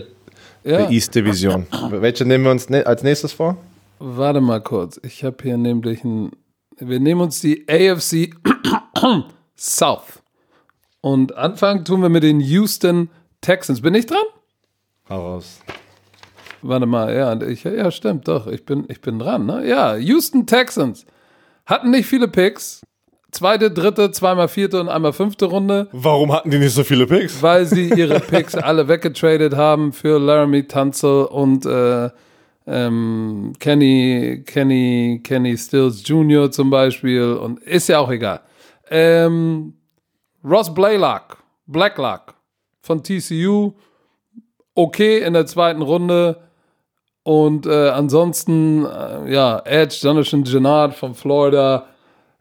Ja, 0.64 0.78
der 0.78 0.90
East 0.90 1.16
Division. 1.16 1.68
Welche 1.90 2.26
nehmen 2.26 2.44
wir 2.44 2.52
uns 2.52 2.70
ne 2.70 2.86
als 2.86 3.04
nächstes 3.04 3.34
vor? 3.34 3.58
warte 4.00 4.42
mal 4.42 4.62
kurz. 4.62 5.00
Ich 5.04 5.24
habe 5.24 5.38
hier 5.44 5.58
nämlich 5.58 6.04
ein. 6.04 6.32
Wir 6.78 7.00
nehmen 7.00 7.22
uns 7.22 7.42
die 7.42 7.68
AFC 7.70 8.34
South. 9.58 10.24
Und 11.02 11.36
anfangen 11.36 11.84
tun 11.86 12.02
wir 12.02 12.10
mit 12.10 12.24
den 12.24 12.40
Houston 12.40 13.10
Texans. 13.42 13.82
Bin 13.82 13.94
ich 13.96 14.06
dran? 14.06 14.24
Heraus. 15.06 15.60
Warte 16.62 16.86
mal, 16.86 17.14
ja, 17.14 17.42
ich, 17.42 17.64
ja, 17.64 17.90
stimmt, 17.92 18.28
doch. 18.28 18.48
Ich 18.48 18.66
bin, 18.66 18.86
ich 18.90 19.00
bin 19.02 19.20
dran, 19.20 19.46
ne? 19.46 19.68
Ja, 19.68 19.96
Houston 19.96 20.46
Texans 20.46 21.06
hatten 21.66 21.92
nicht 21.92 22.08
viele 22.08 22.28
Picks. 22.28 22.82
Zweite, 23.32 23.70
dritte, 23.70 24.12
zweimal 24.12 24.48
vierte 24.48 24.80
und 24.82 24.90
einmal 24.90 25.14
fünfte 25.14 25.46
Runde, 25.46 25.88
Warum 25.92 26.34
hatten 26.34 26.50
die 26.50 26.58
nicht 26.58 26.74
so 26.74 26.84
viele 26.84 27.06
Picks? 27.06 27.42
weil 27.44 27.66
sie 27.66 27.90
ihre 27.90 28.20
Picks 28.20 28.56
alle 28.56 28.88
weggetradet 28.88 29.56
haben 29.56 29.94
für 29.94 30.18
Laramie 30.20 30.64
Tunzel 30.64 31.26
und 31.26 31.66
äh, 31.66 32.10
ähm, 32.66 33.54
Kenny, 33.60 34.44
Kenny, 34.46 35.22
Kenny 35.24 35.58
Stills 35.58 36.08
Jr. 36.08 36.52
zum 36.52 36.70
Beispiel. 36.70 37.34
Und 37.34 37.60
ist 37.64 37.90
ja 37.90 38.00
auch 38.00 38.10
egal. 38.10 38.42
Ähm, 38.90 39.74
Ross 40.44 40.74
Blaylock, 40.74 41.38
Blacklock 41.68 42.34
von 42.82 43.04
TCU, 43.04 43.74
okay 44.76 45.20
in 45.20 45.34
der 45.34 45.46
zweiten 45.46 45.82
Runde. 45.82 46.42
Und 47.24 47.66
äh, 47.68 47.90
ansonsten, 47.90 48.86
äh, 48.86 49.32
ja, 49.32 49.62
Edge, 49.66 49.98
Jonathan 50.02 50.44
Gennard 50.44 50.96
von 50.96 51.14
Florida. 51.14 51.86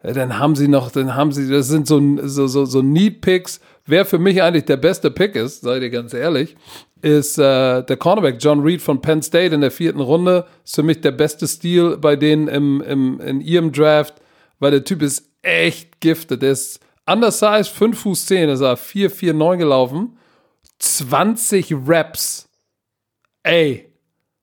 Äh, 0.01 0.13
Dann 0.13 0.39
haben 0.39 0.55
sie 0.55 0.67
noch, 0.67 0.91
dann 0.91 1.15
haben 1.15 1.31
sie, 1.31 1.49
das 1.49 1.67
sind 1.67 1.87
so, 1.87 2.01
so, 2.27 2.47
so, 2.47 2.65
so 2.65 2.81
Need-Picks. 2.81 3.59
Wer 3.85 4.05
für 4.05 4.19
mich 4.19 4.41
eigentlich 4.41 4.65
der 4.65 4.77
beste 4.77 5.09
Pick 5.11 5.35
ist, 5.35 5.61
seid 5.61 5.81
ihr 5.81 5.89
ganz 5.89 6.13
ehrlich, 6.13 6.55
ist 7.01 7.37
äh, 7.37 7.83
der 7.83 7.97
Cornerback 7.97 8.37
John 8.39 8.61
Reed 8.61 8.81
von 8.81 9.01
Penn 9.01 9.21
State 9.21 9.55
in 9.55 9.61
der 9.61 9.71
vierten 9.71 9.99
Runde. 9.99 10.45
Ist 10.63 10.75
für 10.75 10.83
mich 10.83 11.01
der 11.01 11.11
beste 11.11 11.47
Stil 11.47 11.97
bei 11.97 12.15
denen 12.15 12.47
im, 12.47 12.81
im, 12.81 13.19
in 13.19 13.41
ihrem 13.41 13.71
Draft, 13.71 14.15
weil 14.59 14.71
der 14.71 14.83
Typ 14.83 15.01
ist 15.01 15.29
echt 15.41 16.01
gifted. 16.01 16.41
Der 16.41 16.51
ist 16.51 16.79
undersized, 17.05 17.71
5 17.71 17.99
Fuß 17.99 18.25
10, 18.27 18.49
ist 18.49 18.61
er 18.61 18.77
4, 18.77 19.09
4, 19.09 19.33
9 19.33 19.59
gelaufen. 19.59 20.17
20 20.79 21.73
Reps. 21.87 22.47
Ey, 23.43 23.91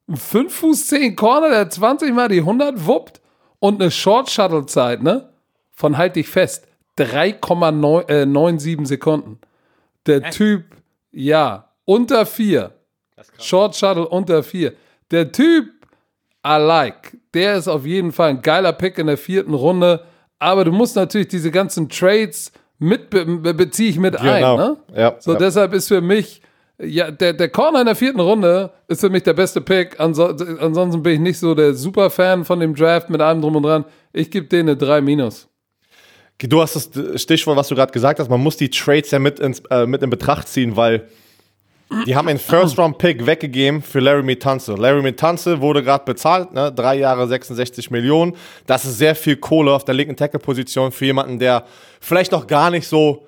ein 0.08 0.16
5 0.16 0.52
Fuß 0.54 0.86
10 0.88 1.14
Corner, 1.16 1.50
der 1.50 1.70
20 1.70 2.12
mal 2.14 2.28
die 2.28 2.40
100 2.40 2.86
wuppt 2.86 3.20
und 3.58 3.80
eine 3.80 3.90
Short 3.90 4.30
Shuttle 4.30 4.66
Zeit, 4.66 5.02
ne? 5.02 5.30
Von 5.76 5.96
halt 5.96 6.16
dich 6.16 6.28
fest, 6.28 6.66
3,97 6.98 8.86
Sekunden. 8.86 9.38
Der 10.06 10.30
Typ, 10.30 10.64
ja, 11.12 11.70
unter 11.84 12.26
4. 12.26 12.72
Short 13.38 13.76
Shuttle 13.76 14.08
unter 14.08 14.42
4. 14.42 14.72
Der 15.10 15.30
Typ, 15.32 15.66
I 16.46 16.58
like. 16.58 17.16
Der 17.34 17.56
ist 17.56 17.68
auf 17.68 17.84
jeden 17.84 18.12
Fall 18.12 18.30
ein 18.30 18.42
geiler 18.42 18.72
Pick 18.72 18.98
in 18.98 19.06
der 19.06 19.18
vierten 19.18 19.54
Runde. 19.54 20.04
Aber 20.38 20.64
du 20.64 20.72
musst 20.72 20.96
natürlich 20.96 21.28
diese 21.28 21.50
ganzen 21.50 21.88
Trades 21.88 22.52
mit 22.78 23.10
be 23.10 23.24
beziehe 23.54 23.90
ich 23.90 23.98
mit 23.98 24.18
ein. 24.18 24.42
Ne? 24.42 24.76
Ja, 24.94 25.16
So, 25.18 25.32
ja. 25.32 25.38
deshalb 25.38 25.72
ist 25.72 25.88
für 25.88 26.00
mich, 26.02 26.42
ja, 26.78 27.10
der, 27.10 27.32
der 27.32 27.48
Corner 27.48 27.80
in 27.80 27.86
der 27.86 27.96
vierten 27.96 28.20
Runde 28.20 28.70
ist 28.86 29.00
für 29.00 29.08
mich 29.08 29.22
der 29.22 29.32
beste 29.32 29.60
Pick. 29.62 29.98
Anso 29.98 30.26
ansonsten 30.26 31.02
bin 31.02 31.14
ich 31.14 31.20
nicht 31.20 31.38
so 31.38 31.54
der 31.54 31.72
Superfan 31.74 32.44
von 32.44 32.60
dem 32.60 32.74
Draft 32.74 33.08
mit 33.08 33.20
allem 33.20 33.40
drum 33.40 33.56
und 33.56 33.62
dran. 33.62 33.84
Ich 34.12 34.30
gebe 34.30 34.46
denen 34.46 34.70
eine 34.70 34.76
3 34.76 35.00
minus. 35.00 35.48
Du 36.38 36.60
hast 36.60 36.76
das 36.76 37.22
Stichwort, 37.22 37.56
was 37.56 37.68
du 37.68 37.74
gerade 37.74 37.92
gesagt 37.92 38.20
hast, 38.20 38.28
man 38.28 38.40
muss 38.40 38.56
die 38.56 38.68
Trades 38.68 39.10
ja 39.10 39.18
mit, 39.18 39.40
ins, 39.40 39.60
äh, 39.70 39.86
mit 39.86 40.02
in 40.02 40.10
Betracht 40.10 40.48
ziehen, 40.48 40.76
weil 40.76 41.08
die 42.04 42.16
haben 42.16 42.26
einen 42.28 42.38
First-Round-Pick 42.40 43.26
weggegeben 43.26 43.80
für 43.80 44.00
Laramie 44.00 44.36
Tunzel. 44.36 44.76
Laramie 44.76 45.12
Tunzel 45.12 45.60
wurde 45.60 45.82
gerade 45.84 46.04
bezahlt, 46.04 46.52
ne? 46.52 46.72
drei 46.72 46.96
Jahre 46.96 47.28
66 47.28 47.90
Millionen. 47.92 48.34
Das 48.66 48.84
ist 48.84 48.98
sehr 48.98 49.14
viel 49.14 49.36
Kohle 49.36 49.72
auf 49.72 49.84
der 49.84 49.94
linken 49.94 50.16
Tackle-Position 50.16 50.90
für 50.92 51.04
jemanden, 51.06 51.38
der 51.38 51.64
vielleicht 52.00 52.32
noch 52.32 52.46
gar 52.48 52.70
nicht 52.70 52.88
so 52.88 53.24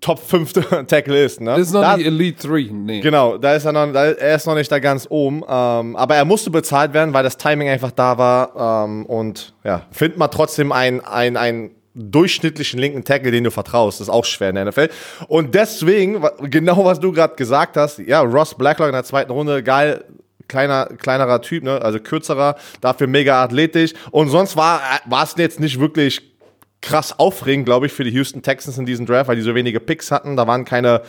Top 0.00 0.18
5 0.18 0.52
Tackle 0.88 1.24
ist. 1.24 1.40
Ne? 1.40 1.52
Das 1.52 1.60
ist 1.68 1.72
noch 1.72 1.80
Da- 1.82 1.96
nicht 1.96 2.06
Elite 2.06 2.48
3. 2.48 2.68
Nee. 2.72 3.00
Genau, 3.00 3.38
da 3.38 3.54
ist 3.54 3.64
er, 3.64 3.72
noch, 3.72 3.92
da, 3.92 4.06
er 4.10 4.34
ist 4.36 4.46
noch 4.46 4.56
nicht 4.56 4.70
da 4.70 4.78
ganz 4.80 5.06
oben. 5.08 5.42
Ähm, 5.48 5.94
aber 5.96 6.16
er 6.16 6.24
musste 6.24 6.50
bezahlt 6.50 6.92
werden, 6.92 7.14
weil 7.14 7.22
das 7.22 7.36
Timing 7.38 7.68
einfach 7.68 7.92
da 7.92 8.18
war. 8.18 8.84
Ähm, 8.84 9.06
und 9.06 9.54
ja, 9.64 9.86
find 9.90 10.16
mal 10.18 10.28
trotzdem 10.28 10.70
einen 10.72 11.00
ein 11.00 11.70
durchschnittlichen 11.94 12.78
linken 12.78 13.04
Tackle, 13.04 13.30
den 13.30 13.44
du 13.44 13.50
vertraust. 13.50 14.00
Das 14.00 14.08
ist 14.08 14.12
auch 14.12 14.24
schwer 14.24 14.50
in 14.50 14.56
der 14.56 14.66
NFL. 14.66 14.88
Und 15.28 15.54
deswegen, 15.54 16.24
genau 16.42 16.84
was 16.84 17.00
du 17.00 17.12
gerade 17.12 17.34
gesagt 17.36 17.76
hast, 17.76 17.98
ja, 17.98 18.20
Ross 18.20 18.54
Blacklock 18.54 18.88
in 18.88 18.94
der 18.94 19.04
zweiten 19.04 19.32
Runde, 19.32 19.62
geil. 19.62 20.04
Kleiner, 20.48 20.86
kleinerer 20.86 21.42
Typ, 21.42 21.62
ne? 21.62 21.80
also 21.80 22.00
kürzerer, 22.00 22.56
dafür 22.80 23.06
mega 23.06 23.40
athletisch. 23.40 23.92
Und 24.10 24.30
sonst 24.30 24.56
war 24.56 24.82
es 25.22 25.34
jetzt 25.36 25.60
nicht 25.60 25.78
wirklich 25.78 26.30
krass 26.82 27.18
aufregend, 27.18 27.66
glaube 27.66 27.86
ich, 27.86 27.92
für 27.92 28.04
die 28.04 28.10
Houston 28.10 28.42
Texans 28.42 28.78
in 28.78 28.86
diesem 28.86 29.06
Draft, 29.06 29.28
weil 29.28 29.36
die 29.36 29.42
so 29.42 29.54
wenige 29.54 29.80
Picks 29.80 30.10
hatten. 30.10 30.36
Da 30.36 30.46
waren 30.46 30.64
keine, 30.64 31.02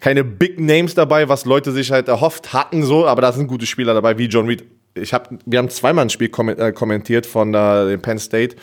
keine 0.00 0.22
Big 0.24 0.60
Names 0.60 0.94
dabei, 0.94 1.28
was 1.28 1.44
Leute 1.44 1.72
sich 1.72 1.90
halt 1.90 2.08
erhofft 2.08 2.52
hatten, 2.52 2.82
so, 2.82 3.06
aber 3.06 3.22
da 3.22 3.32
sind 3.32 3.46
gute 3.46 3.66
Spieler 3.66 3.94
dabei, 3.94 4.18
wie 4.18 4.26
John 4.26 4.46
Reed. 4.46 4.64
Ich 4.94 5.12
hab, 5.12 5.28
wir 5.44 5.58
haben 5.58 5.70
zweimal 5.70 6.04
ein 6.04 6.10
Spiel 6.10 6.30
äh, 6.56 6.72
kommentiert 6.72 7.26
von 7.26 7.52
äh, 7.52 7.88
dem 7.88 8.00
Penn 8.00 8.18
State. 8.18 8.54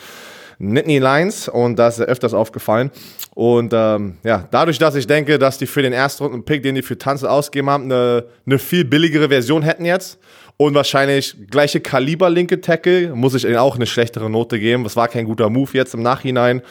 Nittany 0.62 0.98
Lions 0.98 1.48
und 1.48 1.76
da 1.76 1.88
ist 1.88 1.98
er 1.98 2.06
öfters 2.06 2.34
aufgefallen. 2.34 2.90
Und 3.34 3.72
ähm, 3.74 4.18
ja, 4.22 4.46
dadurch, 4.50 4.78
dass 4.78 4.94
ich 4.94 5.06
denke, 5.06 5.38
dass 5.38 5.58
die 5.58 5.66
für 5.66 5.82
den 5.82 5.92
Erstrunden-Pick, 5.92 6.62
den 6.62 6.74
die 6.74 6.82
für 6.82 6.96
Tanzel 6.96 7.28
ausgegeben 7.28 7.70
haben, 7.70 7.84
eine, 7.84 8.24
eine 8.46 8.58
viel 8.58 8.84
billigere 8.84 9.28
Version 9.28 9.62
hätten 9.62 9.84
jetzt 9.84 10.18
und 10.56 10.74
wahrscheinlich 10.74 11.36
gleiche 11.50 11.80
Kaliber 11.80 12.30
linke 12.30 12.60
Tackle, 12.60 13.14
muss 13.14 13.34
ich 13.34 13.44
ihnen 13.44 13.56
auch 13.56 13.74
eine 13.74 13.86
schlechtere 13.86 14.30
Note 14.30 14.60
geben. 14.60 14.84
Das 14.84 14.94
war 14.94 15.08
kein 15.08 15.24
guter 15.24 15.50
Move 15.50 15.70
jetzt 15.72 15.94
im 15.94 16.02
Nachhinein. 16.02 16.62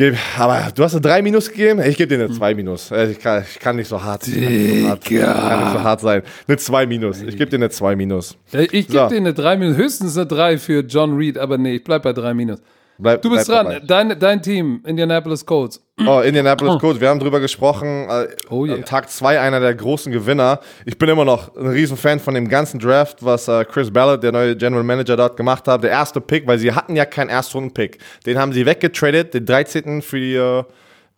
Geb- 0.00 0.16
Aber 0.38 0.68
du 0.74 0.82
hast 0.82 0.94
eine 0.94 1.02
3 1.02 1.20
Minus 1.20 1.50
gegeben? 1.50 1.80
Ich 1.82 1.96
gebe 1.98 2.16
dir 2.16 2.24
eine 2.24 2.32
2 2.34 2.54
Minus. 2.54 2.90
Äh, 2.90 3.10
Ich 3.10 3.18
kann, 3.20 3.44
ich 3.46 3.58
kann 3.58 3.76
nicht 3.76 3.88
so 3.88 4.02
hart, 4.02 4.26
ich 4.26 4.34
kann 4.34 4.42
nicht 4.50 4.82
so 4.82 4.88
hart, 4.88 5.04
kann 5.04 5.60
nicht 5.64 5.72
so 5.72 5.82
hart 5.82 6.00
sein. 6.00 6.22
Eine 6.48 6.56
2 6.56 6.86
Minus. 6.86 7.20
Ich 7.22 7.36
gebe 7.36 7.50
dir 7.50 7.56
eine 7.56 7.68
2 7.68 7.96
Minus. 7.96 8.36
Ich 8.52 8.68
gebe 8.70 8.92
So. 8.92 9.08
denen 9.08 9.26
eine 9.26 9.34
3 9.34 9.56
minus. 9.58 9.76
Höchstens 9.76 10.16
eine 10.16 10.26
3 10.26 10.56
für 10.58 10.80
John 10.80 11.16
Reed, 11.16 11.36
aber 11.36 11.58
nee, 11.58 11.74
ich 11.76 11.84
bleib 11.84 12.02
bei 12.02 12.12
3 12.14 12.32
minus. 12.34 12.60
Bleib, 13.00 13.22
Du 13.22 13.30
bist 13.30 13.48
dran. 13.48 13.80
Dein, 13.86 14.18
dein 14.18 14.42
Team, 14.42 14.82
Indianapolis 14.86 15.44
Colts. 15.44 15.80
Oh, 16.06 16.20
Indianapolis 16.20 16.78
Colts, 16.78 16.98
wir 16.98 17.10
haben 17.10 17.20
drüber 17.20 17.40
gesprochen. 17.40 18.08
Äh, 18.08 18.28
Oh 18.48 18.64
yeah. 18.64 18.78
Tag 18.78 19.10
zwei 19.10 19.38
einer 19.38 19.60
der 19.60 19.74
großen 19.74 20.10
Gewinner. 20.10 20.60
Ich 20.86 20.96
bin 20.96 21.10
immer 21.10 21.26
noch 21.26 21.54
ein 21.54 21.66
Riesenfan 21.66 22.18
von 22.20 22.32
dem 22.32 22.48
ganzen 22.48 22.80
Draft, 22.80 23.22
was 23.22 23.48
äh, 23.48 23.66
Chris 23.66 23.90
Ballard, 23.92 24.22
der 24.22 24.32
neue 24.32 24.56
General 24.56 24.82
Manager, 24.82 25.16
dort 25.18 25.36
gemacht 25.36 25.68
hat. 25.68 25.82
Der 25.82 25.90
erste 25.90 26.22
Pick, 26.22 26.46
weil 26.46 26.58
sie 26.58 26.72
hatten 26.72 26.96
ja 26.96 27.04
keinen 27.04 27.28
Erstrunden-Pick. 27.28 27.98
Den 28.24 28.38
haben 28.38 28.54
sie 28.54 28.64
weggetradet, 28.64 29.34
den 29.34 29.44
13. 29.44 30.00
für 30.00 30.18
die, 30.18 30.34
äh, 30.36 30.64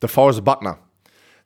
DeForest 0.02 0.44
Buckner. 0.44 0.78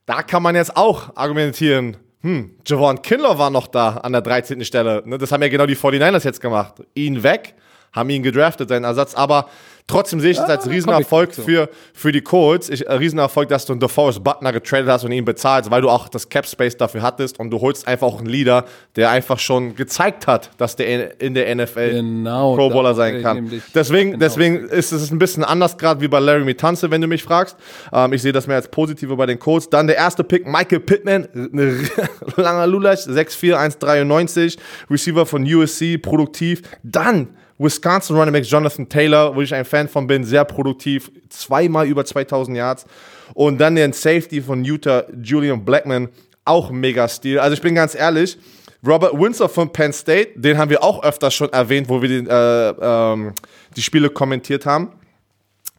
Da 0.07 0.23
kann 0.23 0.41
man 0.41 0.55
jetzt 0.55 0.75
auch 0.75 1.15
argumentieren, 1.15 1.97
hm, 2.21 2.55
Javon 2.65 3.01
Kinlaw 3.01 3.37
war 3.37 3.49
noch 3.51 3.67
da 3.67 3.97
an 3.97 4.13
der 4.13 4.21
13. 4.21 4.65
Stelle. 4.65 5.03
Ne, 5.05 5.17
das 5.17 5.31
haben 5.31 5.43
ja 5.43 5.49
genau 5.49 5.65
die 5.67 5.75
49ers 5.75 6.25
jetzt 6.25 6.41
gemacht. 6.41 6.75
Ihn 6.95 7.21
weg, 7.21 7.53
haben 7.93 8.09
ihn 8.09 8.23
gedraftet, 8.23 8.69
seinen 8.69 8.85
Ersatz. 8.85 9.13
Aber 9.13 9.47
Trotzdem 9.87 10.19
sehe 10.19 10.31
ich 10.31 10.37
es 10.37 10.43
Ah, 10.43 10.47
als 10.47 10.69
Riesenerfolg 10.69 11.31
komm 11.33 11.45
ich 11.47 11.49
für, 11.49 11.69
für 11.93 12.11
die 12.11 12.19
Colts. 12.19 12.67
Ich, 12.69 12.85
äh, 12.85 12.91
Riesenerfolg, 12.91 13.47
dass 13.47 13.65
du 13.65 13.71
einen 13.71 13.79
DeForest 13.79 14.21
Butler 14.21 14.51
getradet 14.51 14.89
hast 14.89 15.05
und 15.05 15.13
ihn 15.13 15.23
bezahlst, 15.23 15.71
weil 15.71 15.81
du 15.81 15.89
auch 15.89 16.09
das 16.09 16.27
Cap 16.27 16.45
Space 16.45 16.75
dafür 16.75 17.01
hattest 17.01 17.39
und 17.39 17.51
du 17.51 17.61
holst 17.61 17.87
einfach 17.87 18.05
auch 18.05 18.19
einen 18.19 18.27
Leader, 18.27 18.65
der 18.97 19.11
einfach 19.11 19.39
schon 19.39 19.75
gezeigt 19.75 20.27
hat, 20.27 20.51
dass 20.57 20.75
der 20.75 21.21
in 21.21 21.33
der 21.35 21.55
NFL 21.55 21.91
Genau, 21.91 22.55
Pro 22.57 22.69
Bowler 22.69 22.95
sein 22.95 23.21
kann. 23.21 23.49
Deswegen, 23.73 24.11
genau. 24.11 24.19
deswegen 24.19 24.57
ist 24.67 24.91
es 24.91 25.09
ein 25.09 25.19
bisschen 25.19 25.45
anders 25.45 25.77
gerade 25.77 26.01
wie 26.01 26.09
bei 26.09 26.19
Larry 26.19 26.43
Mitanze, 26.43 26.91
wenn 26.91 26.99
du 26.99 27.07
mich 27.07 27.23
fragst. 27.23 27.55
Ähm, 27.93 28.11
ich 28.11 28.21
sehe 28.21 28.33
das 28.33 28.45
mehr 28.45 28.57
als 28.57 28.67
positive 28.67 29.15
bei 29.15 29.25
den 29.25 29.39
Colts. 29.39 29.69
Dann 29.69 29.87
der 29.87 29.95
erste 29.95 30.25
Pick, 30.25 30.45
Michael 30.45 30.81
Pittman, 30.81 31.29
langer 32.35 32.67
Lulasch, 32.67 33.07
6'4", 33.07 33.55
1'93", 33.79 34.57
Receiver 34.91 35.25
von 35.25 35.43
USC, 35.43 35.97
produktiv. 35.97 36.61
Dann 36.83 37.29
Wisconsin 37.57 38.15
Running 38.15 38.33
Back 38.33 38.45
Jonathan 38.45 38.87
Taylor, 38.87 39.35
wo 39.35 39.41
ich 39.41 39.53
ein 39.53 39.65
Fan 39.65 39.87
von 39.87 40.05
bin, 40.05 40.23
sehr 40.23 40.45
produktiv, 40.45 41.11
zweimal 41.29 41.87
über 41.87 42.05
2000 42.05 42.55
Yards. 42.55 42.85
Und 43.33 43.59
dann 43.59 43.75
den 43.75 43.93
Safety 43.93 44.41
von 44.41 44.63
Utah, 44.63 45.03
Julian 45.21 45.65
Blackman, 45.65 46.09
auch 46.45 46.69
mega 46.71 47.07
Stil. 47.07 47.39
Also 47.39 47.55
ich 47.55 47.61
bin 47.61 47.75
ganz 47.75 47.95
ehrlich, 47.95 48.37
Robert 48.85 49.13
Windsor 49.13 49.49
von 49.49 49.71
Penn 49.71 49.91
State, 49.91 50.39
den 50.39 50.57
haben 50.57 50.69
wir 50.69 50.83
auch 50.83 51.03
öfter 51.03 51.31
schon 51.31 51.51
erwähnt, 51.51 51.89
wo 51.89 52.01
wir 52.01 52.09
den, 52.09 52.27
äh, 52.27 52.69
ähm, 52.69 53.33
die 53.75 53.81
Spiele 53.81 54.09
kommentiert 54.09 54.65
haben. 54.65 54.91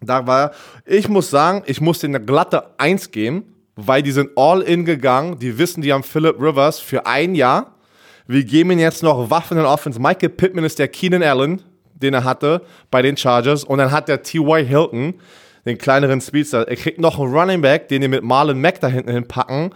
Da 0.00 0.26
war. 0.26 0.52
Ich 0.84 1.08
muss 1.08 1.30
sagen, 1.30 1.62
ich 1.66 1.80
muss 1.80 2.00
denen 2.00 2.16
eine 2.16 2.24
glatte 2.24 2.64
1 2.78 3.10
geben, 3.10 3.54
weil 3.76 4.02
die 4.02 4.12
sind 4.12 4.30
all 4.36 4.62
in 4.62 4.84
gegangen. 4.84 5.38
Die 5.38 5.58
wissen, 5.58 5.82
die 5.82 5.92
haben 5.92 6.02
Philip 6.02 6.40
Rivers 6.40 6.80
für 6.80 7.06
ein 7.06 7.34
Jahr. 7.34 7.74
Wir 8.26 8.44
geben 8.44 8.72
ihm 8.72 8.78
jetzt 8.78 9.02
noch 9.02 9.30
Waffen 9.30 9.58
in 9.58 9.64
Offense. 9.64 10.00
Michael 10.00 10.28
Pittman 10.28 10.64
ist 10.64 10.78
der 10.78 10.88
Keenan 10.88 11.22
Allen, 11.22 11.62
den 12.02 12.14
er 12.14 12.24
hatte 12.24 12.62
bei 12.90 13.02
den 13.02 13.16
Chargers. 13.16 13.64
Und 13.64 13.78
dann 13.78 13.90
hat 13.90 14.08
der 14.08 14.22
T.Y. 14.22 14.64
Hilton, 14.64 15.14
den 15.66 15.78
kleineren 15.78 16.20
Speedster. 16.20 16.66
Er 16.68 16.76
kriegt 16.76 16.98
noch 16.98 17.18
einen 17.18 17.34
Running 17.34 17.60
Back, 17.60 17.88
den 17.88 18.02
die 18.02 18.08
mit 18.08 18.22
Marlon 18.22 18.60
Mack 18.60 18.80
da 18.80 18.88
hinten 18.88 19.12
hinpacken. 19.12 19.70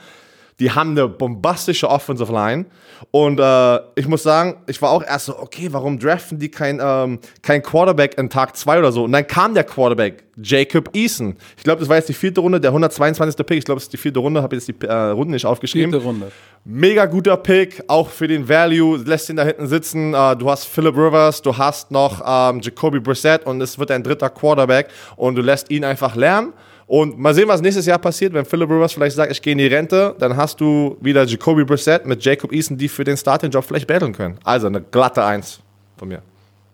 Die 0.63 0.71
haben 0.71 0.93
eine 0.93 1.09
bombastische 1.09 1.91
Offensive 1.91 2.33
Line. 2.33 2.67
Und 3.11 3.41
äh, 3.41 3.81
ich 3.97 4.07
muss 4.07 4.23
sagen, 4.23 4.59
ich 4.69 4.81
war 4.81 4.91
auch 4.91 5.03
erst 5.03 5.27
so, 5.27 5.37
okay, 5.37 5.67
warum 5.73 5.99
draften 5.99 6.39
die 6.39 6.53
kein, 6.53 6.81
ähm, 6.81 7.19
kein 7.43 7.65
Quarterback 7.65 8.17
in 8.17 8.31
Tag 8.31 8.57
2 8.57 8.79
oder 8.79 8.93
so? 8.93 9.03
Und 9.03 9.11
dann 9.11 9.27
kam 9.27 9.55
der 9.55 9.65
Quarterback, 9.65 10.23
Jacob 10.41 10.91
Eason. 10.95 11.37
Ich 11.57 11.65
glaube, 11.65 11.81
das 11.81 11.89
war 11.89 11.97
jetzt 11.97 12.09
die 12.09 12.15
vierte 12.15 12.41
Runde, 12.41 12.61
der 12.61 12.71
122. 12.71 13.45
Pick. 13.45 13.59
Ich 13.59 13.65
glaube, 13.65 13.79
es 13.79 13.85
ist 13.85 13.93
die 13.93 13.97
vierte 13.97 14.21
Runde, 14.21 14.41
habe 14.41 14.55
jetzt 14.55 14.69
die 14.69 14.87
äh, 14.87 14.93
Runde 14.93 15.33
nicht 15.33 15.47
aufgeschrieben. 15.47 15.91
Vierte 15.91 16.07
Runde. 16.07 16.31
Mega 16.65 17.07
guter 17.07 17.37
Pick, 17.37 17.83
auch 17.89 18.09
für 18.09 18.29
den 18.29 18.49
Value, 18.49 18.99
lässt 18.99 19.29
ihn 19.31 19.37
da 19.37 19.43
hinten 19.43 19.67
sitzen. 19.67 20.15
Äh, 20.15 20.37
du 20.37 20.49
hast 20.49 20.67
Philip 20.67 20.97
Rivers, 20.97 21.43
du 21.43 21.59
hast 21.59 21.91
noch 21.91 22.23
ähm, 22.25 22.61
Jacoby 22.61 23.01
Brissett 23.01 23.47
und 23.47 23.61
es 23.61 23.81
wird 23.81 23.91
ein 23.91 24.05
dritter 24.05 24.31
Quarterback 24.31 24.87
und 25.17 25.35
du 25.35 25.43
lässt 25.43 25.73
ihn 25.73 25.85
einfach 25.85 26.15
lernen. 26.15 26.53
Und 26.93 27.19
mal 27.19 27.33
sehen, 27.33 27.49
was 27.49 27.63
nächstes 27.63 27.87
Jahr 27.87 27.99
passiert, 27.99 28.35
wenn 28.35 28.45
Philip 28.45 28.69
Rivers 28.69 28.93
vielleicht 28.93 29.17
sagt, 29.17 29.33
ich 29.33 29.41
gehe 29.41 29.53
in 29.53 29.59
die 29.59 29.67
Rente, 29.67 30.15
dann 30.19 30.37
hast 30.37 30.61
du 30.61 30.99
wieder 31.01 31.25
Jacoby 31.25 31.65
Brissett 31.65 32.05
mit 32.05 32.23
Jacob 32.23 32.53
Eason, 32.53 32.77
die 32.77 32.87
für 32.87 33.03
den 33.03 33.17
Starting-Job 33.17 33.65
vielleicht 33.65 33.87
battlen 33.87 34.13
können. 34.13 34.39
Also 34.45 34.67
eine 34.67 34.83
glatte 34.83 35.25
Eins 35.25 35.61
von 35.97 36.09
mir. 36.09 36.21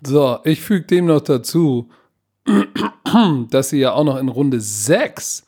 So, 0.03 0.41
ich 0.43 0.61
füge 0.61 0.87
dem 0.87 1.07
noch 1.07 1.21
dazu, 1.21 1.89
dass 3.51 3.69
sie 3.69 3.79
ja 3.79 3.93
auch 3.93 4.03
noch 4.03 4.17
in 4.17 4.29
Runde 4.29 4.61
6 4.61 5.45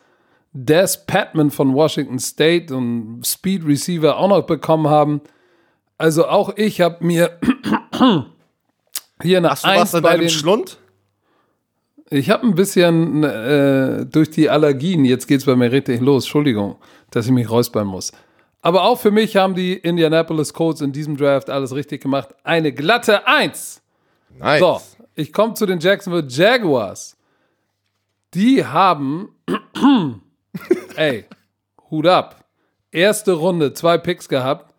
Des 0.52 1.04
Patman 1.04 1.50
von 1.50 1.74
Washington 1.74 2.20
State 2.20 2.72
und 2.72 3.26
Speed 3.26 3.66
Receiver 3.66 4.18
auch 4.18 4.28
noch 4.28 4.42
bekommen 4.42 4.86
haben. 4.86 5.20
Also 5.98 6.28
auch 6.28 6.56
ich 6.56 6.80
habe 6.80 7.04
mir 7.04 7.40
hier 9.20 9.38
eine 9.38 9.50
Hast 9.50 9.64
du 9.64 9.68
was 9.68 9.78
1 9.78 9.94
in 9.94 10.02
deinem 10.04 10.28
Schlund? 10.28 10.78
Ich 12.12 12.28
habe 12.28 12.44
ein 12.44 12.56
bisschen 12.56 13.22
äh, 13.22 14.04
durch 14.04 14.30
die 14.30 14.50
Allergien, 14.50 15.04
jetzt 15.04 15.28
geht's 15.28 15.44
bei 15.44 15.54
mir 15.54 15.70
richtig 15.70 16.00
los, 16.00 16.24
Entschuldigung, 16.24 16.76
dass 17.10 17.26
ich 17.26 17.32
mich 17.32 17.48
räuspern 17.48 17.86
muss. 17.86 18.10
Aber 18.62 18.82
auch 18.82 18.98
für 18.98 19.12
mich 19.12 19.36
haben 19.36 19.54
die 19.54 19.74
Indianapolis 19.74 20.52
Colts 20.52 20.80
in 20.80 20.92
diesem 20.92 21.16
Draft 21.16 21.48
alles 21.48 21.74
richtig 21.74 22.02
gemacht. 22.02 22.34
Eine 22.42 22.72
glatte 22.72 23.26
1. 23.28 23.80
Nice. 24.38 24.60
So, 24.60 24.80
ich 25.14 25.32
komme 25.32 25.54
zu 25.54 25.66
den 25.66 25.78
Jacksonville 25.78 26.26
Jaguars. 26.28 27.16
Die 28.34 28.64
haben, 28.64 29.28
ey, 30.96 31.24
Hut 31.90 32.06
ab. 32.06 32.44
Erste 32.90 33.32
Runde, 33.32 33.72
zwei 33.72 33.98
Picks 33.98 34.28
gehabt. 34.28 34.74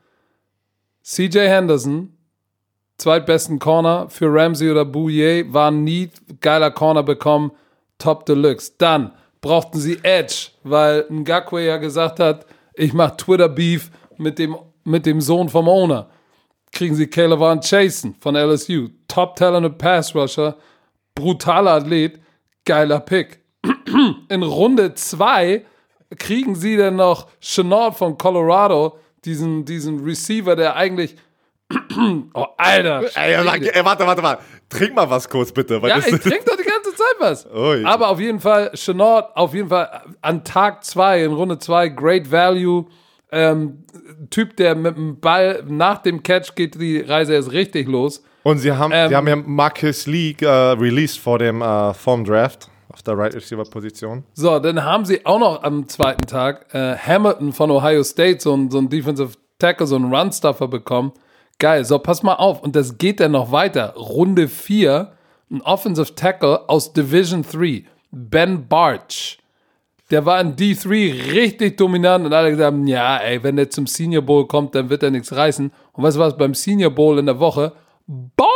CJ 1.03 1.39
Henderson, 1.39 2.17
zweitbesten 3.01 3.59
Corner 3.59 4.09
für 4.09 4.33
Ramsey 4.33 4.69
oder 4.69 4.85
Bouye, 4.85 5.45
war 5.51 5.71
nie 5.71 6.09
geiler 6.39 6.71
Corner 6.71 7.03
bekommen. 7.03 7.51
Top 7.97 8.25
Deluxe. 8.25 8.73
Dann 8.77 9.11
brauchten 9.41 9.79
sie 9.79 9.99
Edge, 10.03 10.49
weil 10.63 11.05
Ngakwe 11.09 11.65
ja 11.65 11.77
gesagt 11.77 12.19
hat, 12.19 12.45
ich 12.73 12.93
mache 12.93 13.17
Twitter-Beef 13.17 13.91
mit 14.17 14.39
dem, 14.39 14.55
mit 14.83 15.05
dem 15.05 15.21
Sohn 15.21 15.49
vom 15.49 15.67
Owner 15.67 16.07
kriegen 16.71 16.95
sie 16.95 17.07
Caleb 17.07 17.39
Van 17.39 17.61
Chasen 17.61 18.15
von 18.19 18.35
LSU. 18.35 18.89
Top 19.07 19.35
Talented 19.35 19.77
Pass 19.77 20.15
Rusher, 20.15 20.55
brutaler 21.15 21.73
Athlet, 21.73 22.19
geiler 22.65 22.99
Pick. 22.99 23.39
In 24.29 24.43
Runde 24.43 24.93
2 24.93 25.65
kriegen 26.17 26.55
sie 26.55 26.77
dann 26.77 26.95
noch 26.95 27.27
Chenault 27.39 27.95
von 27.95 28.17
Colorado, 28.17 28.97
diesen, 29.23 29.65
diesen 29.65 30.03
Receiver, 30.03 30.55
der 30.55 30.75
eigentlich. 30.75 31.15
Oh, 32.34 32.45
Alter. 32.57 33.03
Ey, 33.15 33.34
ey, 33.34 33.86
warte, 33.86 34.05
warte, 34.05 34.24
warte. 34.24 34.43
Trink 34.69 34.95
mal 34.95 35.09
was 35.09 35.30
kurz, 35.30 35.51
bitte. 35.51 35.82
Ja, 35.84 35.97
ich 35.97 36.05
trinke 36.05 36.45
doch 36.45 36.55
die 36.55 36.63
ganze 36.63 36.91
Zeit 36.95 37.15
was. 37.19 37.47
Ui. 37.53 37.84
Aber 37.86 38.09
auf 38.09 38.19
jeden 38.19 38.39
Fall, 38.39 38.72
Chenault, 38.74 39.26
auf 39.36 39.53
jeden 39.53 39.69
Fall 39.69 40.01
an 40.22 40.43
Tag 40.43 40.84
2, 40.84 41.26
in 41.26 41.34
Runde 41.34 41.59
2, 41.59 41.89
Great 41.89 42.32
Value. 42.32 42.86
Ähm, 43.34 43.84
Typ, 44.30 44.57
der 44.57 44.76
mit 44.76 44.95
dem 44.97 45.19
Ball 45.19 45.63
nach 45.67 45.99
dem 45.99 46.22
Catch 46.24 46.55
geht 46.55 46.80
die 46.80 46.99
Reise 46.99 47.34
erst 47.34 47.51
richtig 47.51 47.88
los. 47.88 48.24
Und 48.43 48.57
sie 48.57 48.72
haben, 48.72 48.91
Ähm, 48.93 49.09
sie 49.09 49.15
haben 49.15 49.28
ja 49.28 49.36
Marcus 49.36 50.07
Lee 50.07 50.36
äh, 50.41 50.47
released 50.47 51.19
vor 51.19 51.39
dem 51.39 51.61
äh, 51.61 51.93
vom 51.93 52.26
Draft 52.26 52.69
auf 52.89 53.01
der 53.03 53.17
Right 53.17 53.34
Receiver 53.34 53.63
Position. 53.63 54.24
So, 54.34 54.59
dann 54.59 54.84
haben 54.84 55.05
sie 55.05 55.26
auch 55.26 55.39
noch 55.39 55.63
am 55.63 55.88
zweiten 55.88 56.26
Tag 56.28 56.74
äh, 56.74 56.95
Hamilton 56.97 57.53
von 57.53 57.72
Ohio 57.72 58.03
State, 58.03 58.41
so 58.41 58.53
ein, 58.53 58.69
so 58.69 58.80
ein 58.80 58.89
Defensive 58.89 59.34
Tackle, 59.59 59.88
so 59.88 59.95
ein 59.95 60.13
Run-Stuffer 60.13 60.67
bekommen. 60.67 61.13
Geil, 61.62 61.86
so 61.86 61.99
pass 61.99 62.24
mal 62.24 62.34
auf. 62.34 62.64
Und 62.64 62.76
das 62.76 62.97
geht 62.97 63.20
dann 63.20 63.34
noch 63.34 63.51
weiter. 63.51 63.93
Runde 63.95 64.47
4, 64.47 65.12
ein 65.51 65.62
Offensive 65.62 66.16
Tackle 66.16 66.68
aus 66.68 66.91
Division 66.91 67.43
3, 67.43 67.84
Ben 68.09 68.68
Barch. 68.68 69.38
Der 70.09 70.26
war 70.26 70.41
in 70.41 70.55
D3 70.55 71.34
richtig 71.34 71.78
dominant 71.78 72.26
und 72.26 72.34
alle 72.34 72.49
gesagt 72.49 72.66
haben, 72.66 72.88
ja, 72.88 73.18
ey, 73.18 73.43
wenn 73.43 73.57
der 73.57 73.70
zum 73.70 73.86
Senior 73.86 74.24
Bowl 74.24 74.47
kommt, 74.47 74.74
dann 74.74 74.89
wird 74.89 75.03
er 75.03 75.12
nichts 75.12 75.36
reißen. 75.36 75.72
Und 75.93 76.03
weißt 76.03 76.18
du 76.18 76.22
was, 76.22 76.36
beim 76.36 76.55
Senior 76.55 76.89
Bowl 76.89 77.20
in 77.20 77.28
der 77.28 77.39
Woche, 77.39 77.74
Ballin! 78.07 78.49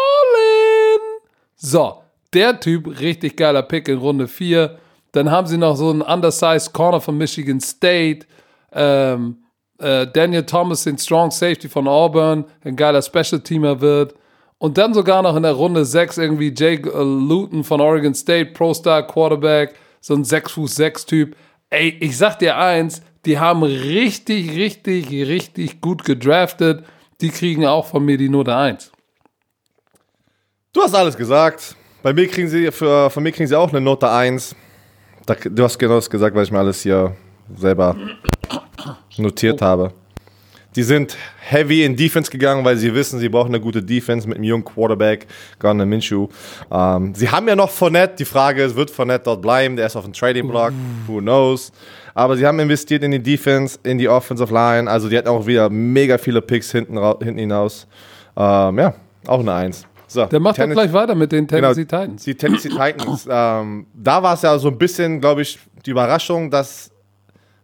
So, 1.56 2.02
der 2.34 2.60
Typ, 2.60 3.00
richtig 3.00 3.38
geiler 3.38 3.62
Pick 3.62 3.88
in 3.88 4.00
Runde 4.00 4.28
4. 4.28 4.80
Dann 5.12 5.30
haben 5.30 5.46
sie 5.46 5.60
noch 5.60 5.76
so 5.76 5.92
einen 5.92 6.02
undersized 6.02 6.74
Corner 6.74 7.00
von 7.00 7.20
Michigan 7.20 7.60
State. 7.60 8.26
Ähm, 8.72 9.45
äh, 9.80 10.08
Daniel 10.08 10.46
Thomas, 10.46 10.84
den 10.84 10.98
Strong 10.98 11.32
Safety 11.32 11.70
von 11.70 11.88
Auburn, 11.88 12.46
ein 12.64 12.76
geiler 12.76 13.02
Special 13.02 13.42
Teamer 13.42 13.82
wird. 13.82 14.16
Und 14.58 14.78
dann 14.78 14.94
sogar 14.94 15.22
noch 15.22 15.36
in 15.36 15.44
der 15.44 15.52
Runde 15.52 15.86
6 15.86 16.18
irgendwie 16.18 16.54
Jake 16.56 16.90
äh, 16.90 17.04
Luton 17.04 17.64
von 17.64 17.82
Oregon 17.82 18.16
State, 18.16 18.52
Pro-Star 18.52 19.06
Quarterback, 19.06 19.76
so 20.00 20.14
ein 20.14 20.24
6 20.24 20.52
Fuß 20.54 20.76
6 20.76 21.06
Typ. 21.06 21.36
Ey, 21.70 21.98
ich 22.00 22.18
sag 22.18 22.40
dir 22.40 22.58
eins, 22.58 23.02
die 23.26 23.40
haben 23.40 23.64
richtig, 23.64 24.56
richtig, 24.56 25.12
richtig 25.12 25.82
gut 25.82 26.06
gedraftet. 26.06 26.86
Die 27.22 27.30
kriegen 27.30 27.66
auch 27.66 27.86
von 27.86 28.06
mir 28.06 28.18
die 28.18 28.30
Note 28.30 28.56
1. 28.56 28.92
Du 30.74 30.82
hast 30.82 30.94
alles 30.94 31.18
gesagt. 31.18 31.76
Bei 32.04 32.14
mir 32.14 32.28
kriegen 32.28 32.48
sie, 32.48 32.72
für, 32.72 33.10
von 33.10 33.24
mir 33.24 33.32
kriegen 33.32 33.48
sie 33.48 33.58
auch 33.58 33.70
eine 33.70 33.82
Note 33.82 34.10
1. 34.10 34.56
Da, 35.26 35.36
du 35.36 35.64
hast 35.64 35.80
genau 35.80 35.96
das 35.96 36.10
gesagt, 36.10 36.36
weil 36.36 36.44
ich 36.44 36.52
mir 36.52 36.60
alles 36.60 36.84
hier 36.84 37.16
selber 37.58 37.96
notiert 39.18 39.62
habe. 39.62 39.92
Die 40.76 40.84
sind 40.84 41.16
heavy 41.40 41.86
in 41.86 41.96
Defense 41.96 42.30
gegangen, 42.30 42.66
weil 42.66 42.76
sie 42.76 42.94
wissen, 42.94 43.18
sie 43.20 43.30
brauchen 43.30 43.48
eine 43.48 43.62
gute 43.62 43.82
Defense 43.82 44.28
mit 44.28 44.36
einem 44.38 44.44
jungen 44.44 44.66
Quarterback, 44.66 45.26
Garner 45.58 45.86
Minshew. 45.86 46.28
Ähm, 46.70 47.16
sie 47.16 47.30
haben 47.30 47.48
ja 47.48 47.56
noch 47.56 47.70
Fournette. 47.70 48.16
Die 48.20 48.26
Frage 48.26 48.62
ist, 48.64 48.76
wird 48.76 48.92
Fournette 48.92 49.24
dort 49.24 49.42
bleiben? 49.42 49.78
Der 49.78 49.86
ist 49.86 49.96
auf 49.96 50.04
dem 50.04 50.12
Trading 50.12 50.50
Block. 50.50 50.74
Who 51.08 51.20
knows? 51.22 51.72
Aber 52.14 52.36
sie 52.36 52.46
haben 52.46 52.60
investiert 52.60 53.04
in 53.04 53.12
die 53.12 53.24
Defense, 53.24 53.80
in 53.84 53.98
die 53.98 54.10
Offensive 54.10 54.54
Line. 54.54 54.92
Also 54.92 55.08
die 55.08 55.18
hatten 55.18 55.30
auch 55.30 55.46
wieder 55.48 55.70
mega 55.70 56.18
viele 56.18 56.42
Picks 56.42 56.72
hinten, 56.74 56.98
hinten 57.24 57.38
hinaus. 57.40 57.88
Ähm, 58.36 58.78
ja, 58.78 58.94
auch 59.28 59.40
eine 59.40 59.54
Eins. 59.54 59.88
So, 60.08 60.26
Der 60.26 60.40
macht 60.42 60.58
Tennis- 60.58 60.76
gleich 60.76 60.92
weiter 60.92 61.16
mit 61.16 61.32
den 61.32 61.48
Genau, 61.48 61.62
Tennessee 61.74 61.86
Titans. 61.86 62.24
Die 62.26 62.36
Tennessee 62.36 62.70
Titans. 62.70 63.26
ähm, 63.30 63.86
da 63.94 64.22
war 64.22 64.34
es 64.34 64.42
ja 64.42 64.58
so 64.60 64.68
ein 64.68 64.78
bisschen, 64.78 65.22
glaube 65.22 65.42
ich, 65.42 65.58
die 65.86 65.92
Überraschung, 65.92 66.52
dass 66.52 66.92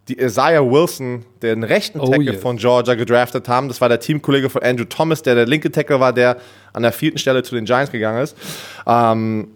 die 0.07 0.19
Isaiah 0.19 0.63
Wilson, 0.63 1.25
den 1.41 1.63
rechten 1.63 1.99
Oh 1.99 2.09
Tackle 2.09 2.33
yes. 2.33 2.41
von 2.41 2.57
Georgia, 2.57 2.95
gedraftet 2.95 3.47
haben. 3.47 3.67
Das 3.67 3.79
war 3.81 3.89
der 3.89 3.99
Teamkollege 3.99 4.49
von 4.49 4.63
Andrew 4.63 4.85
Thomas, 4.85 5.21
der 5.21 5.35
der 5.35 5.45
linke 5.45 5.71
Tackle 5.71 5.99
war, 5.99 6.11
der 6.11 6.37
an 6.73 6.83
der 6.83 6.91
vierten 6.91 7.17
Stelle 7.17 7.43
zu 7.43 7.55
den 7.55 7.65
Giants 7.65 7.91
gegangen 7.91 8.21
ist. 8.21 8.35
Ähm, 8.87 9.47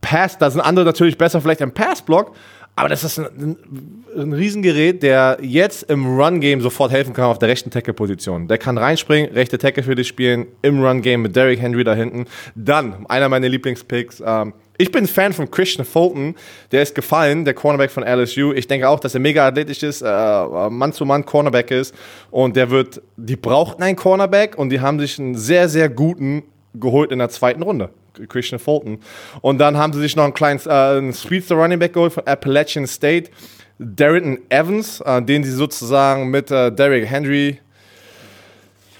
Pass, 0.00 0.36
da 0.38 0.50
sind 0.50 0.60
andere 0.60 0.84
natürlich 0.84 1.16
besser 1.16 1.40
vielleicht 1.40 1.62
im 1.62 1.72
Passblock, 1.72 2.34
aber 2.76 2.88
das 2.88 3.04
ist 3.04 3.18
ein, 3.18 3.26
ein, 3.38 4.04
ein 4.16 4.32
Riesengerät, 4.32 5.02
der 5.02 5.38
jetzt 5.40 5.84
im 5.84 6.18
Run-Game 6.18 6.60
sofort 6.60 6.90
helfen 6.90 7.14
kann 7.14 7.26
auf 7.26 7.38
der 7.38 7.48
rechten 7.48 7.70
Tackle-Position. 7.70 8.48
Der 8.48 8.58
kann 8.58 8.76
reinspringen, 8.76 9.32
rechte 9.32 9.58
Tackle 9.58 9.82
für 9.82 9.94
dich 9.94 10.08
spielen, 10.08 10.46
im 10.62 10.84
Run-Game 10.84 11.22
mit 11.22 11.36
Derrick 11.36 11.60
Henry 11.60 11.84
da 11.84 11.94
hinten. 11.94 12.26
Dann, 12.54 13.06
einer 13.06 13.28
meiner 13.28 13.48
Lieblingspicks, 13.48 14.22
ähm, 14.26 14.54
ich 14.76 14.90
bin 14.90 15.06
Fan 15.06 15.32
von 15.32 15.50
Christian 15.50 15.84
Fulton. 15.84 16.34
Der 16.72 16.82
ist 16.82 16.94
gefallen, 16.94 17.44
der 17.44 17.54
Cornerback 17.54 17.90
von 17.90 18.02
LSU. 18.02 18.52
Ich 18.52 18.66
denke 18.66 18.88
auch, 18.88 19.00
dass 19.00 19.14
er 19.14 19.20
mega 19.20 19.46
athletisch 19.46 19.82
ist, 19.82 20.02
äh, 20.02 20.08
Mann-zu-Mann 20.08 21.24
Cornerback 21.24 21.70
ist. 21.70 21.94
Und 22.30 22.56
der 22.56 22.70
wird, 22.70 23.00
die 23.16 23.36
brauchten 23.36 23.82
einen 23.82 23.96
Cornerback 23.96 24.58
und 24.58 24.70
die 24.70 24.80
haben 24.80 24.98
sich 24.98 25.18
einen 25.18 25.36
sehr, 25.36 25.68
sehr 25.68 25.88
guten 25.88 26.42
geholt 26.74 27.12
in 27.12 27.20
der 27.20 27.28
zweiten 27.28 27.62
Runde. 27.62 27.90
Christian 28.28 28.58
Fulton. 28.58 28.98
Und 29.40 29.58
dann 29.58 29.76
haben 29.76 29.92
sie 29.92 30.00
sich 30.00 30.16
noch 30.16 30.24
einen 30.24 30.34
kleinen 30.34 30.60
äh, 30.60 31.12
Speedster 31.12 31.56
Running 31.56 31.78
Back 31.78 31.92
geholt 31.92 32.12
von 32.12 32.26
Appalachian 32.26 32.86
State. 32.86 33.30
Darrington 33.78 34.38
Evans, 34.50 35.00
äh, 35.00 35.20
den 35.20 35.42
sie 35.42 35.50
sozusagen 35.50 36.30
mit 36.30 36.50
äh, 36.50 36.70
Derrick 36.70 37.06
Henry 37.06 37.58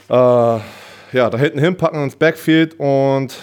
äh, 0.09 0.59
ja, 1.15 1.31
da 1.31 1.39
hinten 1.39 1.61
hinpacken 1.61 2.03
ins 2.03 2.17
Backfield 2.17 2.75
und 2.79 3.37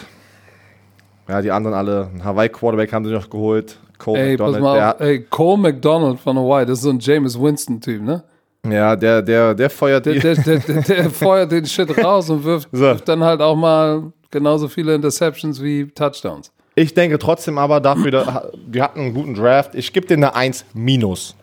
ja, 1.31 1.41
die 1.41 1.51
anderen 1.51 1.73
alle, 1.73 2.09
ein 2.13 2.25
Hawaii-Quarterback 2.25 2.91
haben 2.91 3.05
sie 3.05 3.13
noch 3.13 3.29
geholt. 3.29 3.77
Cole 3.97 4.19
ey, 4.19 4.31
McDonald. 4.31 4.53
Pass 4.55 4.61
mal 4.61 4.91
auf, 4.91 4.99
ey, 4.99 5.21
Cole 5.21 5.57
McDonald 5.57 6.19
von 6.19 6.37
Hawaii, 6.37 6.65
das 6.65 6.79
ist 6.79 6.83
so 6.83 6.89
ein 6.89 6.99
James 6.99 7.39
Winston-Typ, 7.39 8.01
ne? 8.01 8.23
Ja, 8.69 8.95
der, 8.97 9.21
der, 9.21 9.53
der 9.55 9.69
feuert 9.69 10.05
der, 10.05 10.15
der, 10.15 10.35
der, 10.35 10.59
der, 10.59 11.09
feuert 11.09 11.51
den 11.53 11.65
Shit 11.65 11.97
raus 12.03 12.29
und 12.29 12.43
wirft, 12.43 12.67
so. 12.73 12.81
wirft 12.81 13.07
dann 13.07 13.23
halt 13.23 13.41
auch 13.41 13.55
mal 13.55 14.11
genauso 14.29 14.67
viele 14.67 14.93
Interceptions 14.93 15.63
wie 15.63 15.87
Touchdowns. 15.87 16.51
Ich 16.75 16.93
denke 16.93 17.17
trotzdem 17.17 17.57
aber 17.57 17.79
dafür, 17.79 18.51
die 18.67 18.81
hatten 18.81 18.99
einen 18.99 19.13
guten 19.13 19.33
Draft. 19.33 19.73
Ich 19.73 19.93
gebe 19.93 20.05
denen 20.05 20.25
eine 20.25 20.35
1 20.35 20.65
minus. 20.73 21.35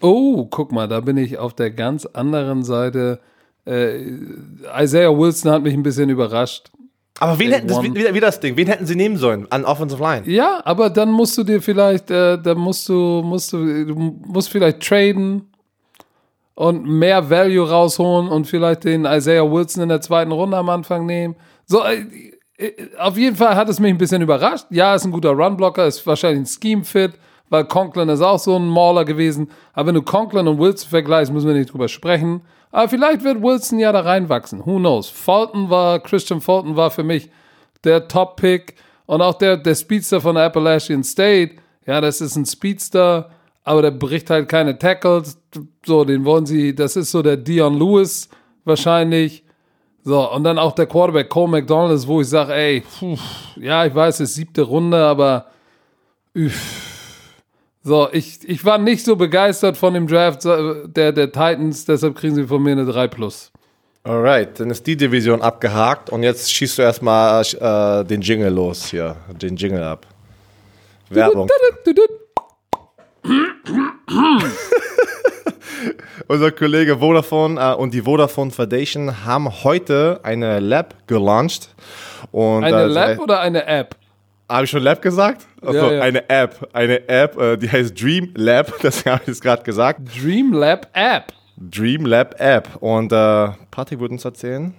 Oh, 0.00 0.44
guck 0.50 0.72
mal, 0.72 0.88
da 0.88 1.00
bin 1.00 1.16
ich 1.16 1.38
auf 1.38 1.54
der 1.54 1.70
ganz 1.70 2.04
anderen 2.04 2.64
Seite. 2.64 3.20
Äh, 3.64 4.00
Isaiah 4.76 5.16
Wilson 5.16 5.52
hat 5.52 5.62
mich 5.62 5.74
ein 5.74 5.84
bisschen 5.84 6.10
überrascht. 6.10 6.70
Aber 7.20 7.38
wen 7.38 7.52
hätten 7.52 7.68
das, 7.68 7.82
wie, 7.82 7.94
wie, 7.94 8.20
das 8.20 8.40
Ding, 8.40 8.56
wen 8.56 8.66
hätten 8.66 8.86
sie 8.86 8.96
nehmen 8.96 9.18
sollen 9.18 9.46
an 9.50 9.66
Offensive 9.66 10.02
Line? 10.02 10.22
Ja, 10.26 10.62
aber 10.64 10.88
dann 10.88 11.12
musst 11.12 11.36
du 11.36 11.44
dir 11.44 11.60
vielleicht, 11.60 12.10
äh, 12.10 12.40
dann 12.40 12.56
musst 12.56 12.88
du, 12.88 13.22
musst 13.22 13.52
du, 13.52 13.84
du 13.84 13.94
musst 13.94 14.48
vielleicht 14.48 14.80
traden 14.80 15.46
und 16.54 16.86
mehr 16.86 17.28
Value 17.28 17.68
rausholen 17.68 18.28
und 18.28 18.46
vielleicht 18.46 18.84
den 18.84 19.04
Isaiah 19.04 19.50
Wilson 19.50 19.82
in 19.82 19.90
der 19.90 20.00
zweiten 20.00 20.32
Runde 20.32 20.56
am 20.56 20.70
Anfang 20.70 21.04
nehmen. 21.04 21.36
So, 21.66 21.84
äh, 21.84 22.06
äh, 22.56 22.72
auf 22.98 23.18
jeden 23.18 23.36
Fall 23.36 23.54
hat 23.54 23.68
es 23.68 23.78
mich 23.78 23.90
ein 23.90 23.98
bisschen 23.98 24.22
überrascht. 24.22 24.66
Ja, 24.70 24.94
ist 24.94 25.04
ein 25.04 25.12
guter 25.12 25.30
Runblocker, 25.30 25.86
ist 25.86 26.06
wahrscheinlich 26.06 26.40
ein 26.40 26.46
Scheme-Fit, 26.46 27.12
weil 27.50 27.64
Conklin 27.64 28.08
ist 28.08 28.22
auch 28.22 28.38
so 28.38 28.56
ein 28.56 28.68
Mauler 28.68 29.04
gewesen. 29.04 29.50
Aber 29.74 29.88
wenn 29.88 29.96
du 29.96 30.02
Conklin 30.02 30.48
und 30.48 30.58
Wilson 30.58 30.88
vergleichst, 30.88 31.32
müssen 31.32 31.48
wir 31.48 31.54
nicht 31.54 31.72
drüber 31.72 31.88
sprechen. 31.88 32.42
Aber 32.70 32.88
vielleicht 32.88 33.24
wird 33.24 33.42
Wilson 33.42 33.80
ja 33.80 33.92
da 33.92 34.00
reinwachsen. 34.00 34.64
Who 34.64 34.78
knows? 34.78 35.10
Fulton 35.10 35.68
war, 35.68 35.98
Christian 35.98 36.40
Fulton 36.40 36.76
war 36.76 36.90
für 36.90 37.02
mich 37.02 37.28
der 37.84 38.08
Top-Pick. 38.08 38.76
Und 39.06 39.20
auch 39.20 39.34
der, 39.34 39.56
der 39.56 39.74
Speedster 39.74 40.20
von 40.20 40.36
Appalachian 40.36 41.02
State. 41.02 41.56
Ja, 41.84 42.00
das 42.00 42.20
ist 42.20 42.36
ein 42.36 42.46
Speedster, 42.46 43.30
aber 43.64 43.82
der 43.82 43.90
bricht 43.90 44.30
halt 44.30 44.48
keine 44.48 44.78
Tackles. 44.78 45.40
So, 45.84 46.04
den 46.04 46.24
wollen 46.24 46.46
sie, 46.46 46.74
das 46.74 46.94
ist 46.94 47.10
so 47.10 47.20
der 47.20 47.36
Dion 47.36 47.76
Lewis 47.76 48.28
wahrscheinlich. 48.64 49.42
So, 50.04 50.30
und 50.30 50.44
dann 50.44 50.58
auch 50.58 50.72
der 50.72 50.86
Quarterback 50.86 51.28
Cole 51.28 51.50
McDonald, 51.50 52.06
wo 52.06 52.20
ich 52.20 52.28
sage, 52.28 52.54
ey, 52.54 52.82
pfuh, 52.82 53.18
ja, 53.56 53.84
ich 53.84 53.94
weiß, 53.94 54.20
es 54.20 54.30
ist 54.30 54.36
siebte 54.36 54.62
Runde, 54.62 55.04
aber 55.04 55.46
üff. 56.34 56.89
So, 57.82 58.08
ich, 58.12 58.46
ich 58.46 58.62
war 58.64 58.76
nicht 58.76 59.04
so 59.04 59.16
begeistert 59.16 59.78
von 59.78 59.94
dem 59.94 60.06
Draft 60.06 60.44
der, 60.44 61.12
der 61.12 61.32
Titans, 61.32 61.86
deshalb 61.86 62.14
kriegen 62.14 62.34
sie 62.34 62.46
von 62.46 62.62
mir 62.62 62.72
eine 62.72 62.84
3 62.84 63.08
Plus. 63.08 63.50
Alright, 64.02 64.60
dann 64.60 64.70
ist 64.70 64.86
die 64.86 64.96
Division 64.96 65.40
abgehakt 65.40 66.10
und 66.10 66.22
jetzt 66.22 66.52
schießt 66.52 66.76
du 66.78 66.82
erstmal 66.82 67.42
äh, 67.42 68.04
den 68.04 68.20
Jingle 68.20 68.52
los 68.52 68.86
hier, 68.86 69.16
den 69.40 69.56
Jingle 69.56 69.82
ab. 69.82 70.06
Werbung. 71.08 71.48
Unser 76.28 76.52
Kollege 76.52 76.98
Vodafone 76.98 77.60
äh, 77.60 77.74
und 77.74 77.94
die 77.94 78.02
Vodafone 78.02 78.50
Foundation 78.50 79.24
haben 79.24 79.50
heute 79.64 80.20
eine 80.22 80.60
Lab 80.60 80.94
gelauncht. 81.06 81.74
Und, 82.30 82.64
eine 82.64 82.82
äh, 82.82 82.86
Lab 82.86 83.18
oder 83.18 83.40
eine 83.40 83.66
App? 83.66 83.96
Habe 84.48 84.64
ich 84.64 84.70
schon 84.70 84.82
Lab 84.82 85.00
gesagt? 85.00 85.46
Also 85.62 85.78
ja, 85.78 85.92
ja. 85.92 86.02
eine 86.02 86.28
App. 86.28 86.68
Eine 86.72 87.08
App, 87.08 87.38
äh, 87.38 87.56
die 87.56 87.70
heißt 87.70 88.00
Dream 88.00 88.30
Lab, 88.34 88.72
das 88.82 89.04
habe 89.04 89.20
ich 89.22 89.28
jetzt 89.28 89.42
gerade 89.42 89.62
gesagt. 89.62 90.00
Dream 90.20 90.52
Lab 90.52 90.88
App. 90.92 91.32
Dream 91.56 92.06
Lab 92.06 92.40
App. 92.40 92.68
Und 92.80 93.12
äh, 93.12 93.48
Patrick 93.70 94.00
wird 94.00 94.12
uns 94.12 94.24
erzählen, 94.24 94.72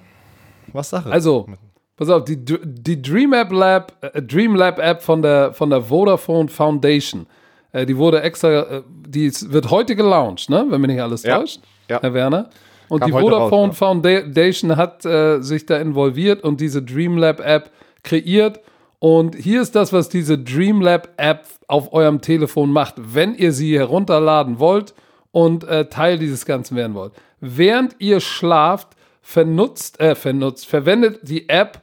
was 0.73 0.89
Sache 0.89 1.11
Also, 1.11 1.47
pass 1.95 2.09
auf, 2.09 2.25
die, 2.25 2.37
die 2.37 3.01
Dream 3.01 3.33
App 3.33 3.51
Lab, 3.51 3.93
äh, 4.01 4.21
Dream 4.21 4.55
Lab 4.55 4.79
App 4.79 5.01
von 5.01 5.21
der, 5.21 5.53
von 5.53 5.69
der 5.69 5.81
Vodafone 5.81 6.49
Foundation, 6.49 7.27
äh, 7.71 7.85
die 7.85 7.95
wurde 7.95 8.21
extra, 8.21 8.61
äh, 8.61 8.81
die 9.07 9.31
wird 9.49 9.69
heute 9.69 9.95
gelauncht, 9.95 10.49
ne? 10.49 10.65
wenn 10.69 10.81
mich 10.81 10.91
nicht 10.91 11.01
alles 11.01 11.23
ja. 11.23 11.37
täuscht, 11.39 11.61
ja. 11.89 12.01
Herr 12.01 12.13
Werner. 12.13 12.49
Und 12.89 12.99
Kam 12.99 13.11
die 13.11 13.17
Vodafone 13.17 13.69
raus, 13.69 13.77
Foundation 13.77 14.75
hat 14.75 15.05
äh, 15.05 15.39
sich 15.41 15.65
da 15.65 15.77
involviert 15.77 16.43
und 16.43 16.59
diese 16.59 16.81
Dream 16.81 17.17
Lab 17.17 17.39
App 17.39 17.69
kreiert 18.03 18.59
und 19.03 19.33
hier 19.35 19.63
ist 19.63 19.75
das, 19.75 19.91
was 19.93 20.09
diese 20.09 20.37
Dreamlab-App 20.37 21.47
auf 21.65 21.91
eurem 21.91 22.21
Telefon 22.21 22.71
macht, 22.71 22.93
wenn 23.15 23.33
ihr 23.33 23.51
sie 23.51 23.75
herunterladen 23.75 24.59
wollt 24.59 24.93
und 25.31 25.63
äh, 25.63 25.89
Teil 25.89 26.19
dieses 26.19 26.45
Ganzen 26.45 26.77
werden 26.77 26.93
wollt. 26.93 27.13
Während 27.39 27.95
ihr 27.97 28.19
schlaft, 28.19 28.89
vernutzt, 29.23 29.99
äh, 29.99 30.13
vernutzt, 30.13 30.67
verwendet 30.67 31.21
die 31.23 31.49
App 31.49 31.81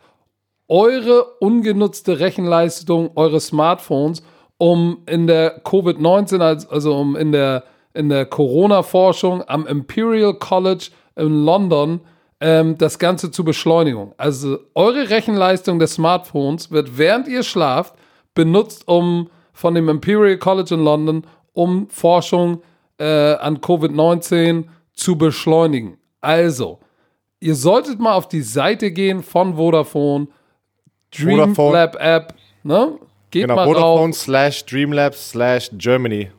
eure 0.68 1.24
ungenutzte 1.40 2.20
Rechenleistung 2.20 3.10
eures 3.16 3.48
Smartphones, 3.48 4.22
um 4.56 4.98
in 5.06 5.26
der 5.26 5.64
Covid-19, 5.64 6.68
also 6.68 6.96
um 6.96 7.16
in 7.16 7.32
der, 7.32 7.64
in 7.94 8.10
der 8.10 8.26
Corona-Forschung 8.26 9.42
am 9.48 9.66
Imperial 9.66 10.34
College 10.34 10.90
in 11.16 11.44
London 11.44 12.00
ähm, 12.41 12.78
das 12.78 12.99
Ganze 12.99 13.30
zur 13.30 13.45
Beschleunigung. 13.45 14.14
Also 14.16 14.59
eure 14.74 15.11
Rechenleistung 15.11 15.78
des 15.78 15.95
Smartphones 15.95 16.70
wird 16.70 16.97
während 16.97 17.28
ihr 17.28 17.43
schlaft 17.43 17.95
benutzt, 18.34 18.86
um 18.86 19.28
von 19.53 19.74
dem 19.74 19.89
Imperial 19.89 20.39
College 20.39 20.74
in 20.74 20.80
London, 20.80 21.26
um 21.53 21.89
Forschung 21.91 22.62
äh, 22.99 23.34
an 23.34 23.59
Covid-19 23.59 24.64
zu 24.93 25.16
beschleunigen. 25.16 25.99
Also, 26.20 26.78
ihr 27.41 27.55
solltet 27.55 27.99
mal 27.99 28.14
auf 28.14 28.28
die 28.28 28.43
Seite 28.43 28.93
gehen 28.93 29.22
von 29.22 29.57
Vodafone, 29.57 30.28
Dreamlab 31.11 31.97
App, 31.99 32.34
ne? 32.62 32.99
Geht 33.30 33.43
genau, 33.43 33.57
mal 33.57 33.66
Vodafone 33.66 34.12
rauf. 34.12 34.16
slash 34.16 34.64
Dreamlab 34.66 35.14
slash 35.14 35.70
Germany. 35.72 36.30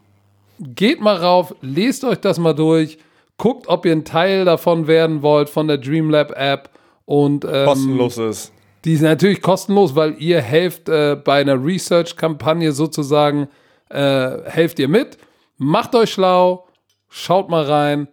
Geht 0.59 1.01
mal 1.01 1.17
rauf, 1.17 1.55
lest 1.61 2.03
euch 2.03 2.19
das 2.19 2.39
mal 2.39 2.53
durch 2.53 2.97
guckt, 3.39 3.67
ob 3.67 3.87
ihr 3.87 3.93
ein 3.93 4.05
Teil 4.05 4.45
davon 4.45 4.85
werden 4.85 5.23
wollt, 5.23 5.49
von 5.49 5.67
der 5.67 5.79
Dreamlab 5.79 6.31
App. 6.37 6.69
Und, 7.05 7.43
ähm, 7.43 7.65
kostenlos 7.65 8.19
ist. 8.19 8.53
Die 8.85 8.93
ist 8.93 9.01
natürlich 9.01 9.41
kostenlos, 9.41 9.95
weil 9.95 10.15
ihr 10.21 10.41
helft 10.41 10.87
äh, 10.87 11.15
bei 11.15 11.41
einer 11.41 11.61
Research-Kampagne 11.63 12.71
sozusagen, 12.71 13.49
äh, 13.89 14.37
helft 14.45 14.77
ihr 14.77 14.87
mit. 14.87 15.17
Macht 15.57 15.95
euch 15.95 16.11
schlau, 16.11 16.67
schaut 17.09 17.49
mal 17.49 17.63
rein. 17.63 18.07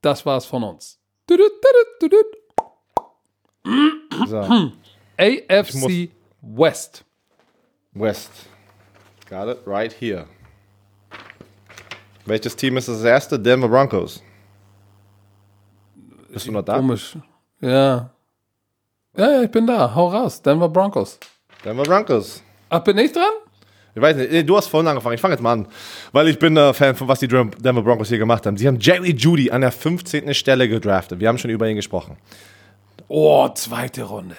Das 0.00 0.24
war's 0.24 0.46
von 0.46 0.64
uns. 0.64 0.98
So. 4.26 4.70
AFC 5.18 6.10
West. 6.40 7.04
West. 7.92 8.30
Got 9.28 9.48
it 9.48 9.58
right 9.66 9.92
here. 9.92 10.26
Welches 12.24 12.56
Team 12.56 12.76
ist 12.78 12.88
das 12.88 13.04
erste? 13.04 13.38
Denver 13.38 13.68
Broncos. 13.68 14.22
Bist 16.32 16.46
du 16.46 16.52
noch 16.52 16.62
da? 16.62 16.76
Komisch. 16.76 17.16
Ja. 17.60 18.10
Ja, 19.16 19.30
ja, 19.30 19.42
ich 19.42 19.50
bin 19.50 19.66
da. 19.66 19.94
Hau 19.94 20.08
raus. 20.08 20.40
Denver 20.40 20.68
Broncos. 20.68 21.18
Denver 21.64 21.82
Broncos. 21.82 22.42
Ach, 22.68 22.80
bin 22.80 22.96
ich 22.98 23.12
dran? 23.12 23.24
Ich 23.94 24.00
weiß 24.00 24.16
nicht, 24.16 24.48
du 24.48 24.56
hast 24.56 24.68
vorhin 24.68 24.86
angefangen. 24.86 25.16
Ich 25.16 25.20
fange 25.20 25.34
jetzt 25.34 25.42
mal 25.42 25.52
an, 25.52 25.66
weil 26.12 26.28
ich 26.28 26.38
bin 26.38 26.56
äh, 26.56 26.72
Fan 26.72 26.94
von 26.94 27.08
was 27.08 27.18
die 27.18 27.26
Denver 27.26 27.82
Broncos 27.82 28.08
hier 28.08 28.18
gemacht 28.18 28.46
haben. 28.46 28.56
Sie 28.56 28.68
haben 28.68 28.78
Jerry 28.78 29.10
Judy 29.10 29.50
an 29.50 29.62
der 29.62 29.72
15. 29.72 30.32
Stelle 30.32 30.68
gedraftet. 30.68 31.18
Wir 31.18 31.26
haben 31.26 31.38
schon 31.38 31.50
über 31.50 31.68
ihn 31.68 31.74
gesprochen. 31.74 32.16
Oh, 33.08 33.48
zweite 33.48 34.04
Runde. 34.04 34.36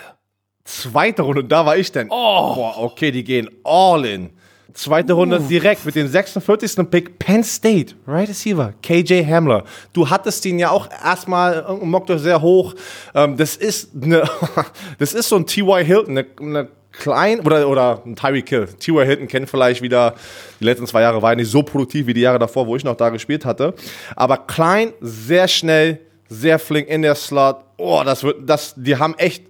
Zweite 0.63 1.23
Runde, 1.23 1.43
da 1.43 1.65
war 1.65 1.75
ich 1.75 1.91
denn. 1.91 2.07
Oh. 2.09 2.55
Boah, 2.55 2.77
okay, 2.77 3.11
die 3.11 3.25
gehen 3.25 3.49
all 3.65 4.05
in. 4.05 4.29
Zweite 4.73 5.13
Runde 5.13 5.39
uh. 5.39 5.47
direkt 5.47 5.85
mit 5.85 5.95
dem 5.95 6.07
46. 6.07 6.89
Pick 6.89 7.19
Penn 7.19 7.43
State, 7.43 7.95
Right 8.07 8.29
Receiver, 8.29 8.73
KJ 8.81 9.25
Hamler. 9.25 9.63
Du 9.93 10.09
hattest 10.09 10.45
ihn 10.45 10.59
ja 10.59 10.69
auch 10.69 10.89
erstmal 11.03 11.65
äh, 11.67 11.85
Mock 11.85 12.07
sehr 12.07 12.41
hoch. 12.41 12.73
Ähm, 13.13 13.37
das 13.37 13.55
ist 13.55 13.91
eine, 14.01 14.23
das 14.99 15.13
ist 15.13 15.29
so 15.29 15.35
ein 15.35 15.45
T.Y. 15.45 15.83
Hilton, 15.83 16.17
eine, 16.17 16.27
eine 16.39 16.67
klein 16.91 17.39
oder, 17.41 17.67
oder 17.67 18.01
ein 18.05 18.15
Tyreek 18.15 18.45
Kill. 18.45 18.67
T.Y. 18.67 19.05
Hilton 19.05 19.27
kennt 19.27 19.49
vielleicht 19.49 19.81
wieder, 19.81 20.15
die 20.59 20.65
letzten 20.65 20.87
zwei 20.87 21.01
Jahre 21.01 21.21
war 21.21 21.31
er 21.31 21.35
nicht 21.35 21.51
so 21.51 21.63
produktiv 21.63 22.07
wie 22.07 22.13
die 22.13 22.21
Jahre 22.21 22.39
davor, 22.39 22.67
wo 22.67 22.75
ich 22.75 22.83
noch 22.83 22.95
da 22.95 23.09
gespielt 23.09 23.45
hatte. 23.45 23.73
Aber 24.15 24.37
klein, 24.37 24.93
sehr 25.01 25.47
schnell, 25.47 25.99
sehr 26.29 26.59
flink 26.59 26.87
in 26.87 27.01
der 27.01 27.15
Slot. 27.15 27.57
Oh, 27.77 28.01
das 28.05 28.23
wird, 28.23 28.49
das, 28.49 28.73
die 28.75 28.95
haben 28.95 29.15
echt 29.17 29.43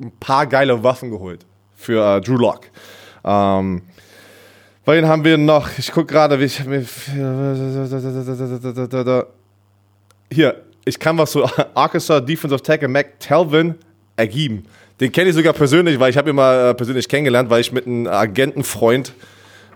ein 0.00 0.12
paar 0.18 0.46
geile 0.46 0.82
Waffen 0.82 1.10
geholt 1.10 1.46
für 1.76 2.16
äh, 2.16 2.20
Drew 2.20 2.36
Lock. 2.36 2.66
Ähm, 3.24 3.82
Wen 4.86 5.06
haben 5.06 5.24
wir 5.24 5.36
noch? 5.36 5.68
Ich 5.78 5.92
gucke 5.92 6.06
gerade, 6.06 6.40
wie 6.40 6.44
ich. 6.44 6.60
Hier, 10.32 10.54
ich 10.84 10.98
kann 10.98 11.18
was 11.18 11.32
zu 11.32 11.44
Arkansas 11.74 12.24
Defensive 12.24 12.62
Tackle 12.62 12.88
Mac 12.88 13.20
Telvin 13.20 13.74
ergeben. 14.16 14.64
Den 14.98 15.12
kenne 15.12 15.30
ich 15.30 15.36
sogar 15.36 15.52
persönlich, 15.52 16.00
weil 16.00 16.10
ich 16.10 16.16
habe 16.16 16.30
ihn 16.30 16.36
mal 16.36 16.70
äh, 16.70 16.74
persönlich 16.74 17.08
kennengelernt, 17.08 17.50
weil 17.50 17.60
ich 17.60 17.72
mit 17.72 17.86
einem 17.86 18.06
Agentenfreund 18.06 19.12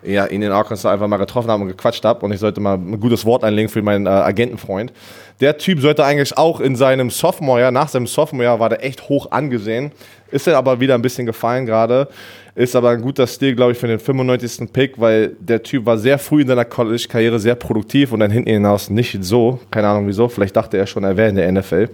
ja, 0.05 0.27
ihn 0.27 0.43
in 0.43 0.53
Arkansas 0.53 0.91
einfach 0.91 1.07
mal 1.07 1.17
getroffen 1.17 1.51
habe 1.51 1.63
und 1.63 1.69
gequatscht 1.69 2.05
habe 2.05 2.25
und 2.25 2.33
ich 2.33 2.41
sollte 2.41 2.61
mal 2.61 2.75
ein 2.75 3.01
gutes 3.01 3.25
Wort 3.25 3.43
einlegen 3.43 3.71
für 3.71 3.83
meinen 3.83 4.07
äh, 4.07 4.11
Agentenfreund. 4.11 4.93
Der 5.41 5.57
Typ 5.57 5.81
sollte 5.81 6.05
eigentlich 6.05 6.37
auch 6.37 6.61
in 6.61 6.77
seinem 6.77 7.11
Sophomore-Jahr, 7.11 7.71
nach 7.71 7.89
seinem 7.89 8.07
Sophomore-Jahr 8.07 8.61
war 8.61 8.69
der 8.69 8.85
echt 8.85 9.09
hoch 9.09 9.31
angesehen. 9.31 9.93
Ist 10.31 10.47
er 10.47 10.59
aber 10.59 10.81
wieder 10.81 10.95
ein 10.95 11.03
bisschen 11.03 11.27
gefallen 11.27 11.65
gerade. 11.65 12.09
Ist 12.57 12.77
aber 12.77 12.91
ein 12.91 13.03
guter 13.03 13.27
Stil, 13.27 13.57
glaube 13.57 13.73
ich, 13.73 13.79
für 13.79 13.89
den 13.89 13.99
95. 13.99 14.73
Pick, 14.73 15.01
weil 15.01 15.37
der 15.41 15.63
Typ 15.63 15.87
war 15.87 15.99
sehr 15.99 16.19
früh 16.19 16.43
in 16.43 16.49
seiner 16.49 16.65
College-Karriere 16.65 17.41
sehr 17.41 17.57
produktiv 17.57 18.13
und 18.13 18.21
dann 18.21 18.31
hinten 18.31 18.51
hinaus 18.51 18.91
nicht 18.91 19.25
so. 19.25 19.59
Keine 19.73 19.89
Ahnung 19.89 20.07
wieso. 20.07 20.29
Vielleicht 20.29 20.55
dachte 20.55 20.77
er 20.77 20.87
schon, 20.87 21.03
er 21.03 21.17
wäre 21.17 21.31
in 21.31 21.35
der 21.35 21.51
NFL. 21.51 21.89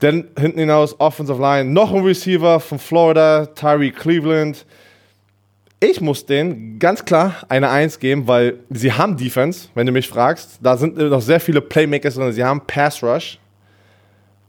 Dann 0.00 0.28
hinten 0.38 0.60
hinaus 0.60 0.98
Offensive 0.98 1.40
Line, 1.40 1.70
noch 1.70 1.92
ein 1.92 2.02
Receiver 2.02 2.58
von 2.58 2.78
Florida, 2.78 3.46
Tyree 3.46 3.90
Cleveland. 3.90 4.64
Ich 5.78 6.00
muss 6.00 6.24
denen 6.24 6.78
ganz 6.78 7.04
klar 7.04 7.34
eine 7.50 7.68
Eins 7.68 7.98
geben, 7.98 8.26
weil 8.26 8.54
sie 8.70 8.92
haben 8.92 9.18
Defense, 9.18 9.68
wenn 9.74 9.84
du 9.84 9.92
mich 9.92 10.08
fragst. 10.08 10.58
Da 10.62 10.78
sind 10.78 10.96
noch 10.96 11.20
sehr 11.20 11.40
viele 11.40 11.60
Playmakers 11.60 12.14
drin. 12.14 12.32
Sie 12.32 12.42
haben 12.42 12.62
Pass 12.66 13.02
Rush. 13.02 13.38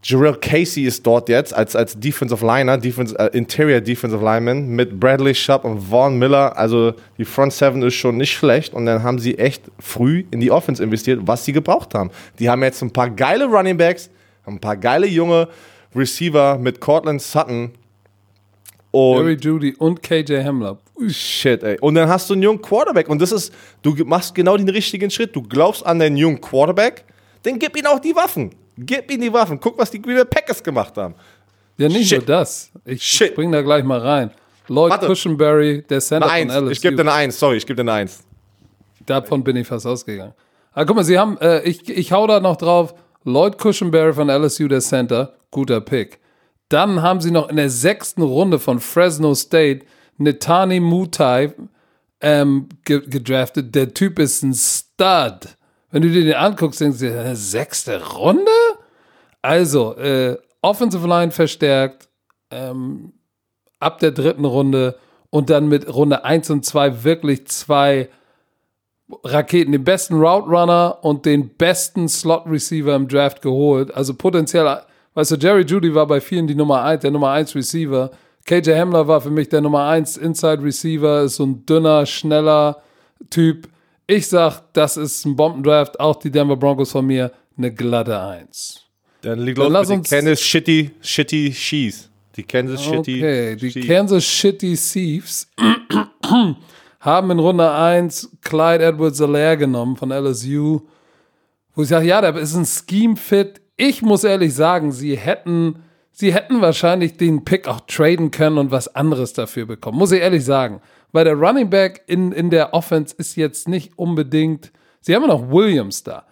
Jarrell 0.07 0.35
Casey 0.35 0.83
ist 0.83 1.03
dort 1.07 1.29
jetzt 1.29 1.51
als, 1.51 1.75
als 1.75 1.99
Defensive 1.99 2.45
Liner, 2.45 2.77
Defense, 2.77 3.17
äh, 3.17 3.35
Interior 3.35 3.81
Defensive 3.81 4.23
Lineman 4.23 4.67
mit 4.67 4.99
Bradley 4.99 5.33
Sharp 5.33 5.65
und 5.65 5.79
Vaughn 5.79 6.19
Miller. 6.19 6.55
Also 6.55 6.93
die 7.17 7.25
Front 7.25 7.53
Seven 7.53 7.81
ist 7.81 7.95
schon 7.95 8.17
nicht 8.17 8.31
schlecht 8.31 8.75
und 8.75 8.85
dann 8.85 9.01
haben 9.01 9.17
sie 9.17 9.39
echt 9.39 9.63
früh 9.79 10.23
in 10.29 10.41
die 10.41 10.51
Offense 10.51 10.83
investiert, 10.83 11.21
was 11.23 11.43
sie 11.43 11.53
gebraucht 11.53 11.95
haben. 11.95 12.11
Die 12.37 12.47
haben 12.47 12.61
jetzt 12.61 12.83
ein 12.83 12.93
paar 12.93 13.09
geile 13.09 13.45
Running 13.45 13.77
Backs, 13.77 14.11
ein 14.45 14.59
paar 14.59 14.77
geile 14.77 15.07
junge 15.07 15.47
Receiver 15.95 16.59
mit 16.59 16.79
Cortland 16.79 17.19
Sutton. 17.19 17.71
Und 18.91 19.17
Jerry 19.17 19.37
Judy 19.41 19.75
und 19.79 20.03
KJ 20.03 20.43
Hamler. 20.43 20.77
Shit, 21.07 21.63
ey. 21.63 21.79
Und 21.79 21.95
dann 21.95 22.07
hast 22.07 22.29
du 22.29 22.35
einen 22.35 22.43
jungen 22.43 22.61
Quarterback. 22.61 23.09
Und 23.09 23.19
das 23.23 23.31
ist, 23.31 23.51
du 23.81 23.95
machst 24.05 24.35
genau 24.35 24.55
den 24.55 24.69
richtigen 24.69 25.09
Schritt. 25.09 25.35
Du 25.35 25.41
glaubst 25.41 25.83
an 25.83 25.97
den 25.97 26.15
jungen 26.15 26.39
Quarterback, 26.39 27.05
dann 27.41 27.57
gib 27.57 27.75
ihm 27.75 27.87
auch 27.87 27.99
die 27.99 28.15
Waffen. 28.15 28.51
Gib 28.77 29.11
ihm 29.11 29.21
die 29.21 29.31
Waffen. 29.31 29.59
Guck, 29.59 29.77
was 29.77 29.91
die 29.91 30.01
Green 30.01 30.25
Packers 30.29 30.61
gemacht 30.61 30.97
haben. 30.97 31.15
Ja, 31.77 31.87
nicht 31.87 32.09
Shit. 32.09 32.19
nur 32.19 32.27
das. 32.27 32.71
Ich 32.85 33.03
Shit. 33.03 33.31
spring 33.31 33.51
da 33.51 33.61
gleich 33.61 33.83
mal 33.83 33.99
rein. 33.99 34.31
Lloyd 34.67 34.91
Warte. 34.91 35.07
Cushenberry, 35.07 35.83
der 35.83 36.01
Center 36.01 36.27
von 36.27 36.49
LSU. 36.49 36.69
Ich 36.69 36.81
gebe 36.81 36.95
dir 36.95 37.01
eine 37.01 37.13
Eins, 37.13 37.39
sorry, 37.39 37.57
ich 37.57 37.65
gebe 37.65 37.75
dir 37.75 37.81
eine 37.81 37.93
Eins. 37.93 38.23
Davon 39.05 39.43
bin 39.43 39.55
ich 39.55 39.67
fast 39.67 39.85
ausgegangen. 39.85 40.33
Aber 40.71 40.81
ah, 40.81 40.85
guck 40.85 40.95
mal, 40.95 41.03
sie 41.03 41.17
haben, 41.17 41.37
äh, 41.37 41.61
ich, 41.63 41.87
ich 41.87 42.11
hau 42.11 42.27
da 42.27 42.39
noch 42.39 42.57
drauf, 42.57 42.95
Lloyd 43.23 43.57
Cushenberry 43.57 44.13
von 44.13 44.29
LSU, 44.29 44.67
der 44.67 44.81
Center, 44.81 45.33
guter 45.51 45.79
Pick. 45.79 46.19
Dann 46.69 47.01
haben 47.01 47.21
sie 47.21 47.31
noch 47.31 47.49
in 47.49 47.57
der 47.57 47.69
sechsten 47.69 48.21
Runde 48.21 48.59
von 48.59 48.79
Fresno 48.79 49.35
State 49.35 49.85
Netani 50.17 50.79
Mutai 50.79 51.53
ähm, 52.21 52.67
gedraftet. 52.83 53.75
Der 53.75 53.93
Typ 53.93 54.19
ist 54.19 54.43
ein 54.43 54.53
Stud. 54.53 55.55
Wenn 55.95 56.01
du 56.01 56.09
dir 56.09 56.25
den 56.25 56.33
anguckst, 56.33 56.81
denkst 56.81 56.99
du, 56.99 57.07
eine 57.07 57.37
sechste 57.37 58.05
Runde? 58.05 58.51
Also, 59.41 59.95
äh, 59.95 60.35
Offensive 60.61 61.07
Line 61.07 61.31
verstärkt, 61.31 62.09
ähm, 62.51 63.13
ab 63.79 63.99
der 63.99 64.11
dritten 64.11 64.43
Runde 64.43 64.97
und 65.29 65.49
dann 65.49 65.69
mit 65.69 65.87
Runde 65.87 66.25
1 66.25 66.49
und 66.49 66.65
2 66.65 67.05
wirklich 67.05 67.47
zwei 67.47 68.09
Raketen, 69.23 69.71
den 69.71 69.85
besten 69.85 70.15
Route 70.15 70.49
Runner 70.49 70.97
und 71.01 71.25
den 71.25 71.55
besten 71.55 72.09
Slot 72.09 72.45
Receiver 72.45 72.93
im 72.93 73.07
Draft 73.07 73.41
geholt. 73.41 73.95
Also 73.95 74.15
potenziell, 74.15 74.81
weißt 75.13 75.31
du, 75.31 75.35
Jerry 75.37 75.63
Judy 75.63 75.95
war 75.95 76.07
bei 76.07 76.19
vielen 76.19 76.45
die 76.45 76.55
Nummer 76.55 76.83
1, 76.83 77.03
der 77.03 77.11
Nummer 77.11 77.31
1 77.31 77.55
Receiver. 77.55 78.11
KJ 78.43 78.71
Hamler 78.71 79.07
war 79.07 79.21
für 79.21 79.31
mich 79.31 79.47
der 79.47 79.61
Nummer 79.61 79.87
1 79.87 80.17
Inside 80.17 80.61
Receiver, 80.61 81.21
ist 81.21 81.37
so 81.37 81.45
ein 81.45 81.65
dünner, 81.65 82.05
schneller 82.05 82.81
Typ. 83.29 83.69
Ich 84.07 84.27
sag, 84.27 84.61
das 84.73 84.97
ist 84.97 85.25
ein 85.25 85.35
Bombendraft, 85.35 85.99
auch 85.99 86.17
die 86.17 86.29
Denver 86.29 86.55
Broncos 86.55 86.91
von 86.91 87.05
mir, 87.05 87.31
eine 87.57 87.73
glatte 87.73 88.19
1. 88.19 88.81
Dann 89.21 89.39
liegt 89.39 89.57
los 89.57 89.71
lass 89.71 89.89
uns 89.89 90.09
Kansas 90.09 90.41
Shitty, 90.41 90.91
Shitty 91.01 91.51
Chiefs. 91.51 92.09
Die 92.35 92.43
Kansas 92.43 92.83
Shitty 92.83 93.17
Okay, 93.17 93.55
die 93.55 93.71
Chiefs. 93.71 93.87
Kansas 93.87 94.25
Shitty 94.25 94.75
Chiefs 94.75 95.47
haben 96.99 97.31
in 97.31 97.39
Runde 97.39 97.71
1 97.71 98.37
Clyde 98.41 98.85
Edwards-Alaire 98.85 99.57
genommen 99.57 99.95
von 99.95 100.11
LSU. 100.11 100.81
Wo 101.73 101.81
ich 101.81 101.87
sage, 101.87 102.05
ja, 102.05 102.21
da 102.21 102.29
ist 102.29 102.55
ein 102.55 102.65
Scheme-Fit. 102.65 103.61
Ich 103.75 104.03
muss 104.03 104.23
ehrlich 104.23 104.53
sagen, 104.53 104.91
sie 104.91 105.17
hätten 105.17 105.79
sie 106.11 106.33
hätten 106.33 106.61
wahrscheinlich 106.61 107.17
den 107.17 107.43
Pick 107.43 107.67
auch 107.67 107.81
traden 107.81 108.31
können 108.31 108.57
und 108.57 108.71
was 108.71 108.95
anderes 108.95 109.33
dafür 109.33 109.65
bekommen. 109.65 109.97
Muss 109.97 110.11
ich 110.11 110.21
ehrlich 110.21 110.45
sagen. 110.45 110.81
Weil 111.15 111.23
der 111.23 111.35
Running 111.35 111.69
Back 111.69 112.03
in, 112.07 112.33
in 112.33 112.49
der 112.49 112.73
Offense 112.73 113.15
ist 113.17 113.37
jetzt 113.37 113.69
nicht 113.69 113.97
unbedingt. 113.97 114.73
Sie 114.99 115.15
haben 115.15 115.21
ja 115.21 115.29
noch 115.29 115.49
Williams 115.49 116.03
da. 116.03 116.25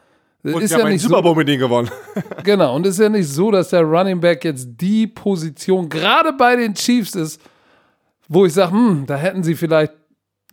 Und 0.44 0.62
ist 0.62 0.72
sie 0.72 0.76
ja 0.76 0.84
haben 0.84 0.92
nicht 0.92 1.02
Super 1.02 1.22
Bowl 1.22 1.32
so, 1.32 1.40
mit 1.40 1.48
denen 1.48 1.62
gewonnen. 1.62 1.90
genau, 2.44 2.76
und 2.76 2.86
es 2.86 2.96
ist 2.96 3.00
ja 3.00 3.08
nicht 3.08 3.30
so, 3.30 3.50
dass 3.50 3.70
der 3.70 3.84
Running 3.84 4.20
Back 4.20 4.44
jetzt 4.44 4.68
die 4.82 5.08
Position 5.08 5.88
gerade 5.88 6.34
bei 6.34 6.58
den 6.58 6.74
Chiefs 6.74 7.16
ist, 7.16 7.40
wo 8.28 8.46
ich 8.46 8.52
sage, 8.52 8.74
hm, 8.74 9.06
da 9.08 9.16
hätten 9.16 9.42
sie 9.42 9.56
vielleicht 9.56 9.94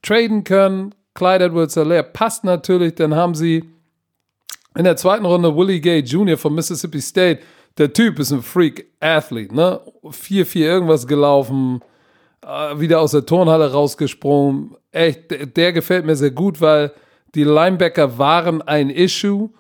traden 0.00 0.44
können. 0.44 0.94
Clyde 1.14 1.46
edwards 1.46 1.76
alaire 1.76 2.04
passt 2.04 2.44
natürlich, 2.44 2.94
dann 2.94 3.16
haben 3.16 3.34
sie 3.34 3.64
in 4.76 4.84
der 4.84 4.96
zweiten 4.96 5.24
Runde 5.24 5.56
Willie 5.56 5.80
Gay 5.80 5.98
Jr. 6.02 6.36
von 6.38 6.54
Mississippi 6.54 7.00
State 7.00 7.40
der 7.78 7.92
Typ 7.92 8.18
ist 8.18 8.30
ein 8.30 8.42
Freak-Athlet, 8.42 9.52
ne? 9.52 9.80
4-4 10.04 10.56
irgendwas 10.58 11.06
gelaufen, 11.06 11.80
wieder 12.42 13.00
aus 13.00 13.12
der 13.12 13.26
Turnhalle 13.26 13.72
rausgesprungen. 13.72 14.76
Echt, 14.92 15.30
der, 15.30 15.46
der, 15.46 15.72
gefällt 15.72 16.06
mir 16.06 16.16
sehr 16.16 16.30
gut, 16.30 16.60
weil 16.60 16.92
die 17.34 17.44
Linebacker 17.44 18.18
waren 18.18 18.62
ein 18.62 18.90
Issue. 18.90 19.50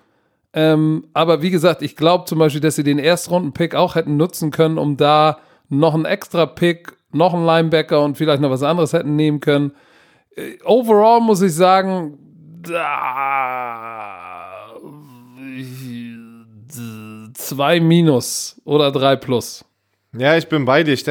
Ähm, 0.52 1.06
aber 1.12 1.42
wie 1.42 1.50
gesagt, 1.50 1.82
ich 1.82 1.94
glaube 1.94 2.24
zum 2.24 2.38
Beispiel, 2.38 2.60
dass 2.60 2.74
sie 2.76 2.82
den 2.82 2.98
Erstrunden-Pick 2.98 3.74
auch 3.74 3.94
hätten 3.94 4.16
nutzen 4.16 4.50
können, 4.50 4.78
um 4.78 4.96
da 4.96 5.38
noch 5.68 5.94
einen 5.94 6.04
extra 6.04 6.46
Pick, 6.46 6.96
noch 7.12 7.34
einen 7.34 7.46
Linebacker 7.46 8.02
und 8.02 8.16
vielleicht 8.16 8.42
noch 8.42 8.50
was 8.50 8.62
anderes 8.62 8.92
hätten 8.92 9.14
nehmen 9.14 9.40
können. 9.40 9.72
Äh, 10.34 10.58
overall 10.64 11.20
muss 11.20 11.42
ich 11.42 11.54
sagen, 11.54 12.18
da, 12.62 14.20
zwei 17.34 17.80
minus 17.80 18.60
oder 18.64 18.90
drei 18.90 19.16
plus. 19.16 19.64
Ja, 20.16 20.36
ich 20.36 20.48
bin 20.48 20.64
bei 20.64 20.82
dir. 20.82 20.92
Ich, 20.92 21.06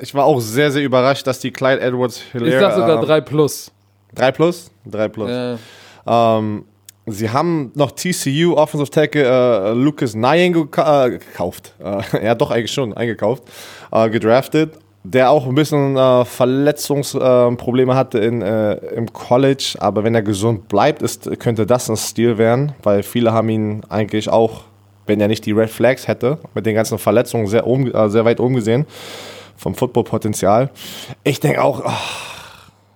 ich 0.00 0.14
war 0.14 0.24
auch 0.24 0.40
sehr, 0.40 0.70
sehr 0.70 0.82
überrascht, 0.82 1.26
dass 1.26 1.40
die 1.40 1.50
Clyde 1.50 1.80
Edwards 1.80 2.20
Hilaire, 2.32 2.54
Ich 2.54 2.60
sag 2.60 2.74
sogar 2.74 3.02
äh, 3.02 3.06
drei 3.06 3.20
plus. 3.20 3.72
Drei 4.14 4.30
plus? 4.30 4.70
Drei 4.86 5.08
plus. 5.08 5.30
Ja. 5.30 6.38
Ähm, 6.38 6.64
sie 7.06 7.30
haben 7.30 7.72
noch 7.74 7.90
TCU 7.90 8.54
Offensive 8.54 8.90
Tackle 8.90 9.24
äh, 9.24 9.72
Lucas 9.72 10.14
Nyan 10.14 10.52
geka 10.52 11.06
äh, 11.06 11.10
gekauft. 11.10 11.74
Äh, 11.82 12.02
ja, 12.24 12.34
doch 12.36 12.52
eigentlich 12.52 12.72
schon 12.72 12.92
eingekauft, 12.94 13.42
äh, 13.90 14.08
gedraftet. 14.08 14.78
Der 15.02 15.30
auch 15.30 15.46
ein 15.46 15.54
bisschen 15.54 15.96
äh, 15.96 16.24
Verletzungsprobleme 16.24 17.94
hatte 17.94 18.20
in, 18.20 18.40
im 18.40 19.12
College, 19.12 19.76
aber 19.80 20.02
wenn 20.02 20.14
er 20.14 20.22
gesund 20.22 20.68
bleibt, 20.68 21.02
ist, 21.02 21.28
könnte 21.40 21.66
das 21.66 21.90
ein 21.90 21.96
Stil 21.96 22.38
werden, 22.38 22.72
weil 22.82 23.02
viele 23.02 23.32
haben 23.32 23.50
ihn 23.50 23.82
eigentlich 23.90 24.30
auch 24.30 24.62
wenn 25.06 25.20
er 25.20 25.28
nicht 25.28 25.44
die 25.46 25.52
Red 25.52 25.70
Flags 25.70 26.08
hätte, 26.08 26.38
mit 26.54 26.66
den 26.66 26.74
ganzen 26.74 26.98
Verletzungen 26.98 27.46
sehr, 27.46 27.66
um, 27.66 27.92
äh, 27.92 28.08
sehr 28.08 28.24
weit 28.24 28.40
umgesehen 28.40 28.86
vom 29.56 29.74
Footballpotenzial. 29.74 30.70
Ich 31.22 31.40
denke 31.40 31.62
auch, 31.62 31.82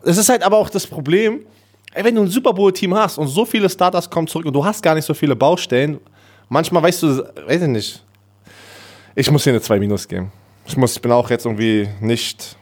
es 0.03 0.19
ist 0.19 0.29
halt 0.29 0.43
aber 0.43 0.57
auch 0.57 0.71
das 0.71 0.87
Problem, 0.87 1.41
ey, 1.93 2.05
wenn 2.05 2.15
du 2.15 2.23
ein 2.23 2.29
Super 2.29 2.53
Bowl-Team 2.53 2.95
hast 2.95 3.19
und 3.19 3.29
so 3.29 3.45
viele 3.45 3.69
Starters 3.69 4.09
kommen 4.09 4.27
zurück 4.27 4.47
und 4.47 4.53
du 4.53 4.65
hast 4.65 4.83
gar 4.83 4.95
nicht 4.95 5.05
so 5.05 5.15
viele 5.15 5.37
Baustellen, 5.37 6.01
manchmal 6.49 6.83
weißt 6.83 7.03
du, 7.03 7.25
weiß 7.47 7.63
ich 7.63 7.69
nicht, 7.69 8.05
ich 9.15 9.31
muss 9.31 9.45
hier 9.45 9.53
eine 9.53 9.63
2 9.63 9.79
Minus 9.81 10.07
geben. 10.07 10.33
Ich, 10.67 10.77
muss, 10.77 10.95
ich 10.95 11.03
bin 11.03 11.11
auch 11.13 11.31
jetzt 11.31 11.47
irgendwie 11.47 11.89
nicht 12.01 12.57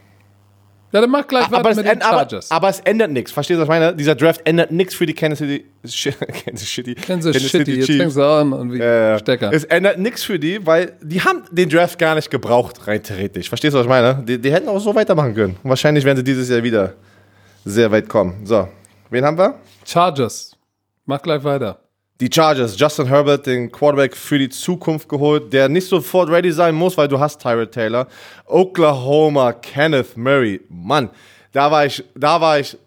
Ja, 0.96 1.02
dann 1.02 1.10
mach 1.10 1.26
gleich 1.26 1.44
aber, 1.44 1.58
weiter 1.58 1.68
es, 1.72 1.76
mit 1.76 1.84
den 1.86 1.92
änd- 1.98 2.02
aber, 2.04 2.16
Chargers. 2.20 2.50
aber 2.50 2.68
es 2.70 2.80
ändert 2.80 3.10
nichts. 3.10 3.30
Verstehst 3.30 3.58
du, 3.58 3.60
was 3.60 3.66
ich 3.66 3.68
meine? 3.68 3.94
Dieser 3.94 4.14
Draft 4.14 4.40
ändert 4.46 4.70
nichts 4.70 4.94
für 4.94 5.04
die 5.04 5.12
Kansas 5.12 5.38
City, 5.46 5.66
Kansas 6.46 6.66
City, 6.68 6.94
Kansas 6.94 7.36
City, 7.36 7.72
jetzt 7.74 7.86
fängst 7.90 8.16
du 8.16 8.22
an 8.22 8.50
und 8.54 8.72
wie 8.72 8.80
Äh, 8.80 9.18
Stecker. 9.18 9.52
Es 9.52 9.64
ändert 9.64 9.98
nichts 9.98 10.22
für 10.24 10.38
die, 10.38 10.64
weil 10.66 10.94
die 11.02 11.20
haben 11.20 11.42
den 11.50 11.68
Draft 11.68 11.98
gar 11.98 12.14
nicht 12.14 12.30
gebraucht, 12.30 12.86
rein 12.86 13.02
theoretisch. 13.02 13.50
Verstehst 13.50 13.74
du, 13.74 13.78
was 13.78 13.84
ich 13.84 13.90
meine? 13.90 14.22
Die, 14.26 14.38
die 14.40 14.50
hätten 14.50 14.68
auch 14.68 14.78
so 14.78 14.94
weitermachen 14.94 15.34
können. 15.34 15.56
Und 15.62 15.68
wahrscheinlich 15.68 16.02
werden 16.06 16.16
sie 16.16 16.24
dieses 16.24 16.48
Jahr 16.48 16.62
wieder 16.62 16.94
sehr 17.66 17.90
weit 17.92 18.08
kommen. 18.08 18.46
So, 18.46 18.66
wen 19.10 19.22
haben 19.22 19.36
wir? 19.36 19.56
Chargers. 19.84 20.56
Mach 21.04 21.20
gleich 21.20 21.44
weiter. 21.44 21.78
Die 22.18 22.30
Chargers, 22.32 22.78
Justin 22.78 23.06
Herbert, 23.06 23.44
den 23.44 23.70
Quarterback 23.70 24.16
für 24.16 24.38
die 24.38 24.48
Zukunft 24.48 25.06
geholt, 25.06 25.52
der 25.52 25.68
nicht 25.68 25.86
sofort 25.86 26.30
ready 26.30 26.50
sein 26.50 26.74
muss, 26.74 26.96
weil 26.96 27.08
du 27.08 27.20
hast 27.20 27.42
Tyrod 27.42 27.72
Taylor. 27.72 28.06
Oklahoma, 28.46 29.52
Kenneth 29.52 30.16
Murray. 30.16 30.62
Mann, 30.70 31.10
da 31.52 31.70
war 31.70 31.84
ich, 31.84 32.02
da 32.14 32.40
war 32.40 32.58
ich, 32.58 32.78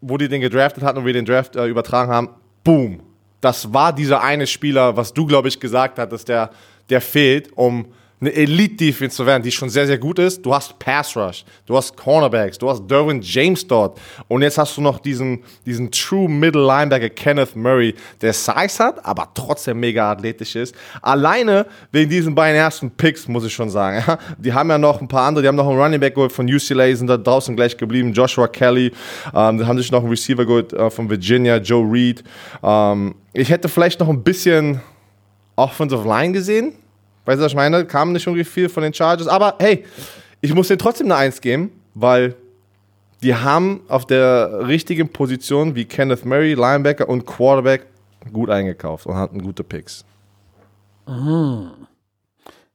wo 0.00 0.16
die 0.16 0.28
den 0.28 0.40
gedraftet 0.40 0.82
hatten 0.82 0.98
und 0.98 1.04
wir 1.04 1.12
den 1.12 1.26
Draft 1.26 1.54
äh, 1.54 1.66
übertragen 1.66 2.10
haben. 2.10 2.30
Boom. 2.64 3.02
Das 3.42 3.74
war 3.74 3.92
dieser 3.92 4.22
eine 4.22 4.46
Spieler, 4.46 4.96
was 4.96 5.12
du, 5.12 5.26
glaube 5.26 5.48
ich, 5.48 5.60
gesagt 5.60 5.98
hattest, 5.98 6.28
der, 6.28 6.50
der 6.88 7.02
fehlt, 7.02 7.52
um 7.56 7.92
eine 8.20 8.32
Elite-Defense 8.34 9.16
zu 9.16 9.24
werden, 9.24 9.42
die 9.42 9.50
schon 9.50 9.70
sehr, 9.70 9.86
sehr 9.86 9.96
gut 9.96 10.18
ist. 10.18 10.44
Du 10.44 10.54
hast 10.54 10.78
Pass 10.78 11.16
Rush, 11.16 11.44
du 11.64 11.76
hast 11.76 11.96
Cornerbacks, 11.96 12.58
du 12.58 12.68
hast 12.68 12.86
Derwin 12.86 13.20
James 13.22 13.66
dort. 13.66 13.98
Und 14.28 14.42
jetzt 14.42 14.58
hast 14.58 14.76
du 14.76 14.82
noch 14.82 14.98
diesen, 14.98 15.42
diesen 15.64 15.90
True 15.90 16.28
Middle 16.28 16.66
Linebacker 16.66 17.08
Kenneth 17.08 17.56
Murray, 17.56 17.94
der 18.20 18.34
Size 18.34 18.84
hat, 18.84 19.04
aber 19.04 19.28
trotzdem 19.32 19.80
mega 19.80 20.12
athletisch 20.12 20.54
ist. 20.54 20.74
Alleine 21.00 21.66
wegen 21.92 22.10
diesen 22.10 22.34
beiden 22.34 22.58
ersten 22.58 22.90
Picks, 22.90 23.26
muss 23.26 23.44
ich 23.44 23.54
schon 23.54 23.70
sagen. 23.70 24.04
Die 24.38 24.52
haben 24.52 24.68
ja 24.68 24.76
noch 24.76 25.00
ein 25.00 25.08
paar 25.08 25.26
andere, 25.26 25.42
die 25.42 25.48
haben 25.48 25.56
noch 25.56 25.68
einen 25.68 25.80
Running 25.80 26.00
Back 26.00 26.14
geholt 26.14 26.32
von 26.32 26.46
UCLA, 26.46 26.94
sind 26.94 27.06
da 27.06 27.16
draußen 27.16 27.56
gleich 27.56 27.76
geblieben. 27.76 28.12
Joshua 28.12 28.48
Kelly, 28.48 28.92
ähm, 29.34 29.58
die 29.58 29.64
haben 29.64 29.78
sich 29.78 29.90
noch 29.90 30.00
einen 30.00 30.10
Receiver 30.10 30.44
geholt 30.44 30.72
äh, 30.74 30.90
von 30.90 31.08
Virginia, 31.08 31.56
Joe 31.56 31.90
Reed. 31.90 32.22
Ähm, 32.62 33.14
ich 33.32 33.48
hätte 33.48 33.68
vielleicht 33.68 34.00
noch 34.00 34.08
ein 34.08 34.22
bisschen 34.22 34.80
Offensive 35.56 36.06
Line 36.06 36.32
gesehen. 36.32 36.74
Weißt 37.24 37.38
du, 37.38 37.44
was 37.44 37.52
ich 37.52 37.56
meine? 37.56 37.84
Kam 37.84 38.12
nicht 38.12 38.26
irgendwie 38.26 38.44
viel 38.44 38.68
von 38.68 38.82
den 38.82 38.94
Chargers. 38.94 39.28
Aber 39.28 39.56
hey, 39.58 39.84
ich 40.40 40.54
muss 40.54 40.68
denen 40.68 40.78
trotzdem 40.78 41.06
eine 41.06 41.16
Eins 41.16 41.40
geben, 41.40 41.70
weil 41.94 42.34
die 43.22 43.34
haben 43.34 43.82
auf 43.88 44.06
der 44.06 44.66
richtigen 44.66 45.08
Position 45.08 45.74
wie 45.74 45.84
Kenneth 45.84 46.24
Murray, 46.24 46.54
Linebacker 46.54 47.08
und 47.08 47.26
Quarterback 47.26 47.86
gut 48.32 48.50
eingekauft 48.50 49.06
und 49.06 49.16
hatten 49.16 49.42
gute 49.42 49.64
Picks. 49.64 50.04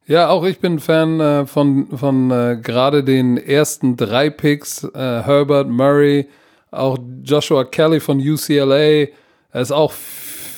Ja, 0.07 0.29
auch 0.29 0.43
ich 0.43 0.59
bin 0.59 0.79
Fan 0.79 1.19
äh, 1.19 1.45
von, 1.47 1.87
von 1.97 2.29
äh, 2.29 2.59
gerade 2.61 3.03
den 3.03 3.37
ersten 3.37 3.97
drei 3.97 4.29
Picks. 4.29 4.83
Äh, 4.83 4.89
Herbert, 4.93 5.67
Murray, 5.67 6.27
auch 6.69 6.97
Joshua 7.23 7.63
Kelly 7.63 7.99
von 7.99 8.19
UCLA. 8.19 8.75
Er 8.75 9.61
ist 9.61 9.71
auch, 9.71 9.93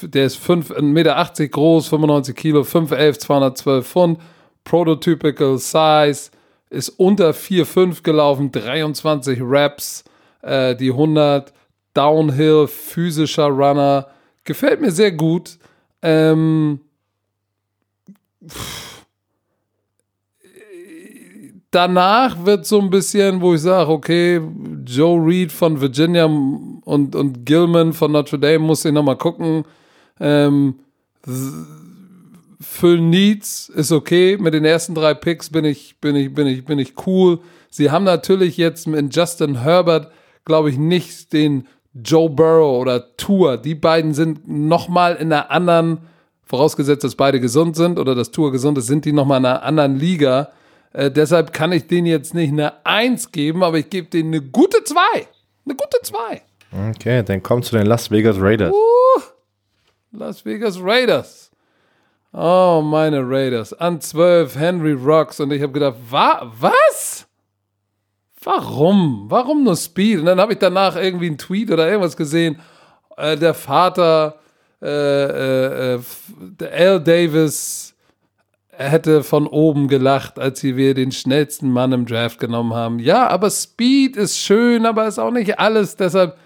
der 0.02 0.26
ist 0.26 0.40
1,80 0.42 0.82
Meter 0.82 1.48
groß, 1.48 1.88
95 1.88 2.36
Kilo, 2.36 2.62
5'11, 2.62 3.20
212 3.20 3.88
Pfund. 3.88 4.20
Prototypical 4.64 5.58
Size. 5.58 6.32
Ist 6.70 6.90
unter 6.90 7.32
4,5 7.32 8.04
gelaufen, 8.04 8.52
23 8.52 9.40
Reps, 9.42 10.04
äh, 10.42 10.76
die 10.76 10.92
100. 10.92 11.54
Downhill, 11.98 12.68
physischer 12.68 13.48
Runner. 13.48 14.08
Gefällt 14.44 14.82
mir 14.82 14.92
sehr 14.92 15.12
gut. 15.12 15.58
Ähm, 16.04 16.80
danach 21.72 22.46
wird 22.46 22.68
so 22.68 22.80
ein 22.80 22.92
bisschen, 22.92 23.42
wo 23.42 23.56
ich 23.56 23.62
sage, 23.62 23.90
okay, 23.90 24.42
Joe 24.86 25.20
Reed 25.20 25.52
von 25.52 25.82
Virginia 25.82 26.26
und, 26.26 27.16
und 27.16 27.46
Gilman 27.46 27.94
von 27.94 28.12
Notre 28.12 28.38
Dame 28.38 28.60
muss 28.60 28.86
ich 28.86 28.92
nochmal 28.92 29.18
gucken. 29.18 29.66
Ähm, 30.20 30.76
Phil 32.60 33.02
Needs 33.02 33.70
ist 33.70 33.92
okay. 33.92 34.38
Mit 34.38 34.54
den 34.54 34.66
ersten 34.66 34.96
drei 34.96 35.14
Picks 35.14 35.50
bin 35.50 35.66
ich, 35.66 36.00
bin 36.00 36.16
ich, 36.16 36.34
bin 36.34 36.48
ich, 36.48 36.66
bin 36.66 36.80
ich 36.80 36.94
cool. 37.06 37.40
Sie 37.70 37.92
haben 37.92 38.04
natürlich 38.06 38.58
jetzt 38.58 38.88
mit 38.88 39.16
Justin 39.16 39.62
Herbert, 39.62 40.12
glaube 40.46 40.70
ich, 40.70 40.78
nicht 40.78 41.34
den 41.34 41.68
Joe 41.94 42.30
Burrow 42.30 42.82
oder 42.82 43.16
Tour. 43.18 43.58
Die 43.58 43.76
beiden 43.76 44.14
sind 44.14 44.48
nochmal 44.48 45.16
in 45.16 45.32
einer 45.32 45.52
anderen, 45.52 46.00
vorausgesetzt, 46.46 47.04
dass 47.04 47.16
beide 47.16 47.40
gesund 47.40 47.76
sind 47.76 48.00
oder 48.00 48.16
dass 48.16 48.32
Tour 48.32 48.52
gesund 48.52 48.78
ist, 48.78 48.88
sind 48.88 49.06
die 49.06 49.14
nochmal 49.14 49.40
in 49.40 49.46
einer 49.46 49.64
anderen 49.64 49.98
Liga. 49.98 50.50
Äh, 50.94 51.12
deshalb 51.12 51.54
kann 51.54 51.72
ich 51.72 51.88
denen 51.88 52.08
jetzt 52.08 52.34
nicht 52.34 52.52
eine 52.52 52.86
Eins 52.86 53.32
geben, 53.32 53.64
aber 53.64 53.78
ich 53.80 53.90
gebe 53.90 54.08
denen 54.08 54.34
eine 54.34 54.42
gute 54.42 54.84
Zwei. 54.84 55.28
Eine 55.66 55.76
gute 55.76 56.02
Zwei. 56.02 56.42
Okay, 56.90 57.24
dann 57.24 57.44
kommt 57.44 57.66
zu 57.66 57.78
den 57.78 57.86
Las 57.86 58.10
Vegas 58.12 58.38
Raiders. 58.40 58.74
Las 60.12 60.46
Vegas 60.46 60.80
Raiders. 60.82 61.52
Oh, 62.34 62.82
meine 62.84 63.22
Raiders. 63.28 63.74
An 63.74 64.00
12 64.00 64.56
Henry 64.56 64.94
Rocks. 64.94 65.40
Und 65.40 65.52
ich 65.52 65.62
habe 65.62 65.74
gedacht, 65.74 65.96
wa 66.10 66.52
was? 66.60 67.28
Warum? 68.44 69.26
Warum 69.28 69.64
nur 69.64 69.76
Speed? 69.76 70.20
Und 70.20 70.26
dann 70.26 70.40
habe 70.40 70.54
ich 70.54 70.60
danach 70.60 70.96
irgendwie 70.96 71.28
einen 71.28 71.38
Tweet 71.38 71.72
oder 71.72 71.88
irgendwas 71.88 72.16
gesehen. 72.16 72.60
Äh, 73.18 73.36
der 73.36 73.54
Vater, 73.54 74.40
äh, 74.82 74.88
äh, 74.88 75.96
äh, 75.96 76.66
Al 76.72 77.02
Davis, 77.02 77.96
hätte 78.70 79.24
von 79.24 79.48
oben 79.48 79.88
gelacht, 79.88 80.38
als 80.38 80.60
sie 80.60 80.78
wir 80.78 80.94
den 80.94 81.12
schnellsten 81.12 81.72
Mann 81.72 81.92
im 81.92 82.06
Draft 82.06 82.40
genommen 82.40 82.74
haben. 82.74 83.00
Ja, 83.00 83.28
aber 83.28 83.50
Speed 83.50 84.16
ist 84.16 84.38
schön, 84.38 84.86
aber 84.86 85.08
ist 85.08 85.18
auch 85.18 85.32
nicht 85.32 85.60
alles. 85.60 85.96
Deshalb, 85.96 86.38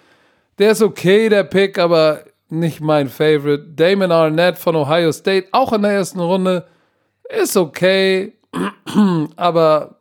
der 0.58 0.72
ist 0.72 0.82
okay, 0.82 1.28
der 1.28 1.44
Pick, 1.44 1.78
aber 1.78 2.24
nicht 2.52 2.82
mein 2.82 3.08
Favorite. 3.08 3.74
Damon 3.76 4.12
Arnett 4.12 4.58
von 4.58 4.76
Ohio 4.76 5.12
State, 5.12 5.48
auch 5.52 5.74
in 5.74 5.82
der 5.82 5.92
ersten 5.92 6.20
Runde, 6.20 6.68
ist 7.30 7.58
okay, 7.58 8.34
aber 9.36 9.98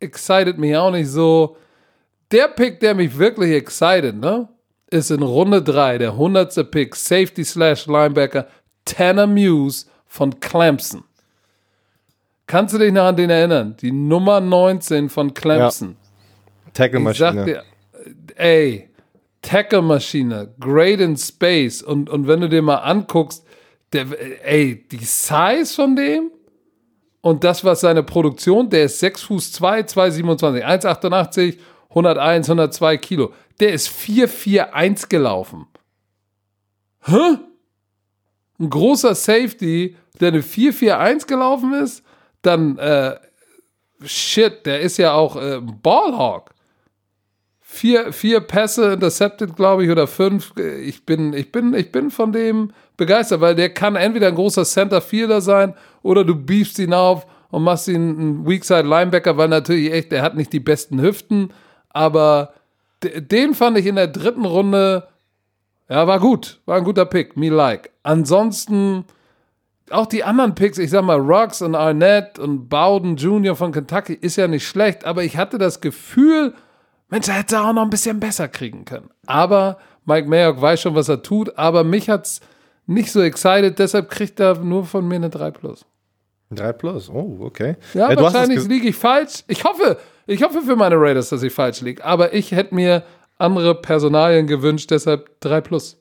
excited 0.00 0.58
mich 0.58 0.76
auch 0.76 0.90
nicht 0.90 1.08
so. 1.08 1.56
Der 2.30 2.48
Pick, 2.48 2.80
der 2.80 2.94
mich 2.94 3.16
wirklich 3.16 3.52
excited, 3.52 4.16
ne, 4.16 4.48
ist 4.90 5.10
in 5.10 5.22
Runde 5.22 5.62
3, 5.62 5.98
der 5.98 6.10
100. 6.10 6.70
Pick, 6.70 6.94
Safety 6.94 7.44
slash 7.44 7.86
Linebacker, 7.86 8.46
Tanner 8.84 9.26
Muse 9.26 9.86
von 10.06 10.38
Clemson. 10.40 11.04
Kannst 12.46 12.74
du 12.74 12.78
dich 12.78 12.92
noch 12.92 13.04
an 13.04 13.16
den 13.16 13.30
erinnern? 13.30 13.76
Die 13.80 13.92
Nummer 13.92 14.40
19 14.40 15.10
von 15.10 15.34
Clemson. 15.34 15.96
Sag 16.66 16.74
Tackle-Maschine. 16.74 17.62
ey, 18.36 18.87
Tackle-Maschine, 19.48 20.54
great 20.60 21.00
in 21.00 21.16
Space 21.16 21.80
und, 21.80 22.10
und 22.10 22.28
wenn 22.28 22.42
du 22.42 22.50
dir 22.50 22.60
mal 22.60 22.76
anguckst, 22.76 23.46
der, 23.94 24.06
ey, 24.46 24.86
die 24.86 24.98
Size 24.98 25.74
von 25.74 25.96
dem 25.96 26.30
und 27.22 27.44
das, 27.44 27.64
was 27.64 27.80
seine 27.80 28.02
Produktion, 28.02 28.68
der 28.68 28.84
ist 28.84 28.98
6 28.98 29.22
Fuß 29.22 29.52
2, 29.52 29.84
227, 29.84 30.66
1,88, 30.66 31.58
101, 31.88 32.50
102 32.50 32.96
Kilo. 32.98 33.32
Der 33.58 33.72
ist 33.72 33.88
4,41 33.88 35.08
gelaufen. 35.08 35.66
Hä? 37.04 37.38
Ein 38.60 38.68
großer 38.68 39.14
Safety, 39.14 39.96
der 40.20 40.28
eine 40.28 40.42
4,41 40.42 41.26
gelaufen 41.26 41.72
ist, 41.72 42.04
dann, 42.42 42.76
äh, 42.76 43.16
shit, 44.04 44.66
der 44.66 44.80
ist 44.80 44.98
ja 44.98 45.14
auch 45.14 45.36
äh, 45.36 45.62
Ballhawk. 45.62 46.50
Vier, 47.70 48.14
vier 48.14 48.40
Pässe 48.40 48.94
intercepted, 48.94 49.54
glaube 49.54 49.84
ich, 49.84 49.90
oder 49.90 50.06
fünf. 50.06 50.54
Ich 50.82 51.04
bin, 51.04 51.34
ich, 51.34 51.52
bin, 51.52 51.74
ich 51.74 51.92
bin 51.92 52.10
von 52.10 52.32
dem 52.32 52.70
begeistert, 52.96 53.42
weil 53.42 53.54
der 53.54 53.68
kann 53.74 53.94
entweder 53.94 54.28
ein 54.28 54.34
großer 54.34 54.64
Center 54.64 55.02
Fielder 55.02 55.42
sein 55.42 55.74
oder 56.02 56.24
du 56.24 56.34
beefst 56.34 56.78
ihn 56.78 56.94
auf 56.94 57.26
und 57.50 57.62
machst 57.64 57.86
ihn 57.88 57.96
einen 58.18 58.46
Weakside 58.48 58.88
Linebacker, 58.88 59.36
weil 59.36 59.48
natürlich 59.48 59.92
echt, 59.92 60.12
der 60.12 60.22
hat 60.22 60.34
nicht 60.34 60.50
die 60.54 60.60
besten 60.60 60.98
Hüften, 61.02 61.50
aber 61.90 62.54
de- 63.04 63.20
den 63.20 63.52
fand 63.52 63.76
ich 63.76 63.84
in 63.84 63.96
der 63.96 64.08
dritten 64.08 64.46
Runde, 64.46 65.06
ja, 65.90 66.06
war 66.06 66.20
gut, 66.20 66.60
war 66.64 66.78
ein 66.78 66.84
guter 66.84 67.04
Pick, 67.04 67.36
me 67.36 67.50
like. 67.50 67.90
Ansonsten, 68.02 69.04
auch 69.90 70.06
die 70.06 70.24
anderen 70.24 70.54
Picks, 70.54 70.78
ich 70.78 70.88
sag 70.88 71.04
mal, 71.04 71.20
Rocks 71.20 71.60
und 71.60 71.74
Arnett 71.74 72.38
und 72.38 72.70
Bowden 72.70 73.16
Jr. 73.16 73.54
von 73.56 73.72
Kentucky 73.72 74.14
ist 74.14 74.36
ja 74.36 74.48
nicht 74.48 74.66
schlecht, 74.66 75.04
aber 75.04 75.22
ich 75.22 75.36
hatte 75.36 75.58
das 75.58 75.82
Gefühl, 75.82 76.54
Mensch, 77.08 77.28
er 77.28 77.34
hätte 77.34 77.60
auch 77.60 77.72
noch 77.72 77.82
ein 77.82 77.90
bisschen 77.90 78.20
besser 78.20 78.48
kriegen 78.48 78.84
können. 78.84 79.10
Aber 79.26 79.78
Mike 80.04 80.28
Mayock 80.28 80.60
weiß 80.60 80.80
schon, 80.80 80.94
was 80.94 81.08
er 81.08 81.22
tut, 81.22 81.56
aber 81.58 81.84
mich 81.84 82.08
hat's 82.10 82.40
nicht 82.86 83.12
so 83.12 83.20
excited, 83.20 83.78
deshalb 83.78 84.10
kriegt 84.10 84.40
er 84.40 84.56
nur 84.58 84.84
von 84.84 85.06
mir 85.06 85.16
eine 85.16 85.30
3 85.30 85.50
Plus. 85.52 85.84
3 86.50 86.72
plus, 86.72 87.10
oh, 87.10 87.38
okay. 87.40 87.76
Ja, 87.92 88.10
Äh, 88.10 88.16
wahrscheinlich 88.16 88.66
liege 88.66 88.88
ich 88.88 88.96
falsch. 88.96 89.44
Ich 89.48 89.64
hoffe, 89.64 89.98
ich 90.26 90.42
hoffe 90.42 90.62
für 90.62 90.76
meine 90.76 90.96
Raiders, 90.98 91.28
dass 91.28 91.42
ich 91.42 91.52
falsch 91.52 91.82
liege, 91.82 92.02
aber 92.02 92.32
ich 92.32 92.52
hätte 92.52 92.74
mir 92.74 93.02
andere 93.36 93.74
Personalien 93.74 94.46
gewünscht, 94.46 94.90
deshalb 94.90 95.38
3 95.40 95.60
Plus. 95.60 95.98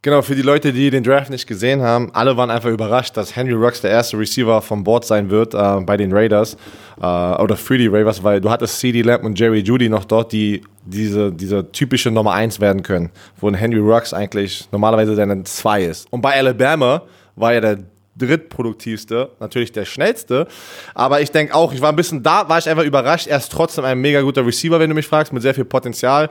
Genau, 0.00 0.22
für 0.22 0.36
die 0.36 0.42
Leute, 0.42 0.72
die 0.72 0.90
den 0.90 1.02
Draft 1.02 1.28
nicht 1.28 1.48
gesehen 1.48 1.82
haben, 1.82 2.10
alle 2.14 2.36
waren 2.36 2.50
einfach 2.50 2.70
überrascht, 2.70 3.16
dass 3.16 3.34
Henry 3.34 3.54
Rux 3.54 3.80
der 3.80 3.90
erste 3.90 4.16
Receiver 4.16 4.62
vom 4.62 4.84
Board 4.84 5.04
sein 5.04 5.28
wird 5.28 5.54
äh, 5.54 5.80
bei 5.80 5.96
den 5.96 6.12
Raiders 6.12 6.56
äh, 7.00 7.04
oder 7.04 7.56
für 7.56 7.78
die 7.78 7.88
Raiders, 7.88 8.22
weil 8.22 8.40
du 8.40 8.48
hattest 8.48 8.78
CD 8.78 9.02
Lamb 9.02 9.24
und 9.24 9.36
Jerry 9.36 9.58
Judy 9.58 9.88
noch 9.88 10.04
dort, 10.04 10.30
die 10.30 10.62
diese, 10.84 11.32
diese 11.32 11.72
typische 11.72 12.12
Nummer 12.12 12.32
1 12.34 12.60
werden 12.60 12.84
können, 12.84 13.10
wo 13.40 13.48
ein 13.48 13.54
Henry 13.54 13.80
Rux 13.80 14.14
eigentlich 14.14 14.68
normalerweise 14.70 15.16
deine 15.16 15.42
2 15.42 15.82
ist. 15.82 16.06
Und 16.12 16.20
bei 16.20 16.36
Alabama 16.36 17.02
war 17.34 17.54
ja 17.54 17.60
der 17.60 17.78
drittproduktivste, 18.18 19.30
natürlich 19.40 19.72
der 19.72 19.84
schnellste. 19.84 20.46
Aber 20.94 21.20
ich 21.20 21.30
denke 21.30 21.54
auch, 21.54 21.72
ich 21.72 21.80
war 21.80 21.90
ein 21.90 21.96
bisschen 21.96 22.22
da, 22.22 22.48
war 22.48 22.58
ich 22.58 22.68
einfach 22.68 22.84
überrascht. 22.84 23.26
Er 23.26 23.38
ist 23.38 23.50
trotzdem 23.50 23.84
ein 23.84 23.98
mega 23.98 24.20
guter 24.20 24.44
Receiver, 24.46 24.78
wenn 24.78 24.90
du 24.90 24.94
mich 24.94 25.06
fragst, 25.06 25.32
mit 25.32 25.42
sehr 25.42 25.54
viel 25.54 25.64
Potenzial. 25.64 26.30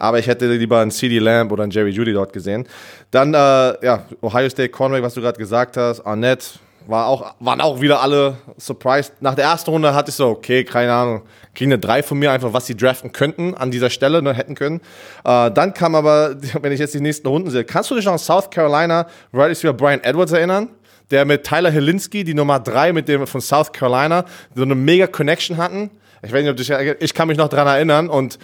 Aber 0.00 0.18
ich 0.18 0.26
hätte 0.26 0.52
lieber 0.52 0.80
einen 0.80 0.90
CD 0.90 1.18
Lamb 1.18 1.52
oder 1.52 1.62
einen 1.62 1.72
Jerry 1.72 1.90
Judy 1.90 2.12
dort 2.12 2.32
gesehen. 2.32 2.66
Dann, 3.10 3.34
äh, 3.34 3.84
ja, 3.84 4.04
Ohio 4.22 4.48
State 4.48 4.70
Conway, 4.70 5.02
was 5.02 5.14
du 5.14 5.20
gerade 5.20 5.38
gesagt 5.38 5.76
hast, 5.76 6.00
Arnett, 6.00 6.58
war 6.86 7.06
auch, 7.06 7.34
waren 7.40 7.60
auch 7.60 7.80
wieder 7.80 8.00
alle 8.00 8.36
surprised. 8.58 9.12
Nach 9.20 9.34
der 9.34 9.44
ersten 9.44 9.70
Runde 9.70 9.94
hatte 9.94 10.10
ich 10.10 10.16
so, 10.16 10.28
okay, 10.28 10.64
keine 10.64 10.92
Ahnung, 10.92 11.22
kriegen 11.54 11.72
eine 11.72 11.78
3 11.78 12.02
von 12.02 12.18
mir, 12.18 12.32
einfach 12.32 12.52
was 12.52 12.66
sie 12.66 12.76
draften 12.76 13.12
könnten 13.12 13.54
an 13.54 13.70
dieser 13.70 13.90
Stelle, 13.90 14.22
ne, 14.22 14.32
hätten 14.32 14.54
können. 14.54 14.80
Äh, 15.24 15.50
dann 15.50 15.74
kam 15.74 15.94
aber, 15.94 16.36
wenn 16.62 16.72
ich 16.72 16.80
jetzt 16.80 16.94
die 16.94 17.00
nächsten 17.00 17.28
Runden 17.28 17.50
sehe, 17.50 17.64
kannst 17.64 17.90
du 17.90 17.94
dich 17.94 18.06
noch 18.06 18.12
an 18.12 18.18
South 18.18 18.50
Carolina, 18.50 19.06
ist 19.50 19.62
wieder 19.62 19.74
Brian 19.74 20.00
Edwards 20.02 20.32
erinnern? 20.32 20.68
Der 21.10 21.24
mit 21.24 21.44
Tyler 21.44 21.70
Helinski, 21.70 22.22
die 22.22 22.34
Nummer 22.34 22.60
3 22.60 22.92
mit 22.92 23.08
dem 23.08 23.26
von 23.26 23.40
South 23.40 23.72
Carolina, 23.72 24.24
so 24.54 24.62
eine 24.62 24.76
mega 24.76 25.06
Connection 25.08 25.56
hatten. 25.56 25.90
Ich 26.22 26.32
weiß 26.32 26.42
nicht, 26.42 26.50
ob 26.50 26.56
du 26.56 26.62
dich, 26.62 26.96
ich 27.00 27.14
kann 27.14 27.28
mich 27.28 27.36
noch 27.36 27.48
dran 27.48 27.66
erinnern 27.66 28.08
und 28.08 28.38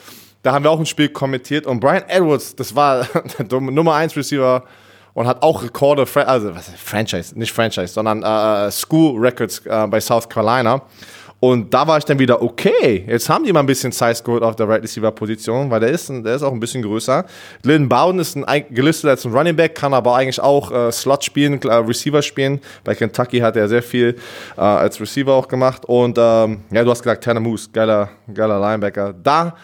da 0.47 0.53
haben 0.53 0.62
wir 0.62 0.70
auch 0.70 0.78
ein 0.78 0.86
Spiel 0.86 1.09
kommentiert 1.09 1.66
und 1.66 1.80
Brian 1.80 2.05
Edwards, 2.07 2.55
das 2.55 2.76
war 2.76 3.09
der 3.38 3.61
Nummer 3.61 3.94
1 3.94 4.16
Receiver 4.16 4.62
und 5.12 5.26
hat 5.26 5.42
auch 5.42 5.64
Rekorde, 5.64 6.07
also 6.24 6.55
was 6.55 6.70
Franchise, 6.76 7.36
nicht 7.36 7.53
Franchise, 7.53 7.88
sondern 7.88 8.22
äh, 8.22 8.70
School 8.70 9.18
Records 9.18 9.66
äh, 9.66 9.86
bei 9.88 9.99
South 9.99 10.28
Carolina. 10.28 10.82
Und 11.40 11.74
da 11.74 11.86
war 11.86 11.99
ich 11.99 12.05
dann 12.05 12.20
wieder, 12.20 12.40
okay, 12.40 13.05
jetzt 13.09 13.28
haben 13.28 13.44
die 13.44 13.53
mal 13.53 13.61
ein 13.61 13.66
bisschen 13.66 13.90
Size 13.90 14.22
geholt 14.22 14.44
auf 14.44 14.55
der 14.55 14.68
Right 14.68 14.84
Receiver 14.84 15.11
Position, 15.11 15.68
weil 15.68 15.80
der 15.80 15.90
ist, 15.90 16.09
der 16.09 16.36
ist 16.36 16.42
auch 16.44 16.53
ein 16.53 16.61
bisschen 16.61 16.82
größer. 16.82 17.24
Lynn 17.64 17.88
Bowden 17.88 18.20
ist 18.20 18.36
ein, 18.36 18.64
gelistet 18.70 19.11
als 19.11 19.24
ein 19.24 19.32
Running 19.32 19.57
Back, 19.57 19.74
kann 19.74 19.94
aber 19.94 20.14
eigentlich 20.14 20.40
auch 20.40 20.70
äh, 20.70 20.92
Slot 20.92 21.24
spielen, 21.24 21.61
äh, 21.62 21.74
Receiver 21.74 22.22
spielen. 22.22 22.61
Bei 22.84 22.94
Kentucky 22.94 23.40
hat 23.40 23.57
er 23.57 23.68
sehr 23.68 23.82
viel 23.82 24.16
äh, 24.57 24.61
als 24.61 25.01
Receiver 25.01 25.34
auch 25.34 25.49
gemacht. 25.49 25.84
Und 25.86 26.16
ähm, 26.18 26.61
ja, 26.70 26.84
du 26.84 26.90
hast 26.90 27.03
gesagt, 27.03 27.24
Tanner 27.24 27.40
Moose, 27.40 27.68
geiler, 27.72 28.11
geiler 28.32 28.61
Linebacker. 28.61 29.12
Da 29.12 29.57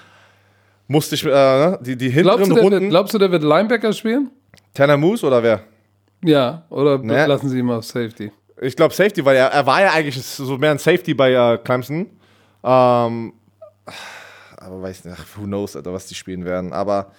musste 0.93 1.15
ich 1.15 1.25
äh, 1.25 1.29
ne, 1.29 1.79
die, 1.83 1.97
die 1.97 2.11
hinteren 2.11 2.37
glaubst 2.37 2.51
du, 2.51 2.61
Runden. 2.61 2.81
Wird, 2.83 2.91
glaubst 2.91 3.15
du, 3.15 3.19
der 3.19 3.33
wird 3.33 3.43
Linebacker 3.43 3.93
spielen? 3.93 4.31
Tanner 4.75 4.97
Moose 4.97 5.27
oder 5.27 5.43
wer? 5.43 5.63
Ja, 6.23 6.65
oder 6.69 6.99
naja. 6.99 7.27
lassen 7.27 7.49
sie 7.49 7.59
ihn 7.59 7.71
auf 7.71 7.85
Safety? 7.85 8.31
Ich 8.61 8.77
glaube 8.77 8.95
Safety, 8.95 9.25
weil 9.25 9.37
er, 9.37 9.49
er 9.49 9.67
war 9.67 9.81
ja 9.81 9.91
eigentlich 9.91 10.23
so 10.23 10.57
mehr 10.57 10.71
ein 10.71 10.79
Safety 10.79 11.15
bei 11.15 11.33
äh, 11.33 11.59
Clemson. 11.59 12.07
Ähm, 12.63 13.33
aber 14.57 14.83
weiß 14.83 15.05
nicht, 15.07 15.17
who 15.37 15.45
knows, 15.45 15.75
Alter, 15.75 15.93
was 15.93 16.07
die 16.07 16.15
spielen 16.15 16.45
werden. 16.45 16.73
Aber 16.73 17.11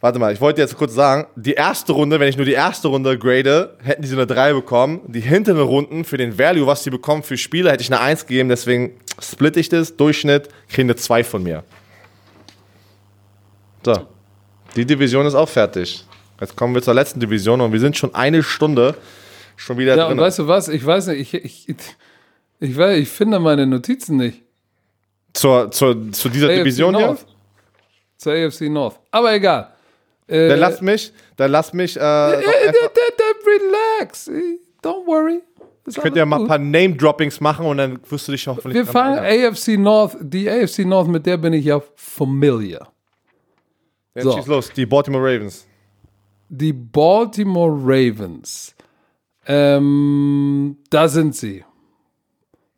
warte 0.00 0.18
mal, 0.18 0.32
ich 0.32 0.40
wollte 0.40 0.62
jetzt 0.62 0.78
kurz 0.78 0.94
sagen, 0.94 1.26
die 1.36 1.52
erste 1.52 1.92
Runde, 1.92 2.18
wenn 2.20 2.28
ich 2.28 2.36
nur 2.36 2.46
die 2.46 2.52
erste 2.52 2.88
Runde 2.88 3.18
grade, 3.18 3.76
hätten 3.82 4.00
die 4.00 4.08
so 4.08 4.16
eine 4.16 4.26
3 4.26 4.54
bekommen. 4.54 5.00
Die 5.08 5.20
hinteren 5.20 5.60
Runden 5.60 6.04
für 6.04 6.16
den 6.16 6.38
Value, 6.38 6.66
was 6.66 6.84
die 6.84 6.90
bekommen 6.90 7.22
für 7.22 7.36
Spieler, 7.36 7.72
hätte 7.72 7.82
ich 7.82 7.92
eine 7.92 8.00
1 8.00 8.26
gegeben. 8.26 8.48
Deswegen 8.48 8.92
splitte 9.20 9.60
ich 9.60 9.68
das, 9.68 9.96
Durchschnitt, 9.96 10.48
kriegen 10.70 10.88
eine 10.88 10.96
2 10.96 11.24
von 11.24 11.42
mir. 11.42 11.64
So, 13.84 14.06
die 14.76 14.84
Division 14.84 15.26
ist 15.26 15.34
auch 15.34 15.48
fertig. 15.48 16.04
Jetzt 16.40 16.56
kommen 16.56 16.74
wir 16.74 16.82
zur 16.82 16.94
letzten 16.94 17.20
Division 17.20 17.60
und 17.60 17.72
wir 17.72 17.80
sind 17.80 17.96
schon 17.96 18.14
eine 18.14 18.42
Stunde 18.42 18.94
schon 19.56 19.78
wieder 19.78 19.96
Ja, 19.96 20.06
drin. 20.08 20.18
und 20.18 20.24
weißt 20.24 20.40
du 20.40 20.48
was? 20.48 20.68
Ich 20.68 20.84
weiß 20.84 21.08
nicht, 21.08 21.34
ich, 21.34 21.68
ich, 21.68 21.76
ich, 22.60 22.76
weiß, 22.76 22.98
ich 22.98 23.08
finde 23.08 23.38
meine 23.38 23.66
Notizen 23.66 24.16
nicht. 24.16 24.42
zur, 25.34 25.70
zur, 25.70 26.10
zu 26.12 26.28
dieser 26.28 26.48
AFC 26.48 26.56
Division 26.58 26.96
hier? 26.96 27.06
North. 27.06 27.26
Zur 28.16 28.32
AFC 28.32 28.62
North. 28.62 28.98
Aber 29.10 29.32
egal. 29.34 29.68
Äh, 30.26 30.48
Dann 30.48 30.60
lass 30.60 30.80
mich, 30.80 31.12
dann 31.36 31.50
lass 31.50 31.72
mich, 31.72 31.96
äh, 31.96 32.00
äh, 32.00 32.72
relax. 34.00 34.30
Don't 34.82 35.06
worry. 35.06 35.40
Ist 35.84 36.00
könnt 36.00 36.14
ihr 36.16 36.22
alles 36.22 36.30
mal 36.30 36.40
ein 36.40 36.46
paar 36.46 36.58
Name-Droppings 36.58 37.40
machen 37.40 37.66
und 37.66 37.76
dann 37.78 37.98
wirst 38.08 38.28
du 38.28 38.32
dich 38.32 38.46
hoffentlich 38.46 38.74
Wir 38.74 38.86
fangen. 38.86 39.18
AFC 39.18 39.76
North, 39.78 40.16
die 40.20 40.48
AFC 40.48 40.80
North, 40.84 41.08
mit 41.08 41.26
der 41.26 41.36
bin 41.36 41.52
ich 41.52 41.64
ja 41.64 41.82
familiar. 41.96 42.91
Dann 44.14 44.24
so. 44.24 44.32
schieß 44.36 44.46
los, 44.46 44.70
die 44.72 44.86
Baltimore 44.86 45.24
Ravens. 45.24 45.66
Die 46.48 46.72
Baltimore 46.72 47.72
Ravens. 47.72 48.74
Ähm, 49.46 50.76
da 50.90 51.08
sind 51.08 51.34
sie. 51.34 51.64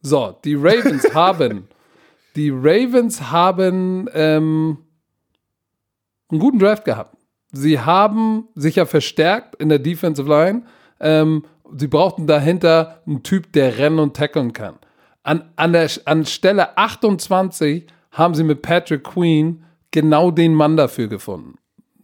So, 0.00 0.36
die 0.44 0.54
Ravens 0.54 1.02
haben, 1.14 1.68
die 2.36 2.50
Ravens 2.50 3.30
haben 3.30 4.08
ähm, 4.12 4.78
einen 6.30 6.40
guten 6.40 6.58
Draft 6.58 6.84
gehabt. 6.84 7.16
Sie 7.52 7.78
haben 7.78 8.48
sich 8.54 8.76
ja 8.76 8.86
verstärkt 8.86 9.54
in 9.56 9.68
der 9.68 9.78
Defensive 9.78 10.28
Line. 10.28 10.64
Ähm, 11.00 11.44
sie 11.76 11.86
brauchten 11.86 12.26
dahinter 12.26 13.02
einen 13.06 13.22
Typ, 13.22 13.52
der 13.52 13.78
rennen 13.78 13.98
und 13.98 14.16
tackeln 14.16 14.52
kann. 14.52 14.76
An, 15.22 15.50
an, 15.56 15.72
der, 15.72 15.88
an 16.04 16.26
Stelle 16.26 16.76
28 16.76 17.86
haben 18.10 18.34
sie 18.34 18.44
mit 18.44 18.62
Patrick 18.62 19.04
Queen 19.04 19.64
genau 19.94 20.32
den 20.32 20.52
Mann 20.54 20.76
dafür 20.76 21.06
gefunden. 21.06 21.56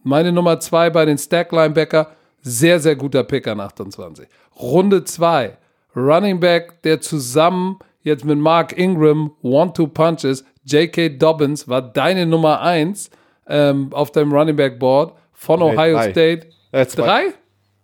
Meine 0.03 0.31
Nummer 0.31 0.59
zwei 0.61 0.89
bei 0.89 1.03
den 1.05 1.17
Stack 1.17 1.51
Linebacker, 1.51 2.11
sehr, 2.41 2.79
sehr 2.79 2.95
guter 2.95 3.23
Pick 3.25 3.45
an 3.47 3.59
28. 3.59 4.27
Runde 4.59 5.03
zwei, 5.03 5.57
Running 5.93 6.39
Back, 6.39 6.81
der 6.83 7.01
zusammen 7.01 7.77
jetzt 8.01 8.23
mit 8.23 8.39
Mark 8.39 8.75
Ingram 8.77 9.31
One-Two-Punches, 9.43 10.45
J.K. 10.63 11.09
Dobbins 11.17 11.67
war 11.67 11.81
deine 11.81 12.25
Nummer 12.25 12.61
eins 12.61 13.09
ähm, 13.45 13.93
auf 13.93 14.11
deinem 14.11 14.31
Running 14.31 14.55
Back 14.55 14.79
Board 14.79 15.13
von 15.33 15.59
Nee, 15.59 15.65
Ohio 15.65 15.97
drei. 15.97 16.11
State. 16.11 16.47
Äh, 16.71 16.85
zwei. 16.85 17.05
Drei? 17.05 17.23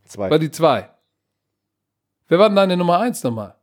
Zwei. 0.05 0.29
War 0.29 0.39
die 0.39 0.51
zwei. 0.51 0.89
Wer 2.29 2.39
war 2.39 2.47
denn 2.49 2.55
deine 2.55 2.77
Nummer 2.77 2.99
eins 2.99 3.21
nochmal? 3.23 3.55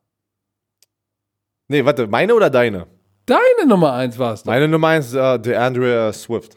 Nee, 1.68 1.84
warte, 1.84 2.07
meine 2.07 2.34
oder 2.34 2.51
deine? 2.51 2.86
Deine 3.26 3.66
Nummer 3.66 3.94
eins 3.94 4.18
war 4.18 4.34
es 4.34 4.42
doch. 4.42 4.52
Meine 4.52 4.68
Nummer 4.68 4.88
eins, 4.88 5.14
äh, 5.14 5.38
DeAndre 5.38 6.12
Swift. 6.12 6.56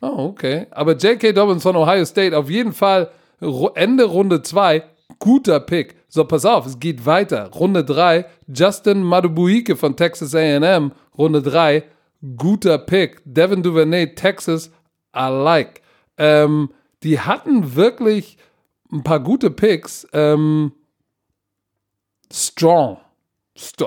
Oh, 0.00 0.30
okay. 0.30 0.66
Aber 0.70 0.96
J.K. 0.96 1.32
Dobbins 1.32 1.62
von 1.62 1.76
Ohio 1.76 2.04
State 2.04 2.36
auf 2.36 2.50
jeden 2.50 2.72
Fall 2.72 3.10
Ende 3.74 4.04
Runde 4.04 4.42
2, 4.42 4.82
guter 5.18 5.60
Pick. 5.60 5.96
So, 6.08 6.24
pass 6.24 6.44
auf, 6.44 6.66
es 6.66 6.78
geht 6.80 7.06
weiter. 7.06 7.50
Runde 7.52 7.84
3, 7.84 8.26
Justin 8.48 9.02
Madubuike 9.02 9.76
von 9.76 9.96
Texas 9.96 10.34
A&M, 10.34 10.92
Runde 11.16 11.42
3, 11.42 11.84
guter 12.36 12.78
Pick. 12.78 13.20
Devin 13.24 13.62
Duvernay, 13.62 14.14
Texas, 14.14 14.70
I 15.14 15.28
like. 15.28 15.82
Ähm, 16.18 16.70
die 17.02 17.20
hatten 17.20 17.74
wirklich 17.76 18.38
ein 18.92 19.02
paar 19.02 19.20
gute 19.20 19.50
Picks. 19.50 20.06
Ähm, 20.12 20.72
strong. 22.32 22.98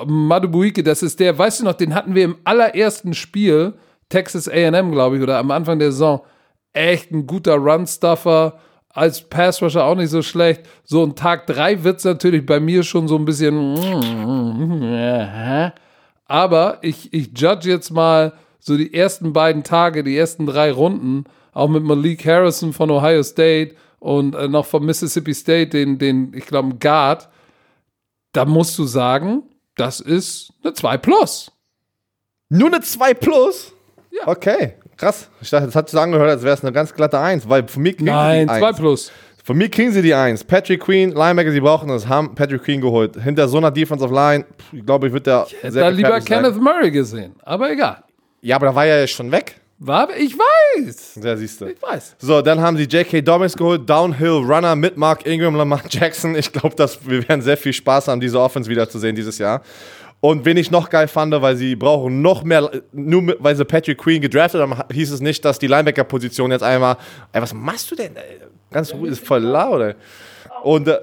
Madubuike, 0.05 0.83
das 0.83 1.03
ist 1.03 1.19
der, 1.19 1.37
weißt 1.37 1.59
du 1.59 1.65
noch, 1.65 1.73
den 1.73 1.93
hatten 1.93 2.15
wir 2.15 2.23
im 2.23 2.37
allerersten 2.43 3.13
Spiel, 3.13 3.73
Texas 4.09 4.49
AM, 4.49 4.91
glaube 4.91 5.17
ich, 5.17 5.23
oder 5.23 5.37
am 5.37 5.51
Anfang 5.51 5.79
der 5.79 5.91
Saison. 5.91 6.21
Echt 6.73 7.11
ein 7.11 7.27
guter 7.27 7.55
Run-Stuffer, 7.55 8.59
als 8.89 9.21
Pass-Rusher 9.21 9.85
auch 9.85 9.95
nicht 9.95 10.09
so 10.09 10.21
schlecht. 10.21 10.63
So, 10.83 11.03
und 11.03 11.17
Tag 11.17 11.47
3 11.47 11.83
wird 11.83 11.99
es 11.99 12.05
natürlich 12.05 12.45
bei 12.45 12.59
mir 12.59 12.83
schon 12.83 13.07
so 13.07 13.15
ein 13.15 13.25
bisschen. 13.25 13.75
Aber 16.25 16.77
ich, 16.81 17.13
ich 17.13 17.29
judge 17.35 17.69
jetzt 17.69 17.91
mal 17.91 18.33
so 18.59 18.77
die 18.77 18.93
ersten 18.93 19.33
beiden 19.33 19.63
Tage, 19.63 20.03
die 20.03 20.17
ersten 20.17 20.45
drei 20.45 20.71
Runden, 20.71 21.23
auch 21.53 21.69
mit 21.69 21.83
Malik 21.83 22.25
Harrison 22.25 22.73
von 22.73 22.91
Ohio 22.91 23.23
State 23.23 23.75
und 23.99 24.35
äh, 24.35 24.47
noch 24.47 24.65
von 24.65 24.85
Mississippi 24.85 25.33
State, 25.33 25.69
den, 25.69 25.97
den 25.97 26.33
ich 26.35 26.45
glaube, 26.45 26.75
Guard. 26.75 27.29
Da 28.31 28.45
musst 28.45 28.77
du 28.77 28.83
sagen, 28.83 29.43
das 29.75 29.99
ist 29.99 30.51
eine 30.63 30.73
2 30.73 30.97
Plus. 30.97 31.51
Nur 32.49 32.67
eine 32.67 32.81
2 32.81 33.13
plus? 33.13 33.73
Ja. 34.11 34.27
Okay, 34.27 34.73
krass. 34.97 35.29
Ich 35.39 35.49
dachte, 35.49 35.67
das 35.67 35.75
hat 35.75 35.89
sich 35.89 35.99
angehört, 35.99 36.29
als 36.29 36.43
wäre 36.43 36.55
es 36.55 36.63
eine 36.63 36.71
ganz 36.71 36.93
glatte 36.93 37.19
1, 37.19 37.47
weil 37.47 37.67
von 37.67 37.83
mir 37.83 37.93
kriegen 37.93 38.05
Nein, 38.05 38.47
sie 38.47 38.53
die 38.55 38.59
2 38.59 38.67
1. 38.67 38.77
Plus. 38.77 39.11
Von 39.43 39.57
mir 39.57 39.69
kriegen 39.69 39.91
sie 39.91 40.01
die 40.01 40.13
1. 40.13 40.43
Patrick 40.43 40.81
Queen, 40.81 41.11
Linebacker, 41.11 41.51
sie 41.51 41.59
brauchen 41.59 41.89
das, 41.89 42.07
haben 42.07 42.35
Patrick 42.35 42.63
Queen 42.63 42.81
geholt. 42.81 43.15
Hinter 43.21 43.47
so 43.47 43.57
einer 43.57 43.71
Defensive 43.71 44.13
Line, 44.13 44.45
pff, 44.45 44.73
ich 44.73 44.85
glaube, 44.85 45.07
ich 45.07 45.13
würde 45.13 45.23
da 45.23 45.45
Hätte 45.47 45.71
sehr 45.71 45.83
da 45.83 45.89
lieber 45.89 46.21
sein. 46.21 46.25
Kenneth 46.25 46.61
Murray 46.61 46.91
gesehen. 46.91 47.35
Aber 47.43 47.71
egal. 47.71 48.03
Ja, 48.41 48.55
aber 48.55 48.67
da 48.67 48.75
war 48.75 48.85
er 48.85 49.01
ja 49.01 49.07
schon 49.07 49.31
weg. 49.31 49.59
War, 49.81 50.09
ich 50.17 50.35
weiß. 50.37 51.19
Ja, 51.23 51.37
siehst 51.37 51.61
du. 51.61 51.67
Ich 51.67 51.81
weiß. 51.81 52.17
So, 52.19 52.41
dann 52.41 52.59
haben 52.59 52.75
sie 52.75 52.83
J.K. 52.83 53.21
Dobbins 53.21 53.55
geholt, 53.55 53.89
Downhill 53.89 54.43
Runner 54.45 54.75
mit 54.75 54.97
Mark 54.97 55.25
Ingram, 55.25 55.55
Lamar 55.55 55.81
Jackson. 55.89 56.35
Ich 56.35 56.51
glaube, 56.51 56.75
dass 56.75 56.99
wir 57.07 57.25
werden 57.27 57.41
sehr 57.41 57.55
viel 57.55 57.71
Spaß 57.71 58.09
haben, 58.09 58.19
diese 58.19 58.39
Offense 58.41 58.69
wiederzusehen 58.69 59.15
dieses 59.15 59.37
Jahr. 59.37 59.61
Und 60.19 60.43
wen 60.43 60.57
ich 60.57 60.69
noch 60.69 60.89
geil 60.89 61.07
fand, 61.07 61.31
weil 61.41 61.55
sie 61.55 61.77
brauchen 61.77 62.21
noch 62.21 62.43
mehr, 62.43 62.69
nur 62.91 63.37
weil 63.39 63.55
sie 63.55 63.63
Patrick 63.63 63.97
Queen 63.97 64.21
gedraftet 64.21 64.59
haben, 64.59 64.75
hieß 64.91 65.11
es 65.13 65.21
nicht, 65.21 65.45
dass 65.45 65.59
die 65.59 65.67
Linebacker-Position 65.67 66.51
jetzt 66.51 66.63
einmal, 66.63 66.97
ey, 67.31 67.41
was 67.41 67.53
machst 67.53 67.89
du 67.89 67.95
denn? 67.95 68.17
ey? 68.17 68.41
Ganz 68.69 68.93
ruhig, 68.93 69.13
ist 69.13 69.25
voll 69.25 69.43
laut, 69.43 69.81
ey. 69.81 69.95
Und 70.63 70.89
äh, 70.89 70.99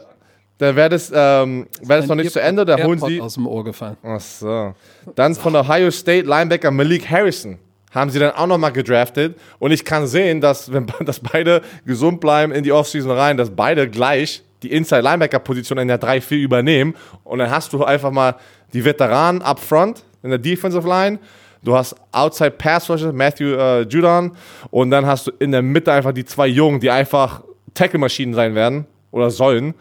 dann 0.58 0.76
wäre 0.76 0.90
das, 0.90 1.10
ähm, 1.14 1.66
wär 1.80 1.96
das 1.96 2.06
noch 2.08 2.14
nicht 2.14 2.30
zu 2.30 2.42
Ende, 2.42 2.66
da 2.66 2.76
holen 2.76 2.98
sie. 2.98 3.22
aus 3.22 3.34
dem 3.34 3.46
Ohr 3.46 3.64
gefallen. 3.64 3.96
Ach 4.02 4.20
so. 4.20 4.74
Dann 5.14 5.34
von 5.34 5.56
Ohio 5.56 5.90
State 5.90 6.26
Linebacker 6.26 6.70
Malik 6.70 7.08
Harrison 7.10 7.58
haben 7.96 8.10
sie 8.10 8.18
dann 8.18 8.32
auch 8.32 8.46
nochmal 8.46 8.72
gedraftet. 8.72 9.38
Und 9.58 9.72
ich 9.72 9.84
kann 9.84 10.06
sehen, 10.06 10.40
dass, 10.40 10.72
wenn 10.72 10.86
dass 11.04 11.18
beide 11.18 11.62
gesund 11.84 12.20
bleiben 12.20 12.52
in 12.52 12.62
die 12.62 12.72
Offseason 12.72 13.10
rein, 13.10 13.36
dass 13.36 13.50
beide 13.50 13.88
gleich 13.88 14.42
die 14.62 14.72
Inside-Linebacker-Position 14.72 15.78
in 15.78 15.88
der 15.88 16.00
3-4 16.00 16.36
übernehmen. 16.36 16.94
Und 17.24 17.38
dann 17.38 17.50
hast 17.50 17.72
du 17.72 17.84
einfach 17.84 18.10
mal 18.10 18.36
die 18.72 18.84
Veteranen 18.84 19.42
up 19.42 19.58
front 19.58 20.04
in 20.22 20.30
der 20.30 20.38
Defensive 20.38 20.86
Line. 20.86 21.18
Du 21.62 21.74
hast 21.74 21.96
Outside 22.12 22.52
Pass 22.52 22.88
Rusher, 22.88 23.12
Matthew 23.12 23.54
äh, 23.54 23.82
Judon. 23.82 24.32
Und 24.70 24.90
dann 24.90 25.06
hast 25.06 25.26
du 25.26 25.32
in 25.38 25.52
der 25.52 25.62
Mitte 25.62 25.92
einfach 25.92 26.12
die 26.12 26.24
zwei 26.24 26.46
Jungen, 26.46 26.80
die 26.80 26.90
einfach 26.90 27.42
Tackle-Maschinen 27.74 28.34
sein 28.34 28.54
werden 28.54 28.86
oder 29.10 29.30
sollen. 29.30 29.74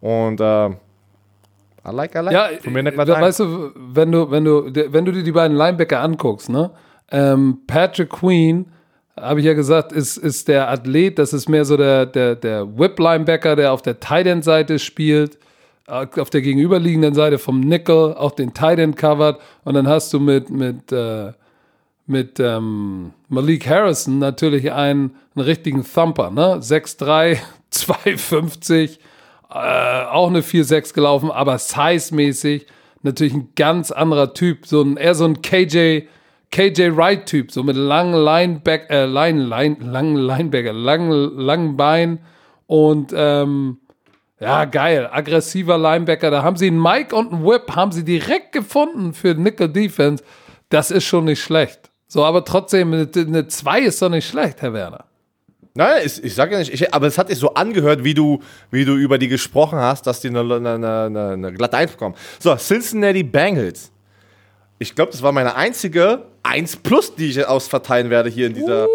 Und 0.00 0.40
äh, 0.40 0.66
I 1.86 1.90
like, 1.92 2.14
I 2.14 2.18
like. 2.18 2.32
Ja, 2.32 2.50
weißt 3.20 3.40
du, 3.40 3.70
wenn 3.74 4.10
du, 4.10 4.30
wenn 4.30 4.44
du, 4.44 4.70
wenn 4.74 5.04
du 5.04 5.12
dir 5.12 5.22
die 5.22 5.32
beiden 5.32 5.56
Linebacker 5.56 6.00
anguckst, 6.00 6.48
ne? 6.48 6.70
Ähm, 7.10 7.58
Patrick 7.66 8.10
Queen, 8.10 8.66
habe 9.18 9.40
ich 9.40 9.46
ja 9.46 9.54
gesagt, 9.54 9.92
ist, 9.92 10.16
ist 10.16 10.48
der 10.48 10.70
Athlet, 10.70 11.18
das 11.18 11.32
ist 11.32 11.48
mehr 11.48 11.64
so 11.64 11.76
der, 11.76 12.06
der, 12.06 12.34
der 12.34 12.78
Whip-Linebacker, 12.78 13.56
der 13.56 13.72
auf 13.72 13.82
der 13.82 14.00
Tight 14.00 14.26
End-Seite 14.26 14.78
spielt, 14.78 15.38
äh, 15.86 16.06
auf 16.18 16.30
der 16.30 16.42
gegenüberliegenden 16.42 17.14
Seite 17.14 17.38
vom 17.38 17.60
Nickel, 17.60 18.14
auch 18.14 18.32
den 18.32 18.54
Tight 18.54 18.78
End 18.78 18.96
covert. 18.96 19.40
Und 19.64 19.74
dann 19.74 19.86
hast 19.86 20.12
du 20.12 20.20
mit, 20.20 20.50
mit, 20.50 20.90
äh, 20.90 21.32
mit 22.06 22.40
ähm, 22.40 23.12
Malik 23.28 23.68
Harrison 23.68 24.18
natürlich 24.18 24.72
einen, 24.72 25.14
einen 25.34 25.44
richtigen 25.44 25.84
Thumper, 25.84 26.30
ne? 26.30 26.56
6'3, 26.60 27.38
250, 27.70 28.98
äh, 29.50 29.54
auch 29.54 30.28
eine 30.28 30.40
4'6 30.40 30.92
gelaufen, 30.92 31.30
aber 31.30 31.58
size-mäßig 31.58 32.66
natürlich 33.02 33.34
ein 33.34 33.50
ganz 33.54 33.90
anderer 33.92 34.34
Typ, 34.34 34.66
so 34.66 34.82
ein, 34.82 34.96
eher 34.96 35.14
so 35.14 35.26
ein 35.26 35.42
KJ, 35.42 36.02
KJ 36.54 36.96
Wright-Typ, 36.96 37.50
so 37.50 37.64
mit 37.64 37.74
langen 37.74 38.14
Lineback, 38.14 38.88
äh, 38.88 39.06
Line, 39.06 39.42
Line, 39.42 39.76
langen 39.80 40.14
Linebacker, 40.14 40.72
langen, 40.72 41.36
langen 41.36 41.76
Bein 41.76 42.20
und 42.68 43.12
ähm, 43.12 43.78
ja, 44.38 44.64
geil, 44.64 45.08
aggressiver 45.10 45.76
Linebacker. 45.76 46.30
Da 46.30 46.44
haben 46.44 46.56
sie 46.56 46.68
einen 46.68 46.80
Mike 46.80 47.14
und 47.16 47.32
einen 47.32 47.44
Whip, 47.44 47.74
haben 47.74 47.90
sie 47.90 48.04
direkt 48.04 48.52
gefunden 48.52 49.14
für 49.14 49.34
Nickel 49.34 49.68
Defense. 49.68 50.22
Das 50.68 50.92
ist 50.92 51.02
schon 51.02 51.24
nicht 51.24 51.42
schlecht. 51.42 51.90
So, 52.06 52.24
aber 52.24 52.44
trotzdem, 52.44 52.92
eine 52.92 53.48
2 53.48 53.80
ist 53.80 54.00
doch 54.00 54.08
nicht 54.08 54.28
schlecht, 54.28 54.62
Herr 54.62 54.72
Werner. 54.72 55.06
Nein, 55.74 56.02
ich, 56.04 56.22
ich 56.22 56.36
sage 56.36 56.52
ja 56.52 56.58
nicht, 56.60 56.72
ich, 56.72 56.94
aber 56.94 57.08
es 57.08 57.18
hat 57.18 57.30
sich 57.30 57.38
so 57.38 57.54
angehört, 57.54 58.04
wie 58.04 58.14
du, 58.14 58.38
wie 58.70 58.84
du 58.84 58.94
über 58.94 59.18
die 59.18 59.26
gesprochen 59.26 59.80
hast, 59.80 60.06
dass 60.06 60.20
die 60.20 60.28
eine, 60.28 60.38
eine, 60.38 60.74
eine, 60.74 61.30
eine 61.30 61.52
glatte 61.52 61.78
1 61.78 61.90
bekommen. 61.90 62.14
So, 62.38 62.54
Cincinnati 62.54 63.24
Bengals. 63.24 63.90
Ich 64.78 64.94
glaube, 64.94 65.10
das 65.10 65.20
war 65.20 65.32
meine 65.32 65.56
einzige 65.56 66.26
1 66.44 66.76
Plus, 66.76 67.14
die 67.14 67.30
ich 67.30 67.44
ausverteilen 67.44 68.10
werde 68.10 68.30
hier 68.30 68.46
in 68.46 68.54
dieser. 68.54 68.86
Uh. 68.86 68.94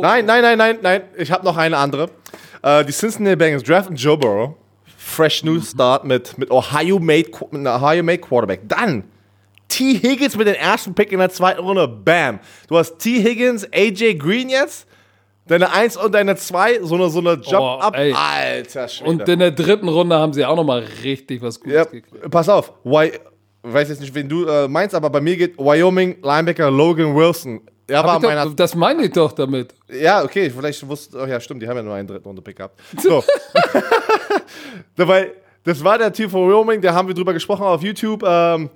Nein, 0.00 0.24
nein, 0.24 0.42
nein, 0.42 0.56
nein, 0.56 0.78
nein. 0.80 1.02
Ich 1.16 1.30
habe 1.30 1.44
noch 1.44 1.56
eine 1.56 1.76
andere. 1.76 2.08
Uh, 2.64 2.82
die 2.82 2.92
Cincinnati 2.92 3.36
Bengals 3.36 3.64
draften 3.64 3.96
Joe 3.96 4.16
Burrow. 4.16 4.54
Fresh 4.96 5.44
New 5.44 5.60
Start 5.60 6.04
mit, 6.04 6.38
mit 6.38 6.50
Ohio-Made 6.50 7.30
Ohio 7.32 8.02
-made 8.02 8.18
Quarterback. 8.18 8.60
Dann 8.68 9.04
T. 9.68 9.94
Higgins 9.94 10.36
mit 10.36 10.46
dem 10.46 10.54
ersten 10.54 10.94
Pick 10.94 11.12
in 11.12 11.18
der 11.18 11.30
zweiten 11.30 11.60
Runde. 11.60 11.88
Bam. 11.88 12.40
Du 12.68 12.76
hast 12.76 12.98
T. 12.98 13.22
Higgins, 13.22 13.66
AJ 13.72 14.14
Green 14.14 14.48
jetzt. 14.48 14.86
Deine 15.46 15.72
1 15.72 15.96
und 15.96 16.14
deine 16.14 16.36
2, 16.36 16.82
so 16.82 16.94
eine, 16.94 17.08
so 17.08 17.18
eine 17.18 17.32
Jump-Up. 17.32 17.96
Oh, 17.98 18.14
Alter 18.14 18.86
Schwede. 18.86 19.10
Und 19.10 19.28
in 19.28 19.38
der 19.40 19.50
dritten 19.50 19.88
Runde 19.88 20.16
haben 20.16 20.32
sie 20.32 20.44
auch 20.44 20.54
nochmal 20.54 20.84
richtig 21.02 21.42
was 21.42 21.58
Gutes 21.58 21.74
ja, 21.74 21.84
gekriegt. 21.84 22.30
Pass 22.30 22.48
auf. 22.48 22.72
Why, 22.84 23.10
weiß 23.62 23.88
jetzt 23.88 24.00
nicht, 24.00 24.14
wen 24.14 24.28
du 24.28 24.46
äh, 24.46 24.68
meinst, 24.68 24.94
aber 24.94 25.10
bei 25.10 25.20
mir 25.20 25.36
geht 25.36 25.58
Wyoming 25.58 26.16
Linebacker 26.22 26.70
Logan 26.70 27.14
Wilson. 27.14 27.60
Ja, 27.90 28.04
war 28.04 28.20
meiner, 28.20 28.44
doch, 28.46 28.54
das 28.54 28.74
meine 28.74 29.04
ich 29.04 29.12
doch 29.12 29.32
damit. 29.32 29.74
Ja, 29.88 30.22
okay, 30.22 30.48
vielleicht 30.48 30.86
wusste, 30.86 31.18
oh 31.18 31.26
ja, 31.26 31.40
stimmt, 31.40 31.62
die 31.62 31.68
haben 31.68 31.76
ja 31.76 31.82
nur 31.82 31.94
einen 31.94 32.06
dritten 32.06 32.26
Runde 32.26 32.40
Pick 32.40 32.56
gehabt. 32.56 32.80
So. 33.02 33.24
Dabei, 34.96 35.32
das 35.64 35.82
war 35.82 35.98
der 35.98 36.12
Typ 36.12 36.30
von 36.30 36.48
Wyoming, 36.48 36.80
da 36.80 36.94
haben 36.94 37.08
wir 37.08 37.14
drüber 37.14 37.32
gesprochen 37.32 37.64
auf 37.64 37.82
YouTube. 37.82 38.22
Ähm, 38.24 38.70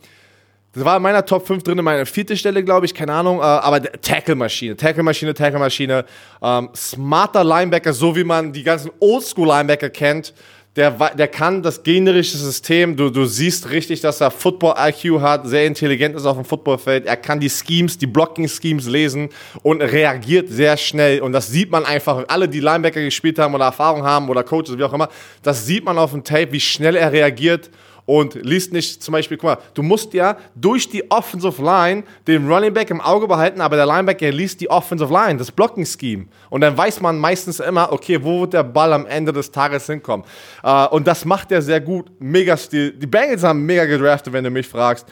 das 0.73 0.85
war 0.85 0.97
in 0.97 1.03
meiner 1.03 1.25
Top 1.25 1.47
5 1.47 1.63
drin, 1.63 1.79
in 1.79 1.85
meiner 1.85 2.05
vierten 2.05 2.37
Stelle, 2.37 2.65
glaube 2.65 2.87
ich, 2.87 2.95
keine 2.95 3.13
Ahnung. 3.13 3.39
Äh, 3.39 3.43
aber 3.43 3.81
Tackle-Maschine, 3.81 4.77
Tackle-Maschine, 4.77 5.33
Tackle-Maschine. 5.33 6.05
Ähm, 6.43 6.71
smarter 6.75 7.45
Linebacker, 7.45 7.93
so 7.93 8.17
wie 8.17 8.25
man 8.25 8.53
die 8.53 8.65
ganzen 8.65 8.91
Oldschool-Linebacker 8.99 9.91
kennt 9.91 10.35
der, 10.77 10.91
der 10.91 11.29
kann 11.29 11.63
das 11.63 11.83
generische 11.83 12.37
System, 12.37 12.97
du, 12.97 13.09
du 13.09 13.27
siehst 13.27 13.71
richtig, 13.71 14.01
dass 14.01 14.21
er 14.21 14.33
Football-IQ 14.33 15.21
hat, 15.21 15.47
sehr 15.47 15.67
intelligent 15.67 16.17
ist 16.17 16.27
auf 16.27 16.37
dem 16.37 16.45
Footballfeld, 16.45 17.07
er 17.07 17.17
kann 17.17 17.39
die 17.39 17.49
Schemes, 17.49 17.97
die 17.97 18.09
Blocking-Schemes 18.09 18.87
lesen 18.87 19.29
und 19.63 19.81
reagiert 19.83 20.49
sehr 20.49 20.77
schnell. 20.77 21.21
Und 21.21 21.33
das 21.33 21.47
sieht 21.47 21.71
man 21.71 21.85
einfach, 21.85 22.25
alle, 22.27 22.49
die 22.49 22.59
Linebacker 22.59 23.01
gespielt 23.01 23.39
haben 23.39 23.55
oder 23.55 23.67
Erfahrung 23.67 24.03
haben 24.03 24.29
oder 24.29 24.43
Coaches, 24.43 24.77
wie 24.77 24.83
auch 24.83 24.93
immer, 24.93 25.09
das 25.43 25.65
sieht 25.65 25.85
man 25.85 25.97
auf 25.97 26.11
dem 26.11 26.25
Tape, 26.25 26.51
wie 26.51 26.61
schnell 26.61 26.97
er 26.97 27.13
reagiert 27.13 27.71
und 28.07 28.35
liest 28.35 28.73
nicht 28.73 29.03
zum 29.03 29.13
Beispiel, 29.13 29.37
guck 29.37 29.51
mal, 29.51 29.59
du 29.73 29.83
musst 29.83 30.13
ja 30.13 30.37
durch 30.55 30.89
die 30.89 31.11
Offensive 31.11 31.63
Line 31.63 32.05
den 32.27 32.51
Running 32.51 32.73
Back 32.73 32.91
im 32.91 33.01
Auge 33.01 33.27
behalten, 33.27 33.61
aber 33.61 33.77
der 33.77 33.87
Linebacker 33.87 34.31
liest 34.31 34.61
die 34.61 34.69
Offensive 34.69 35.13
Line, 35.13 35.39
das 35.39 35.51
Blocking 35.51 35.87
Scheme. 35.87 36.27
Und 36.51 36.61
dann 36.61 36.77
weiß 36.77 37.01
man 37.01 37.19
meistens 37.19 37.61
immer, 37.61 37.93
okay, 37.93 38.23
wo 38.23 38.43
wird 38.43 38.53
der 38.53 38.63
Ball 38.63 38.93
am 38.93 39.07
Ende 39.07 39.33
des 39.33 39.51
Tages 39.51 39.87
hinkommen. 39.87 40.27
Uh, 40.63 40.87
und 40.91 41.07
das 41.07 41.25
macht 41.25 41.51
er 41.53 41.63
sehr 41.63 41.81
gut. 41.81 42.11
Mega 42.19 42.57
Stil. 42.57 42.93
Die 42.93 43.07
Bengals 43.07 43.43
haben 43.43 43.65
mega 43.65 43.85
gedraftet, 43.87 44.33
wenn 44.33 44.45
du 44.45 44.51
mich 44.51 44.67
fragst. 44.67 45.07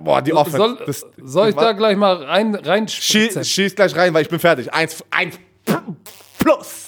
Boah, 0.00 0.22
die 0.22 0.32
Offense. 0.32 0.56
Soll, 0.56 0.78
das, 0.86 1.06
soll 1.22 1.48
ich 1.50 1.54
da 1.54 1.72
gleich 1.72 1.96
mal 1.96 2.14
rein, 2.24 2.54
rein 2.54 2.88
schieß, 2.88 3.46
schieß 3.46 3.74
gleich 3.74 3.94
rein, 3.94 4.14
weil 4.14 4.22
ich 4.22 4.28
bin 4.28 4.38
fertig. 4.38 4.72
Eins, 4.72 5.04
eins 5.10 5.38
plus. 6.38 6.86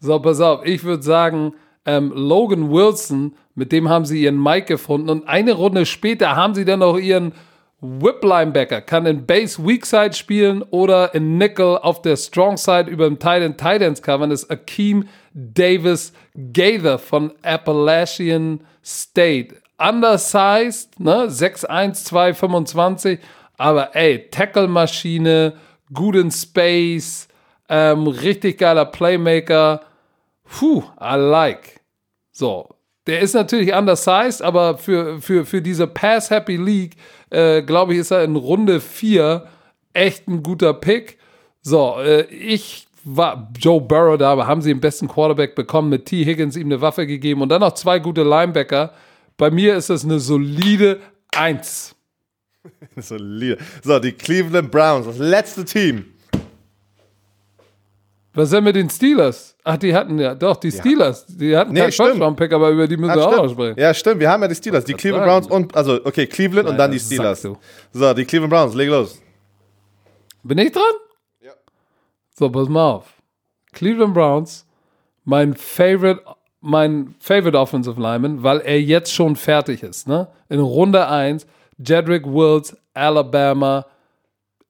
So, 0.00 0.18
pass 0.20 0.40
auf. 0.40 0.64
Ich 0.64 0.82
würde 0.84 1.02
sagen, 1.02 1.54
ähm, 1.84 2.12
Logan 2.14 2.70
Wilson, 2.70 3.34
mit 3.54 3.72
dem 3.72 3.88
haben 3.88 4.04
sie 4.04 4.22
ihren 4.22 4.42
Mike 4.42 4.66
gefunden 4.66 5.08
und 5.08 5.28
eine 5.28 5.52
Runde 5.52 5.86
später 5.86 6.36
haben 6.36 6.54
sie 6.54 6.64
dann 6.64 6.80
noch 6.80 6.98
ihren 6.98 7.32
Whip 7.80 8.22
Linebacker, 8.22 8.80
kann 8.80 9.06
in 9.06 9.26
Base 9.26 9.66
Weak 9.66 9.84
Side 9.84 10.12
spielen 10.12 10.62
oder 10.62 11.14
in 11.14 11.36
Nickel 11.36 11.78
auf 11.78 12.00
der 12.00 12.16
Strong 12.16 12.56
Side 12.56 12.88
über 12.88 13.06
dem 13.06 13.18
Titan 13.18 13.56
Titans 13.56 14.02
covern, 14.02 14.30
ist 14.30 14.50
Akeem 14.50 15.08
Davis 15.34 16.12
Gaither 16.52 16.98
von 16.98 17.32
Appalachian 17.42 18.60
State. 18.84 19.56
Undersized, 19.78 21.00
ne, 21.00 21.26
6'1, 21.28 22.04
225, 22.04 23.18
aber 23.58 23.96
ey, 23.96 24.28
Tackle-Maschine, 24.30 25.54
gut 25.92 26.14
in 26.14 26.30
Space, 26.30 27.26
ähm, 27.68 28.06
richtig 28.06 28.58
geiler 28.58 28.84
Playmaker, 28.84 29.80
Puh, 30.52 30.84
I 31.00 31.16
like. 31.16 31.80
So, 32.30 32.71
der 33.06 33.20
ist 33.20 33.34
natürlich 33.34 33.74
undersized, 33.74 34.42
aber 34.42 34.78
für, 34.78 35.20
für, 35.20 35.44
für 35.44 35.60
diese 35.60 35.86
Pass-Happy 35.86 36.56
League, 36.56 36.96
äh, 37.30 37.62
glaube 37.62 37.94
ich, 37.94 38.00
ist 38.00 38.12
er 38.12 38.22
in 38.22 38.36
Runde 38.36 38.80
4 38.80 39.46
echt 39.92 40.28
ein 40.28 40.42
guter 40.42 40.72
Pick. 40.74 41.18
So, 41.62 41.96
äh, 41.98 42.22
ich 42.32 42.86
war 43.04 43.50
Joe 43.58 43.80
Burrow 43.80 44.16
da, 44.16 44.30
aber 44.30 44.46
haben 44.46 44.62
sie 44.62 44.70
den 44.70 44.80
besten 44.80 45.08
Quarterback 45.08 45.54
bekommen, 45.54 45.88
mit 45.88 46.06
T. 46.06 46.24
Higgins 46.24 46.56
ihm 46.56 46.66
eine 46.66 46.80
Waffe 46.80 47.06
gegeben 47.06 47.42
und 47.42 47.48
dann 47.48 47.60
noch 47.60 47.74
zwei 47.74 47.98
gute 47.98 48.22
Linebacker. 48.22 48.92
Bei 49.36 49.50
mir 49.50 49.74
ist 49.76 49.90
das 49.90 50.04
eine 50.04 50.20
solide 50.20 51.00
1. 51.34 51.96
solide. 52.96 53.58
So, 53.82 53.98
die 53.98 54.12
Cleveland 54.12 54.70
Browns, 54.70 55.06
das 55.06 55.18
letzte 55.18 55.64
Team. 55.64 56.06
Was 58.34 58.44
ist 58.44 58.52
denn 58.52 58.64
mit 58.64 58.76
den 58.76 58.88
Steelers? 58.88 59.51
Ach, 59.64 59.76
die 59.76 59.94
hatten 59.94 60.18
ja, 60.18 60.34
doch, 60.34 60.56
die 60.56 60.72
Steelers. 60.72 61.24
Die 61.26 61.56
hatten 61.56 61.72
nee, 61.72 61.80
keinen 61.80 61.92
First-Round-Pick, 61.92 62.52
aber 62.52 62.70
über 62.70 62.88
die 62.88 62.96
müssen 62.96 63.14
wir 63.14 63.28
auch 63.28 63.44
noch 63.44 63.50
sprechen. 63.50 63.78
Ja, 63.78 63.94
stimmt, 63.94 64.20
wir 64.20 64.28
haben 64.28 64.42
ja 64.42 64.48
die 64.48 64.56
Steelers. 64.56 64.84
Die 64.84 64.94
Cleveland 64.94 65.24
Browns 65.24 65.46
und, 65.46 65.76
also, 65.76 66.04
okay, 66.04 66.26
Cleveland 66.26 66.64
Nein, 66.64 66.72
und 66.72 66.78
dann 66.78 66.90
die 66.90 66.98
Steelers. 66.98 67.42
So, 67.42 68.14
die 68.14 68.24
Cleveland 68.24 68.52
Browns, 68.52 68.74
leg 68.74 68.88
los. 68.88 69.20
Bin 70.42 70.58
ich 70.58 70.72
dran? 70.72 70.82
Ja. 71.40 71.52
So, 72.36 72.50
pass 72.50 72.68
mal 72.68 72.90
auf. 72.90 73.22
Cleveland 73.72 74.14
Browns, 74.14 74.66
mein 75.24 75.54
Favorite, 75.54 76.22
mein 76.60 77.14
Favorite 77.20 77.56
Offensive 77.56 78.00
Lineman, 78.00 78.42
weil 78.42 78.60
er 78.60 78.80
jetzt 78.80 79.12
schon 79.12 79.36
fertig 79.36 79.84
ist, 79.84 80.08
ne? 80.08 80.26
In 80.48 80.58
Runde 80.58 81.06
1, 81.06 81.46
Jedrick 81.78 82.26
Wills, 82.26 82.76
Alabama, 82.94 83.86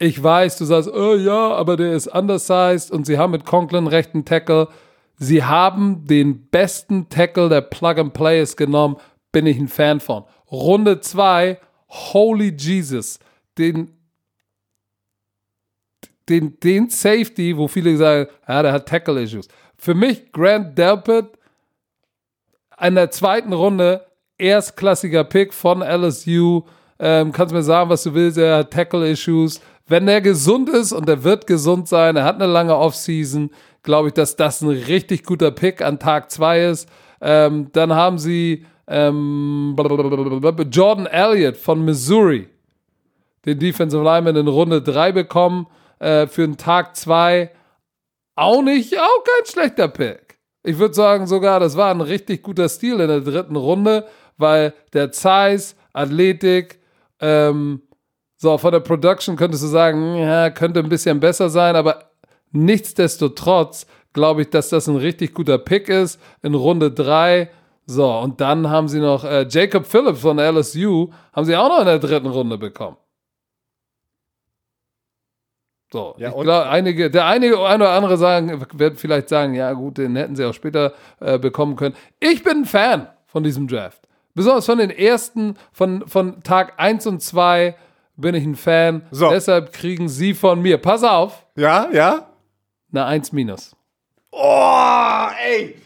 ich 0.03 0.23
weiß, 0.23 0.59
du 0.59 0.65
sagst, 0.65 0.91
oh 0.93 1.15
ja, 1.15 1.55
aber 1.55 1.77
der 1.77 1.93
ist 1.93 2.09
undersized 2.09 2.91
und 2.91 3.07
sie 3.07 3.19
haben 3.19 3.31
mit 3.31 3.45
Conklin 3.45 3.87
rechten 3.87 4.25
Tackle. 4.25 4.69
Sie 5.17 5.45
haben 5.45 6.07
den 6.07 6.49
besten 6.49 7.09
Tackle 7.09 7.49
der 7.49 7.61
Plug 7.61 7.99
and 7.99 8.13
Plays 8.13 8.57
genommen, 8.57 8.97
bin 9.31 9.47
ich 9.47 9.59
ein 9.59 9.69
Fan 9.69 10.01
von. 10.01 10.25
Runde 10.51 11.01
2, 11.01 11.59
Holy 11.89 12.55
Jesus, 12.59 13.21
den 13.59 13.93
den, 16.29 16.59
den 16.61 16.89
Safety, 16.89 17.57
wo 17.57 17.69
viele 17.69 17.97
sagen, 17.97 18.31
ja, 18.49 18.63
der 18.63 18.73
hat 18.73 18.89
Tackle-Issues. 18.89 19.49
Für 19.77 19.95
mich 19.95 20.33
Grant 20.33 20.79
Delpit 20.79 21.27
in 22.81 22.95
der 22.95 23.11
zweiten 23.11 23.53
Runde 23.53 24.07
erstklassiger 24.39 25.25
Pick 25.25 25.53
von 25.53 25.83
LSU. 25.83 26.63
Ähm, 26.99 27.33
kannst 27.33 27.53
mir 27.53 27.63
sagen, 27.63 27.91
was 27.91 28.05
du 28.05 28.15
willst, 28.15 28.39
er 28.39 28.59
hat 28.59 28.73
Tackle-Issues. 28.73 29.61
Wenn 29.87 30.09
er 30.09 30.21
gesund 30.21 30.69
ist 30.69 30.93
und 30.93 31.09
er 31.09 31.25
wird 31.25 31.47
gesund 31.47 31.89
sein, 31.89 32.17
er 32.17 32.25
hat 32.25 32.37
eine 32.37 32.47
lange 32.47 32.77
Offseason, 32.77 33.51
glaube 33.83 34.09
ich, 34.09 34.15
dass 34.15 34.37
das 34.37 34.61
ein 34.61 34.69
richtig 34.69 35.25
guter 35.25 35.51
Pick 35.51 35.83
an 35.83 35.99
Tag 35.99 36.31
2 36.31 36.67
ist. 36.67 36.89
Ähm, 37.21 37.69
dann 37.73 37.93
haben 37.93 38.19
sie 38.19 38.65
ähm, 38.87 39.75
Jordan 40.71 41.07
Elliott 41.07 41.57
von 41.57 41.85
Missouri, 41.85 42.49
den 43.45 43.59
Defensive 43.59 44.03
Lineman 44.03 44.37
in 44.37 44.49
Runde 44.49 44.83
3 44.83 45.13
bekommen 45.13 45.67
äh, 45.99 46.27
für 46.27 46.43
den 46.43 46.57
Tag 46.57 46.97
2. 46.97 47.51
Auch 48.35 48.63
nicht, 48.63 48.99
auch 48.99 49.25
kein 49.25 49.47
schlechter 49.47 49.89
Pick. 49.89 50.39
Ich 50.65 50.79
würde 50.79 50.95
sagen 50.95 51.27
sogar, 51.27 51.59
das 51.61 51.77
war 51.77 51.91
ein 51.91 52.01
richtig 52.01 52.43
guter 52.43 52.69
Stil 52.69 53.01
in 53.01 53.09
der 53.09 53.21
dritten 53.21 53.57
Runde, 53.57 54.07
weil 54.37 54.75
der 54.93 55.13
Size, 55.13 55.75
Athletik, 55.93 56.79
ähm, 57.21 57.83
so 58.43 58.59
von 58.59 58.73
der 58.73 58.81
Production 58.81 59.37
könntest 59.37 59.63
du 59.63 59.69
sagen, 59.69 60.17
ja, 60.17 60.51
könnte 60.51 60.81
ein 60.81 60.89
bisschen 60.89 61.21
besser 61.21 61.49
sein, 61.49 61.77
aber 61.77 62.11
nichtsdestotrotz 62.51 63.87
glaube 64.13 64.43
ich, 64.43 64.51
dass 64.51 64.69
das 64.69 64.89
ein 64.89 64.97
richtig 64.97 65.33
guter 65.33 65.59
Pick 65.59 65.89
ist 65.89 66.21
in 66.43 66.55
Runde 66.55 66.91
3. 66.91 67.49
So, 67.87 68.13
und 68.19 68.41
dann 68.41 68.69
haben 68.69 68.89
sie 68.89 68.99
noch 68.99 69.23
äh, 69.23 69.47
Jacob 69.49 69.87
Phillips 69.87 70.23
von 70.23 70.41
LSU, 70.41 71.13
haben 71.33 71.45
sie 71.45 71.55
auch 71.55 71.69
noch 71.69 71.79
in 71.79 71.87
der 71.87 72.01
dritten 72.01 72.27
Runde 72.27 72.59
bekommen. 72.59 72.97
So, 75.93 76.17
ja, 76.19 76.31
ich 76.31 76.35
glaube, 76.35 76.69
einige, 76.69 77.13
der 77.13 77.27
einige 77.27 77.65
eine 77.65 77.85
oder 77.85 77.93
andere 77.93 78.17
sagen, 78.17 78.67
werden 78.73 78.97
vielleicht 78.97 79.29
sagen, 79.29 79.55
ja 79.55 79.73
gut, 79.73 79.99
den 79.99 80.17
hätten 80.17 80.35
sie 80.35 80.45
auch 80.45 80.55
später 80.55 80.95
äh, 81.21 81.39
bekommen 81.39 81.77
können. 81.77 81.95
Ich 82.19 82.43
bin 82.43 82.63
ein 82.63 82.65
Fan 82.65 83.07
von 83.25 83.45
diesem 83.45 83.69
Draft. 83.69 84.09
Besonders 84.35 84.67
von 84.67 84.79
den 84.79 84.91
ersten, 84.91 85.55
von, 85.71 86.09
von 86.09 86.43
Tag 86.43 86.73
1 86.79 87.07
und 87.07 87.23
2 87.23 87.77
bin 88.17 88.35
ich 88.35 88.45
ein 88.45 88.57
Fan. 88.57 89.07
So. 89.11 89.31
Deshalb 89.31 89.73
kriegen 89.73 90.09
sie 90.09 90.35
von 90.35 90.61
mir, 90.61 90.79
pass 90.79 91.03
auf. 91.03 91.47
Ja, 91.57 91.89
ja. 91.93 92.29
Eine 92.93 93.05
1 93.07 93.33
minus. 93.33 93.75
Oh, 94.31 95.27
ey. 95.47 95.77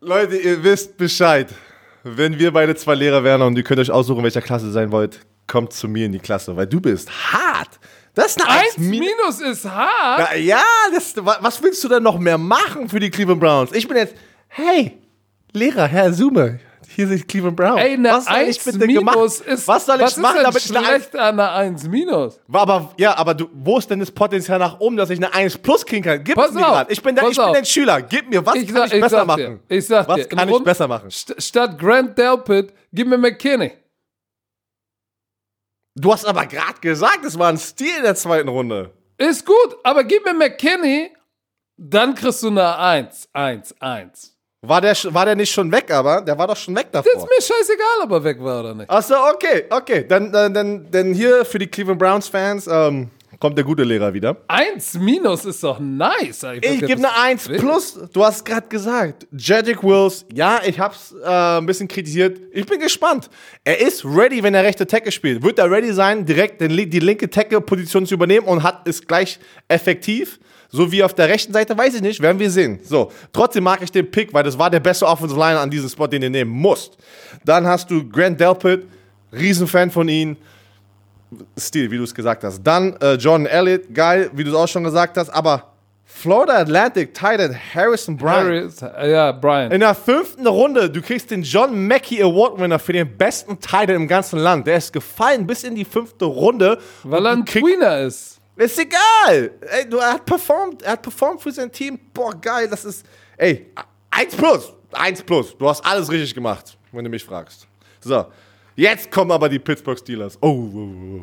Leute, 0.00 0.36
ihr 0.36 0.62
wisst 0.62 0.96
Bescheid. 0.96 1.48
Wenn 2.04 2.38
wir 2.38 2.52
beide 2.52 2.74
zwei 2.76 2.94
Lehrer 2.94 3.24
wären 3.24 3.42
und 3.42 3.56
ihr 3.56 3.64
könnt 3.64 3.80
euch 3.80 3.90
aussuchen, 3.90 4.22
welcher 4.22 4.40
Klasse 4.40 4.66
ihr 4.66 4.72
sein 4.72 4.92
wollt, 4.92 5.20
kommt 5.46 5.72
zu 5.72 5.88
mir 5.88 6.06
in 6.06 6.12
die 6.12 6.18
Klasse, 6.18 6.56
weil 6.56 6.66
du 6.66 6.80
bist 6.80 7.10
hart. 7.32 7.80
Das 8.14 8.36
ist 8.36 8.42
eine 8.42 8.60
1 8.60 8.78
minus 8.78 9.40
ist 9.40 9.64
hart. 9.64 10.28
Na, 10.30 10.36
ja, 10.36 10.62
das, 10.94 11.14
was 11.16 11.62
willst 11.62 11.82
du 11.84 11.88
denn 11.88 12.02
noch 12.02 12.18
mehr 12.18 12.38
machen 12.38 12.88
für 12.88 13.00
die 13.00 13.10
Cleveland 13.10 13.40
Browns? 13.40 13.72
Ich 13.72 13.86
bin 13.86 13.96
jetzt, 13.96 14.14
hey, 14.48 14.98
Lehrer, 15.52 15.86
Herr 15.86 16.12
Zume, 16.12 16.60
hier 16.98 17.06
sind 17.06 17.28
Cleveland 17.28 17.54
Browns. 17.54 17.80
Ey, 17.80 17.94
eine 17.94 18.10
was 18.10 18.24
soll 18.24 18.34
1 18.34 18.56
ich 18.56 18.64
bitte 18.64 18.86
minus 18.86 19.40
ist, 19.40 19.68
was 19.68 19.86
soll 19.86 20.00
ich 20.00 20.16
machen, 20.16 20.40
damit 20.42 20.64
ich 20.64 20.76
eine 20.76 20.84
schlecht 20.84 21.14
an 21.14 21.38
einer 21.38 21.52
1 21.52 21.84
minus? 21.84 22.40
Aber, 22.52 22.92
ja, 22.98 23.16
aber 23.16 23.34
du, 23.34 23.48
wo 23.52 23.78
ist 23.78 23.88
denn 23.88 24.00
das 24.00 24.10
Potenzial 24.10 24.58
nach 24.58 24.80
oben, 24.80 24.96
dass 24.96 25.08
ich 25.08 25.18
eine 25.18 25.32
1 25.32 25.58
plus 25.58 25.86
kriegen 25.86 26.02
kann? 26.02 26.24
Gib 26.24 26.34
pass 26.34 26.48
es 26.48 26.54
mir 26.54 26.62
gerade. 26.62 26.92
Ich 26.92 27.00
bin 27.00 27.14
der, 27.14 27.28
ich 27.28 27.36
bin 27.36 27.52
der 27.52 27.64
Schüler. 27.64 28.02
Gib 28.02 28.28
mir, 28.28 28.44
was 28.44 28.56
ich 28.56 28.66
kann 28.66 28.88
sag, 28.88 28.92
ich 28.92 29.00
besser 29.00 29.24
machen? 29.24 29.60
Dir, 29.68 29.76
ich 29.76 29.86
sag 29.86 30.08
was 30.08 30.16
dir, 30.16 30.24
kann 30.24 30.48
ich 30.48 30.52
Grund, 30.52 30.64
besser 30.64 30.88
machen? 30.88 31.08
St 31.08 31.40
statt 31.40 31.78
Grant 31.78 32.18
Delpit, 32.18 32.74
gib 32.92 33.06
mir 33.06 33.16
McKinney. 33.16 33.70
Du 35.94 36.12
hast 36.12 36.24
aber 36.24 36.46
gerade 36.46 36.80
gesagt, 36.80 37.24
es 37.24 37.38
war 37.38 37.48
ein 37.48 37.58
Stil 37.58 37.96
in 37.98 38.02
der 38.02 38.16
zweiten 38.16 38.48
Runde. 38.48 38.92
Ist 39.18 39.46
gut, 39.46 39.76
aber 39.84 40.02
gib 40.02 40.24
mir 40.24 40.34
McKinney, 40.34 41.12
dann 41.76 42.16
kriegst 42.16 42.42
du 42.42 42.48
eine 42.48 42.76
1, 42.76 43.28
1, 43.32 43.76
1. 43.78 44.37
War 44.66 44.80
der, 44.80 44.96
war 45.14 45.24
der 45.24 45.36
nicht 45.36 45.52
schon 45.52 45.70
weg, 45.70 45.88
aber? 45.92 46.20
Der 46.20 46.36
war 46.36 46.48
doch 46.48 46.56
schon 46.56 46.74
weg 46.74 46.88
davor. 46.90 47.12
Das 47.14 47.22
ist 47.22 47.28
mir 47.28 47.56
scheißegal, 47.56 48.02
ob 48.02 48.10
er 48.10 48.24
weg 48.24 48.42
war 48.42 48.60
oder 48.60 48.74
nicht. 48.74 48.90
Achso, 48.90 49.14
okay, 49.32 49.66
okay. 49.70 50.04
Dann, 50.08 50.32
dann, 50.32 50.52
dann, 50.52 50.90
dann 50.90 51.14
hier 51.14 51.44
für 51.44 51.60
die 51.60 51.68
Cleveland 51.68 52.00
Browns-Fans 52.00 52.66
ähm, 52.66 53.08
kommt 53.38 53.56
der 53.56 53.64
gute 53.64 53.84
Lehrer 53.84 54.12
wieder. 54.12 54.36
1 54.48 54.94
minus 54.94 55.44
ist 55.44 55.62
doch 55.62 55.78
nice. 55.78 56.44
Ich, 56.60 56.64
ich 56.64 56.80
gebe 56.80 56.94
eine 56.94 57.16
1 57.16 57.48
plus. 57.48 57.98
Du 58.12 58.24
hast 58.24 58.44
gerade 58.44 58.68
gesagt, 58.68 59.26
Jedrick 59.32 59.82
Wills, 59.82 60.24
ja, 60.32 60.60
ich 60.64 60.78
hab's 60.78 61.14
äh, 61.24 61.58
ein 61.58 61.66
bisschen 61.66 61.88
kritisiert. 61.88 62.40
Ich 62.52 62.66
bin 62.66 62.80
gespannt. 62.80 63.30
Er 63.64 63.80
ist 63.80 64.04
ready, 64.04 64.42
wenn 64.42 64.54
er 64.54 64.64
rechte 64.64 64.86
Tackle 64.86 65.12
spielt. 65.12 65.42
Wird 65.42 65.58
er 65.58 65.70
ready 65.70 65.92
sein, 65.92 66.24
direkt 66.24 66.60
die 66.60 67.00
linke 67.00 67.30
Tackle-Position 67.30 68.06
zu 68.06 68.14
übernehmen 68.14 68.46
und 68.46 68.62
hat 68.62 68.86
ist 68.86 69.06
gleich 69.06 69.38
effektiv? 69.68 70.40
So 70.70 70.92
wie 70.92 71.02
auf 71.02 71.14
der 71.14 71.28
rechten 71.28 71.52
Seite, 71.52 71.78
weiß 71.78 71.94
ich 71.94 72.02
nicht, 72.02 72.20
werden 72.20 72.38
wir 72.38 72.50
sehen. 72.50 72.78
So, 72.82 73.10
trotzdem 73.32 73.64
mag 73.64 73.80
ich 73.82 73.90
den 73.90 74.10
Pick, 74.10 74.34
weil 74.34 74.44
das 74.44 74.58
war 74.58 74.68
der 74.68 74.80
beste 74.80 75.06
Offensive 75.06 75.40
Liner 75.40 75.60
an 75.60 75.70
diesem 75.70 75.88
Spot, 75.88 76.06
den 76.06 76.22
ihr 76.22 76.28
nehmen 76.28 76.50
musst. 76.50 76.98
Dann 77.44 77.66
hast 77.66 77.90
du 77.90 78.06
Grant 78.06 78.38
Delpit, 78.38 78.86
Riesenfan 79.32 79.90
von 79.90 80.08
ihm. 80.08 80.36
Stil, 81.58 81.90
wie 81.90 81.98
du 81.98 82.04
es 82.04 82.14
gesagt 82.14 82.44
hast. 82.44 82.62
Dann 82.62 82.96
äh, 83.00 83.14
Jordan 83.14 83.46
Elliott, 83.46 83.92
geil, 83.92 84.30
wie 84.32 84.44
du 84.44 84.50
es 84.50 84.56
auch 84.56 84.68
schon 84.68 84.84
gesagt 84.84 85.16
hast, 85.16 85.28
aber 85.30 85.72
Florida 86.10 86.54
Atlantic 86.56 87.12
Titan 87.12 87.54
Harrison 87.74 88.16
Bryant. 88.16 88.80
Harris, 88.80 89.10
ja, 89.10 89.30
Bryant. 89.30 89.72
In 89.72 89.80
der 89.80 89.94
fünften 89.94 90.46
Runde, 90.46 90.90
du 90.90 91.02
kriegst 91.02 91.30
den 91.30 91.42
John 91.42 91.86
Mackey 91.86 92.22
Award 92.22 92.58
Winner 92.58 92.78
für 92.78 92.94
den 92.94 93.16
besten 93.16 93.60
Titan 93.60 93.90
im 93.90 94.08
ganzen 94.08 94.38
Land. 94.38 94.66
Der 94.66 94.78
ist 94.78 94.92
gefallen 94.92 95.46
bis 95.46 95.64
in 95.64 95.74
die 95.74 95.84
fünfte 95.84 96.24
Runde. 96.24 96.78
Weil 97.04 97.26
er 97.26 97.32
ein 97.32 97.44
Tweener 97.44 98.00
ist. 98.00 98.40
Ist 98.56 98.78
egal. 98.78 99.52
Ey, 99.60 99.88
du, 99.88 99.98
er 99.98 100.14
hat 100.14 100.24
performt, 100.24 100.82
er 100.82 100.92
hat 100.92 101.02
performt 101.02 101.40
für 101.40 101.52
sein 101.52 101.70
Team. 101.70 102.00
Boah, 102.12 102.34
geil, 102.34 102.66
das 102.68 102.84
ist, 102.84 103.06
ey, 103.36 103.66
1 104.10 104.34
plus, 104.34 104.72
1 104.90 105.22
plus. 105.22 105.56
Du 105.56 105.68
hast 105.68 105.84
alles 105.84 106.10
richtig 106.10 106.34
gemacht, 106.34 106.76
wenn 106.90 107.04
du 107.04 107.10
mich 107.10 107.22
fragst. 107.22 107.68
So, 108.00 108.26
Jetzt 108.78 109.10
kommen 109.10 109.32
aber 109.32 109.48
die 109.48 109.58
Pittsburgh 109.58 109.98
Steelers. 109.98 110.38
Oh, 110.40 110.46
oh, 110.46 110.78
oh. 110.78 111.22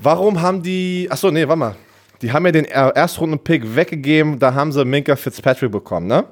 Warum 0.00 0.40
haben 0.40 0.62
die. 0.62 1.06
Achso, 1.10 1.30
nee, 1.30 1.46
warte 1.46 1.58
mal. 1.58 1.76
Die 2.22 2.32
haben 2.32 2.46
ja 2.46 2.52
den 2.52 2.64
Erstrunden-Pick 2.64 3.76
weggegeben, 3.76 4.38
da 4.38 4.54
haben 4.54 4.72
sie 4.72 4.82
Minka 4.82 5.14
Fitzpatrick 5.14 5.70
bekommen, 5.70 6.06
ne? 6.06 6.24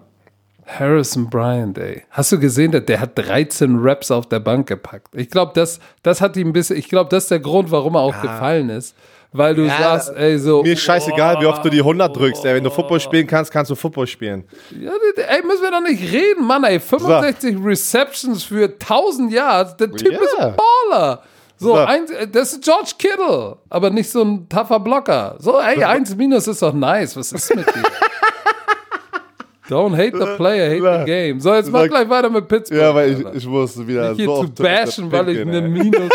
Harrison 0.65 1.29
Bryant, 1.29 1.77
ey. 1.77 2.03
Hast 2.09 2.33
du 2.33 2.39
gesehen, 2.39 2.71
der 2.73 2.99
hat 2.99 3.11
13 3.19 3.79
Raps 3.79 4.11
auf 4.11 4.27
der 4.27 4.41
Bank 4.41 4.69
gepackt? 4.69 5.09
Ich 5.15 5.29
glaube, 5.29 5.53
das, 5.55 5.81
das 6.03 6.23
hat 6.23 6.35
ihm 6.39 6.49
ein 6.49 6.53
bisschen, 6.55 6.79
ich 6.79 6.89
glaube, 6.89 7.11
das 7.11 7.25
ist 7.25 7.31
der 7.31 7.41
Grund, 7.41 7.71
warum 7.71 7.95
er 7.95 8.01
auch 8.01 8.15
ja. 8.15 8.23
gefallen 8.23 8.71
ist 8.71 8.97
weil 9.33 9.55
du 9.55 9.63
ja, 9.63 9.79
sagst, 9.79 10.13
ey, 10.15 10.39
so. 10.39 10.63
Mir 10.63 10.75
ist 10.75 10.83
scheißegal, 10.83 11.41
wie 11.41 11.47
oft 11.47 11.65
du 11.65 11.71
die 11.71 11.79
100 11.79 12.15
drückst, 12.15 12.45
ey. 12.45 12.55
Wenn 12.55 12.65
du 12.65 12.71
Football 12.71 13.01
spielen 13.01 13.27
kannst, 13.27 13.51
kannst 13.51 13.71
du 13.71 13.75
Football 13.75 14.07
spielen. 14.07 14.45
Ja, 14.79 14.93
ey, 15.17 15.43
müssen 15.43 15.63
wir 15.63 15.71
doch 15.71 15.81
nicht 15.81 16.13
reden, 16.13 16.47
Mann, 16.47 16.65
ey. 16.65 16.79
65 16.79 17.57
so. 17.57 17.63
Receptions 17.63 18.45
für 18.45 18.65
1000 18.65 19.33
Yards. 19.33 19.77
Der 19.77 19.91
Typ 19.91 20.13
yeah. 20.13 20.23
ist 20.23 20.39
ein 20.39 20.55
Baller. 20.91 21.23
So, 21.57 21.69
so. 21.69 21.75
Ein, 21.77 22.07
das 22.31 22.53
ist 22.53 22.65
George 22.65 22.93
Kittle, 22.99 23.57
aber 23.71 23.89
nicht 23.89 24.11
so 24.11 24.23
ein 24.23 24.49
tougher 24.49 24.81
Blocker. 24.81 25.37
So, 25.39 25.59
ey, 25.61 25.83
1 25.83 26.15
minus 26.17 26.47
ist 26.49 26.61
doch 26.61 26.75
nice. 26.75 27.17
Was 27.17 27.33
ist 27.33 27.55
mit 27.55 27.67
dir? 27.67 27.83
Don't 29.71 29.97
hate 29.97 30.19
the 30.19 30.37
player, 30.37 30.69
hate 30.69 30.83
the 30.83 31.05
game. 31.07 31.41
So, 31.41 31.55
jetzt 31.55 31.71
mach 31.71 31.89
gleich 31.89 32.09
weiter 32.09 32.29
mit 32.29 32.47
Pittsburgh. 32.47 32.81
Ja, 32.81 32.95
weil 32.95 33.13
ich, 33.13 33.37
ich 33.37 33.49
wusste 33.49 33.87
wieder 33.87 34.11
nicht 34.11 34.17
hier 34.17 34.27
so 34.27 34.45
zu 34.45 34.63
bashen, 34.63 35.11
weil 35.11 35.31
ich 35.31 35.41
eine 35.41 35.63
Minus 35.63 36.11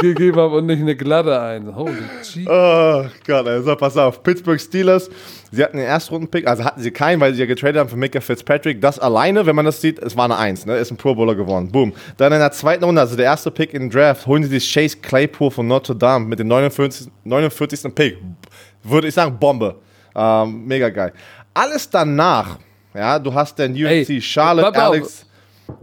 gegeben 0.00 0.38
habe 0.38 0.56
und 0.56 0.66
nicht 0.66 0.80
eine 0.80 0.96
glatte 0.96 1.40
ein. 1.40 1.74
Holy 1.74 2.02
shit. 2.22 2.48
Oh 2.48 3.04
Gott, 3.26 3.46
also 3.46 3.76
pass 3.76 3.96
auf. 3.96 4.22
Pittsburgh 4.22 4.60
Steelers, 4.60 5.10
sie 5.50 5.62
hatten 5.62 5.76
den 5.76 5.86
Erstrunden-Pick, 5.86 6.46
also 6.46 6.64
hatten 6.64 6.80
sie 6.80 6.90
keinen, 6.90 7.20
weil 7.20 7.34
sie 7.34 7.40
ja 7.40 7.46
getradet 7.46 7.78
haben 7.78 7.88
für 7.88 7.96
Micah 7.96 8.20
Fitzpatrick. 8.20 8.80
Das 8.80 8.98
alleine, 8.98 9.46
wenn 9.46 9.56
man 9.56 9.64
das 9.64 9.80
sieht, 9.80 9.98
es 9.98 10.16
war 10.16 10.24
eine 10.24 10.36
Eins, 10.36 10.66
ne? 10.66 10.76
Ist 10.76 10.90
ein 10.90 10.96
Pro 10.96 11.14
Bowler 11.14 11.34
geworden. 11.34 11.70
Boom. 11.70 11.92
Dann 12.16 12.32
in 12.32 12.38
der 12.38 12.52
zweiten 12.52 12.84
Runde, 12.84 13.00
also 13.00 13.16
der 13.16 13.26
erste 13.26 13.50
Pick 13.50 13.74
in 13.74 13.82
den 13.82 13.90
Draft, 13.90 14.26
holen 14.26 14.42
sie 14.42 14.50
sich 14.50 14.72
Chase 14.72 14.98
Claypool 14.98 15.50
von 15.50 15.66
Notre 15.66 15.96
Dame 15.96 16.26
mit 16.26 16.38
dem 16.38 16.48
49. 16.48 17.08
49. 17.24 17.94
Pick. 17.94 18.18
Würde 18.82 19.08
ich 19.08 19.14
sagen, 19.14 19.38
Bombe. 19.38 19.76
Ähm, 20.14 20.66
mega 20.66 20.88
geil. 20.88 21.12
Alles 21.54 21.88
danach 21.90 22.58
ja, 22.94 23.18
du 23.18 23.32
hast 23.32 23.58
den 23.58 23.76
Ey, 23.76 24.20
Charlotte 24.20 24.80
Alex. 24.80 25.26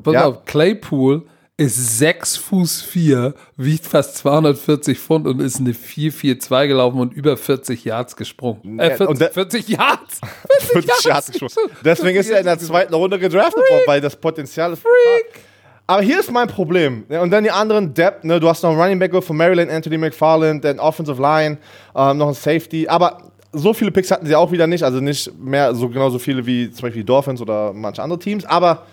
Pass 0.04 0.14
ja. 0.14 0.26
auf, 0.26 0.46
Claypool 0.46 1.24
ist 1.60 1.98
6 1.98 2.38
Fuß 2.38 2.84
4, 2.84 3.34
wiegt 3.56 3.86
fast 3.86 4.18
240 4.18 5.00
Pfund 5.00 5.26
und 5.26 5.42
ist 5.42 5.60
eine 5.60 5.72
4-4-2 5.72 6.68
gelaufen 6.68 7.00
und 7.00 7.14
über 7.14 7.36
40 7.36 7.84
Yards 7.84 8.16
gesprungen. 8.16 8.78
Äh, 8.80 8.96
40, 8.96 9.18
der, 9.18 9.32
40 9.32 9.68
Yards! 9.70 10.22
40, 10.60 10.92
40 10.92 11.06
Yards 11.06 11.32
gesprungen. 11.32 11.72
Deswegen 11.84 12.20
ist 12.20 12.30
er 12.30 12.40
in 12.40 12.46
der 12.46 12.60
zweiten 12.60 12.94
Runde 12.94 13.18
gedraftet 13.18 13.58
worden, 13.58 13.84
weil 13.88 14.02
das 14.02 14.16
Potenzial 14.16 14.74
ist. 14.74 14.84
Freak! 14.84 15.42
Aber 15.88 16.02
hier 16.04 16.20
ist 16.20 16.32
mein 16.32 16.48
Problem. 16.48 17.06
Und 17.10 17.32
dann 17.32 17.44
die 17.44 17.50
anderen 17.50 17.92
Depth, 17.94 18.24
ne? 18.24 18.40
Du 18.40 18.48
hast 18.48 18.62
noch 18.62 18.72
einen 18.72 18.80
Running 18.80 19.00
Back 19.00 19.24
von 19.24 19.36
Maryland, 19.36 19.72
Anthony 19.72 19.98
McFarland, 19.98 20.64
dann 20.64 20.80
Offensive 20.80 21.20
Line, 21.20 21.58
ähm, 21.96 22.18
noch 22.18 22.28
ein 22.28 22.34
Safety. 22.34 22.88
Aber 22.88 23.32
so 23.54 23.74
viele 23.74 23.90
Picks 23.90 24.12
hatten 24.12 24.28
sie 24.28 24.36
auch 24.36 24.52
wieder 24.52 24.68
nicht, 24.68 24.84
also 24.84 25.00
nicht 25.00 25.32
mehr 25.40 25.74
so 25.74 25.90
genauso 25.90 26.20
viele 26.20 26.46
wie 26.46 26.70
zum 26.70 26.84
Beispiel 26.84 27.02
die 27.02 27.06
Dolphins 27.06 27.42
oder 27.42 27.74
manche 27.74 28.04
andere 28.04 28.20
Teams. 28.20 28.46
Aber 28.46 28.86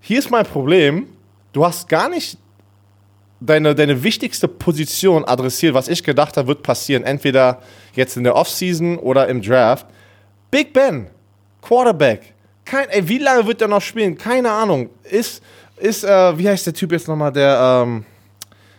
hier 0.00 0.18
ist 0.18 0.30
mein 0.30 0.46
Problem: 0.46 1.06
Du 1.52 1.64
hast 1.64 1.88
gar 1.88 2.08
nicht 2.08 2.38
deine, 3.40 3.74
deine 3.74 4.02
wichtigste 4.02 4.46
Position 4.46 5.24
adressiert, 5.24 5.74
was 5.74 5.88
ich 5.88 6.04
gedacht 6.04 6.36
habe, 6.36 6.48
wird 6.48 6.62
passieren. 6.62 7.04
Entweder 7.04 7.60
jetzt 7.94 8.16
in 8.16 8.24
der 8.24 8.36
Offseason 8.36 8.98
oder 8.98 9.28
im 9.28 9.42
Draft. 9.42 9.86
Big 10.50 10.72
Ben, 10.72 11.08
Quarterback. 11.62 12.34
Kein, 12.64 12.88
ey, 12.90 13.08
wie 13.08 13.18
lange 13.18 13.46
wird 13.46 13.62
er 13.62 13.68
noch 13.68 13.82
spielen? 13.82 14.16
Keine 14.16 14.50
Ahnung. 14.50 14.90
Ist, 15.04 15.42
ist 15.76 16.04
äh, 16.04 16.38
wie 16.38 16.48
heißt 16.48 16.66
der 16.66 16.74
Typ 16.74 16.92
jetzt 16.92 17.08
nochmal, 17.08 17.32
der, 17.32 17.82
ähm, 17.84 18.04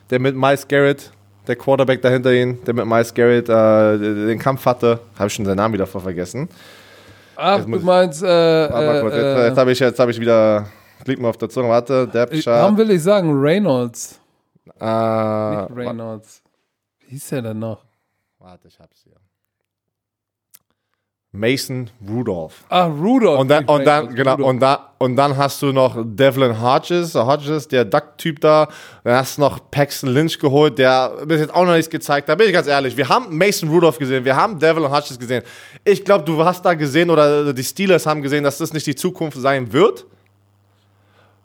der 0.09 0.19
mit 0.19 0.35
Miles 0.35 0.67
Garrett, 0.67 1.11
der 1.47 1.55
Quarterback 1.55 2.01
dahinter 2.01 2.31
ihn, 2.31 2.63
der 2.65 2.73
mit 2.73 2.85
Miles 2.85 3.13
Garrett 3.13 3.49
äh, 3.49 3.97
den 3.97 4.39
Kampf 4.39 4.65
hatte. 4.65 4.99
Habe 5.17 5.27
ich 5.27 5.33
schon 5.33 5.45
seinen 5.45 5.57
Namen 5.57 5.73
wieder 5.73 5.87
vergessen. 5.87 6.47
Ach, 7.35 7.57
Jetzt 7.57 7.67
du 7.67 7.79
meinst, 7.79 8.21
äh, 8.21 8.27
Aber 8.27 9.01
gut, 9.01 9.13
jetzt, 9.13 9.23
äh, 9.23 9.47
jetzt 9.47 9.57
habe 9.57 9.71
ich, 9.71 9.79
jetzt 9.79 9.99
hab 9.99 10.09
ich 10.09 10.19
wieder, 10.19 10.67
liegt 11.07 11.21
mir 11.21 11.27
auf 11.27 11.37
der 11.37 11.49
Zunge, 11.49 11.69
warte, 11.69 12.07
Depth 12.07 12.43
Chart. 12.43 12.61
warum 12.63 12.77
will 12.77 12.91
ich 12.91 13.03
sagen 13.03 13.31
Reynolds? 13.39 14.19
Äh, 14.79 15.61
Nicht 15.61 15.75
Reynolds. 15.75 16.41
Wie 16.99 17.11
hieß 17.11 17.29
der 17.29 17.41
denn 17.41 17.59
noch? 17.59 17.83
Warte, 18.39 18.67
ich 18.67 18.79
hab's 18.79 19.01
hier. 19.03 19.13
Mason 21.33 21.89
Rudolph. 22.05 22.65
Ah, 22.67 22.87
Rudolph. 22.87 23.39
Und 23.39 23.47
dann, 23.47 23.63
und 23.63 23.85
dann, 23.85 24.13
genau, 24.13 24.31
Rudolph. 24.33 24.49
und, 24.49 24.59
da, 24.59 24.89
und 24.97 25.15
dann 25.15 25.37
hast 25.37 25.61
du 25.61 25.71
noch 25.71 25.95
Devlin 26.03 26.61
Hodges, 26.61 27.15
Hodges, 27.15 27.69
der 27.69 27.85
Duck-Typ 27.85 28.41
da. 28.41 28.67
Dann 29.05 29.15
hast 29.15 29.37
du 29.37 29.41
noch 29.41 29.71
Paxton 29.71 30.09
Lynch 30.09 30.39
geholt, 30.39 30.77
der 30.77 31.09
bis 31.25 31.39
jetzt 31.39 31.53
auch 31.55 31.65
noch 31.65 31.71
nichts 31.71 31.89
gezeigt 31.89 32.27
hat. 32.27 32.37
Bin 32.37 32.47
ich 32.47 32.53
ganz 32.53 32.67
ehrlich. 32.67 32.97
Wir 32.97 33.07
haben 33.07 33.37
Mason 33.37 33.69
Rudolph 33.69 33.97
gesehen, 33.97 34.25
wir 34.25 34.35
haben 34.35 34.59
Devlin 34.59 34.91
Hodges 34.91 35.17
gesehen. 35.17 35.41
Ich 35.85 36.03
glaube, 36.03 36.25
du 36.25 36.43
hast 36.43 36.65
da 36.65 36.73
gesehen 36.73 37.09
oder 37.09 37.53
die 37.53 37.63
Steelers 37.63 38.05
haben 38.05 38.21
gesehen, 38.21 38.43
dass 38.43 38.57
das 38.57 38.73
nicht 38.73 38.85
die 38.85 38.95
Zukunft 38.95 39.37
sein 39.37 39.71
wird. 39.71 40.05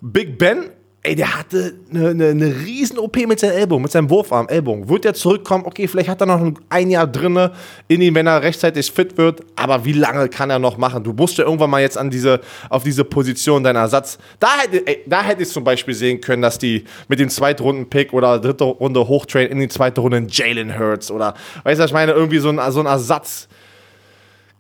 Big 0.01 0.39
Ben, 0.39 0.71
ey, 1.07 1.15
der 1.15 1.39
hatte 1.39 1.75
eine, 1.91 2.09
eine, 2.09 2.29
eine 2.29 2.47
riesen 2.47 2.99
OP 2.99 3.17
mit 3.17 3.39
seinem 3.39 3.57
Ellbogen, 3.57 3.83
mit 3.83 3.93
seinem 3.93 4.11
Wurfarm, 4.11 4.49
Ellbogen. 4.49 4.89
Wird 4.89 5.05
er 5.05 5.15
zurückkommen? 5.15 5.65
Okay, 5.65 5.87
vielleicht 5.87 6.09
hat 6.09 6.21
er 6.21 6.27
noch 6.27 6.53
ein, 6.69 6.91
Jahr 6.91 7.07
drinne 7.07 7.53
in 7.89 8.01
ihm, 8.03 8.15
wenn 8.15 8.27
er 8.27 8.43
rechtzeitig 8.43 8.91
fit 8.91 9.17
wird. 9.17 9.41
Aber 9.55 9.85
wie 9.85 9.93
lange 9.93 10.29
kann 10.29 10.51
er 10.51 10.59
noch 10.59 10.77
machen? 10.77 11.05
Du 11.05 11.13
musst 11.13 11.39
ja 11.39 11.45
irgendwann 11.45 11.71
mal 11.71 11.81
jetzt 11.81 11.97
an 11.97 12.11
diese, 12.11 12.41
auf 12.71 12.83
diese 12.83 13.05
Position 13.05 13.63
deiner 13.63 13.81
Ersatz. 13.81 14.19
Da 14.41 14.49
hätte, 14.59 14.87
ey, 14.87 15.05
da 15.07 15.23
hätte 15.23 15.43
ich 15.43 15.49
zum 15.49 15.65
Beispiel 15.65 15.95
sehen 15.95 16.21
können, 16.21 16.43
dass 16.43 16.59
die 16.59 16.85
mit 17.09 17.21
dem 17.21 17.29
Zweitrunden-Pick 17.29 18.13
oder 18.13 18.39
dritte 18.39 18.65
Runde 18.65 19.07
hochtrainen 19.07 19.53
in 19.53 19.61
die 19.61 19.69
zweite 19.69 20.01
Runde 20.01 20.27
Jalen 20.29 20.79
Hurts 20.79 21.11
oder, 21.11 21.35
weißt 21.63 21.81
du, 21.81 21.85
ich 21.85 21.93
meine, 21.93 22.13
irgendwie 22.13 22.39
so 22.39 22.49
ein, 22.49 22.73
so 22.73 22.81
ein 22.81 22.87
Ersatz. 22.87 23.49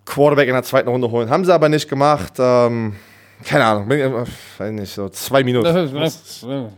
Quarterback 0.04 0.46
in 0.46 0.54
der 0.54 0.62
zweiten 0.62 0.88
Runde 0.88 1.10
holen. 1.10 1.28
Haben 1.30 1.44
sie 1.44 1.52
aber 1.52 1.68
nicht 1.68 1.88
gemacht. 1.88 2.34
Ähm, 2.38 2.94
keine 3.44 3.64
Ahnung, 3.64 3.88
bin, 3.88 4.12
weiß 4.12 4.72
nicht, 4.72 4.92
so 4.92 5.08
zwei 5.10 5.42
Minuten. 5.44 5.66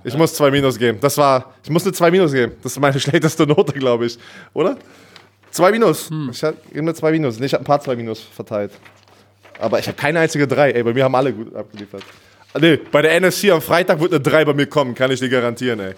Ich 0.04 0.16
muss 0.16 0.34
zwei 0.34 0.50
Minus 0.50 0.78
geben. 0.78 0.98
Das 1.00 1.16
war, 1.18 1.54
ich 1.62 1.70
muss 1.70 1.84
eine 1.84 1.92
zwei 1.92 2.10
Minus 2.10 2.32
geben. 2.32 2.52
Das 2.62 2.72
ist 2.72 2.80
meine 2.80 2.98
schlechteste 3.00 3.46
Note, 3.46 3.72
glaube 3.72 4.06
ich. 4.06 4.18
Oder? 4.54 4.76
Zwei 5.50 5.70
Minus. 5.70 6.10
Ich 6.30 6.42
hab- 6.42 6.62
gebe 6.68 6.82
mir 6.82 6.94
zwei 6.94 7.10
Minus. 7.12 7.38
Nee, 7.38 7.46
Ich 7.46 7.54
habe 7.54 7.62
ein 7.62 7.66
paar 7.66 7.80
zwei 7.80 7.96
Minus 7.96 8.20
verteilt. 8.20 8.72
Aber 9.60 9.78
ich 9.78 9.86
habe 9.88 9.96
keine 9.96 10.20
einzige 10.20 10.46
drei. 10.46 10.70
Ey, 10.72 10.82
bei 10.82 10.92
mir 10.92 11.04
haben 11.04 11.14
alle 11.14 11.32
gut 11.32 11.54
abgeliefert. 11.54 12.02
Ah, 12.54 12.58
Nee, 12.60 12.76
bei 12.90 13.02
der 13.02 13.12
NSC 13.16 13.50
am 13.50 13.60
Freitag 13.60 14.00
wird 14.00 14.12
eine 14.12 14.20
drei 14.20 14.44
bei 14.44 14.54
mir 14.54 14.66
kommen, 14.66 14.94
kann 14.94 15.10
ich 15.10 15.20
dir 15.20 15.28
garantieren, 15.28 15.80
ey. 15.80 15.94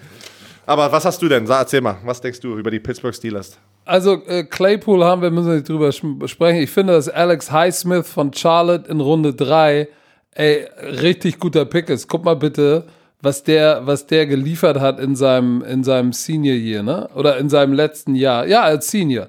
Aber 0.66 0.90
was 0.92 1.04
hast 1.04 1.20
du 1.20 1.28
denn? 1.28 1.46
Sag, 1.46 1.60
erzähl 1.62 1.80
mal, 1.80 1.96
was 2.04 2.20
denkst 2.20 2.40
du 2.40 2.56
über 2.56 2.70
die 2.70 2.78
Pittsburgh 2.80 3.14
Steelers? 3.14 3.58
Also 3.84 4.22
äh, 4.26 4.44
Claypool 4.44 5.02
haben 5.04 5.20
wir, 5.22 5.30
müssen 5.30 5.48
wir 5.48 5.54
nicht 5.56 5.68
drüber 5.68 5.90
sprechen. 5.92 6.60
Ich 6.62 6.70
finde, 6.70 6.92
dass 6.92 7.08
Alex 7.08 7.50
Highsmith 7.50 8.08
von 8.08 8.32
Charlotte 8.32 8.88
in 8.88 9.00
Runde 9.00 9.34
3 9.34 9.88
ey, 10.34 10.68
richtig 10.82 11.38
guter 11.38 11.64
Pick 11.64 11.88
ist. 11.88 12.08
Guck 12.08 12.24
mal 12.24 12.36
bitte, 12.36 12.86
was 13.22 13.42
der, 13.42 13.86
was 13.86 14.06
der 14.06 14.26
geliefert 14.26 14.80
hat 14.80 14.98
in 14.98 15.16
seinem, 15.16 15.62
in 15.62 15.84
seinem 15.84 16.12
Senior 16.12 16.56
Year, 16.56 16.82
ne? 16.82 17.08
Oder 17.14 17.38
in 17.38 17.48
seinem 17.48 17.72
letzten 17.72 18.14
Jahr. 18.14 18.46
Ja, 18.46 18.62
als 18.62 18.90
Senior. 18.90 19.28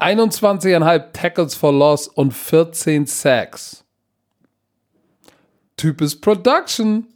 21,5 0.00 1.12
Tackles 1.12 1.54
for 1.54 1.72
Loss 1.72 2.08
und 2.08 2.32
14 2.32 3.06
Sacks. 3.06 3.84
Typ 5.76 6.00
ist 6.00 6.20
Production. 6.20 7.06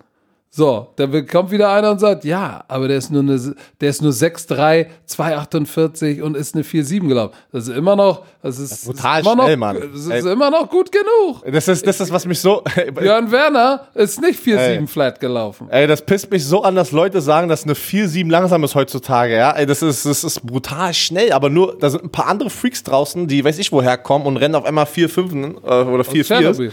So, 0.56 0.88
dann 0.96 1.26
kommt 1.26 1.50
wieder 1.50 1.70
einer 1.70 1.90
und 1.90 1.98
sagt, 1.98 2.24
ja, 2.24 2.64
aber 2.66 2.88
der 2.88 2.96
ist 2.96 3.12
nur 3.12 3.20
eine, 3.20 3.54
der 3.78 3.90
ist 3.90 4.00
nur 4.00 4.12
6'3, 4.12 4.86
2'48 5.06 6.22
und 6.22 6.34
ist 6.34 6.54
eine 6.54 6.64
4'7 6.64 7.08
gelaufen. 7.08 7.34
Das 7.52 7.68
ist 7.68 7.76
immer 7.76 7.94
noch, 7.94 8.24
das 8.42 8.58
ist, 8.58 8.86
brutal 8.86 9.20
ist 9.20 9.26
immer 9.26 9.42
schnell, 9.42 9.56
noch, 9.56 9.60
Mann. 9.60 9.90
Das 9.92 10.00
ist 10.00 10.08
Ey. 10.08 10.32
immer 10.32 10.50
noch 10.50 10.70
gut 10.70 10.90
genug. 10.90 11.44
Das 11.52 11.68
ist, 11.68 11.86
das 11.86 12.00
ist 12.00 12.10
was 12.10 12.24
mich 12.24 12.40
so. 12.40 12.62
Björn 12.94 13.30
Werner 13.30 13.88
ist 13.92 14.18
nicht 14.22 14.42
4'7 14.42 14.56
Ey. 14.56 14.86
flat 14.86 15.20
gelaufen. 15.20 15.68
Ey, 15.68 15.86
das 15.86 16.00
pisst 16.00 16.30
mich 16.30 16.42
so 16.46 16.62
an, 16.62 16.74
dass 16.74 16.90
Leute 16.90 17.20
sagen, 17.20 17.50
dass 17.50 17.64
eine 17.64 17.74
4-7 17.74 18.30
langsam 18.30 18.64
ist 18.64 18.74
heutzutage, 18.74 19.36
ja. 19.36 19.50
Ey, 19.50 19.66
das 19.66 19.82
ist, 19.82 20.06
das 20.06 20.24
ist 20.24 20.46
brutal 20.46 20.94
schnell, 20.94 21.32
aber 21.32 21.50
nur, 21.50 21.76
da 21.78 21.90
sind 21.90 22.02
ein 22.02 22.10
paar 22.10 22.28
andere 22.28 22.48
Freaks 22.48 22.82
draußen, 22.82 23.26
die 23.26 23.44
weiß 23.44 23.58
ich 23.58 23.72
woher 23.72 23.98
kommen 23.98 24.24
und 24.24 24.38
rennen 24.38 24.54
auf 24.54 24.64
einmal 24.64 24.86
4-5 24.86 25.66
äh, 25.66 25.84
oder 25.86 26.02
4-4. 26.02 26.24
Tschernobyl. 26.24 26.72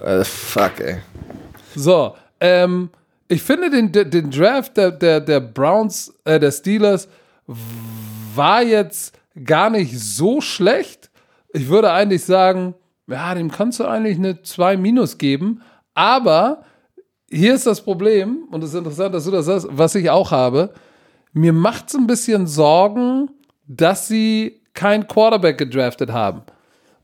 Äh, 0.00 0.24
fuck, 0.24 0.80
ey. 0.80 0.96
So, 1.76 2.14
ähm, 2.40 2.88
ich 3.30 3.42
finde 3.42 3.70
den, 3.70 3.92
den- 3.92 4.30
Draft 4.30 4.76
der, 4.76 4.90
der, 4.90 5.20
der 5.20 5.40
Browns, 5.40 6.12
äh, 6.24 6.38
der 6.40 6.50
Steelers 6.50 7.08
war 8.34 8.62
jetzt 8.62 9.18
gar 9.44 9.70
nicht 9.70 9.98
so 9.98 10.40
schlecht. 10.40 11.10
Ich 11.52 11.68
würde 11.68 11.92
eigentlich 11.92 12.24
sagen, 12.24 12.74
ja, 13.06 13.34
dem 13.34 13.50
kannst 13.50 13.80
du 13.80 13.84
eigentlich 13.84 14.18
eine 14.18 14.42
2 14.42 14.76
minus 14.76 15.16
geben, 15.18 15.62
aber 15.94 16.64
hier 17.30 17.54
ist 17.54 17.66
das 17.66 17.80
Problem, 17.80 18.48
und 18.50 18.64
es 18.64 18.70
ist 18.70 18.76
interessant, 18.78 19.14
dass 19.14 19.24
du 19.24 19.30
das 19.30 19.46
sagst, 19.46 19.68
was 19.70 19.94
ich 19.94 20.10
auch 20.10 20.32
habe. 20.32 20.72
Mir 21.32 21.52
macht 21.52 21.88
es 21.88 21.94
ein 21.94 22.08
bisschen 22.08 22.48
Sorgen, 22.48 23.30
dass 23.68 24.08
sie 24.08 24.60
keinen 24.74 25.06
Quarterback 25.06 25.56
gedraftet 25.58 26.10
haben. 26.10 26.42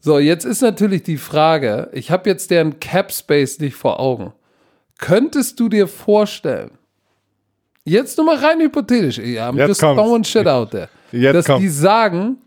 So, 0.00 0.18
jetzt 0.18 0.44
ist 0.44 0.62
natürlich 0.62 1.04
die 1.04 1.16
Frage, 1.16 1.90
ich 1.92 2.10
habe 2.10 2.28
jetzt 2.28 2.50
deren 2.50 2.80
Cap 2.80 3.12
Space 3.12 3.60
nicht 3.60 3.76
vor 3.76 4.00
Augen. 4.00 4.32
Könntest 4.98 5.60
du 5.60 5.68
dir 5.68 5.86
vorstellen, 5.88 6.70
jetzt 7.84 8.16
nur 8.16 8.26
mal 8.26 8.36
rein 8.36 8.60
hypothetisch, 8.60 9.18
ja, 9.18 9.48
I'm 9.50 9.56
Jetzt 9.56 9.68
just 9.68 9.80
kommt's. 9.80 10.02
throwing 10.02 10.24
shit 10.24 10.46
out 10.48 10.70
there, 10.70 10.88
Jetzt 11.12 11.34
dass 11.34 11.46
kommt's. 11.46 11.62
die 11.62 11.68
sagen, 11.68 12.38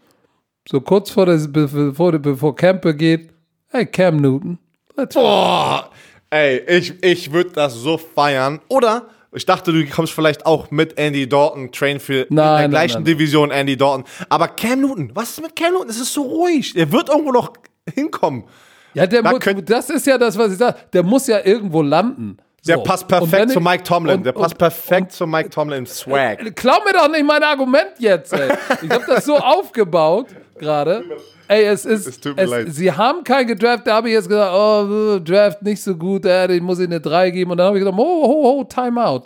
so 0.67 0.81
kurz 0.81 1.11
vor 1.11 1.25
der, 1.25 1.37
bevor, 1.47 2.11
bevor 2.13 2.55
Camp 2.55 2.81
begeht, 2.81 3.29
hey 3.69 3.85
Cam 3.85 4.17
Newton, 4.17 4.57
let's 4.97 5.13
Boah, 5.15 5.91
ey, 6.31 6.59
ich, 6.67 7.03
ich 7.03 7.31
würde 7.31 7.51
das 7.51 7.75
so 7.75 7.97
feiern. 7.97 8.59
Oder 8.67 9.07
ich 9.31 9.45
dachte, 9.45 9.71
du 9.71 9.85
kommst 9.87 10.13
vielleicht 10.13 10.45
auch 10.47 10.71
mit 10.71 10.97
Andy 10.97 11.29
Dalton, 11.29 11.71
Train 11.71 11.99
für 11.99 12.21
in 12.23 12.35
Nein, 12.35 12.45
der 12.45 12.57
nein, 12.61 12.69
gleichen 12.71 12.93
nein. 12.95 13.05
Division 13.05 13.51
Andy 13.51 13.77
Dalton. 13.77 14.05
Aber 14.27 14.47
Cam 14.47 14.81
Newton, 14.81 15.11
was 15.13 15.29
ist 15.31 15.41
mit 15.43 15.55
Cam 15.55 15.73
Newton? 15.73 15.87
Es 15.89 15.99
ist 15.99 16.13
so 16.13 16.23
ruhig. 16.23 16.75
Er 16.75 16.91
wird 16.91 17.09
irgendwo 17.09 17.31
noch 17.31 17.53
hinkommen. 17.93 18.45
Ja, 18.93 19.05
der 19.07 19.21
Da 19.23 19.31
mu- 19.31 19.39
könnt- 19.39 19.69
das 19.69 19.89
ist 19.89 20.05
ja 20.07 20.17
das, 20.17 20.37
was 20.37 20.51
ich 20.53 20.57
sage. 20.57 20.77
Der 20.93 21.03
muss 21.03 21.27
ja 21.27 21.39
irgendwo 21.43 21.81
landen. 21.81 22.37
Der 22.67 22.75
So. 22.77 22.83
passt 22.83 23.03
Und 23.03 23.11
wenn 23.11 23.19
perfekt 23.29 23.47
ich- 23.47 23.53
zu 23.53 23.61
Mike 23.61 23.83
Tomlin. 23.83 24.17
und- 24.17 24.25
Der 24.25 24.31
passt 24.33 24.53
und- 24.53 24.57
perfekt 24.57 25.11
zu 25.13 25.25
Mike 25.27 25.49
Tomlin 25.49 25.79
im 25.79 25.85
Swag. 25.85 26.55
Klau 26.55 26.77
mir 26.85 26.93
doch 26.93 27.09
nicht 27.09 27.23
mein 27.25 27.41
Argument 27.43 27.91
jetzt, 27.99 28.33
ey. 28.33 28.49
Ich 28.81 28.89
habe 28.89 29.05
das 29.07 29.25
so 29.25 29.37
aufgebaut 29.37 30.27
gerade. 30.57 31.03
Ey, 31.47 31.63
es 31.65 31.85
ist. 31.85 32.05
Es 32.07 32.19
tut 32.19 32.35
mir 32.35 32.43
es, 32.43 32.49
leid. 32.49 32.67
Sie 32.71 32.91
haben 32.91 33.23
keinen 33.23 33.47
gedraft, 33.47 33.87
da 33.87 33.95
habe 33.95 34.09
ich 34.09 34.13
jetzt 34.13 34.27
gesagt, 34.27 34.53
oh, 34.53 35.15
äh, 35.15 35.21
Draft 35.21 35.61
nicht 35.63 35.81
so 35.81 35.95
gut, 35.95 36.25
äh, 36.25 36.47
den 36.47 36.63
muss 36.63 36.79
ich 36.79 36.87
eine 36.87 36.99
3 36.99 37.29
geben. 37.31 37.51
Und 37.51 37.57
dann 37.57 37.67
habe 37.67 37.77
ich 37.77 37.81
gesagt, 37.83 37.97
oh, 37.97 38.03
oh, 38.25 38.59
oh, 38.59 38.63
Timeout. 38.65 39.23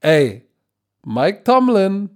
Ey, 0.00 0.44
Mike 1.04 1.44
Tomlin, 1.44 2.08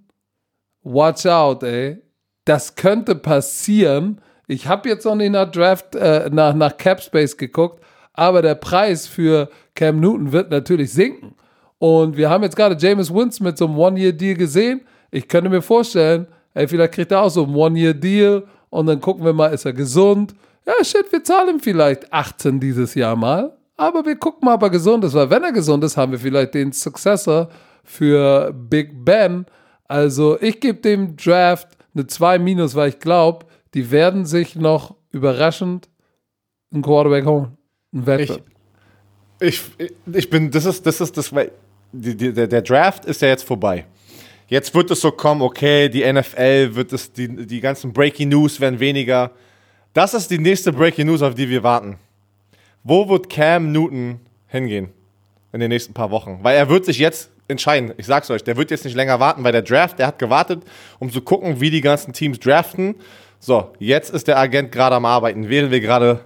watch 0.83 1.27
out, 1.27 1.63
ey. 1.63 1.99
Das 2.45 2.75
könnte 2.75 3.15
passieren. 3.15 4.21
Ich 4.51 4.67
habe 4.67 4.89
jetzt 4.89 5.05
noch 5.05 5.15
nicht 5.15 5.31
nach 5.31 5.49
Draft, 5.49 5.95
äh, 5.95 6.29
nach, 6.33 6.53
nach 6.55 6.77
Cap 6.77 7.01
Space 7.01 7.37
geguckt, 7.37 7.85
aber 8.15 8.43
der 8.43 8.57
Preis 8.57 9.07
für 9.07 9.49
Cam 9.77 10.01
Newton 10.01 10.33
wird 10.33 10.51
natürlich 10.51 10.93
sinken. 10.93 11.37
Und 11.79 12.17
wir 12.17 12.29
haben 12.29 12.43
jetzt 12.43 12.57
gerade 12.57 12.77
James 12.77 13.15
Winston 13.15 13.47
mit 13.47 13.57
so 13.57 13.67
einem 13.67 13.79
One-Year-Deal 13.79 14.35
gesehen. 14.35 14.81
Ich 15.13 15.29
könnte 15.29 15.51
mir 15.51 15.63
vorstellen, 15.63 16.27
ey, 16.55 16.67
vielleicht 16.67 16.95
kriegt 16.95 17.13
er 17.13 17.23
auch 17.23 17.29
so 17.29 17.45
einen 17.45 17.55
One-Year-Deal 17.55 18.43
und 18.71 18.87
dann 18.87 19.01
gucken 19.01 19.25
wir 19.25 19.33
mal, 19.33 19.55
ist 19.55 19.67
er 19.67 19.73
gesund? 19.73 20.35
Ja, 20.67 20.73
shit, 20.83 21.07
wir 21.13 21.23
zahlen 21.23 21.51
ihm 21.51 21.61
vielleicht 21.61 22.13
18 22.13 22.59
dieses 22.59 22.97
Jahr 22.97 23.15
mal. 23.15 23.57
Aber 23.77 24.05
wir 24.05 24.17
gucken 24.17 24.47
mal, 24.47 24.57
ob 24.57 24.65
er 24.65 24.71
gesund 24.71 25.05
ist, 25.05 25.15
weil 25.15 25.31
wenn 25.31 25.45
er 25.45 25.53
gesund 25.53 25.85
ist, 25.85 25.97
haben 25.97 26.11
wir 26.11 26.19
vielleicht 26.19 26.55
den 26.55 26.73
Successor 26.73 27.49
für 27.85 28.53
Big 28.53 29.05
Ben. 29.05 29.47
Also 29.87 30.41
ich 30.41 30.59
gebe 30.59 30.81
dem 30.81 31.17
Draft 31.17 31.69
eine 31.95 32.09
2 32.09 32.41
minus, 32.41 32.75
weil 32.75 32.89
ich 32.89 32.99
glaube, 32.99 33.47
die 33.75 33.91
werden 33.91 34.27
sich 34.27 34.57
noch 34.57 34.97
überraschend 35.11 35.89
einen 36.73 36.83
Quarterback 36.83 37.25
holen. 37.27 37.57
Einen 37.93 38.07
Veteran. 38.07 38.43
Ich, 39.41 39.63
ich 40.13 40.31
bin, 40.31 40.51
das 40.51 40.67
ist, 40.67 40.85
das 40.85 41.01
ist, 41.01 41.17
das, 41.17 41.33
weil 41.33 41.51
der, 41.93 42.47
der 42.47 42.63
Draft 42.63 43.05
ist 43.05 43.23
ja 43.23 43.29
jetzt 43.29 43.45
vorbei. 43.45 43.87
Jetzt 44.49 44.75
wird 44.75 44.91
es 44.91 45.01
so 45.01 45.13
kommen, 45.13 45.43
okay, 45.43 45.89
die 45.89 46.11
NFL 46.13 46.75
wird 46.75 46.93
es, 46.93 47.13
die, 47.13 47.29
die 47.47 47.61
ganzen 47.61 47.93
Breaking 47.93 48.29
News 48.29 48.61
werden 48.61 48.81
weniger. 48.81 49.31
Das 49.93 50.13
ist 50.13 50.31
die 50.31 50.39
nächste 50.39 50.73
Breaking 50.73 51.07
News, 51.07 51.23
auf 51.23 51.35
die 51.35 51.49
wir 51.49 51.63
warten. 51.63 51.97
Wo 52.83 53.09
wird 53.09 53.29
Cam 53.31 53.73
Newton 53.73 54.21
hingehen 54.47 54.91
in 55.53 55.61
den 55.61 55.69
nächsten 55.69 55.95
paar 55.95 56.11
Wochen? 56.11 56.41
Weil 56.43 56.57
er 56.57 56.69
wird 56.69 56.85
sich 56.85 56.99
jetzt 56.99 57.31
entscheiden. 57.49 57.93
Ich 57.97 58.07
sag's 58.07 58.31
euch, 58.31 58.43
der 58.43 58.57
wird 58.57 58.71
jetzt 58.71 58.85
nicht 58.85 58.95
länger 58.95 59.21
warten, 59.21 59.45
weil 59.45 59.53
der 59.53 59.63
Draft, 59.63 59.99
der 59.99 60.07
hat 60.07 60.19
gewartet, 60.19 60.63
um 60.99 61.11
zu 61.11 61.21
gucken, 61.21 61.61
wie 61.61 61.71
die 61.71 61.81
ganzen 61.81 62.13
Teams 62.13 62.39
draften. 62.39 62.95
So, 63.43 63.73
jetzt 63.79 64.11
ist 64.11 64.29
der 64.29 64.39
Agent 64.39 64.71
gerade 64.71 64.95
am 64.97 65.07
Arbeiten, 65.07 65.49
während 65.49 65.73
wir 65.73 65.81
gerade 65.81 66.21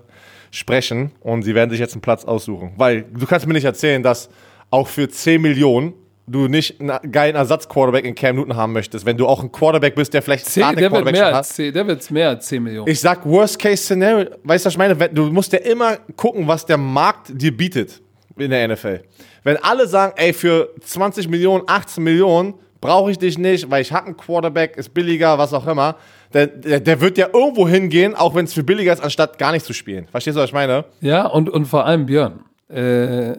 sprechen 0.51 1.13
und 1.21 1.43
sie 1.43 1.55
werden 1.55 1.71
sich 1.71 1.79
jetzt 1.79 1.95
einen 1.95 2.03
Platz 2.03 2.25
aussuchen. 2.25 2.73
Weil 2.77 3.03
du 3.03 3.25
kannst 3.25 3.47
mir 3.47 3.55
nicht 3.55 3.65
erzählen, 3.65 4.03
dass 4.03 4.29
auch 4.71 4.89
für 4.89 5.09
10 5.09 5.41
Millionen 5.41 5.95
du 6.27 6.49
nicht 6.49 6.81
einen 6.81 7.13
geilen 7.13 7.37
Ersatz-Quarterback 7.37 8.05
in 8.05 8.17
Cam 8.17 8.37
Newton 8.37 8.57
haben 8.57 8.73
möchtest, 8.73 9.07
wenn 9.07 9.17
du 9.17 9.29
auch 9.29 9.43
ein 9.43 9.53
Quarterback 9.53 9.95
bist, 9.95 10.13
der 10.13 10.23
vielleicht 10.23 10.47
10, 10.47 10.75
der, 10.77 10.91
wird 10.91 11.13
mehr 11.13 11.37
als 11.37 11.51
10, 11.51 11.73
der 11.73 11.87
wird 11.87 12.11
mehr 12.11 12.31
als 12.31 12.47
10 12.47 12.63
Millionen. 12.63 12.91
Ich 12.91 13.01
sag 13.01 13.25
Worst-Case-Szenario, 13.25 14.31
weißt 14.43 14.65
du, 14.65 14.67
was 14.67 14.75
ich 14.75 14.79
meine? 14.79 14.97
Du 15.11 15.27
musst 15.27 15.53
ja 15.53 15.61
immer 15.61 15.99
gucken, 16.17 16.49
was 16.49 16.67
der 16.67 16.79
Markt 16.79 17.31
dir 17.31 17.57
bietet 17.57 18.01
in 18.37 18.51
der 18.51 18.67
NFL. 18.67 19.03
Wenn 19.45 19.57
alle 19.59 19.87
sagen, 19.87 20.15
ey, 20.17 20.33
für 20.33 20.71
20 20.81 21.29
Millionen, 21.29 21.63
18 21.67 22.03
Millionen 22.03 22.55
brauche 22.81 23.11
ich 23.11 23.19
dich 23.19 23.39
nicht, 23.39 23.71
weil 23.71 23.83
ich 23.83 23.93
habe 23.93 24.07
einen 24.07 24.17
Quarterback, 24.17 24.77
ist 24.77 24.93
billiger, 24.93 25.39
was 25.39 25.53
auch 25.53 25.67
immer, 25.67 25.97
der, 26.35 26.49
der, 26.49 26.81
der 26.81 27.01
wird 27.01 27.17
ja 27.17 27.29
irgendwo 27.33 27.67
hingehen, 27.69 28.15
auch 28.15 28.35
wenn 28.35 28.45
es 28.45 28.53
für 28.53 28.65
billiger 28.65 28.93
ist, 28.93 29.01
anstatt 29.03 29.39
gar 29.39 29.53
nicht 29.53 29.65
zu 29.65 29.73
spielen. 29.73 30.07
Verstehst 30.09 30.37
du, 30.37 30.41
was 30.41 30.51
ich 30.51 30.55
meine? 30.55 30.85
Ja, 31.01 31.27
und, 31.27 31.49
und 31.49 31.67
vor 31.67 31.87
allem 31.87 32.07
Björn, 32.07 32.41
äh, 32.69 33.35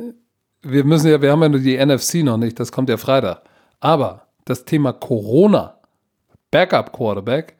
wir 0.61 0.84
müssen 0.84 1.09
ja, 1.09 1.22
wir 1.22 1.31
haben 1.31 1.41
ja 1.41 1.49
nur 1.49 1.59
die 1.59 1.77
NFC 1.77 2.15
noch 2.23 2.38
nicht, 2.38 2.59
das 2.59 2.72
kommt 2.72 2.89
ja 2.89 2.97
Freitag. 2.97 3.41
Aber 3.81 4.27
das 4.45 4.63
Thema 4.63 4.93
Corona, 4.93 5.77
Backup 6.49 6.93
Quarterback, 6.93 7.55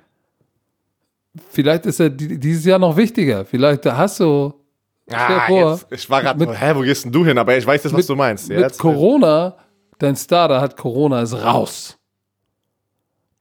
vielleicht 1.50 1.86
ist 1.86 2.00
er 2.00 2.10
dieses 2.10 2.66
Jahr 2.66 2.80
noch 2.80 2.96
wichtiger. 2.96 3.44
Vielleicht 3.46 3.86
hast 3.86 4.22
du. 4.22 4.54
Ah, 5.12 5.42
vor, 5.48 5.72
jetzt, 5.72 5.88
ich 5.92 6.10
war 6.10 6.22
gerade, 6.22 6.52
hä, 6.58 6.72
wo 6.76 6.80
gehst 6.80 7.06
denn 7.06 7.12
du 7.12 7.24
hin? 7.24 7.38
Aber 7.38 7.56
ich 7.56 7.68
weiß 7.68 7.84
jetzt, 7.84 7.94
was 7.94 8.00
mit, 8.00 8.10
du 8.10 8.16
meinst. 8.16 8.50
Ja, 8.50 8.62
mit 8.62 8.78
Corona, 8.78 9.56
dein 10.00 10.16
Starter 10.16 10.62
hat 10.62 10.76
Corona, 10.78 11.22
ist 11.22 11.34
raus. 11.34 11.98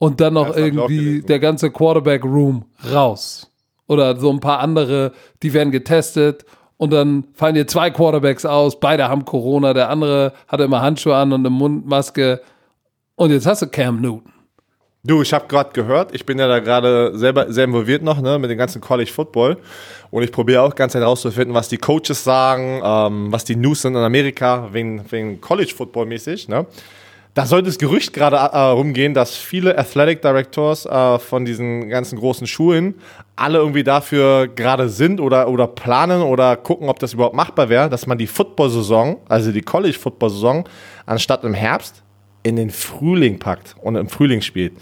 Und 0.04 0.20
dann 0.20 0.34
noch 0.34 0.54
irgendwie 0.54 1.22
der 1.22 1.38
ganze 1.38 1.70
Quarterback-Room 1.70 2.66
raus. 2.92 3.50
Oder 3.86 4.16
so 4.20 4.30
ein 4.30 4.40
paar 4.40 4.60
andere, 4.60 5.12
die 5.42 5.54
werden 5.54 5.70
getestet 5.70 6.44
und 6.76 6.92
dann 6.92 7.24
fallen 7.32 7.54
dir 7.54 7.66
zwei 7.66 7.90
Quarterbacks 7.90 8.44
aus, 8.44 8.78
beide 8.78 9.08
haben 9.08 9.24
Corona, 9.24 9.72
der 9.72 9.88
andere 9.88 10.34
hat 10.46 10.60
immer 10.60 10.82
Handschuhe 10.82 11.16
an 11.16 11.32
und 11.32 11.40
eine 11.40 11.48
Mundmaske 11.50 12.42
und 13.14 13.30
jetzt 13.30 13.46
hast 13.46 13.62
du 13.62 13.66
Cam 13.66 14.02
Newton. 14.02 14.30
Du, 15.06 15.22
ich 15.22 15.32
habe 15.32 15.46
gerade 15.48 15.70
gehört, 15.72 16.14
ich 16.14 16.26
bin 16.26 16.38
ja 16.38 16.48
da 16.48 16.58
gerade 16.60 17.16
selber 17.16 17.50
sehr 17.50 17.64
involviert 17.64 18.02
noch 18.02 18.20
ne, 18.20 18.38
mit 18.38 18.50
dem 18.50 18.58
ganzen 18.58 18.82
College 18.82 19.10
Football 19.10 19.56
und 20.10 20.22
ich 20.22 20.32
probiere 20.32 20.60
auch 20.60 20.74
ganz 20.74 20.94
herauszufinden, 20.94 21.54
was 21.54 21.68
die 21.68 21.78
Coaches 21.78 22.24
sagen, 22.24 22.82
ähm, 22.84 23.32
was 23.32 23.44
die 23.44 23.56
News 23.56 23.80
sind 23.82 23.94
in 23.94 24.02
Amerika 24.02 24.68
wegen, 24.72 25.04
wegen 25.10 25.40
College 25.40 25.72
Football 25.74 26.06
mäßig. 26.06 26.48
Ne? 26.48 26.66
Da 27.34 27.46
soll 27.46 27.64
das 27.64 27.78
Gerücht 27.78 28.12
gerade 28.12 28.36
äh, 28.36 28.58
rumgehen, 28.58 29.12
dass 29.12 29.34
viele 29.34 29.76
Athletic 29.76 30.22
Directors 30.22 30.86
äh, 30.86 31.18
von 31.18 31.44
diesen 31.44 31.88
ganzen 31.88 32.16
großen 32.16 32.46
Schulen 32.46 32.94
alle 33.34 33.58
irgendwie 33.58 33.82
dafür 33.82 34.46
gerade 34.46 34.88
sind 34.88 35.20
oder, 35.20 35.48
oder 35.48 35.66
planen 35.66 36.22
oder 36.22 36.56
gucken, 36.56 36.88
ob 36.88 37.00
das 37.00 37.12
überhaupt 37.12 37.34
machbar 37.34 37.68
wäre, 37.68 37.90
dass 37.90 38.06
man 38.06 38.18
die 38.18 38.28
Football-Saison, 38.28 39.16
also 39.28 39.50
die 39.50 39.62
College-Football-Saison, 39.62 40.68
anstatt 41.06 41.42
im 41.42 41.54
Herbst 41.54 42.04
in 42.44 42.54
den 42.54 42.70
Frühling 42.70 43.40
packt 43.40 43.74
und 43.82 43.96
im 43.96 44.08
Frühling 44.08 44.40
spielt. 44.40 44.74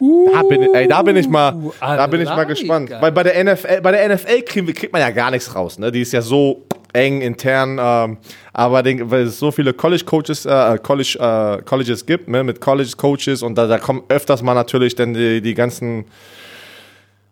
Uh, 0.00 0.30
da, 0.32 0.42
bin, 0.44 0.74
ey, 0.74 0.88
da 0.88 1.02
bin 1.02 1.16
ich 1.16 1.28
mal, 1.28 1.54
da 1.80 2.06
bin 2.06 2.22
ich 2.22 2.28
mal 2.28 2.44
gespannt. 2.44 2.90
Weil 3.00 3.12
bei 3.12 3.24
der 3.24 3.44
NFL, 3.44 3.82
bei 3.82 3.90
der 3.90 4.14
NFL 4.14 4.42
kriegt, 4.42 4.74
kriegt 4.76 4.92
man 4.92 5.02
ja 5.02 5.10
gar 5.10 5.30
nichts 5.30 5.54
raus. 5.54 5.78
Ne? 5.78 5.92
Die 5.92 6.00
ist 6.00 6.12
ja 6.12 6.22
so 6.22 6.64
eng 6.92 7.20
intern, 7.20 7.78
ähm, 7.80 8.18
aber 8.52 8.82
den, 8.82 9.10
weil 9.10 9.22
es 9.22 9.38
so 9.38 9.50
viele 9.50 9.72
College 9.72 10.04
Coaches, 10.04 10.46
äh, 10.46 10.78
College, 10.82 11.18
äh, 11.20 11.62
Colleges 11.62 12.06
gibt, 12.06 12.28
ne, 12.28 12.42
mit 12.44 12.60
College 12.60 12.92
Coaches 12.96 13.42
und 13.42 13.56
da, 13.56 13.66
da 13.66 13.78
kommen 13.78 14.02
öfters 14.08 14.42
mal 14.42 14.54
natürlich 14.54 14.94
dann 14.94 15.14
die, 15.14 15.40
die 15.40 15.54
ganzen 15.54 16.06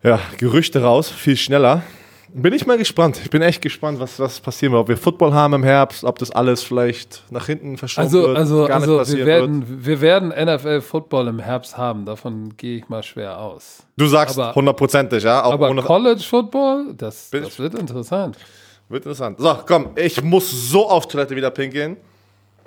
ja, 0.02 0.20
Gerüchte 0.38 0.82
raus, 0.82 1.10
viel 1.10 1.36
schneller. 1.36 1.82
Bin 2.38 2.52
ich 2.52 2.66
mal 2.66 2.76
gespannt. 2.76 3.20
Ich 3.22 3.30
bin 3.30 3.40
echt 3.40 3.62
gespannt, 3.62 3.98
was, 3.98 4.18
was 4.18 4.40
passieren 4.40 4.72
wird. 4.72 4.82
Ob 4.82 4.88
wir 4.88 4.96
Football 4.96 5.32
haben 5.32 5.54
im 5.54 5.62
Herbst, 5.62 6.04
ob 6.04 6.18
das 6.18 6.30
alles 6.30 6.62
vielleicht 6.62 7.22
nach 7.30 7.46
hinten 7.46 7.78
verschoben 7.78 8.04
also, 8.04 8.22
wird. 8.24 8.36
Also, 8.70 8.98
also 8.98 9.16
wir, 9.16 9.24
werden, 9.24 9.68
wird. 9.68 9.86
wir 9.86 10.00
werden 10.00 10.28
NFL 10.28 10.80
Football 10.82 11.28
im 11.28 11.38
Herbst 11.38 11.78
haben. 11.78 12.04
Davon 12.04 12.54
gehe 12.56 12.78
ich 12.78 12.88
mal 12.88 13.02
schwer 13.02 13.38
aus. 13.38 13.84
Du 13.96 14.06
sagst 14.06 14.38
hundertprozentig, 14.54 15.22
ja? 15.22 15.44
Auch 15.44 15.52
aber 15.52 15.74
College 15.76 16.20
Football, 16.20 16.94
das, 16.96 17.30
das 17.30 17.58
wird 17.58 17.74
interessant. 17.74 18.36
Wird 18.88 19.04
interessant. 19.04 19.38
So, 19.38 19.58
komm, 19.66 19.90
ich 19.96 20.22
muss 20.22 20.70
so 20.70 20.88
auf 20.88 21.08
Toilette 21.08 21.34
wieder 21.34 21.50
pinkeln. 21.50 21.96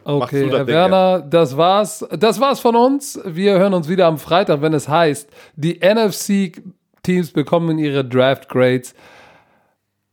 Okay, 0.04 0.50
Herr 0.50 0.68
Werner, 0.68 1.22
das 1.22 1.56
war's. 1.56 2.06
Das 2.18 2.40
war's 2.40 2.60
von 2.60 2.76
uns. 2.76 3.20
Wir 3.26 3.60
hören 3.60 3.74
uns 3.74 3.88
wieder 3.88 4.08
am 4.08 4.18
Freitag, 4.18 4.62
wenn 4.62 4.74
es 4.74 4.88
heißt, 4.88 5.30
die 5.56 5.80
NFC-Teams 5.80 7.32
bekommen 7.32 7.78
ihre 7.78 8.04
Draft 8.04 8.50
Grades. 8.50 8.96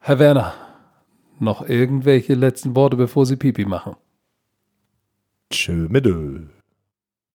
Herr 0.00 0.18
Werner, 0.18 0.54
noch 1.38 1.68
irgendwelche 1.68 2.34
letzten 2.34 2.76
Worte, 2.76 2.96
bevor 2.96 3.26
Sie 3.26 3.36
Pipi 3.36 3.64
machen? 3.64 3.96
Tschö 5.50 5.86
mit 5.88 6.06